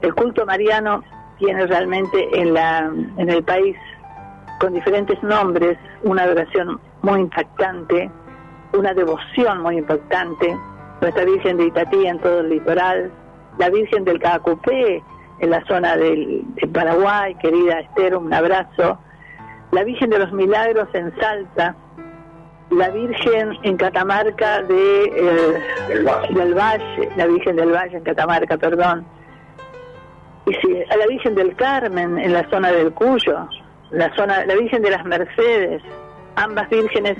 El 0.00 0.14
culto 0.14 0.46
mariano 0.46 1.02
tiene 1.38 1.66
realmente 1.66 2.40
en, 2.40 2.54
la, 2.54 2.90
en 3.16 3.30
el 3.30 3.42
país 3.42 3.76
con 4.60 4.74
diferentes 4.74 5.22
nombres, 5.22 5.78
una 6.02 6.22
adoración 6.22 6.80
muy 7.02 7.20
impactante, 7.20 8.10
una 8.72 8.94
devoción 8.94 9.62
muy 9.62 9.78
importante, 9.78 10.56
nuestra 11.00 11.24
Virgen 11.24 11.56
de 11.56 11.66
Itatí 11.66 12.06
en 12.06 12.18
todo 12.20 12.40
el 12.40 12.50
litoral, 12.50 13.10
la 13.58 13.70
Virgen 13.70 14.04
del 14.04 14.20
Cacupé 14.20 15.02
en 15.40 15.50
la 15.50 15.64
zona 15.66 15.96
del, 15.96 16.42
de 16.54 16.68
Paraguay, 16.68 17.34
querida 17.36 17.80
Esther, 17.80 18.16
un 18.16 18.32
abrazo, 18.32 18.98
la 19.72 19.84
Virgen 19.84 20.10
de 20.10 20.18
los 20.18 20.32
Milagros 20.32 20.88
en 20.92 21.14
Salta, 21.18 21.74
la 22.70 22.88
Virgen 22.90 23.56
en 23.62 23.76
Catamarca 23.76 24.62
de, 24.62 25.04
eh, 25.04 26.04
del 26.30 26.54
Valle, 26.54 27.08
la 27.16 27.26
Virgen 27.26 27.56
del 27.56 27.72
Valle 27.72 27.96
en 27.96 28.04
Catamarca, 28.04 28.56
perdón, 28.56 29.04
y 30.46 30.54
sí, 30.54 30.82
a 30.90 30.96
la 30.96 31.06
Virgen 31.06 31.34
del 31.34 31.54
Carmen 31.56 32.18
en 32.18 32.32
la 32.32 32.48
zona 32.50 32.70
del 32.70 32.92
Cuyo, 32.92 33.48
la 33.90 34.14
zona, 34.14 34.44
la 34.44 34.54
Virgen 34.54 34.82
de 34.82 34.90
las 34.90 35.04
Mercedes, 35.04 35.82
ambas 36.36 36.68
vírgenes 36.70 37.16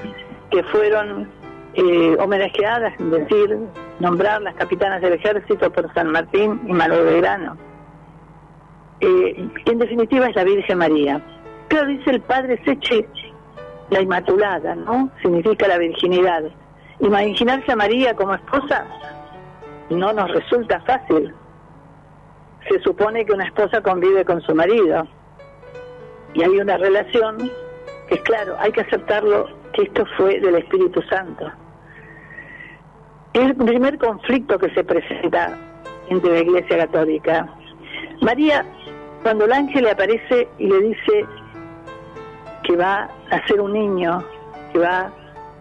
que 0.51 0.63
fueron 0.65 1.29
eh, 1.75 2.17
homenajeadas, 2.19 2.93
es 2.99 3.11
decir, 3.11 3.57
nombrar 4.01 4.43
las 4.43 4.55
capitanas 4.55 5.01
del 5.01 5.15
ejército 5.15 5.71
por 5.71 5.93
San 5.95 6.11
Martín 6.11 6.61
y 6.67 6.73
Malo 6.73 7.05
Belgrano. 7.05 7.70
Eh, 9.01 9.48
en 9.66 9.78
definitiva 9.78 10.27
es 10.27 10.36
la 10.36 10.44
Virgen 10.44 10.78
María. 10.78 11.20
Pero 11.68 11.86
dice 11.86 12.10
el 12.10 12.20
padre 12.20 12.60
Seche, 12.64 13.06
la 13.90 14.02
Inmaculada, 14.02 14.74
¿no? 14.74 15.10
Significa 15.22 15.68
la 15.68 15.78
virginidad. 15.78 16.44
Imaginarse 17.01 17.72
a 17.72 17.77
María 17.77 18.14
como 18.14 18.35
esposa 18.35 18.85
no 19.89 20.12
nos 20.12 20.31
resulta 20.31 20.81
fácil. 20.81 21.32
Se 22.68 22.78
supone 22.81 23.24
que 23.24 23.32
una 23.32 23.47
esposa 23.47 23.82
convive 23.82 24.24
con 24.24 24.40
su 24.43 24.55
marido 24.55 25.06
y 26.35 26.43
hay 26.43 26.59
una 26.59 26.77
relación 26.77 27.51
que, 28.09 28.18
claro, 28.22 28.55
hay 28.59 28.70
que 28.72 28.82
aceptarlo 28.82 29.48
que 29.72 29.82
esto 29.82 30.05
fue 30.16 30.40
del 30.40 30.56
Espíritu 30.56 31.01
Santo. 31.02 31.51
El 33.32 33.55
primer 33.56 33.98
conflicto 33.98 34.59
que 34.59 34.70
se 34.74 34.85
presenta 34.85 35.56
entre 36.09 36.32
la 36.32 36.40
Iglesia 36.40 36.78
Católica. 36.78 37.48
María, 38.20 38.66
cuando 39.23 39.45
el 39.45 39.53
ángel 39.53 39.85
le 39.85 39.91
aparece 39.91 40.49
y 40.59 40.67
le 40.67 40.81
dice 40.81 41.27
que 42.63 42.77
va 42.77 43.09
a 43.31 43.47
ser 43.47 43.61
un 43.61 43.73
niño, 43.73 44.23
que 44.73 44.79
va 44.79 45.11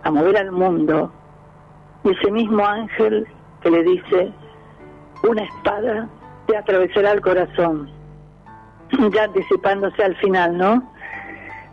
a 0.04 0.12
mover 0.12 0.38
al 0.38 0.52
mundo, 0.52 1.12
y 2.04 2.12
ese 2.12 2.32
mismo 2.32 2.66
ángel 2.66 3.28
que 3.62 3.72
le 3.72 3.84
dice, 3.84 4.32
una 5.28 5.44
espada 5.44 6.08
te 6.48 6.58
atravesará 6.58 7.12
el 7.12 7.22
corazón, 7.22 7.92
ya 9.14 9.24
anticipándose 9.24 10.04
al 10.04 10.16
final, 10.18 10.58
¿no? 10.58 10.92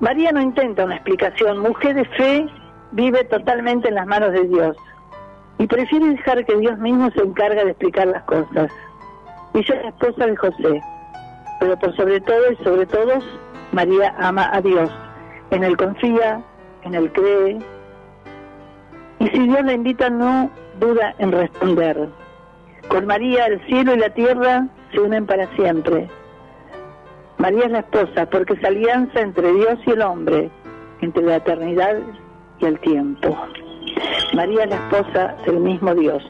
María 0.00 0.32
no 0.32 0.40
intenta 0.40 0.84
una 0.84 0.96
explicación, 0.96 1.60
mujer 1.60 1.94
de 1.94 2.04
fe 2.04 2.46
vive 2.92 3.24
totalmente 3.24 3.88
en 3.88 3.94
las 3.94 4.06
manos 4.06 4.32
de 4.32 4.44
Dios 4.44 4.76
y 5.58 5.66
prefiere 5.66 6.10
dejar 6.10 6.44
que 6.44 6.56
Dios 6.56 6.78
mismo 6.78 7.10
se 7.12 7.22
encargue 7.22 7.64
de 7.64 7.70
explicar 7.70 8.06
las 8.08 8.22
cosas. 8.24 8.70
Ella 9.54 9.74
es 9.74 9.82
la 9.82 9.88
esposa 9.88 10.26
de 10.26 10.36
José, 10.36 10.82
pero 11.60 11.76
por 11.78 11.94
sobre 11.96 12.20
todo 12.20 12.52
y 12.52 12.56
sobre 12.64 12.86
todos, 12.86 13.24
María 13.72 14.14
ama 14.18 14.50
a 14.52 14.60
Dios. 14.60 14.90
En 15.50 15.64
él 15.64 15.76
confía, 15.76 16.42
en 16.82 16.94
él 16.94 17.12
cree, 17.12 17.58
y 19.18 19.28
si 19.28 19.38
Dios 19.38 19.64
la 19.64 19.72
invita 19.72 20.10
no 20.10 20.50
duda 20.78 21.14
en 21.18 21.32
responder. 21.32 22.08
Con 22.88 23.06
María 23.06 23.46
el 23.46 23.64
cielo 23.66 23.94
y 23.94 23.98
la 23.98 24.10
tierra 24.10 24.66
se 24.92 25.00
unen 25.00 25.26
para 25.26 25.46
siempre. 25.56 26.08
María 27.38 27.64
es 27.64 27.70
la 27.70 27.78
esposa 27.80 28.26
porque 28.26 28.54
es 28.54 28.64
alianza 28.64 29.20
entre 29.20 29.52
Dios 29.52 29.78
y 29.86 29.90
el 29.90 30.02
hombre, 30.02 30.50
entre 31.00 31.22
la 31.22 31.36
eternidad 31.36 31.96
y 32.60 32.64
el 32.66 32.78
tiempo. 32.80 33.36
María 34.34 34.64
es 34.64 34.70
la 34.70 34.76
esposa 34.76 35.36
del 35.46 35.60
mismo 35.60 35.94
Dios. 35.94 36.22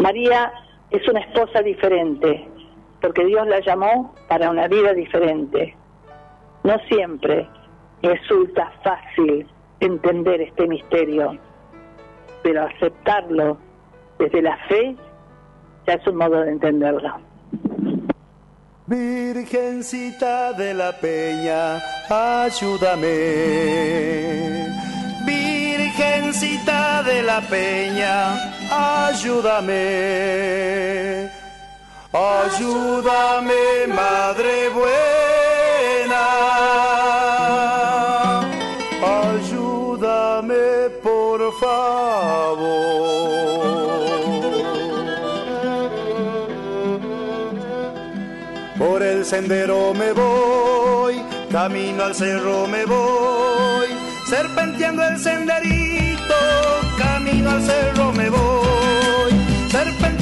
María 0.00 0.52
es 0.90 1.06
una 1.08 1.20
esposa 1.20 1.62
diferente, 1.62 2.48
porque 3.02 3.26
Dios 3.26 3.46
la 3.48 3.60
llamó 3.60 4.14
para 4.28 4.48
una 4.48 4.68
vida 4.68 4.94
diferente. 4.94 5.76
No 6.62 6.78
siempre 6.88 7.48
resulta 8.00 8.72
fácil 8.82 9.46
entender 9.80 10.40
este 10.40 10.68
misterio, 10.68 11.36
pero 12.42 12.62
aceptarlo 12.62 13.58
desde 14.18 14.40
la 14.40 14.56
fe 14.68 14.96
ya 15.86 15.94
es 15.94 16.06
un 16.06 16.16
modo 16.16 16.40
de 16.42 16.52
entenderlo. 16.52 17.20
Virgencita 18.86 20.52
de 20.52 20.74
la 20.74 20.92
Peña, 20.92 21.80
ayúdame. 22.08 23.08
Virgencita 25.26 27.02
de 27.02 27.22
la 27.22 27.40
Peña, 27.40 29.08
ayúdame. 29.08 30.22
Ayúdame, 32.12 33.86
Madre 33.88 34.68
buena. 34.68 36.24
Ayúdame, 39.30 40.90
por 41.02 41.40
favor. 41.58 42.82
Por 48.78 49.02
el 49.02 49.24
sendero 49.24 49.94
me 49.94 50.12
voy, 50.12 51.22
camino 51.50 52.04
al 52.04 52.14
cerro 52.14 52.66
me 52.66 52.84
voy, 52.84 53.88
serpenteando 54.28 55.02
el 55.02 55.18
senderito, 55.18 56.34
camino 56.98 57.52
al 57.52 57.62
cerro 57.62 58.12
me 58.12 58.28
voy, 58.28 59.32
serpenteando 59.70 60.21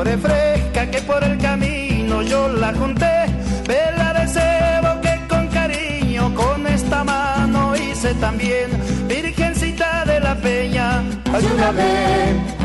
flores 0.00 0.20
frescas 0.20 0.88
que 0.88 1.02
por 1.02 1.22
el 1.22 1.36
camino 1.38 2.22
yo 2.22 2.48
la 2.48 2.72
junté. 2.72 3.26
Vela 3.68 4.14
de 4.14 4.26
cebo 4.28 5.00
que 5.02 5.20
con 5.28 5.46
cariño 5.48 6.34
con 6.34 6.66
esta 6.66 7.04
mano 7.04 7.74
hice 7.76 8.14
también. 8.14 8.70
Virgencita 9.06 10.04
de 10.06 10.20
la 10.20 10.34
Peña, 10.36 11.02
ayúdame, 11.34 11.92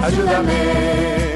ayúdame. 0.01 1.34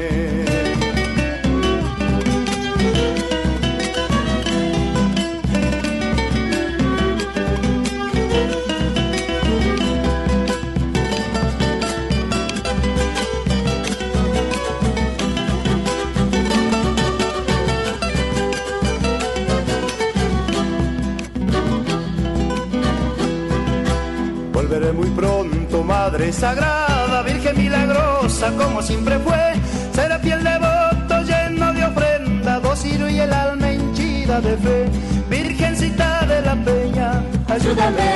Madre 25.84 26.32
Sagrada, 26.32 27.22
Virgen 27.22 27.56
milagrosa, 27.56 28.50
como 28.56 28.82
siempre 28.82 29.18
fue. 29.18 29.54
Será 29.92 30.18
fiel 30.18 30.42
devoto, 30.42 31.22
lleno 31.22 31.72
de 31.72 31.84
ofrenda, 31.84 32.60
dócil 32.60 33.10
y 33.10 33.20
el 33.20 33.32
alma 33.32 33.70
henchida 33.70 34.40
de 34.40 34.56
fe. 34.56 34.88
Virgencita 35.28 36.26
de 36.26 36.42
la 36.42 36.54
Peña, 36.64 37.22
ayúdame, 37.48 38.10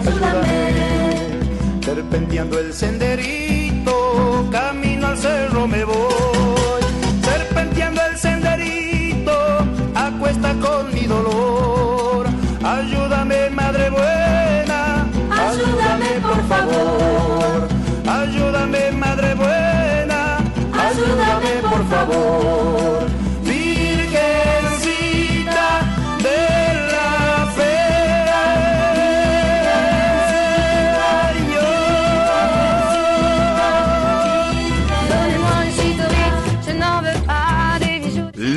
ayúdame. 0.00 1.82
Serpenteando 1.84 2.58
el 2.58 2.72
senderito, 2.72 4.48
camino 4.50 5.08
al 5.08 5.18
cerro 5.18 5.66
me 5.68 5.84
voy. 5.84 6.21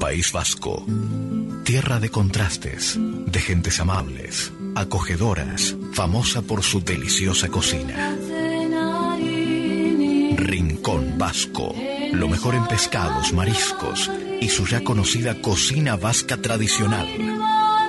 País 0.00 0.32
Vasco, 0.32 0.84
tierra 1.62 2.00
de 2.00 2.10
contrastes, 2.10 2.98
de 2.98 3.38
gentes 3.38 3.78
amables 3.78 4.52
acogedoras, 4.74 5.76
famosa 5.92 6.42
por 6.42 6.62
su 6.62 6.80
deliciosa 6.80 7.48
cocina. 7.48 8.16
Rincón 10.36 11.18
Vasco, 11.18 11.74
lo 12.12 12.28
mejor 12.28 12.54
en 12.54 12.66
pescados, 12.66 13.32
mariscos 13.32 14.10
y 14.40 14.48
su 14.48 14.66
ya 14.66 14.82
conocida 14.82 15.40
cocina 15.40 15.96
vasca 15.96 16.36
tradicional. 16.36 17.08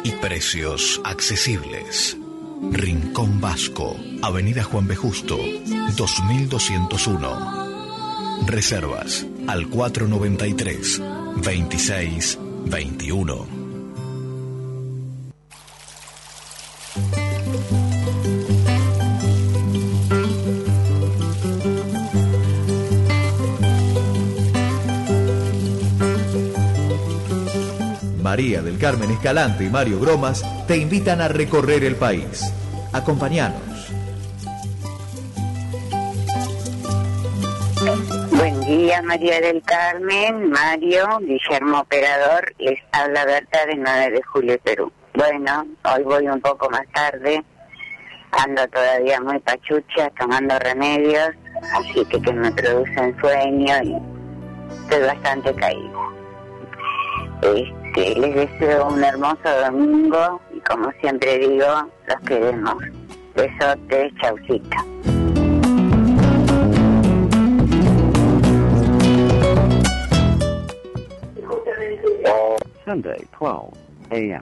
Y 0.04 0.12
precios 0.12 1.02
accesibles. 1.04 2.18
Rincón 2.72 3.42
Vasco, 3.42 3.98
Avenida 4.22 4.64
Juan 4.64 4.88
B. 4.88 4.96
Justo, 4.96 5.38
2201. 5.96 8.44
Reservas 8.46 9.26
al 9.48 9.68
493 9.68 11.02
26 11.38 12.40
21. 12.66 13.63
María 28.34 28.64
del 28.64 28.80
Carmen 28.80 29.12
Escalante 29.12 29.64
y 29.64 29.70
Mario 29.70 30.00
Gromas 30.00 30.44
te 30.66 30.76
invitan 30.76 31.22
a 31.22 31.28
recorrer 31.28 31.84
el 31.84 31.96
país. 31.96 32.52
Acompáñanos. 32.92 33.62
Buen 38.32 38.60
día, 38.62 39.04
María 39.04 39.40
del 39.40 39.62
Carmen, 39.62 40.50
Mario, 40.50 41.20
Guillermo 41.20 41.82
Operador, 41.82 42.52
les 42.58 42.80
habla 42.92 43.24
Berta 43.26 43.68
de 43.68 43.76
9 43.76 44.10
de 44.10 44.24
julio, 44.24 44.58
Perú. 44.64 44.92
Bueno, 45.14 45.68
hoy 45.94 46.02
voy 46.02 46.28
un 46.28 46.42
poco 46.42 46.68
más 46.72 46.88
tarde, 46.92 47.44
ando 48.32 48.68
todavía 48.70 49.22
muy 49.22 49.38
pachucha, 49.42 50.10
tomando 50.18 50.58
remedios, 50.58 51.30
así 51.76 52.04
que 52.06 52.20
que 52.20 52.34
me 52.34 52.52
producen 52.52 53.16
sueño 53.22 53.76
y 53.84 53.96
estoy 54.82 55.02
bastante 55.06 55.54
caída. 55.54 56.23
Este, 57.44 58.20
les 58.22 58.36
deseo 58.36 58.88
un 58.88 59.04
hermoso 59.04 59.50
domingo 59.66 60.40
y 60.54 60.62
como 60.62 60.90
siempre 61.02 61.40
digo, 61.40 61.66
los 62.08 62.20
queremos. 62.26 62.76
Besotes, 63.36 64.14
chaucita. 64.22 64.78
Sunday, 72.86 73.28
12 73.40 73.74
a.m. 74.12 74.42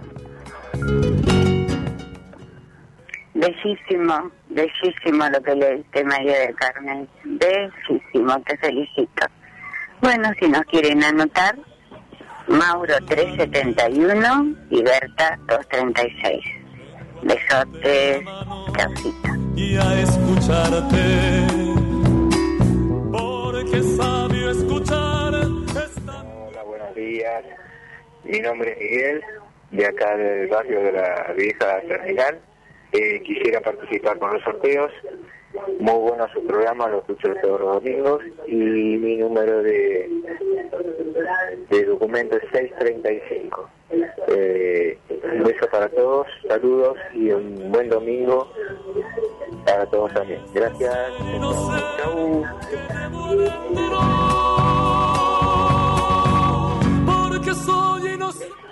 Bellísimo, 3.33 4.31
bellísimo 4.49 5.29
lo 5.29 5.41
que 5.41 5.55
le 5.55 5.77
diste 5.77 6.03
María 6.03 6.39
del 6.39 6.55
Carmen. 6.55 7.07
Bellísimo, 7.23 8.39
te 8.41 8.57
felicito. 8.57 9.25
Bueno, 10.01 10.31
si 10.39 10.47
nos 10.47 10.61
quieren 10.65 11.03
anotar, 11.03 11.55
Mauro 12.51 12.93
371 13.07 14.55
y 14.69 14.83
Berta 14.83 15.39
236. 15.47 16.43
Besotes, 17.23 18.25
chaucita. 18.77 19.37
Y 19.55 19.77
a 19.77 20.01
escucharte, 20.01 21.47
porque 23.11 23.83
sabio 23.95 24.51
escuchar. 24.51 25.33
Hola, 25.33 26.63
buenos 26.65 26.93
días. 26.93 27.43
Mi 28.25 28.39
nombre 28.39 28.71
es 28.71 28.79
Miguel, 28.79 29.23
de 29.71 29.85
acá 29.85 30.17
del 30.17 30.47
barrio 30.49 30.81
de 30.81 30.91
la 30.91 31.33
vieja 31.37 31.81
terminal. 31.87 32.39
Eh, 32.91 33.21
quisiera 33.23 33.61
participar 33.61 34.19
con 34.19 34.33
los 34.33 34.43
sorteos. 34.43 34.91
Muy 35.79 35.95
bueno 35.95 36.27
su 36.33 36.45
programa, 36.45 36.87
lo 36.87 36.99
escucho 36.99 37.33
todos 37.41 37.59
los 37.59 37.73
domingos. 37.75 38.21
Y 38.47 38.55
mi 38.55 39.17
número 39.17 39.61
de, 39.63 40.09
de 41.69 41.85
documento 41.85 42.37
es 42.37 42.43
635. 42.51 43.69
Eh, 44.27 44.97
un 45.33 45.43
beso 45.43 45.67
para 45.71 45.89
todos, 45.89 46.27
saludos 46.47 46.97
y 47.13 47.31
un 47.31 47.71
buen 47.71 47.89
domingo 47.89 48.51
para 49.65 49.85
todos 49.87 50.13
también. 50.13 50.41
Gracias. 50.53 50.95
Chau. 51.97 52.45
Porque 57.05 57.53
soy 57.53 58.13
inocente. 58.13 58.70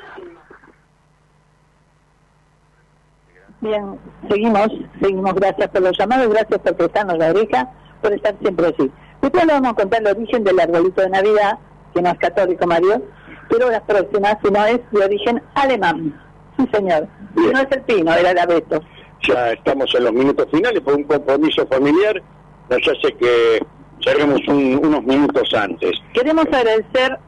Bien, 3.61 3.99
seguimos, 4.29 4.67
seguimos. 5.01 5.33
Gracias 5.35 5.67
por 5.69 5.81
los 5.81 5.97
llamados, 5.97 6.29
gracias 6.29 6.59
por 6.59 6.75
prestarnos 6.75 7.17
la 7.17 7.29
oreja, 7.29 7.69
por 8.01 8.13
estar 8.13 8.35
siempre 8.41 8.67
así. 8.67 8.89
Después 9.21 9.45
le 9.45 9.53
vamos 9.53 9.71
a 9.71 9.75
contar 9.75 10.01
el 10.01 10.07
origen 10.07 10.43
del 10.43 10.59
arbolito 10.59 11.01
de 11.01 11.09
Navidad, 11.09 11.59
que 11.93 12.01
no 12.01 12.09
es 12.09 12.17
católico, 12.19 12.65
Mario, 12.65 13.01
pero 13.49 13.69
las 13.69 13.81
próximas, 13.81 14.37
si 14.43 14.51
no 14.51 14.65
es 14.65 14.79
de 14.91 15.03
origen 15.03 15.41
alemán. 15.55 16.21
Sí, 16.57 16.69
señor. 16.73 17.07
Y 17.35 17.41
no 17.53 17.59
es 17.59 17.67
el 17.71 17.81
pino, 17.81 18.13
era 18.13 18.31
el 18.31 18.37
abeto. 18.39 18.81
Ya 19.27 19.51
estamos 19.51 19.93
en 19.95 20.05
los 20.05 20.13
minutos 20.13 20.47
finales 20.51 20.79
por 20.81 20.93
un 20.95 21.03
compromiso 21.03 21.67
familiar. 21.67 22.21
Nos 22.69 22.79
hace 22.87 23.13
que 23.17 23.59
cerremos 24.05 24.39
un- 24.47 24.79
unos 24.85 25.03
minutos 25.03 25.53
antes. 25.53 25.91
Queremos 26.13 26.45
agradecer 26.45 27.19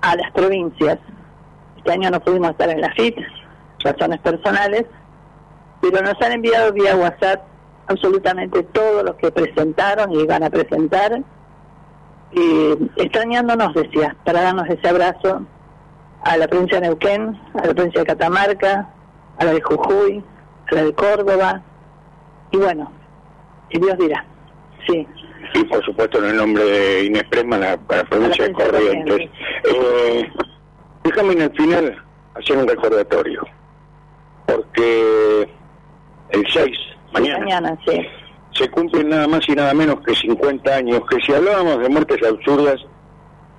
a 0.00 0.16
las 0.16 0.32
provincias. 0.32 0.98
Este 1.76 1.92
año 1.92 2.10
no 2.10 2.18
pudimos 2.20 2.50
estar 2.50 2.68
en 2.70 2.80
la 2.80 2.90
FIT, 2.94 3.16
razones 3.84 4.18
personales, 4.20 4.84
pero 5.80 6.02
nos 6.02 6.20
han 6.20 6.32
enviado 6.32 6.72
vía 6.72 6.96
WhatsApp 6.96 7.42
absolutamente 7.86 8.62
todos 8.64 9.02
los 9.04 9.14
que 9.16 9.30
presentaron 9.30 10.12
y 10.12 10.26
van 10.26 10.42
a 10.42 10.50
presentar, 10.50 11.22
y 12.32 12.76
extrañándonos, 12.96 13.72
decía, 13.74 14.14
para 14.24 14.42
darnos 14.42 14.68
ese 14.68 14.88
abrazo 14.88 15.42
a 16.22 16.36
la 16.36 16.46
provincia 16.46 16.80
de 16.80 16.88
Neuquén, 16.88 17.40
a 17.54 17.66
la 17.66 17.74
provincia 17.74 18.00
de 18.00 18.06
Catamarca, 18.06 18.90
a 19.38 19.44
la 19.44 19.52
de 19.52 19.62
Jujuy, 19.62 20.22
a 20.70 20.74
la 20.74 20.84
de 20.84 20.94
Córdoba, 20.94 21.62
y 22.50 22.56
bueno, 22.58 22.92
y 23.70 23.78
Dios 23.78 23.96
dirá, 23.98 24.24
sí. 24.86 25.06
Y 25.54 25.64
por 25.64 25.82
supuesto 25.84 26.18
en 26.18 26.30
el 26.30 26.36
nombre 26.36 26.62
de 26.62 27.04
Inés 27.04 27.24
Presma, 27.30 27.56
la, 27.56 27.78
la 27.88 28.04
provincia 28.04 28.04
de 28.04 28.04
provincia 28.10 28.46
de 28.46 28.52
Corrientes. 28.52 29.30
Eh, 29.64 30.32
déjame 31.04 31.32
en 31.32 31.40
el 31.42 31.50
final 31.52 32.04
hacer 32.34 32.58
un 32.58 32.68
recordatorio. 32.68 33.46
Porque 34.46 35.48
el 36.30 36.44
6, 36.52 36.70
mañana, 37.12 37.38
Mañana, 37.40 37.78
sí. 37.86 38.00
se 38.52 38.70
cumplen 38.70 39.08
nada 39.08 39.26
más 39.28 39.48
y 39.48 39.52
nada 39.52 39.72
menos 39.74 40.00
que 40.04 40.14
50 40.14 40.74
años, 40.74 41.02
que 41.08 41.20
si 41.20 41.32
hablábamos 41.32 41.80
de 41.80 41.88
muertes 41.88 42.18
absurdas, 42.26 42.76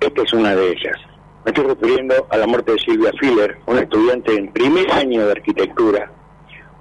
esta 0.00 0.22
es 0.22 0.32
una 0.32 0.54
de 0.54 0.70
ellas. 0.70 0.96
Me 1.44 1.50
estoy 1.52 1.66
refiriendo 1.66 2.26
a 2.30 2.36
la 2.36 2.46
muerte 2.46 2.72
de 2.72 2.78
Silvia 2.78 3.12
Filler, 3.18 3.58
una 3.66 3.80
estudiante 3.80 4.34
en 4.34 4.52
primer 4.52 4.90
año 4.92 5.24
de 5.26 5.32
arquitectura, 5.32 6.10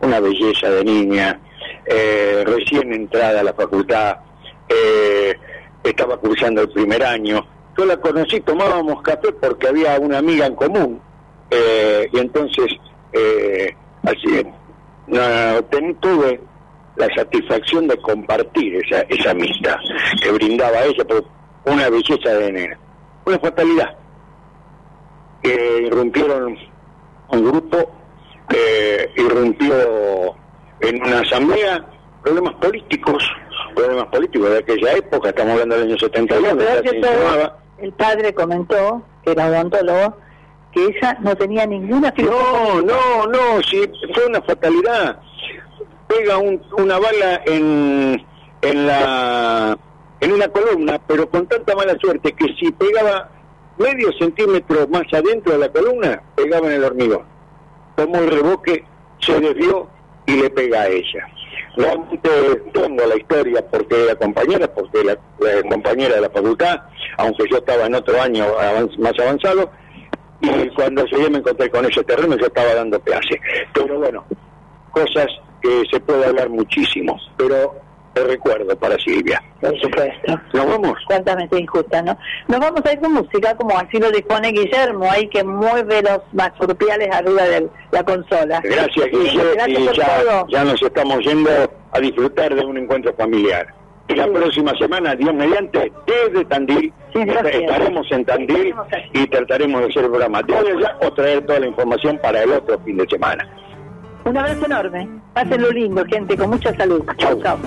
una 0.02 0.20
belleza 0.20 0.70
de 0.70 0.84
niña, 0.84 1.40
eh, 1.86 2.44
recién 2.46 2.94
entrada 2.94 3.40
a 3.40 3.44
la 3.44 3.54
facultad, 3.54 4.18
eh, 4.68 5.36
estaba 5.84 6.18
cursando 6.18 6.62
el 6.62 6.70
primer 6.70 7.04
año. 7.04 7.46
Yo 7.78 7.86
la 7.86 7.98
conocí, 7.98 8.42
tomábamos 8.42 9.02
café 9.02 9.32
porque 9.32 9.68
había 9.68 9.98
una 10.00 10.18
amiga 10.18 10.46
en 10.46 10.56
común, 10.56 11.02
eh, 11.50 12.10
y 12.12 12.20
entonces, 12.20 12.68
eh, 13.14 13.74
así, 14.04 14.46
no, 15.10 15.64
ten- 15.66 15.96
tuve 15.96 16.40
la 16.96 17.08
satisfacción 17.16 17.88
de 17.88 17.98
compartir 17.98 18.76
esa, 18.86 19.02
esa 19.10 19.32
amistad 19.32 19.76
que 20.22 20.32
brindaba 20.32 20.84
ella, 20.84 21.04
por 21.06 21.24
una 21.66 21.90
belleza 21.90 22.30
de 22.34 22.52
nena. 22.52 22.80
Una 23.26 23.40
fatalidad. 23.40 23.96
Que 25.42 25.84
irrumpieron 25.88 26.58
un 27.30 27.46
grupo, 27.46 27.78
eh, 28.54 29.10
irrumpió 29.16 30.36
en 30.82 31.02
una 31.02 31.20
asamblea 31.22 31.86
problemas 32.24 32.56
políticos, 32.56 33.24
problemas 33.76 34.08
políticos 34.08 34.50
de 34.50 34.58
aquella 34.60 34.94
época, 34.94 35.30
estamos 35.30 35.54
hablando 35.54 35.76
del 35.78 35.88
año 35.90 35.98
71, 35.98 36.50
Pero 36.58 36.62
ya 36.70 36.74
es 36.76 36.82
que 36.82 36.90
se 36.90 37.00
todo- 37.00 37.12
insinuaba. 37.14 37.58
el 37.78 37.94
padre 37.94 38.34
comentó, 38.34 39.02
que 39.24 39.32
era 39.32 39.48
odontólogo, 39.48 40.18
que 40.72 40.86
ella 40.86 41.18
no 41.22 41.36
tenía 41.36 41.66
ninguna 41.66 42.14
No, 42.18 42.82
no, 42.82 43.26
no, 43.28 43.62
sí, 43.70 43.90
fue 44.14 44.26
una 44.28 44.42
fatalidad. 44.42 45.20
Pega 46.08 46.38
un- 46.38 46.62
una 46.78 46.98
bala 47.00 47.42
en, 47.46 48.26
en 48.62 48.88
la 48.88 49.78
en 50.22 50.34
una 50.34 50.48
columna, 50.50 51.00
pero 51.08 51.30
con 51.30 51.48
tanta 51.48 51.74
mala 51.76 51.96
suerte 52.02 52.34
que 52.34 52.46
si 52.60 52.72
pegaba 52.74 53.30
medio 53.78 54.12
centímetro 54.20 54.86
más 54.90 55.04
adentro 55.14 55.54
de 55.54 55.60
la 55.60 55.70
columna, 55.70 56.22
pegaba 56.36 56.68
en 56.68 56.74
el 56.74 56.84
hormigón. 56.84 57.24
Tomó 57.96 58.18
el 58.18 58.30
reboque, 58.30 58.84
se 59.20 59.40
desvió 59.40 59.88
y 60.26 60.34
le 60.42 60.50
pega 60.50 60.82
a 60.82 60.88
ella. 60.88 61.26
Realmente 61.78 62.30
tengo 62.74 63.06
la 63.06 63.16
historia 63.16 63.66
porque 63.72 64.04
era 64.04 64.16
compañera, 64.16 64.68
porque 64.74 65.04
la 65.06 65.18
compañera 65.70 66.16
de 66.16 66.22
la 66.22 66.30
facultad, 66.30 66.82
aunque 67.18 67.46
yo 67.50 67.58
estaba 67.58 67.86
en 67.86 67.96
otro 67.96 68.22
año 68.22 68.46
avanz- 68.60 68.98
más 68.98 69.14
avanzado, 69.20 69.72
y 70.42 70.70
cuando 70.70 71.06
llegué 71.06 71.30
me 71.30 71.38
encontré 71.40 71.70
con 71.70 71.86
ese 71.86 72.04
terreno 72.04 72.36
yo 72.38 72.46
estaba 72.48 72.74
dando 72.74 73.00
clase. 73.02 73.40
Pero 73.74 74.00
bueno, 74.00 74.24
cosas 74.92 75.28
que 75.62 75.84
se 75.92 76.00
puede 76.00 76.26
hablar 76.26 76.50
muchísimo, 76.50 77.20
pero 77.38 77.76
te 78.14 78.24
recuerdo 78.24 78.76
para 78.78 78.98
Silvia. 78.98 79.42
Por 79.62 79.78
supuesto. 79.80 80.40
¿Nos 80.54 80.66
vamos? 80.66 80.98
Cuántas 81.06 81.36
veces 81.36 81.60
injusta, 81.60 82.02
¿no? 82.02 82.18
Nos 82.48 82.60
vamos 82.60 82.82
a 82.86 82.94
ir 82.94 83.00
con 83.00 83.14
música, 83.14 83.56
como 83.56 83.78
así 83.78 84.00
lo 84.00 84.10
dispone 84.12 84.52
Guillermo, 84.52 85.10
ahí 85.12 85.28
que 85.28 85.44
mueve 85.44 86.02
los 86.02 86.20
marsupiales 86.34 87.10
arriba 87.14 87.44
de 87.44 87.70
la 87.92 88.04
consola. 88.04 88.62
Gracias, 88.64 89.08
Guille, 89.12 89.54
Gracias 89.54 89.80
y 89.80 89.86
por 89.86 89.96
ya, 89.96 90.22
todo. 90.24 90.48
ya 90.50 90.64
nos 90.64 90.82
estamos 90.82 91.20
yendo 91.20 91.52
a 91.92 92.00
disfrutar 92.00 92.56
de 92.56 92.66
un 92.66 92.78
encuentro 92.78 93.14
familiar. 93.14 93.68
Y 94.10 94.16
la 94.16 94.28
próxima 94.28 94.76
semana, 94.76 95.16
Dios 95.16 95.34
mediante, 95.36 95.92
desde 96.08 96.44
Tandil, 96.46 96.92
estaremos 97.14 98.12
en 98.12 98.26
Tandil 98.26 98.74
y 99.14 99.28
trataremos 99.28 99.82
de 99.82 99.88
hacer 99.88 100.04
el 100.06 100.10
programa 100.10 100.42
de 100.42 100.58
allá 100.58 100.98
o 101.02 101.14
traer 101.14 101.46
toda 101.46 101.60
la 101.60 101.68
información 101.68 102.18
para 102.18 102.42
el 102.42 102.52
otro 102.52 102.80
fin 102.80 102.98
de 102.98 103.08
semana. 103.08 103.48
Un 104.26 104.36
abrazo 104.36 104.66
enorme. 104.66 105.08
Pásenlo 105.34 105.70
lindo, 105.72 106.04
gente, 106.06 106.36
con 106.36 106.50
mucha 106.50 106.76
salud. 106.76 107.06
Chau, 107.18 107.40
chau. 107.44 107.58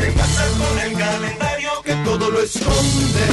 ¿Qué 0.00 0.10
pasa 0.16 0.44
con 0.58 0.78
el 0.86 0.98
calendario 0.98 1.70
que 1.84 1.94
todo 2.02 2.30
lo 2.30 2.40
esconde? 2.40 3.26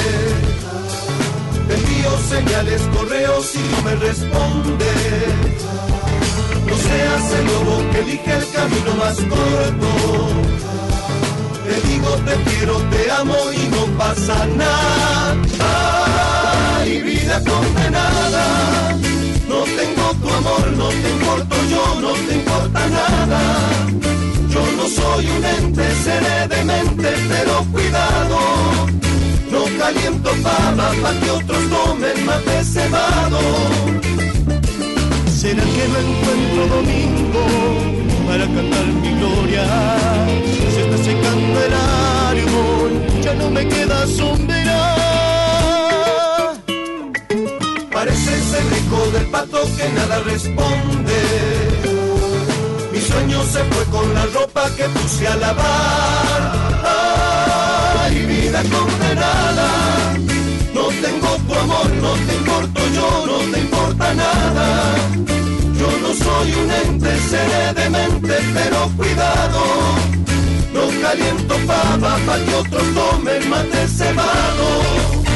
Te 1.69 1.73
envío 1.73 2.09
señales, 2.17 2.81
correos 2.93 3.55
y 3.55 3.59
no 3.59 3.81
me 3.89 3.95
responde. 3.95 5.72
Seas 6.83 7.25
el 7.39 7.45
lobo 7.45 7.75
que 7.91 7.99
elige 7.99 8.33
el 8.33 8.49
camino 8.51 8.91
más 8.99 9.15
corto. 9.15 9.89
Te 11.65 11.87
digo 11.87 12.09
te 12.25 12.35
quiero, 12.49 12.77
te 12.91 13.11
amo 13.11 13.37
y 13.51 13.67
no 13.69 13.85
pasa 13.97 14.45
nada. 14.57 15.35
Ay, 16.79 17.01
vida 17.01 17.41
condenada. 17.43 18.97
No 19.47 19.59
tengo 19.79 20.05
tu 20.21 20.29
amor, 20.39 20.71
no 20.77 20.89
te 20.89 21.09
importo 21.09 21.55
yo, 21.69 22.01
no 22.01 22.11
te 22.27 22.33
importa 22.35 22.87
nada. 22.89 23.41
Yo 24.49 24.61
no 24.77 24.87
soy 24.87 25.25
un 25.27 25.45
ente, 25.45 25.83
seré 26.03 26.47
demente, 26.47 27.09
pero 27.29 27.63
cuidado. 27.71 28.37
No 29.51 29.63
caliento 29.79 30.31
pava 30.43 30.91
para 31.01 31.19
que 31.19 31.29
otros 31.29 31.69
tomen 31.69 32.25
mate 32.25 32.63
cebado. 32.63 33.39
¿Será 35.43 35.61
que 35.61 35.87
no 35.89 35.99
encuentro 35.99 36.67
domingo 36.77 37.43
para 38.25 38.45
cantar 38.45 38.85
mi 39.01 39.11
gloria? 39.19 39.65
Se 40.73 40.81
está 40.83 40.97
secando 41.03 41.59
el 41.65 41.73
árbol, 41.73 42.91
ya 43.21 43.33
no 43.33 43.49
me 43.49 43.67
queda 43.67 44.07
sombra. 44.07 44.95
Parece 47.91 48.57
el 48.61 48.73
eco 48.85 49.11
del 49.11 49.25
pato 49.25 49.67
que 49.75 49.89
nada 49.89 50.19
responde. 50.19 51.19
Mi 52.93 53.01
sueño 53.01 53.43
se 53.43 53.65
fue 53.65 53.83
con 53.91 54.13
la 54.13 54.25
ropa 54.27 54.69
que 54.77 54.85
puse 54.85 55.27
a 55.27 55.35
lavar. 55.35 56.41
Ay, 57.99 58.25
vida 58.27 58.63
condenada. 58.71 59.63
Tengo 61.03 61.35
tu 61.47 61.53
amor, 61.53 61.89
no 62.01 62.13
te 62.13 62.33
importo 62.33 62.79
yo, 62.95 63.25
no 63.25 63.51
te 63.51 63.59
importa 63.59 64.13
nada. 64.13 64.95
Yo 65.77 65.89
no 66.01 66.13
soy 66.13 66.53
un 66.53 66.71
ente, 66.71 67.19
seré 67.29 67.73
demente, 67.73 68.33
pero 68.53 68.89
cuidado. 68.95 69.59
No 70.73 71.01
caliento 71.01 71.55
pava 71.67 72.17
para 72.25 72.45
que 72.45 72.55
otros 72.55 72.83
tomen 72.93 73.49
mate 73.49 73.85
cebado. 73.85 75.32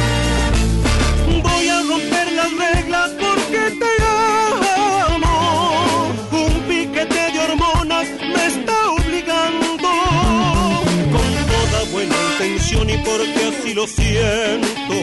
Porque 13.05 13.51
así 13.51 13.73
lo 13.73 13.87
siento. 13.87 14.93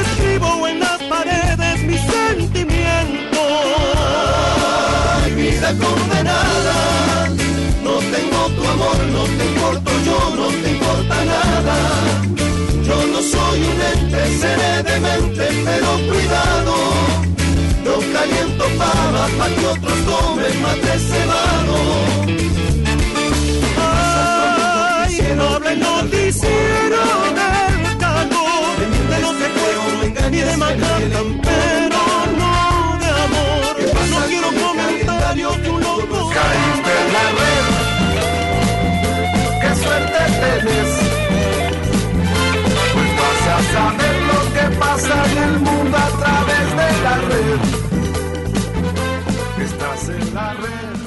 Escribo 0.00 0.68
en 0.68 0.80
las 0.80 1.02
paredes 1.04 1.82
mis 1.84 2.00
sentimientos. 2.00 3.38
Ay, 5.24 5.32
vida 5.34 5.74
condenada. 5.84 7.28
No 7.82 7.94
tengo 8.14 8.40
tu 8.56 8.68
amor, 8.74 8.98
no 9.12 9.24
te 9.36 9.44
importo 9.46 9.90
yo, 10.04 10.18
no 10.36 10.48
te 10.62 10.70
importa 10.70 11.24
nada. 11.24 11.76
Yo 12.86 13.06
no 13.12 13.20
soy 13.22 13.60
un 13.72 13.80
ente, 13.92 14.38
seré 14.38 14.82
demente, 14.82 15.44
pero 15.64 15.88
cuidado. 16.08 16.74
No 17.84 17.94
caliento 18.12 18.64
pava 18.76 19.28
para 19.38 19.54
que 19.54 19.66
otros 19.66 19.98
tomen 20.06 20.62
mate 20.62 20.98
cebado. 20.98 21.76
Ay, 25.38 25.44
no 25.44 25.54
hable 25.54 25.76
noticiero 25.76 27.00
del 27.38 27.98
calor, 27.98 28.76
de 29.10 29.18
los 29.20 29.34
secuestros 29.36 30.32
y 30.32 30.36
de 30.36 30.56
Manhattan, 30.56 31.40
pero 31.42 32.00
no 32.38 32.54
de 32.98 33.08
amor. 33.24 33.76
No 34.10 34.18
quiero 34.26 34.48
comentarios 34.66 35.56
un 35.68 35.80
loco. 35.80 36.30
Caíste 36.30 36.92
en 37.02 37.08
la 37.12 37.26
red, 37.38 37.66
qué 39.62 39.70
suerte 39.82 40.20
tenés. 40.40 40.92
Pues 42.94 43.10
vas 43.18 43.42
a 43.54 43.58
saber 43.72 44.16
lo 44.30 44.40
que 44.54 44.64
pasa 44.76 45.14
en 45.30 45.38
el 45.38 45.54
mundo 45.60 45.96
a 45.96 46.08
través 46.18 46.66
de 46.78 46.88
la 47.04 47.14
red. 47.28 47.60
Estás 49.64 50.02
en 50.08 50.34
la 50.34 50.48
red. 50.54 50.97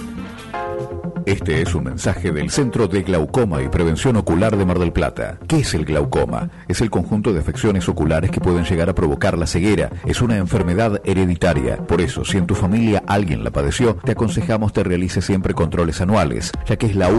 Este 1.26 1.62
es 1.62 1.76
un 1.76 1.84
mensaje 1.84 2.32
del 2.32 2.50
Centro 2.50 2.88
de 2.88 3.04
Glaucoma 3.04 3.62
y 3.62 3.70
Prevención 3.70 4.16
Ocular 4.16 4.58
de 4.58 4.66
Mar 4.66 4.80
del 4.80 4.92
Plata. 4.92 5.38
¿Qué 5.48 5.60
es 5.60 5.74
el 5.76 5.86
glaucoma? 5.86 6.50
Es 6.68 6.82
el 6.82 6.90
conjunto 6.90 7.32
de 7.32 7.40
afecciones 7.40 7.88
oculares 7.88 8.32
que 8.32 8.40
pueden 8.40 8.66
llegar 8.66 8.90
a 8.90 8.96
provocar 8.96 9.38
la 9.38 9.46
ceguera. 9.46 9.92
Es 10.06 10.22
una 10.22 10.38
enfermedad 10.38 11.00
hereditaria. 11.04 11.78
Por 11.78 12.02
eso, 12.02 12.26
si 12.26 12.38
en 12.38 12.48
tu 12.48 12.56
familia 12.56 13.04
alguien 13.06 13.44
la 13.44 13.52
padeció, 13.52 13.96
te 14.04 14.14
aconsejamos 14.14 14.74
te 14.74 14.84
realice 14.84 15.22
siempre 15.22 15.54
controles 15.54 16.02
anuales, 16.02 16.52
ya 16.66 16.78
que 16.78 16.88
es 16.88 16.96
la 16.96 17.10